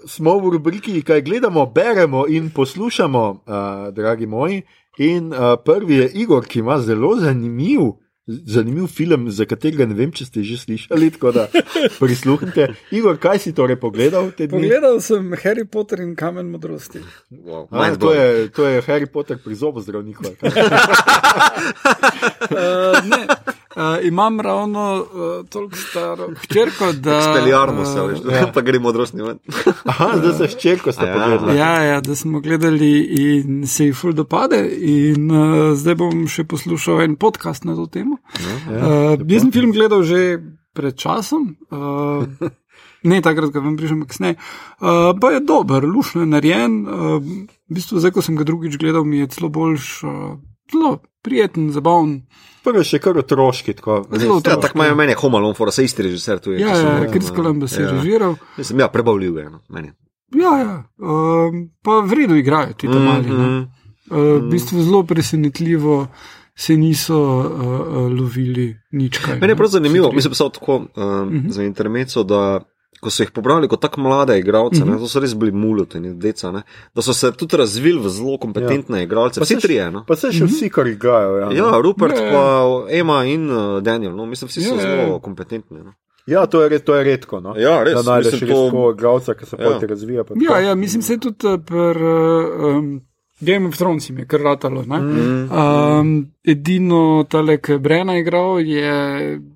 smo 0.07 0.39
v 0.39 0.49
rubriki, 0.49 1.01
kaj 1.01 1.21
gledamo, 1.21 1.65
beremo 1.65 2.25
in 2.27 2.49
poslušamo, 2.49 3.29
uh, 3.29 3.93
dragi 3.93 4.25
moji. 4.25 4.61
In 4.97 5.33
uh, 5.33 5.39
prvi 5.65 5.95
je 5.95 6.09
Igor, 6.13 6.45
ki 6.45 6.59
ima 6.59 6.79
zelo 6.79 7.15
zanimiv, 7.19 7.81
zanimiv 8.27 8.87
film, 8.87 9.31
za 9.31 9.45
katerega 9.45 9.85
ne 9.85 9.93
vem, 9.93 10.11
če 10.11 10.25
ste 10.25 10.43
že 10.43 10.57
slišali. 10.57 11.09
Tako 11.17 11.31
da 11.31 11.47
prisluhnite. 11.99 12.69
Igor, 12.91 13.17
kaj 13.19 13.39
si 13.43 13.53
torej 13.53 13.75
pogledal? 13.79 14.31
Pogledal 14.31 15.01
sem 15.03 15.33
Harry 15.43 15.65
Potter 15.67 15.99
in 15.99 16.15
kamen 16.15 16.47
modrosti. 16.47 17.03
Wow, 17.31 17.67
A, 17.71 17.91
to, 17.99 18.13
je, 18.13 18.49
to 18.55 18.67
je 18.67 18.81
Harry 18.87 19.11
Potter 19.11 19.37
pri 19.43 19.55
zobozdravniku. 19.55 20.23
Uh, 22.45 23.01
ne, 23.09 23.25
uh, 23.75 24.05
imam 24.07 24.41
ravno 24.41 25.05
uh, 25.13 25.49
toliko 25.49 25.75
staro 25.75 26.29
hčerko, 26.43 26.91
da. 26.93 27.21
Speljarmo 27.21 27.85
se, 27.85 28.01
veš, 28.01 28.19
ja. 28.31 28.51
pa 28.53 28.61
gremo 28.61 28.89
odrosni 28.89 29.23
ven. 29.23 29.39
Aha, 29.91 30.09
zdaj 30.17 30.33
se 30.33 30.49
ščerko 30.57 30.91
ste 30.91 31.07
ja. 31.07 31.13
pogledali. 31.13 31.57
Ja, 31.57 31.71
ja, 31.83 32.01
da 32.01 32.15
smo 32.15 32.39
gledali 32.39 32.91
in 33.21 33.67
se 33.67 33.89
ji 33.89 33.93
ful 33.93 34.13
dopade. 34.13 34.61
In 34.79 35.31
uh, 35.31 35.73
zdaj 35.77 35.99
bom 35.99 36.25
še 36.31 36.47
poslušal 36.49 37.03
en 37.05 37.15
podcast 37.19 37.65
na 37.65 37.75
to 37.75 37.87
temo. 37.91 38.19
Ja, 38.39 38.53
Uh, 38.65 39.21
jaz 39.29 39.43
sem 39.43 39.51
film 39.53 39.71
gledal 39.75 40.03
že 40.03 40.39
pred 40.75 40.97
časom. 40.99 41.55
Uh, 41.71 42.25
ne 43.05 43.21
takrat, 43.23 43.51
ko 43.53 43.63
vam 43.63 43.77
prišem 43.79 44.03
kasneje. 44.09 44.37
Uh, 44.81 45.13
pa 45.21 45.35
je 45.35 45.43
dober, 45.45 45.85
lušno 45.85 46.25
je 46.25 46.31
narejen. 46.31 46.81
Uh, 46.83 47.21
v 47.69 47.77
bistvu, 47.77 48.01
zdaj, 48.01 48.15
ko 48.17 48.25
sem 48.25 48.37
ga 48.39 48.47
drugič 48.47 48.77
gledal, 48.81 49.05
mi 49.07 49.21
je 49.23 49.31
celo 49.37 49.49
boljš, 49.53 49.87
uh, 50.03 50.35
zelo 50.73 50.99
prijeten, 51.25 51.71
zabaven. 51.75 52.19
Prvo 52.25 52.54
je 52.73 52.83
še 52.83 52.99
kar 52.99 53.17
otroški. 53.17 53.73
Tako, 53.73 54.05
Zelo 54.11 54.33
Ja, 54.33 54.37
otroški. 54.37 54.61
tako 54.61 54.77
imajo 54.77 54.95
meni 54.95 55.13
Home 55.13 55.35
Alone, 55.35 55.53
for 55.53 55.71
se 55.71 55.83
isti 55.83 56.03
režiser 56.03 56.39
tu 56.39 56.51
je. 56.51 56.59
Ja, 56.59 56.69
ja, 56.69 57.09
Chris 57.09 57.29
no. 57.29 57.35
Columbus 57.35 57.77
je 57.77 57.83
Ja. 57.83 57.91
režiral. 57.91 58.35
Mislim, 58.57 58.79
ja, 58.79 58.87
prebavljiv 58.87 59.37
je. 59.37 59.49
No, 59.49 59.59
meni. 59.69 59.91
Ja, 60.33 60.57
ja. 60.57 60.83
Um, 60.97 61.69
pa 61.83 62.01
v 62.01 62.13
redu 62.13 62.35
igrajo 62.35 62.73
ti 62.73 62.87
tam 62.87 63.03
mali. 63.03 63.27
Mm 63.27 63.35
Mhm. 63.35 63.67
uh, 64.11 64.17
v 64.39 64.49
bistvu 64.49 64.81
zelo 64.81 65.03
presenetljivo 65.03 66.07
se 66.55 66.73
niso 66.73 67.17
uh, 67.17 67.45
uh, 67.45 68.11
lovili 68.11 68.77
nič 68.91 69.17
kaj. 69.17 69.39
Meni 69.39 69.51
je 69.51 69.55
prav 69.55 69.69
zanimivo, 69.69 70.11
mislim, 70.11 70.31
da 70.31 70.35
so 70.35 70.49
tako 70.49 70.75
um, 70.75 70.85
Mhm. 71.27 71.49
za 71.49 71.63
intermeco, 71.63 72.23
da 72.23 72.61
ko 72.95 73.09
so 73.09 73.23
jih 73.23 73.31
pobrali 73.31 73.67
kot 73.67 73.81
tako 73.81 74.01
mlade 74.01 74.39
igralce, 74.39 74.79
Mhm. 74.79 74.89
ne, 74.89 74.97
to 74.97 75.07
so 75.07 75.19
res 75.19 75.33
bili 75.33 75.51
muloteni, 75.53 76.13
deca, 76.15 76.51
ne, 76.51 76.61
da 76.95 77.01
so 77.01 77.13
se 77.13 77.31
tudi 77.33 77.57
razvili 77.57 77.99
v 77.99 78.09
zelo 78.09 78.37
kompetentne 78.37 79.03
igralce, 79.03 79.39
Pa 79.39 79.45
vsi 79.45 79.57
trije. 79.57 79.91
No. 79.91 80.03
Pa 80.05 80.15
se 80.15 80.31
še 80.31 80.45
vsi, 80.45 80.69
kar 80.69 80.87
igrajo. 80.87 81.37
Ja, 81.37 81.51
Ja, 81.51 81.79
Rupert, 81.79 82.13
Ja, 82.13 82.23
ja. 82.23 82.31
pa 82.31 82.45
Ema 82.91 83.23
in 83.25 83.45
uh, 83.47 83.81
Daniel, 83.81 84.13
no, 84.13 84.25
mislim, 84.25 84.47
vsi 84.47 84.61
so 84.61 84.75
Ja, 84.75 84.81
ja, 84.81 84.89
ja. 84.89 85.05
zelo 85.05 85.19
kompetentni. 85.19 85.77
No. 85.79 85.93
ja 86.27 86.45
to, 86.45 86.61
je, 86.63 86.79
to 86.79 86.95
je 86.95 87.03
redko. 87.03 87.39
No? 87.39 87.53
Ja, 87.55 87.83
res, 87.83 87.93
da 87.95 88.01
najdeš 88.03 88.31
mislim, 88.33 88.49
res 88.49 88.57
to- 88.71 88.91
igralca, 88.91 89.33
ki 89.33 89.45
se 89.45 89.57
Ja. 89.59 89.69
ja. 89.71 89.87
razvija. 89.87 90.23
pa 90.23 90.33
Ja, 90.35 90.47
tako. 90.47 90.59
ja, 90.61 90.75
mislim, 90.75 91.01
se 91.01 91.17
tudi 91.17 91.37
pri 91.59 91.77
uh, 91.77 92.65
um, 92.67 93.01
Game 93.41 93.67
of 93.67 93.75
Thrones 93.75 94.09
je 94.09 94.25
kar 94.25 94.39
ratalo. 94.41 94.83
ne. 94.83 94.97
Mm. 94.97 95.51
Um, 95.51 96.09
edino 96.43 97.25
ki 97.57 97.71
je 97.71 97.79
Brena 97.79 98.17
igral, 98.17 98.59
je 98.59 98.91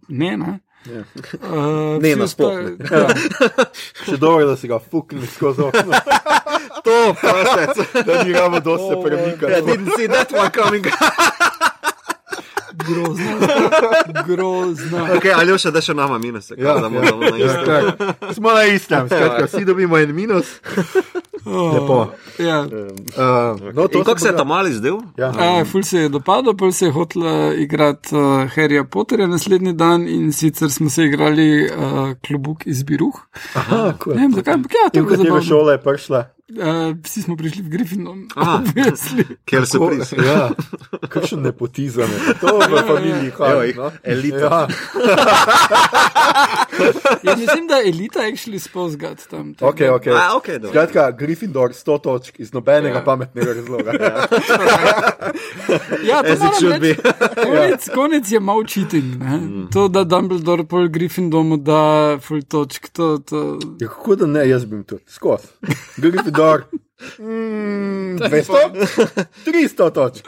ne. 0.09 0.37
ne? 0.37 0.59
Ja. 0.85 1.03
Uh, 1.43 2.01
Ne, 2.01 2.15
ne. 2.15 2.27
Ja. 2.91 3.07
Še 4.05 4.17
dobro, 4.17 4.45
da 4.45 4.55
si 4.55 4.67
ga 4.67 4.79
fuknil 4.81 5.27
skozi 5.27 5.61
okno, 5.61 5.91
To, 6.83 6.95
pasec. 7.15 8.05
da 8.05 8.23
ni 8.23 8.33
ramo 8.33 8.59
dosti 8.59 8.93
Oh, 8.95 8.99
I 8.99 9.03
premikati. 9.03 9.61
didn't 9.61 9.91
see 9.97 10.07
that 10.07 10.31
one 10.31 10.49
coming. 10.51 10.85
Grozno. 12.79 13.31
Grozno. 14.27 14.97
okay, 15.15 15.33
ali 15.35 15.57
še 15.57 15.71
da 15.71 15.81
še 15.81 15.93
nama 15.93 16.17
minus, 16.17 16.51
Ja, 16.51 16.73
da 16.75 16.89
moramo 16.89 17.21
na 17.21 17.37
Ja, 17.37 17.45
isto. 17.45 17.65
tako. 17.65 18.33
Smo 18.33 18.51
na 18.51 18.63
istem, 18.65 19.07
skratka, 19.07 19.45
vsi 19.45 19.65
dobimo 19.65 19.97
en 19.97 20.15
minus. 20.15 20.45
Oh, 21.45 21.73
Lepo. 21.73 21.97
Ja. 22.37 22.61
Uh, 22.61 23.73
no, 23.73 23.87
kako 23.87 24.19
se 24.19 24.27
je 24.27 24.35
tam 24.35 24.47
mali 24.47 24.73
zdel? 24.73 24.97
Ja. 25.17 25.31
A, 25.31 25.65
ful 25.65 25.83
se 25.83 25.97
je 25.99 26.09
dopadlo, 26.09 26.53
pa 26.53 26.71
se 26.71 26.85
je 26.85 26.91
hotela 26.91 27.53
igrati 27.53 28.15
uh, 28.15 28.21
Harryja 28.49 28.83
Potterja 28.83 29.27
naslednji 29.27 29.73
dan 29.73 30.07
in 30.07 30.31
sicer 30.31 30.71
smo 30.71 30.89
se 30.89 31.05
igrali 31.05 31.65
uh, 31.65 31.71
klubuk 32.27 32.67
iz 32.67 32.83
Biruh. 32.83 33.15
Aha, 33.55 33.93
cool. 33.97 34.15
Ne 34.15 34.21
vem 34.21 34.33
zakaj, 34.33 34.53
ampak 34.53 34.71
ja, 34.73 34.89
to 34.89 34.99
je 34.99 35.03
v 35.03 35.07
katero 35.07 35.23
zabavno. 35.23 35.47
šolo 35.47 35.71
je 35.71 35.81
prišla? 35.81 36.21
Uh, 36.51 36.65
vsi 37.03 37.21
smo 37.21 37.37
prišli 37.37 37.61
v 37.61 37.69
Griffindom. 37.69 38.27
Aha. 38.35 38.57
obviously. 38.57 39.25
Ker 39.45 39.65
se 39.65 39.77
Ko- 39.77 39.87
pris. 39.87 40.11
Ja, 40.13 40.49
kakšen 41.05 41.41
nepotizem 41.41 42.09
je. 42.09 42.33
To 42.35 42.57
v 42.57 42.81
familiji 42.87 43.27
Evo 43.29 43.37
haja. 43.39 43.63
jih, 43.63 43.77
No? 43.77 43.91
elita. 44.03 44.39
Ja. 44.39 44.67
Ja, 47.23 47.35
mislim, 47.35 47.67
da 47.67 47.75
je 47.75 47.89
elita 47.89 48.19
actually 48.21 48.59
spozgat 48.59 49.27
tam. 49.27 49.53
tako 49.53 49.71
Okay, 49.73 49.89
okay. 49.91 50.13
A, 50.13 50.37
ok, 50.37 50.47
dobro. 50.47 50.69
Skratka, 50.69 51.11
Gryffindor 51.11 51.69
100 51.69 51.99
točk 51.99 52.39
iz 52.39 52.53
nobenega 52.53 52.95
Ja. 52.95 53.03
pametnega 53.03 53.53
razloga. 53.53 53.91
Ja, 56.03 56.21
to 56.23 56.27
it 56.27 56.39
moram 56.39 56.53
should 56.53 56.81
reči, 56.81 57.01
konec, 57.45 57.89
konec 57.89 58.31
je 58.31 58.39
mal 58.39 58.63
cheating. 58.65 59.17
Ne? 59.17 59.37
Mm. 59.37 59.67
To, 59.69 59.87
da 59.87 60.03
Dumbledore 60.03 60.63
pol 60.63 60.87
Gryffindomu 60.87 61.57
da 61.57 61.81
full 62.19 62.41
točk, 62.43 62.87
to, 62.89 63.17
to, 63.19 63.59
Ja, 63.79 63.87
kako 63.89 64.15
da 64.15 64.25
ne, 64.27 64.49
jaz 64.49 64.65
bi 64.65 64.75
jim 64.75 64.83
tudi 64.83 65.03
skozi. 65.07 65.47
Gryffindor. 65.97 66.38
Mm, 67.19 68.17
200? 68.17 68.53
300 69.45 69.89
točk. 69.95 70.25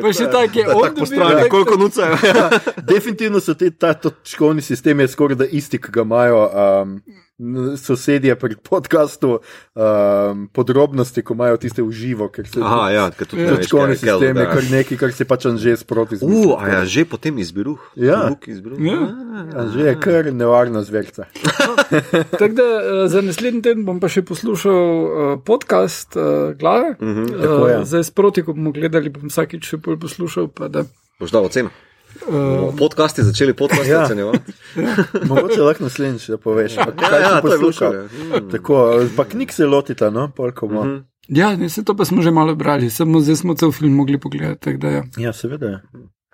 pa 0.00 0.12
še 0.12 0.30
tak 0.32 0.56
je 0.56 0.64
on 0.64 0.82
Tako 0.82 0.96
po 0.96 1.06
strani, 1.06 1.40
tak- 1.40 1.50
koliko 1.50 1.76
nucajo. 1.76 2.16
Ja, 2.24 2.46
definitivno 2.82 3.40
so 3.40 3.54
te, 3.54 3.68
ta 3.70 3.92
točkovni 3.94 4.62
sistem 4.62 5.00
je 5.00 5.08
skoraj 5.08 5.36
da 5.36 5.46
isti, 5.46 5.78
ki 5.78 5.92
ga 5.92 6.02
imajo 6.02 6.40
um, 6.46 6.96
sosedje 7.76 8.36
pri 8.38 8.54
podkastu, 8.62 9.40
um, 9.74 10.48
podrobnosti, 10.52 11.22
ko 11.22 11.34
imajo 11.34 11.56
tiste 11.56 11.82
v 11.82 11.90
živo, 11.90 12.28
ker 12.30 12.46
se 12.46 12.62
Aha, 12.62 12.90
ja, 12.94 13.04
ker 13.10 13.26
tudi 13.26 13.48
točkovni 13.50 13.96
sistem 13.98 14.38
je 14.38 14.46
kar 14.46 14.64
nekaj, 14.70 14.98
kar 14.98 15.10
se 15.12 15.26
pač 15.26 15.46
že 15.58 15.76
sproti 15.76 16.14
U, 16.14 16.18
zgodi. 16.18 16.54
a 16.58 16.68
ja, 16.68 16.80
že 16.86 17.02
potem 17.04 17.38
izbiru. 17.38 17.74
Ja. 17.98 18.30
izbiru. 18.46 18.78
Ja. 18.78 19.66
Že 19.66 19.80
je 19.82 19.94
kar 19.98 20.30
nevarna 20.30 20.82
zverca. 20.86 21.26
Tako 22.38 22.54
da 22.54 22.62
uh, 22.62 23.10
za 23.10 23.18
naslednji 23.20 23.62
teden 23.66 23.82
bom 23.82 23.98
pa 23.98 24.06
še 24.06 24.22
poslušal 24.22 24.78
uh, 24.78 25.34
podcast 25.42 26.14
uh, 26.14 26.54
Glave. 26.54 26.94
Uh 27.02 27.08
-huh, 27.08 27.42
tako 27.42 27.66
je. 27.68 27.84
Zdaj 27.84 28.04
sproti, 28.04 28.42
ko 28.42 28.54
bomo 28.54 28.70
gledali, 28.70 29.10
bom 29.10 29.26
vsakič 29.26 29.74
še 29.74 29.76
bolj 29.76 29.98
poslušal. 29.98 30.48
Pa 30.54 30.68
da, 30.68 30.84
Boš 31.18 31.30
dal 31.30 31.44
oceno. 31.44 31.70
Uh, 32.28 32.74
Podcasti 32.78 33.22
začeli 33.22 33.54
podcast 33.54 33.88
Ja. 33.88 34.02
ocenjevati. 34.04 34.52
Mogoče 35.28 35.60
lahko 35.62 35.84
naslednjič 35.84 36.28
da 36.28 36.38
poveš. 36.38 36.76
Ja, 36.76 36.86
kaj 36.96 37.20
ja, 37.20 37.36
si 37.36 37.42
to 37.42 37.66
je 37.66 37.72
šele. 37.72 38.02
Mm. 38.02 38.50
Tako, 38.50 39.00
pa 39.16 39.24
knjig 39.24 39.52
se 39.52 39.66
lotita, 39.66 40.10
no, 40.10 40.30
polko 40.36 40.68
bo. 40.68 40.84
Mhm. 40.84 40.96
ja, 41.28 41.56
ne, 41.56 41.68
se 41.68 41.84
to 41.84 41.96
pa 41.96 42.04
smo 42.04 42.22
že 42.22 42.30
malo 42.30 42.54
brali, 42.54 42.90
samo 42.90 43.20
zdaj 43.20 43.36
smo 43.36 43.54
cel 43.54 43.72
film 43.72 43.92
mogli 43.94 44.20
pogledati. 44.20 44.76
Da, 44.76 44.88
ja. 44.88 45.04
Ja, 45.16 45.32
seveda 45.32 45.66
je. 45.66 45.80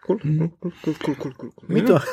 Kul, 0.06 0.18
kul, 0.18 0.48
kul, 0.60 0.72
kul, 0.82 1.14
kul, 1.14 1.32
kul, 1.34 1.50
kul. 1.54 1.68
Mi 1.68 1.86
to. 1.86 2.00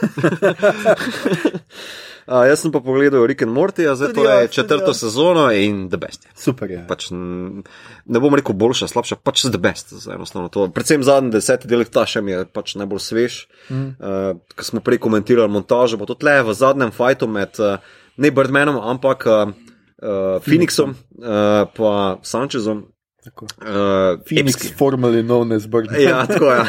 A, 2.28 2.44
jaz 2.44 2.60
sem 2.60 2.72
pa 2.76 2.82
pogledal 2.84 3.24
Rick 3.24 3.46
and 3.46 3.56
Morty, 3.56 3.88
a 3.88 3.96
zdaj 3.96 4.14
to 4.14 4.24
je 4.28 4.48
četrto 4.52 4.92
jaz. 4.92 5.00
sezono 5.00 5.48
in 5.52 5.88
the 5.90 5.98
best. 5.98 6.28
Super 6.36 6.72
je. 6.72 6.82
Pač, 6.88 7.08
ne 7.12 8.20
bom 8.20 8.36
rekel 8.36 8.56
boljša, 8.56 8.90
slabša, 8.92 9.16
pač 9.24 9.46
the 9.48 9.62
best. 9.62 9.94
enostavno 10.12 10.52
to. 10.52 10.68
Predvsem 10.68 11.04
zadnji 11.08 11.32
deseti 11.32 11.72
del 11.72 11.86
ta 11.88 12.04
še 12.06 12.22
mi 12.22 12.36
je 12.36 12.44
pač 12.52 12.76
najbolj 12.76 13.00
svež. 13.00 13.40
Mm. 13.72 13.96
Uh, 13.96 14.36
Ker 14.56 14.68
smo 14.68 14.84
prej 14.84 15.00
komentirali 15.00 15.52
montažo, 15.52 15.96
pa 15.96 16.10
tudi 16.10 16.28
le 16.28 16.42
v 16.44 16.54
zadnjem 16.54 16.92
fajtu 16.92 17.32
med 17.32 17.64
uh, 17.64 17.80
ne 18.18 18.32
Birdmanom, 18.32 18.76
ampak 18.76 19.24
uh, 19.24 19.56
uh, 20.04 20.38
Phoenixom 20.44 20.94
uh, 20.94 21.64
pa 21.72 22.20
Sanchezom. 22.28 22.90
Uh, 23.36 24.20
Phoenix, 24.26 24.56
epski. 24.56 24.74
formerly 24.78 25.24
known 25.24 25.52
as 25.56 25.68
Bird. 25.68 25.92
Ja, 26.00 26.26
tako 26.26 26.52
je. 26.52 26.64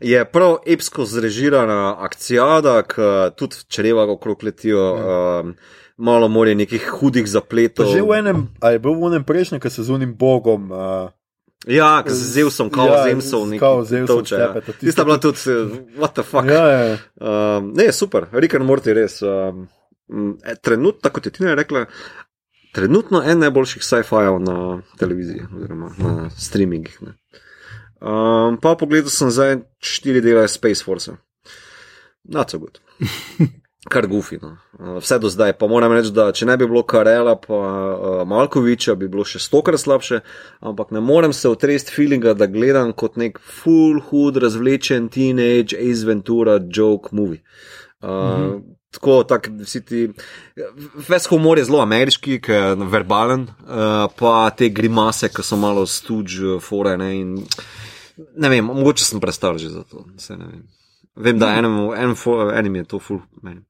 Je 0.00 0.24
prav 0.24 0.58
epsko 0.66 1.04
zrežirana 1.04 1.96
akcija, 1.98 2.82
ki 2.82 3.10
tudi 3.36 3.56
čreva 3.68 4.06
okrog 4.12 4.44
letijo, 4.44 4.94
um, 4.94 5.54
malo 5.96 6.28
more 6.28 6.54
nekih 6.54 6.88
hudih 7.00 7.24
Pa 7.24 7.30
zapletov. 7.30 7.92
že 7.92 8.02
v 8.02 8.18
enem, 8.18 8.48
a 8.60 8.70
je 8.70 8.78
bil 8.78 8.94
v 8.94 9.12
enem 9.12 9.24
prejšnjem, 9.24 9.60
ki 9.60 9.70
se 9.70 9.82
z 9.82 9.90
unim 9.90 10.14
bogom. 10.14 10.70
Uh, 10.70 11.10
Ja, 11.66 12.04
z 12.06 12.32
Zeusom, 12.32 12.70
kao 12.70 12.86
Ja, 12.86 12.96
ja, 12.96 13.04
Zemsov, 13.04 13.46
z 13.46 13.58
kao 13.58 13.84
Zeusom 13.84 14.16
toče. 14.22 14.34
Ja. 14.34 14.52
tisto 14.54 14.72
Tista 14.72 15.04
bila 15.04 15.18
tudi, 15.18 15.38
eh, 15.50 15.98
what 15.98 16.12
the 16.14 16.22
fuck. 16.22 16.44
ja, 16.46 16.66
ja. 16.68 16.96
Um, 17.18 17.72
ne, 17.74 17.92
super, 17.92 18.26
Rick 18.32 18.54
and 18.54 18.64
Morty 18.64 18.92
res. 18.94 19.22
Um, 19.22 19.68
mm, 20.08 20.38
e, 20.44 20.54
trenutno, 20.62 21.10
kot 21.10 21.26
je 21.26 21.32
Tina 21.32 21.54
rekla, 21.54 21.86
trenutno 22.76 23.22
en 23.24 23.38
najboljših 23.38 23.84
sci-fijev 23.84 24.38
na 24.44 24.82
televiziji, 25.00 25.46
oziroma 25.56 25.90
na 25.98 26.30
streamingih. 26.30 26.98
ne. 27.02 27.14
Um, 28.00 28.58
pa 28.60 28.74
pogledal 28.76 29.10
sem 29.10 29.30
zdaj 29.32 29.56
štiri 29.80 30.20
dele 30.20 30.48
Space 30.48 30.84
Force. 30.84 31.16
Not 32.24 32.50
so 32.50 32.58
good. 32.58 32.78
Kar 33.92 34.06
gufi. 34.06 34.36
No. 34.42 34.58
Uh, 34.78 34.98
Vse 35.00 35.18
do 35.18 35.30
zdaj, 35.32 35.54
pa 35.56 35.66
moram 35.66 35.94
reči, 35.96 36.12
da 36.12 36.28
če 36.36 36.50
ne 36.50 36.58
bi 36.60 36.68
bilo 36.68 36.82
Karela, 36.82 37.38
pa 37.40 37.56
uh, 37.56 38.20
Malkoviča, 38.28 38.98
bi 39.00 39.08
bilo 39.08 39.24
še 39.24 39.40
stokrat 39.40 39.80
slabše, 39.80 40.20
ampak 40.60 40.92
ne 40.92 41.00
morem 41.00 41.32
se 41.32 41.48
otresti 41.48 41.94
feelinga, 41.96 42.34
da 42.36 42.50
gledam 42.50 42.92
kot 42.92 43.16
nek 43.16 43.40
full 43.40 44.02
hood, 44.10 44.36
razvlečen 44.42 45.08
teenage 45.08 45.78
Ace 45.78 46.04
Ventura 46.04 46.60
joke 46.60 47.16
movie. 47.16 47.40
Uh, 48.02 48.10
-hmm. 48.10 48.60
Tako, 48.96 49.16
tak, 49.28 49.50
vsi 49.60 49.80
ti, 49.84 50.02
ves 51.08 51.26
humor 51.28 51.60
je 51.60 51.66
zelo 51.68 51.82
ameriški, 51.84 52.38
ki 52.40 52.52
je 52.52 52.88
verbalen, 52.88 53.44
uh, 53.66 54.06
pa 54.16 54.48
te 54.56 54.70
grimase, 54.72 55.28
ki 55.28 55.44
so 55.44 55.58
malo 55.60 55.84
stuž, 55.86 56.38
fore. 56.64 56.96
Ne, 57.00 57.10
in, 57.20 57.34
ne 58.40 58.50
vem, 58.52 58.64
mogoče 58.64 59.04
sem 59.04 59.20
prestar 59.20 59.60
že 59.60 59.74
za 59.74 59.84
to. 59.84 60.06
Vem. 60.30 60.64
Vem, 61.16 61.38
da 61.40 61.52
enemu, 61.56 61.90
enem, 61.96 62.16
fo- 62.16 62.50
enim 62.52 62.80
je 62.80 62.84
to 62.84 62.98
full. 63.00 63.20
Meni. 63.44 63.62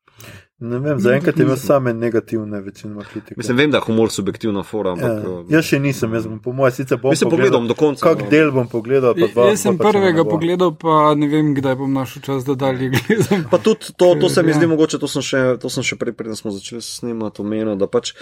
Ne 0.59 0.79
vem, 0.79 0.97
zaenkrat 0.97 1.37
ima 1.37 1.57
same 1.57 1.93
negativne 1.93 2.61
večinoma 2.61 3.03
kritike. 3.03 3.35
Mislim, 3.37 3.57
vem, 3.57 3.71
da 3.71 3.77
je 3.77 3.83
humor 3.83 4.11
subjektivna 4.11 4.63
fora, 4.63 4.93
ampak. 4.93 5.11
ja, 5.25 5.31
uh, 5.31 5.45
jaz 5.51 5.65
še 5.65 5.79
nisem, 5.79 6.15
jaz 6.15 6.25
bom 6.27 6.39
po 6.39 6.53
mojem 6.53 6.73
sicer 6.73 6.97
bom 6.97 7.13
Mislim, 7.13 7.31
pogledam 7.31 7.67
do 7.69 7.75
konca. 7.75 8.01
Kak 8.03 8.23
no. 8.23 8.31
del 8.31 8.49
bom 8.51 8.65
pogledal, 8.67 9.13
pa 9.15 9.21
Ja, 9.21 9.29
dva. 9.29 9.47
jaz 9.47 9.61
sem 9.61 9.77
pa 9.77 9.91
prvega 9.91 10.25
bo. 10.25 10.31
pogledal, 10.31 10.73
pa 10.75 11.13
ne 11.15 11.29
vem, 11.29 11.51
kdaj 11.55 11.77
bom 11.77 11.93
našel 11.93 12.23
čas, 12.23 12.45
da 12.45 12.55
dalje 12.57 12.89
gledam. 12.91 13.45
Pa 13.51 13.59
tudi 13.59 13.93
to, 13.93 14.15
to 14.15 14.29
se 14.31 14.43
mi 14.43 14.49
Ja. 14.49 14.57
zdi 14.57 14.67
mogoče, 14.67 14.99
to 14.99 15.09
sem 15.09 15.23
še, 15.23 15.59
to 15.61 15.69
sem 15.69 15.85
še 15.85 15.97
prej, 15.97 16.15
preden 16.15 16.37
smo 16.37 16.51
začeli 16.51 16.81
snemati, 16.83 17.43
omenil, 17.43 17.77
da 17.77 17.85
pač 17.87 18.15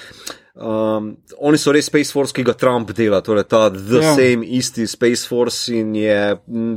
um, 0.54 1.12
oni 1.38 1.58
so 1.58 1.70
res 1.70 1.86
Space 1.86 2.10
Force, 2.10 2.34
ki 2.34 2.42
ga 2.42 2.52
Trump 2.54 2.90
dela, 2.92 3.20
torej 3.20 3.46
ta 3.46 3.70
The 3.70 3.94
Ja. 3.94 4.02
ja. 4.02 4.14
Same, 4.16 4.42
isti 4.48 4.86
Space 4.86 5.22
Force 5.22 5.70
in 5.70 5.94
je 5.94 6.18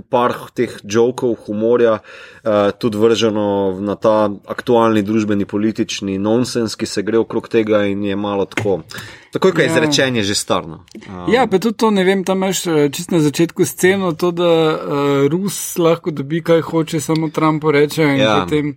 par 0.05 0.37
teh 0.53 0.77
jokov, 0.83 1.33
humorja 1.47 1.97
uh, 1.97 2.69
tudi 2.77 2.97
vrženo 2.97 3.49
na 3.81 3.95
ta 3.95 4.29
aktualni 4.45 5.01
družbeni 5.01 5.46
politični 5.47 6.17
nonsens, 6.17 6.75
ki 6.75 6.85
se 6.85 7.01
gre 7.01 7.17
okrog 7.17 7.47
tega 7.47 7.85
in 7.85 8.03
je 8.03 8.15
malo 8.17 8.45
tako. 8.45 8.81
Tako 9.31 9.47
je 9.49 9.53
Ja. 9.59 9.65
izrečenje, 9.67 10.23
že 10.23 10.35
starno. 10.35 10.83
Um, 11.07 11.27
Ja, 11.27 11.47
pa 11.47 11.57
tudi 11.57 11.77
to 11.77 11.91
ne 11.91 12.03
vem, 12.03 12.23
tam 12.23 12.37
imaš 12.37 12.67
eh, 12.67 12.89
čisto 12.89 13.15
na 13.15 13.21
začetku 13.21 13.65
sceno, 13.65 14.11
to, 14.13 14.31
da 14.31 14.43
uh, 14.45 14.77
Rus 15.27 15.77
lahko 15.77 16.11
dobi, 16.11 16.41
kaj 16.41 16.61
hoče, 16.63 16.99
samo 16.99 17.29
Trumpu 17.29 17.71
reče. 17.71 18.03
in 18.05 18.17
Ja. 18.17 18.41
Potem, 18.41 18.75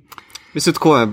Mislim, 0.54 0.74
tako 0.74 0.96
je. 0.96 1.06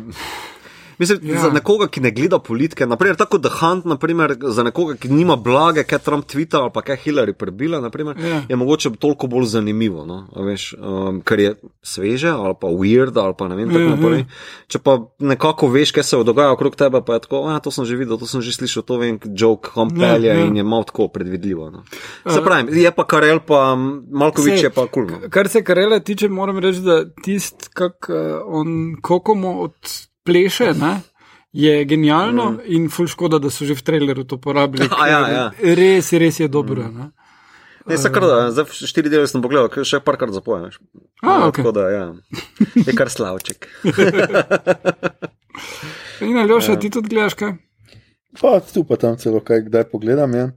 Mislim, 0.99 1.19
ja. 1.23 1.41
Za 1.41 1.49
nekoga, 1.49 1.87
ki 1.87 2.01
ne 2.01 2.11
gleda 2.11 2.39
politike, 2.39 2.85
naprimer, 2.85 3.15
tako 3.15 3.37
da 3.37 3.49
Hunt, 3.51 3.85
naprimer, 3.85 4.35
za 4.41 4.63
nekoga, 4.63 4.95
ki 4.95 5.09
nima 5.09 5.35
blage, 5.35 5.83
kaj 5.83 5.99
Trump 5.99 6.25
tvita 6.25 6.57
ali 6.57 6.71
pa 6.73 6.81
kaj 6.81 6.97
Hillary 6.97 7.33
prebila, 7.33 7.79
naprimer, 7.79 8.17
Ja. 8.17 8.41
je 8.49 8.55
mogoče 8.55 8.89
toliko 8.91 9.27
bolj 9.27 9.45
zanimivo, 9.45 10.05
no? 10.05 10.27
a 10.35 10.41
veš, 10.41 10.73
um, 10.73 11.21
ker 11.21 11.39
je 11.39 11.51
sveže 11.81 12.29
ali 12.29 12.53
pa 12.61 12.67
weird 12.67 13.17
ali 13.17 13.33
pa 13.37 13.47
ne 13.47 13.55
vem 13.55 13.69
tako 13.69 13.79
Ja, 13.79 13.89
naprej. 13.89 14.19
ja. 14.19 14.25
Če 14.67 14.79
pa 14.79 14.97
nekako 15.19 15.67
veš, 15.67 15.91
kaj 15.91 16.03
se 16.03 16.23
dogaja 16.23 16.51
okrog 16.51 16.75
tebe, 16.75 17.01
pa 17.01 17.13
je 17.13 17.19
tako, 17.19 17.43
ja, 17.51 17.59
to 17.59 17.71
sem 17.71 17.85
že 17.85 17.95
videl, 17.95 18.17
to 18.17 18.25
sem 18.25 18.41
že 18.41 18.51
slišal, 18.51 18.83
to 18.83 18.97
vem, 18.97 19.19
joke, 19.27 19.69
kompelje 19.69 20.27
Ja, 20.27 20.33
ja, 20.33 20.45
in 20.45 20.55
je 20.55 20.63
malo 20.63 20.83
tako 20.83 21.07
predvidljivo. 21.07 21.69
No? 21.69 21.83
Se 22.25 22.41
pravi, 22.43 22.81
je 22.81 22.91
pa 22.91 23.05
Karel, 23.05 23.39
pa 23.39 23.75
Malkovič 24.11 24.59
Sej, 24.59 24.63
je 24.63 24.69
pa 24.69 24.87
kulno. 24.87 25.07
Cool, 25.09 25.21
no. 25.21 25.29
Kar 25.29 25.47
se 25.47 25.63
Karela 25.63 25.99
tiče, 25.99 26.29
moram 26.29 26.57
reči, 26.59 26.79
da 26.81 27.03
tist, 27.23 27.69
kak 27.73 28.09
uh, 28.09 28.15
on 28.45 28.95
kokomo 29.01 29.69
odpleše, 30.27 30.73
ne, 30.73 30.99
je 31.51 31.85
genialno 31.85 32.51
mm. 32.51 32.59
in 32.65 32.89
ful 32.89 33.07
škoda, 33.07 33.39
da 33.39 33.49
so 33.49 33.65
že 33.65 33.75
v 33.75 33.81
traileru 33.81 34.23
to 34.23 34.37
porabili. 34.37 34.89
A 35.01 35.07
ja, 35.07 35.29
ja. 35.29 35.51
Res, 35.61 36.13
res 36.13 36.39
je 36.39 36.47
dobro. 36.47 36.83
Mm. 36.83 37.11
Ne, 37.87 37.97
se 37.97 38.11
kar 38.11 38.23
da, 38.27 38.51
zdaj 38.51 38.65
štiri 38.83 39.09
dele 39.09 39.27
sem 39.31 39.41
pogledal, 39.41 39.71
še 39.87 40.01
parkrat 40.03 40.35
zapoješ. 40.35 40.75
A, 41.23 41.47
okej. 41.47 41.63
Tako 41.63 41.71
da, 41.71 41.87
ja. 41.87 42.11
Je 42.75 42.91
kar 42.91 43.07
slavček. 43.07 43.63
In 46.27 46.35
Aljoša, 46.35 46.75
ti 46.75 46.91
tudi 46.91 47.13
gledaš 47.13 47.37
kaj? 47.39 47.55
Pa 48.41 48.59
tu 48.59 48.83
pa 48.83 48.99
tam 48.99 49.15
celo 49.15 49.39
kaj, 49.39 49.69
kdaj 49.69 49.87
pogledam. 49.87 50.35
Ja. 50.35 50.51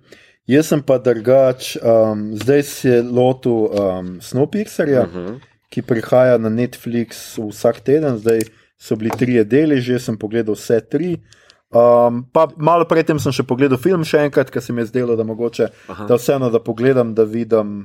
Jaz 0.50 0.72
sem 0.72 0.82
pa 0.82 0.98
drugač, 0.98 1.76
um, 1.78 2.34
zdaj 2.34 2.62
se 2.66 2.90
je 2.90 2.98
lotil 3.06 3.70
um, 3.70 4.18
Snowpiercerja, 4.18 5.06
uh 5.06 5.14
-huh. 5.14 5.38
ki 5.70 5.86
prihaja 5.86 6.42
na 6.42 6.50
Netflix 6.50 7.38
vsak 7.38 7.86
teden, 7.86 8.18
zdaj 8.18 8.42
so 8.80 8.96
bili 8.96 9.12
tri 9.12 9.44
deli, 9.44 9.80
že 9.84 10.00
sem 10.00 10.16
pogledal 10.16 10.56
vse 10.56 10.80
tri. 10.88 11.14
Um, 11.70 12.24
pa 12.32 12.48
malo 12.58 12.88
predtem 12.88 13.20
sem 13.22 13.30
še 13.30 13.44
pogledal 13.46 13.78
film, 13.78 14.02
še 14.02 14.24
enkrat, 14.26 14.48
ker 14.50 14.64
se 14.64 14.74
mi 14.74 14.82
je 14.82 14.90
zdelo, 14.90 15.14
da 15.14 15.22
mogoče, 15.28 15.68
Aha. 15.92 16.06
da 16.08 16.16
vseeno, 16.18 16.48
da 16.50 16.58
pogledam, 16.64 17.12
da 17.14 17.22
vidim, 17.28 17.84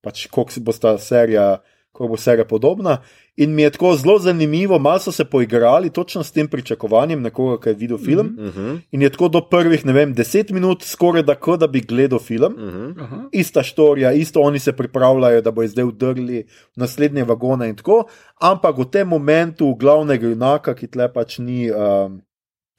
pač, 0.00 0.24
koliko 0.32 0.54
si 0.54 0.62
bo 0.64 0.72
ta 0.72 0.94
serija, 1.02 1.58
kako 1.96 2.08
bo 2.08 2.16
serija 2.16 2.44
podobna. 2.44 2.98
In 3.36 3.54
mi 3.54 3.62
je 3.62 3.70
tako 3.70 3.94
zelo 3.96 4.18
zanimivo, 4.18 4.78
malo 4.78 4.98
so 4.98 5.12
se 5.12 5.24
poigrali 5.24 5.90
točno 5.90 6.22
s 6.24 6.32
tem 6.32 6.48
pričakovanjem 6.48 7.22
nekoga, 7.22 7.60
ki 7.62 7.68
je 7.68 7.74
videl 7.74 7.98
film. 7.98 8.26
Mm 8.26 8.52
-hmm. 8.56 8.72
Uh 8.74 8.80
In 8.90 9.02
je 9.02 9.10
tako 9.10 9.28
do 9.28 9.40
prvih, 9.40 9.86
ne 9.86 9.92
vem, 9.92 10.14
deset 10.14 10.50
minut, 10.50 10.82
skoraj 10.82 11.22
da, 11.22 11.34
kot 11.34 11.60
da 11.60 11.66
bi 11.66 11.80
gledal 11.80 12.18
film. 12.18 12.54
uh 12.58 12.74
-huh. 12.74 13.02
Aha. 13.02 13.28
Ista 13.32 13.62
štorija, 13.62 14.12
isto 14.12 14.40
oni 14.40 14.58
se 14.58 14.72
pripravljajo, 14.72 15.40
da 15.40 15.50
bo 15.50 15.66
zdaj 15.66 15.84
vdrli 15.84 16.42
v 16.76 16.76
naslednje 16.76 17.24
vagone 17.24 17.68
in 17.68 17.76
tako. 17.76 18.04
Ampak 18.40 18.78
v 18.78 18.84
tem 18.90 19.08
momentu 19.08 19.74
glavnega 19.74 20.26
junaka, 20.26 20.74
ki 20.74 20.86
tle 20.86 21.12
pač 21.12 21.38
ni 21.38 21.70
um, 21.70 22.22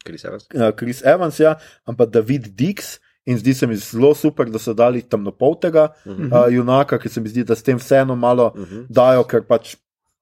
Chris 0.05 0.25
Evans. 0.25 0.47
uh, 0.53 0.71
Chris 0.79 1.05
Evans, 1.05 1.39
ja, 1.39 1.55
ampak 1.85 2.09
David 2.09 2.47
Dix. 2.55 2.99
In 3.27 3.37
zdi 3.37 3.53
se 3.53 3.67
mi 3.67 3.75
zelo 3.75 4.13
super, 4.15 4.47
da 4.47 4.59
so 4.59 4.73
dali 4.73 5.01
temnopoltega 5.01 5.89
uh 6.05 6.11
-huh. 6.11 6.31
uh, 6.31 6.53
junaka, 6.53 6.99
ki 6.99 7.09
se 7.09 7.21
mi 7.21 7.29
zdi, 7.29 7.43
da 7.43 7.55
s 7.55 7.63
tem 7.63 7.77
vseeno 7.77 8.15
malo 8.15 8.51
uh 8.55 8.61
-huh. 8.61 8.85
dajo, 8.89 9.23
ker 9.23 9.43
pač 9.43 9.75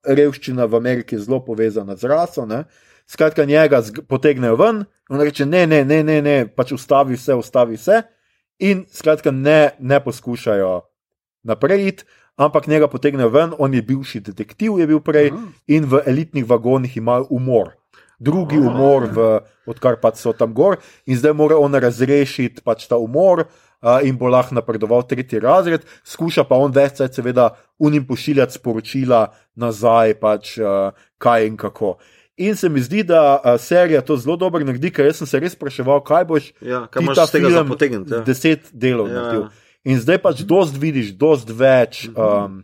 revščina 0.05 0.65
v 0.65 0.75
Ameriki 0.75 1.15
je 1.15 1.19
zelo 1.19 1.39
povezana 1.45 1.95
z 1.95 2.03
raso. 2.03 2.45
Ne? 2.45 2.63
Skratka, 3.07 3.45
njega 3.45 3.81
potegnejo 4.07 4.55
ven 4.55 4.85
in 5.09 5.21
reče: 5.21 5.45
ne, 5.45 5.67
ne, 5.67 5.85
ne, 5.85 6.03
ne, 6.03 6.21
ne, 6.21 6.47
pač 6.47 6.71
ustavi 6.71 7.13
vse, 7.13 7.33
ustavi 7.33 7.75
vse. 7.75 8.01
In 8.59 8.85
skratka, 8.91 9.31
ne, 9.31 9.71
ne 9.79 9.99
poskušajo 10.03 10.81
naprej 11.43 11.87
iti, 11.87 12.03
ampak 12.35 12.67
njega 12.67 12.87
potegnejo 12.87 13.29
ven, 13.29 13.53
on 13.59 13.73
je 13.73 13.81
bivši 13.81 14.19
detektiv, 14.19 14.79
je 14.79 14.87
bil 14.87 14.99
prej 14.99 15.29
Aha. 15.31 15.41
in 15.67 15.85
v 15.85 16.01
elitnih 16.05 16.49
vagonih 16.49 16.97
ima 16.97 17.21
umor. 17.29 17.75
Drugi 18.19 18.57
umor, 18.57 19.09
v, 19.11 19.27
odkar 19.67 19.99
pač 20.01 20.21
so 20.23 20.33
tam 20.33 20.53
gor, 20.55 20.77
in 21.05 21.17
zdaj 21.19 21.33
mora 21.35 21.57
on 21.59 21.73
razrešiti 21.75 22.63
pač 22.63 22.87
ta 22.87 22.97
umor, 23.01 23.45
uh, 23.83 23.99
in 24.03 24.17
bo 24.17 24.29
lahko 24.31 24.55
napredoval 24.55 25.03
tretji 25.07 25.39
razred, 25.43 25.83
skuša 26.07 26.45
pa 26.47 26.55
on 26.55 26.71
več, 26.71 27.01
seveda, 27.11 27.51
unim 27.79 28.05
pošiljati 28.07 28.55
sporočila 28.55 29.33
nazaj, 29.55 30.15
pač 30.21 30.57
uh, 30.59 30.91
kaj 31.17 31.47
in 31.47 31.57
kako. 31.57 31.97
In 32.37 32.55
se 32.59 32.69
mi 32.69 32.81
zdi, 32.83 33.03
da 33.07 33.39
uh, 33.39 33.55
serija 33.61 34.01
to 34.03 34.17
zelo 34.19 34.35
dobro 34.35 34.63
naredi, 34.63 34.91
ker 34.91 35.07
sem 35.15 35.27
se 35.27 35.39
res 35.39 35.53
spraševal, 35.55 36.01
kaj 36.03 36.25
boš 36.27 36.49
Ja, 36.59 36.85
kaj 36.91 37.03
ti 37.07 37.15
ta 37.15 37.27
film 37.31 37.51
zapotegniti? 37.51 38.11
Ja. 38.11 38.23
deset 38.27 38.71
delov 38.73 39.07
Ja, 39.07 39.13
naredil. 39.13 39.45
ja. 39.47 39.49
In 39.85 39.99
zdaj 40.01 40.17
pač 40.23 40.41
dost 40.43 40.75
vidiš, 40.81 41.13
dost 41.15 41.51
več. 41.53 42.07
Um, 42.15 42.63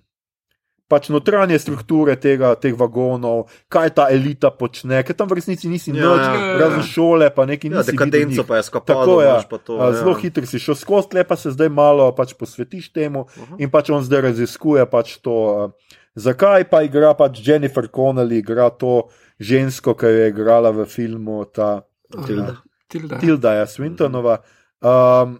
Pač 0.91 1.07
notranje 1.07 1.55
strukture 1.63 2.17
tega, 2.19 2.51
teh 2.59 2.75
vagonov, 2.75 3.45
kaj 3.71 3.93
ta 3.95 4.09
elita 4.11 4.51
počne, 4.51 4.99
ker 5.07 5.15
tam 5.15 5.29
v 5.31 5.39
resnici 5.39 5.71
nisi 5.71 5.93
Ja, 5.95 6.03
nič, 6.03 6.23
ja, 6.27 6.33
ja. 6.35 6.57
razen 6.59 6.83
šole, 6.83 7.29
pa 7.31 7.47
neki 7.47 7.71
Ja, 7.71 7.79
dekadenco 7.87 8.43
pa 8.43 8.59
je 8.59 8.67
skapalo, 8.67 9.15
pa 9.47 9.57
to. 9.57 9.79
a, 9.79 9.87
ja. 9.87 10.03
zelo 10.03 10.13
hitro 10.19 10.43
si 10.43 10.59
šel 10.59 10.75
skozi, 10.75 11.15
tle 11.15 11.23
pa 11.23 11.39
se 11.39 11.55
zdaj 11.55 11.71
malo 11.71 12.09
pač 12.11 12.35
posvetiš 12.35 12.91
temu 12.91 13.23
Aha. 13.31 13.55
in 13.63 13.71
pač 13.71 13.87
on 13.95 14.03
zdaj 14.03 14.27
raziskuje 14.35 14.83
pač 14.91 15.15
to. 15.23 15.71
Zakaj 16.19 16.67
pa 16.67 16.83
igra 16.83 17.15
pač 17.15 17.39
Jennifer 17.39 17.87
Connelly, 17.87 18.43
igra 18.43 18.67
to 18.67 19.07
žensko, 19.39 19.95
ki 19.95 20.11
jo 20.11 20.11
je 20.11 20.27
igrala 20.35 20.75
v 20.75 20.83
filmu 20.83 21.45
ta 21.47 21.87
Tilda. 22.11 22.59
Tilda. 22.91 23.15
Tilda 23.23 23.53
je 23.63 23.67
Swintonova. 23.71 24.43
Um, 24.83 25.39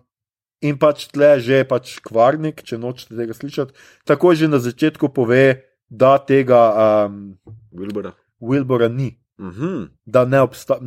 in 0.62 0.78
pač 0.78 1.08
tle 1.12 1.40
že 1.40 1.64
pač 1.68 2.00
kvarnik, 2.06 2.64
če 2.64 2.78
nočete 2.78 3.18
tega 3.18 3.34
slišati, 3.34 3.74
tako 4.06 4.36
že 4.36 4.48
na 4.48 4.60
začetku 4.62 5.10
pove, 5.10 5.66
da 5.90 6.18
tega 6.18 6.62
um, 7.08 7.38
Wilbura. 7.74 8.14
Wilbora 8.42 8.88
ni, 8.90 9.18
Mhm. 9.42 9.90
da 10.06 10.26
ne 10.26 10.42
obstaja. 10.42 10.80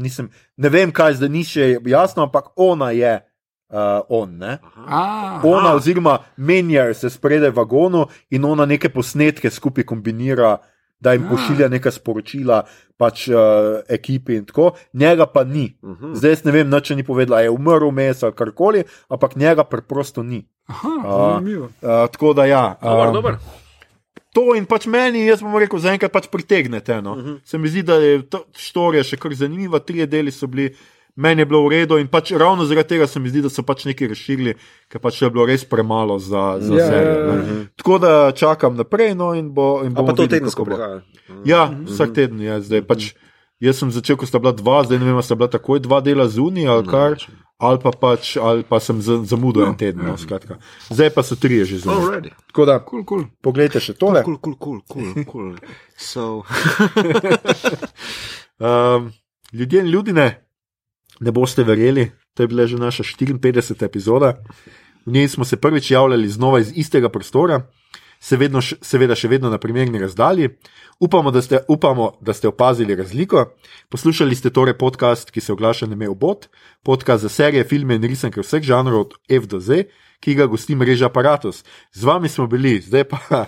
Ne 0.56 0.68
vem, 0.68 0.92
kaj 0.92 1.14
zdaj 1.18 1.28
ni 1.28 1.42
še 1.44 1.78
jasno, 1.86 2.22
ampak 2.22 2.52
ona 2.56 2.90
je. 2.94 3.20
Uh, 3.74 4.04
on, 4.08 4.38
ne? 4.38 4.58
A, 4.86 5.40
ona, 5.42 5.72
Aha. 5.72 5.74
oziroma 5.74 6.18
menjar 6.36 6.94
se 6.94 7.10
spredaj 7.10 7.50
v 7.50 7.56
vagonu 7.56 8.04
in 8.30 8.44
ona 8.44 8.66
neke 8.66 8.86
posnetke 8.88 9.50
skupaj 9.50 9.82
kombinira, 9.84 10.58
da 11.04 11.12
jim 11.12 11.26
pošilja 11.28 11.68
neka 11.68 11.92
sporočila, 11.92 12.62
pač 12.96 13.26
uh, 13.28 13.36
ekipi 13.92 14.38
in 14.40 14.46
tako, 14.48 14.70
njega 14.92 15.26
pa 15.26 15.44
ni. 15.44 15.66
Mhm. 15.84 16.14
Zdaj 16.16 16.30
jaz 16.36 16.44
ne 16.48 16.54
vem, 16.56 16.72
če 16.80 16.96
ni 16.96 17.04
povedala, 17.04 17.42
je 17.44 17.52
umrl 17.52 17.90
mes 17.92 18.22
ali 18.24 18.32
karkoli, 18.32 18.84
ampak 19.12 19.36
njega 19.36 19.64
preprosto 19.64 20.22
ni. 20.22 20.40
aha, 20.66 20.94
zanimivo. 21.04 21.68
Uh, 21.82 22.06
tako 22.08 22.32
da 22.32 22.46
ja. 22.48 22.64
Dobar, 22.82 23.08
um, 23.08 23.14
dobar. 23.14 23.36
To 24.34 24.54
in 24.58 24.64
pač 24.66 24.88
meni, 24.90 25.26
jaz 25.28 25.44
bom 25.44 25.54
rekel, 25.60 25.78
zaenkrat 25.78 26.10
pač 26.10 26.26
pritegnete. 26.32 26.96
No. 27.02 27.12
Uh 27.12 27.18
Mhm. 27.18 27.28
-huh. 27.30 27.40
Se 27.44 27.58
mi 27.58 27.68
zdi, 27.68 27.82
da 27.82 27.94
je 27.94 28.22
to 28.22 28.44
štorija 28.56 29.04
še 29.04 29.16
kar 29.16 29.34
zanimiva, 29.34 29.78
tri 29.78 30.06
deli 30.06 30.30
so 30.32 30.46
bili. 30.46 30.74
Meni 31.16 31.40
je 31.40 31.46
bilo 31.46 31.60
v 31.62 31.70
redu 31.70 31.94
in 31.96 32.08
pač 32.08 32.32
ravno 32.32 32.64
zaradi 32.64 32.88
tega 32.88 33.06
se 33.06 33.20
mi 33.20 33.28
zdi, 33.28 33.38
da 33.38 33.48
so 33.48 33.62
pač 33.62 33.84
nekaj 33.84 34.08
razširili, 34.08 34.54
ker 34.88 34.98
pač 34.98 35.22
je 35.22 35.30
bilo 35.30 35.46
res 35.46 35.62
premalo 35.64 36.18
za, 36.18 36.58
za 36.58 36.74
Ja, 36.74 36.86
serijo. 36.86 37.12
ja, 37.12 37.26
ja. 37.28 37.42
ne. 37.44 37.66
Tako 37.76 37.98
da 37.98 38.10
čakam 38.32 38.74
naprej 38.74 39.14
no, 39.14 39.30
in 39.32 39.50
bo. 39.50 39.82
In 39.82 39.94
pa 39.94 40.02
to 40.12 40.26
tedensko 40.26 40.64
prihaja. 40.64 41.04
Ja, 41.44 41.68
vsak 41.84 42.12
teden 42.12 42.40
je 42.40 42.58
zdaj. 42.62 42.82
Pač, 42.82 43.12
jaz 43.58 43.78
sem 43.78 43.90
začel, 43.90 44.16
ko 44.16 44.26
sta 44.26 44.38
bila 44.38 44.50
dva, 44.52 44.82
zdaj 44.82 44.98
ne 44.98 45.06
vem, 45.06 45.14
ali 45.14 45.22
sta 45.22 45.34
bila 45.34 45.46
takoj 45.48 45.78
dva 45.78 46.00
dela 46.00 46.26
zunaj 46.26 46.66
ali 46.68 46.84
kar. 46.84 47.14
Ali 47.54 47.78
pa, 47.78 47.92
pač, 47.92 48.34
ali 48.36 48.66
pa 48.66 48.82
sem 48.82 48.98
za- 48.98 49.22
zamudil 49.22 49.62
en 49.64 49.76
teden, 49.76 50.02
no, 50.02 50.18
skratka. 50.18 50.58
Zdaj 50.90 51.14
pa 51.14 51.22
so 51.22 51.38
tri 51.38 51.62
že. 51.64 51.78
Already. 51.86 52.34
Tako 52.50 52.66
da, 52.66 52.82
Kul, 52.82 53.06
kul. 53.06 53.22
poglejte 53.38 53.78
še 53.78 53.94
tole. 53.94 54.26
Cool, 54.26 54.42
cool, 54.42 54.58
cool, 54.58 54.78
cool, 54.84 55.14
cool. 55.24 55.54
So, 55.94 56.42
Um, 58.56 59.12
ljudje 59.52 59.80
in 59.80 59.86
ljudine, 59.86 60.26
ne 61.24 61.32
boste 61.32 61.64
verjeli, 61.64 62.10
to 62.34 62.44
je 62.44 62.48
bila 62.52 62.66
že 62.66 62.76
naša 62.76 63.02
54. 63.02 63.84
epizoda. 63.84 64.36
V 65.06 65.12
njej 65.12 65.28
smo 65.28 65.44
se 65.44 65.56
prvič 65.56 65.90
javljali 65.90 66.28
znova 66.28 66.60
iz 66.60 66.72
istega 66.76 67.08
prostora, 67.08 67.66
se 68.24 68.36
vedno, 68.40 68.62
seveda 68.62 69.16
še 69.18 69.28
vedno 69.28 69.50
na 69.52 69.58
primerni 69.60 70.00
razdalji. 70.00 70.48
Upamo 71.00 71.30
da, 71.30 71.42
ste, 71.42 71.60
upamo, 71.68 72.12
da 72.24 72.32
ste 72.32 72.48
opazili 72.48 72.96
razliko. 72.96 73.50
Poslušali 73.92 74.36
ste 74.36 74.50
torej 74.50 74.78
podcast, 74.80 75.30
ki 75.30 75.40
se 75.44 75.52
oglaša 75.52 75.86
na 75.90 75.98
ime 75.98 76.08
Bot, 76.08 76.48
podcast 76.82 77.22
za 77.22 77.28
serije, 77.28 77.66
filme 77.68 77.98
in 77.98 78.08
risanke 78.08 78.40
vseh 78.40 78.64
žanrov 78.64 79.00
od 79.00 79.14
F 79.28 79.44
do 79.50 79.60
Z, 79.60 79.84
ki 80.24 80.38
ga 80.40 80.48
gosti 80.48 80.76
mreža 80.76 81.12
Apparatus. 81.12 81.64
Z 81.92 82.08
vami 82.08 82.32
smo 82.32 82.46
bili, 82.46 82.78
zdaj 82.80 83.04
pa. 83.12 83.20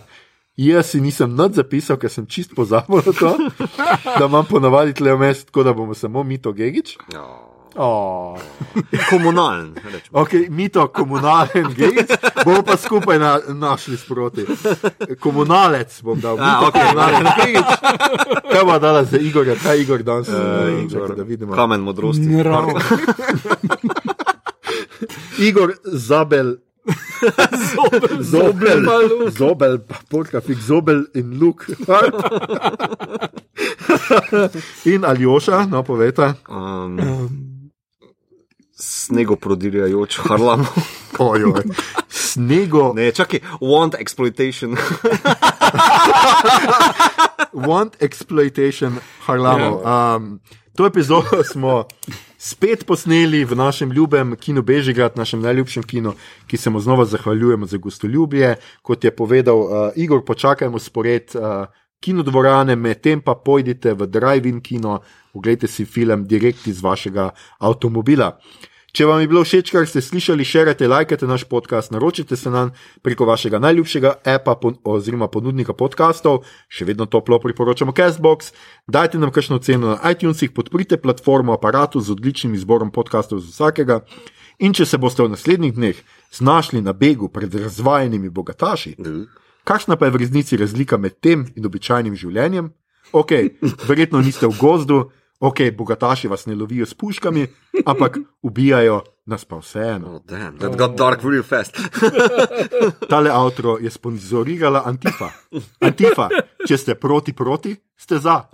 Jaz 0.57 0.93
si 0.93 1.01
nisem 1.01 1.35
nad 1.37 1.57
zapisal, 1.57 1.97
ker 2.01 2.13
sem 2.13 2.29
čist 2.29 2.53
pozabil 2.57 3.01
na 3.01 3.13
to, 3.13 3.33
da 4.21 4.25
imam 4.25 4.45
ponavadi 4.49 4.97
tle 4.97 5.13
vmes, 5.17 5.45
tako 5.49 5.65
da 5.69 5.77
bomo 5.77 5.95
samo 5.95 6.25
mi 6.25 6.41
to 6.41 6.53
Gegič. 6.53 6.97
ja. 7.13 7.56
Oh. 7.77 8.37
Komunalen. 9.11 9.75
rečemo. 9.77 10.13
Ok, 10.15 10.49
mito 10.49 10.89
komunalen 10.89 11.69
gejc, 11.71 12.09
bomo 12.41 12.63
pa 12.63 12.75
skupaj 12.75 13.19
na, 13.19 13.37
našli 13.49 13.97
sproti. 13.97 14.49
Komunalec 15.17 15.93
bom 16.01 16.17
dal, 16.17 16.35
A, 16.35 16.41
mito 16.41 16.67
okej. 16.67 16.81
komunalen 16.83 17.27
gejc. 17.37 17.69
Kaj 18.47 18.63
bo 18.63 18.79
dala 18.79 19.05
za 19.05 19.19
Igorja, 19.19 19.55
kaj 19.55 19.77
Igor 19.79 20.01
danes? 20.01 20.29
Uh, 20.29 20.35
Uh, 20.37 20.83
Igor, 20.83 21.13
da 21.13 21.23
vidimo. 21.23 21.53
kamen 21.53 21.81
modrosti. 21.81 22.25
Mrav. 22.25 22.65
Igor 25.39 25.73
Zabel. 25.85 26.57
Zobel, 28.23 28.81
zobel, 29.39 29.79
polka, 30.09 30.41
fik 30.41 30.57
zobel 30.59 31.05
in 31.13 31.37
luk. 31.37 31.67
in 34.85 35.05
Aljoša, 35.05 35.67
no 35.67 35.83
poveta. 35.83 36.35
Um, 36.49 36.97
Snego 39.07 39.37
prodirjajoč 39.37 40.19
harlam. 40.19 40.67
Ojoj. 41.19 41.63
Snego, 42.09 42.93
Ne, 42.97 43.13
čakaj, 43.13 43.41
want 43.61 43.95
exploitation. 43.95 44.77
want 47.69 47.97
exploitation 48.01 48.99
Harlamov. 49.27 49.83
Um, 49.87 50.41
to 50.75 50.87
epizodo 50.87 51.45
smo 51.45 51.85
spet 52.39 52.87
posneli 52.87 53.45
v 53.45 53.57
našem 53.57 53.93
ljubem 53.93 54.37
kinu 54.37 54.63
Bežigrad, 54.63 55.17
našem 55.17 55.41
najljubšem 55.41 55.83
kinu, 55.83 56.13
ki 56.47 56.57
se 56.57 56.71
mu 56.71 56.81
znova 56.81 57.05
zahvaljujemo 57.05 57.67
za 57.67 57.77
gostoljubje. 57.77 58.57
Kot 58.83 59.05
je 59.05 59.17
povedal 59.17 59.59
uh, 59.59 59.71
Igor, 59.97 60.25
počakajmo 60.25 60.79
spored 60.79 61.31
uh, 61.35 61.67
kinodvorane, 62.01 62.77
medtem 62.77 63.21
pa 63.21 63.35
pojdite 63.35 63.95
v 63.95 64.07
drive-in 64.07 64.61
kino, 64.61 65.01
oglejte 65.33 65.67
si 65.67 65.85
film 65.85 66.27
direkt 66.27 66.67
iz 66.67 66.83
vašega 66.83 67.31
avtomobila. 67.59 68.39
Če 68.97 69.05
vam 69.05 69.19
je 69.21 69.29
bilo 69.29 69.43
všeč, 69.45 69.69
kar 69.75 69.85
ste 69.85 70.01
slišali, 70.01 70.41
širite, 70.41 70.87
lajkajte 70.89 71.27
naš 71.29 71.43
podcast, 71.45 71.91
naročite 71.93 72.37
se 72.37 72.49
nam 72.49 72.71
preko 73.05 73.27
vašega 73.29 73.59
najljubšega 73.61 74.13
appa 74.33 74.55
pon 74.57 74.79
oziroma 74.89 75.29
ponudnika 75.29 75.75
podkastov, 75.77 76.47
še 76.73 76.87
vedno 76.89 77.05
toplo 77.05 77.37
priporočamo 77.43 77.93
Castbox, 77.93 78.55
dajte 78.89 79.21
nam 79.21 79.35
kakšno 79.37 79.59
ceno 79.61 79.91
na 79.91 80.13
iTunesih, 80.15 80.55
podprite 80.57 80.97
platformo 80.97 81.53
aparatu 81.53 82.01
z 82.01 82.15
odličnim 82.17 82.55
izborom 82.57 82.89
podkastov 82.89 83.45
za 83.45 83.53
vsakega. 83.53 84.01
In 84.65 84.73
če 84.73 84.89
se 84.89 84.97
boste 84.97 85.21
v 85.21 85.35
naslednjih 85.35 85.77
dneh 85.77 86.01
znašli 86.33 86.81
na 86.81 86.97
begu 86.97 87.29
pred 87.29 87.53
razvajenimi 87.53 88.33
bogataši, 88.33 88.95
kakšna 89.69 90.01
pa 90.01 90.09
je 90.09 90.17
v 90.17 90.25
resnici 90.25 90.57
razlika 90.57 90.97
med 90.97 91.21
tem 91.21 91.45
in 91.53 91.69
običajnim 91.69 92.17
življenjem? 92.17 92.73
Ok, 93.13 93.61
verjetno 93.85 94.25
niste 94.25 94.49
v 94.49 94.57
gozdu, 94.57 95.03
ok, 95.41 95.61
bogataši 95.77 96.29
vas 96.29 96.47
ne 96.47 96.55
lovijo 96.55 96.87
s 96.87 96.95
puškami, 96.95 97.47
ampak 97.87 98.19
ubijajo 98.43 99.03
nas 99.27 99.45
pa 99.45 99.59
vseeno. 99.59 100.17
Oh, 100.17 100.23
damn, 100.25 100.59
that 100.59 100.77
got 100.77 100.97
dark 100.97 101.25
real 101.25 101.43
fast. 101.43 101.81
Tale 103.11 103.31
avto 103.31 103.79
je 103.81 103.91
sponzorirala 103.91 104.83
Antifa. 104.87 105.31
Antifa, 105.81 106.29
če 106.69 106.79
ste 106.79 106.95
proti, 106.95 107.33
proti, 107.33 107.75
ste 107.97 108.19
za. 108.19 108.43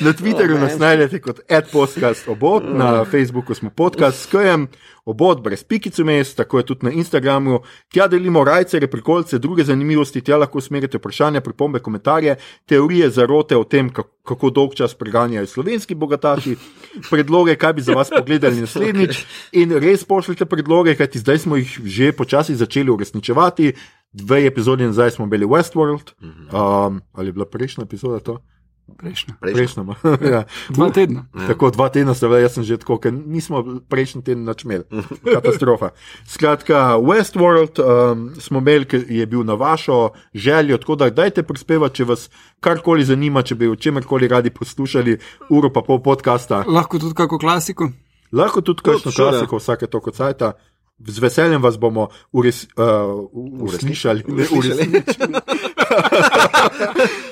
na 0.00 0.12
Twitterju 0.12 0.60
nas 0.60 0.78
najdete 0.78 1.20
kot 1.20 1.40
adpodcast 1.50 2.28
obod, 2.28 2.62
na 2.74 3.04
Facebooku 3.04 3.54
smo 3.54 3.70
podcast 3.70 4.22
s 4.22 4.26
KM, 4.26 4.66
obod 5.04 5.42
brez 5.42 5.64
pikic 5.64 5.98
vmes, 5.98 6.34
tako 6.34 6.58
je 6.58 6.66
tudi 6.66 6.86
na 6.86 6.92
Instagramu. 6.92 7.60
Tja 7.92 8.08
delimo 8.08 8.44
rajce, 8.44 8.86
prekolce, 8.86 9.38
druge 9.38 9.64
zanimivosti, 9.64 10.20
tja 10.20 10.36
lahko 10.36 10.58
usmerite 10.58 10.98
vprašanja, 10.98 11.40
pripombe, 11.40 11.78
komentarje, 11.78 12.36
teorije 12.66 13.10
zarote 13.10 13.56
o 13.56 13.64
tem, 13.64 13.90
kako 14.22 14.50
dolg 14.50 14.74
čas 14.74 14.94
preganjajo 14.94 15.46
slovenski 15.46 15.94
bogataši, 15.94 16.56
predloge, 17.10 17.56
kaj 17.56 17.72
bi 17.72 17.82
za 17.82 17.92
vas 17.92 18.10
pogledali 18.10 18.60
naslednjič. 18.60 19.24
In 19.60 19.78
res 19.78 20.04
pošljite 20.04 20.44
predloge, 20.44 20.94
kajti 20.94 21.18
zdaj 21.18 21.38
smo 21.38 21.56
jih 21.56 21.80
že 21.84 22.12
počasi 22.12 22.56
začeli 22.56 22.90
uresničevati. 22.90 23.72
Dve 24.12 24.46
epizodi 24.46 24.84
nazaj 24.84 25.10
smo 25.10 25.26
bili 25.26 25.46
Westworld, 25.46 26.12
um, 26.22 27.00
ali 27.12 27.28
je 27.28 27.32
bila 27.32 27.46
prejšnja 27.46 27.84
epizoda 27.84 28.20
to? 28.20 28.38
Prejšnja. 28.96 29.34
Prejšnja. 29.40 29.82
ma. 29.82 29.94
ja. 30.34 30.44
Dva 30.68 30.90
tedna. 30.90 31.24
Tako 31.46 31.70
dva 31.70 31.88
tedna 31.88 32.14
ste 32.14 32.26
jaz 32.26 32.54
sem 32.54 32.64
že 32.64 32.76
tako, 32.82 32.98
ker 32.98 33.12
nismo 33.12 33.62
prejšnji 33.88 34.22
teden 34.22 34.44
nič 34.44 34.64
imeli. 34.64 34.84
Katastrofa. 35.34 35.92
Skratka, 36.28 36.98
Westworld 37.00 37.80
um, 37.80 38.30
smo 38.40 38.58
imeli, 38.58 38.84
ki 38.84 39.04
je 39.08 39.26
bil 39.26 39.46
na 39.48 39.54
vašo 39.54 40.12
željo, 40.34 40.78
tako 40.78 40.96
da 40.96 41.10
dajte 41.10 41.42
prispevati, 41.42 42.02
če 42.02 42.04
vas 42.04 42.28
karkoli 42.60 43.04
zanima, 43.04 43.42
če 43.42 43.54
bi 43.54 43.70
o 43.70 43.76
čemerkoli 43.76 44.28
radi 44.28 44.50
poslušali 44.50 45.18
uro 45.50 45.72
pa 45.72 45.82
pol 45.86 46.02
podcasta. 46.02 46.64
Lahko 46.66 46.98
tudi 46.98 47.14
kako 47.14 47.38
klasiko. 47.38 47.90
Lahko 48.32 48.60
tudi 48.60 48.82
kakšno 48.82 49.12
klasiko 49.12 49.56
vsake 49.56 49.86
toliko 49.86 50.10
cajta. 50.10 50.52
Z 50.98 51.18
veseljem 51.18 51.62
vas 51.62 51.78
bomo 51.78 52.08
ures, 52.32 52.66
uh, 52.76 53.28
uslišali. 53.34 54.24
Ne, 54.28 54.46
uresničili. 54.52 55.32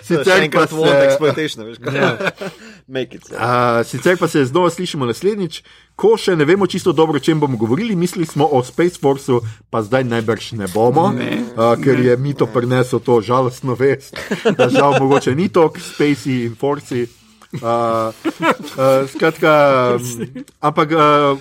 Sicer 0.02 0.50
pa 0.52 0.66
se, 0.66 1.64
veš 1.64 1.78
kaj. 1.78 2.16
Make 2.88 3.16
it. 3.16 3.24
so. 3.24 3.34
uh, 3.34 3.86
sicer 3.86 4.18
pa 4.18 4.28
se 4.28 4.44
znova 4.44 4.70
slišimo 4.70 5.06
naslednjič, 5.06 5.62
ko 5.94 6.16
še 6.18 6.34
ne 6.36 6.44
vemo 6.44 6.66
čisto 6.66 6.92
dobro, 6.92 7.20
o 7.20 7.22
čem 7.22 7.40
bomo 7.40 7.56
govorili. 7.56 7.96
Mislili 7.96 8.26
smo 8.26 8.48
o 8.50 8.62
Space 8.66 8.98
Forceu, 9.00 9.40
pa 9.70 9.82
zdaj 9.82 10.04
najbrž 10.04 10.52
ne 10.58 10.66
bomo, 10.74 11.12
Ne, 11.14 11.38
uh, 11.54 11.76
ker 11.78 12.00
je 12.00 12.16
mito 12.16 12.50
prinesel 12.50 12.98
to 12.98 13.20
žalostno 13.20 13.78
vest, 13.78 14.16
da 14.56 14.68
žal 14.68 14.98
mogoče 14.98 15.34
ni 15.34 15.48
to, 15.48 15.70
Spacey 15.78 16.48
in 16.48 16.58
Forci. 16.58 17.06
Uh, 17.54 17.62
uh, 17.62 19.06
skratka, 19.14 19.94
ampak. 20.66 20.90
Uh, 20.90 21.38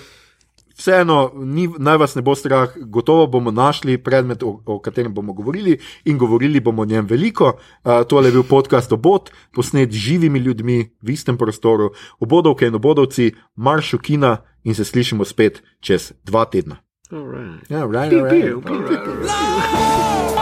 Vseeno, 0.80 1.30
ni, 1.36 1.68
naj 1.78 1.98
vas 2.00 2.14
ne 2.16 2.22
bo 2.24 2.32
strah, 2.34 2.72
gotovo 2.88 3.26
bomo 3.26 3.50
našli 3.52 3.98
predmet, 4.00 4.42
o, 4.42 4.54
o 4.64 4.78
katerem 4.80 5.12
bomo 5.14 5.32
govorili 5.36 5.76
in 6.04 6.18
govorili 6.18 6.60
bomo 6.60 6.82
o 6.82 6.88
njem 6.88 7.06
veliko. 7.06 7.52
Uh, 7.84 8.00
tole 8.08 8.28
je 8.28 8.32
bil 8.32 8.42
podcast 8.48 8.92
Obod, 8.92 9.30
posnet 9.52 9.92
z 9.92 9.96
živimi 9.96 10.38
ljudmi 10.38 10.78
v 11.02 11.10
istem 11.12 11.36
prostoru, 11.36 11.90
obodovke 12.20 12.66
in 12.66 12.74
obodovci, 12.74 13.34
marš 13.56 13.92
v 13.92 13.98
kina 13.98 14.36
in 14.64 14.74
se 14.74 14.84
slišimo 14.84 15.24
spet 15.24 15.62
čez 15.80 16.12
dva 16.24 16.44
tedna. 16.44 16.80
All 17.12 17.26
right. 17.28 17.70
Ja, 17.70 17.84
right, 17.84 18.12
right, 18.12 18.32
right. 18.32 18.66
All 18.66 18.80
right. 18.80 20.39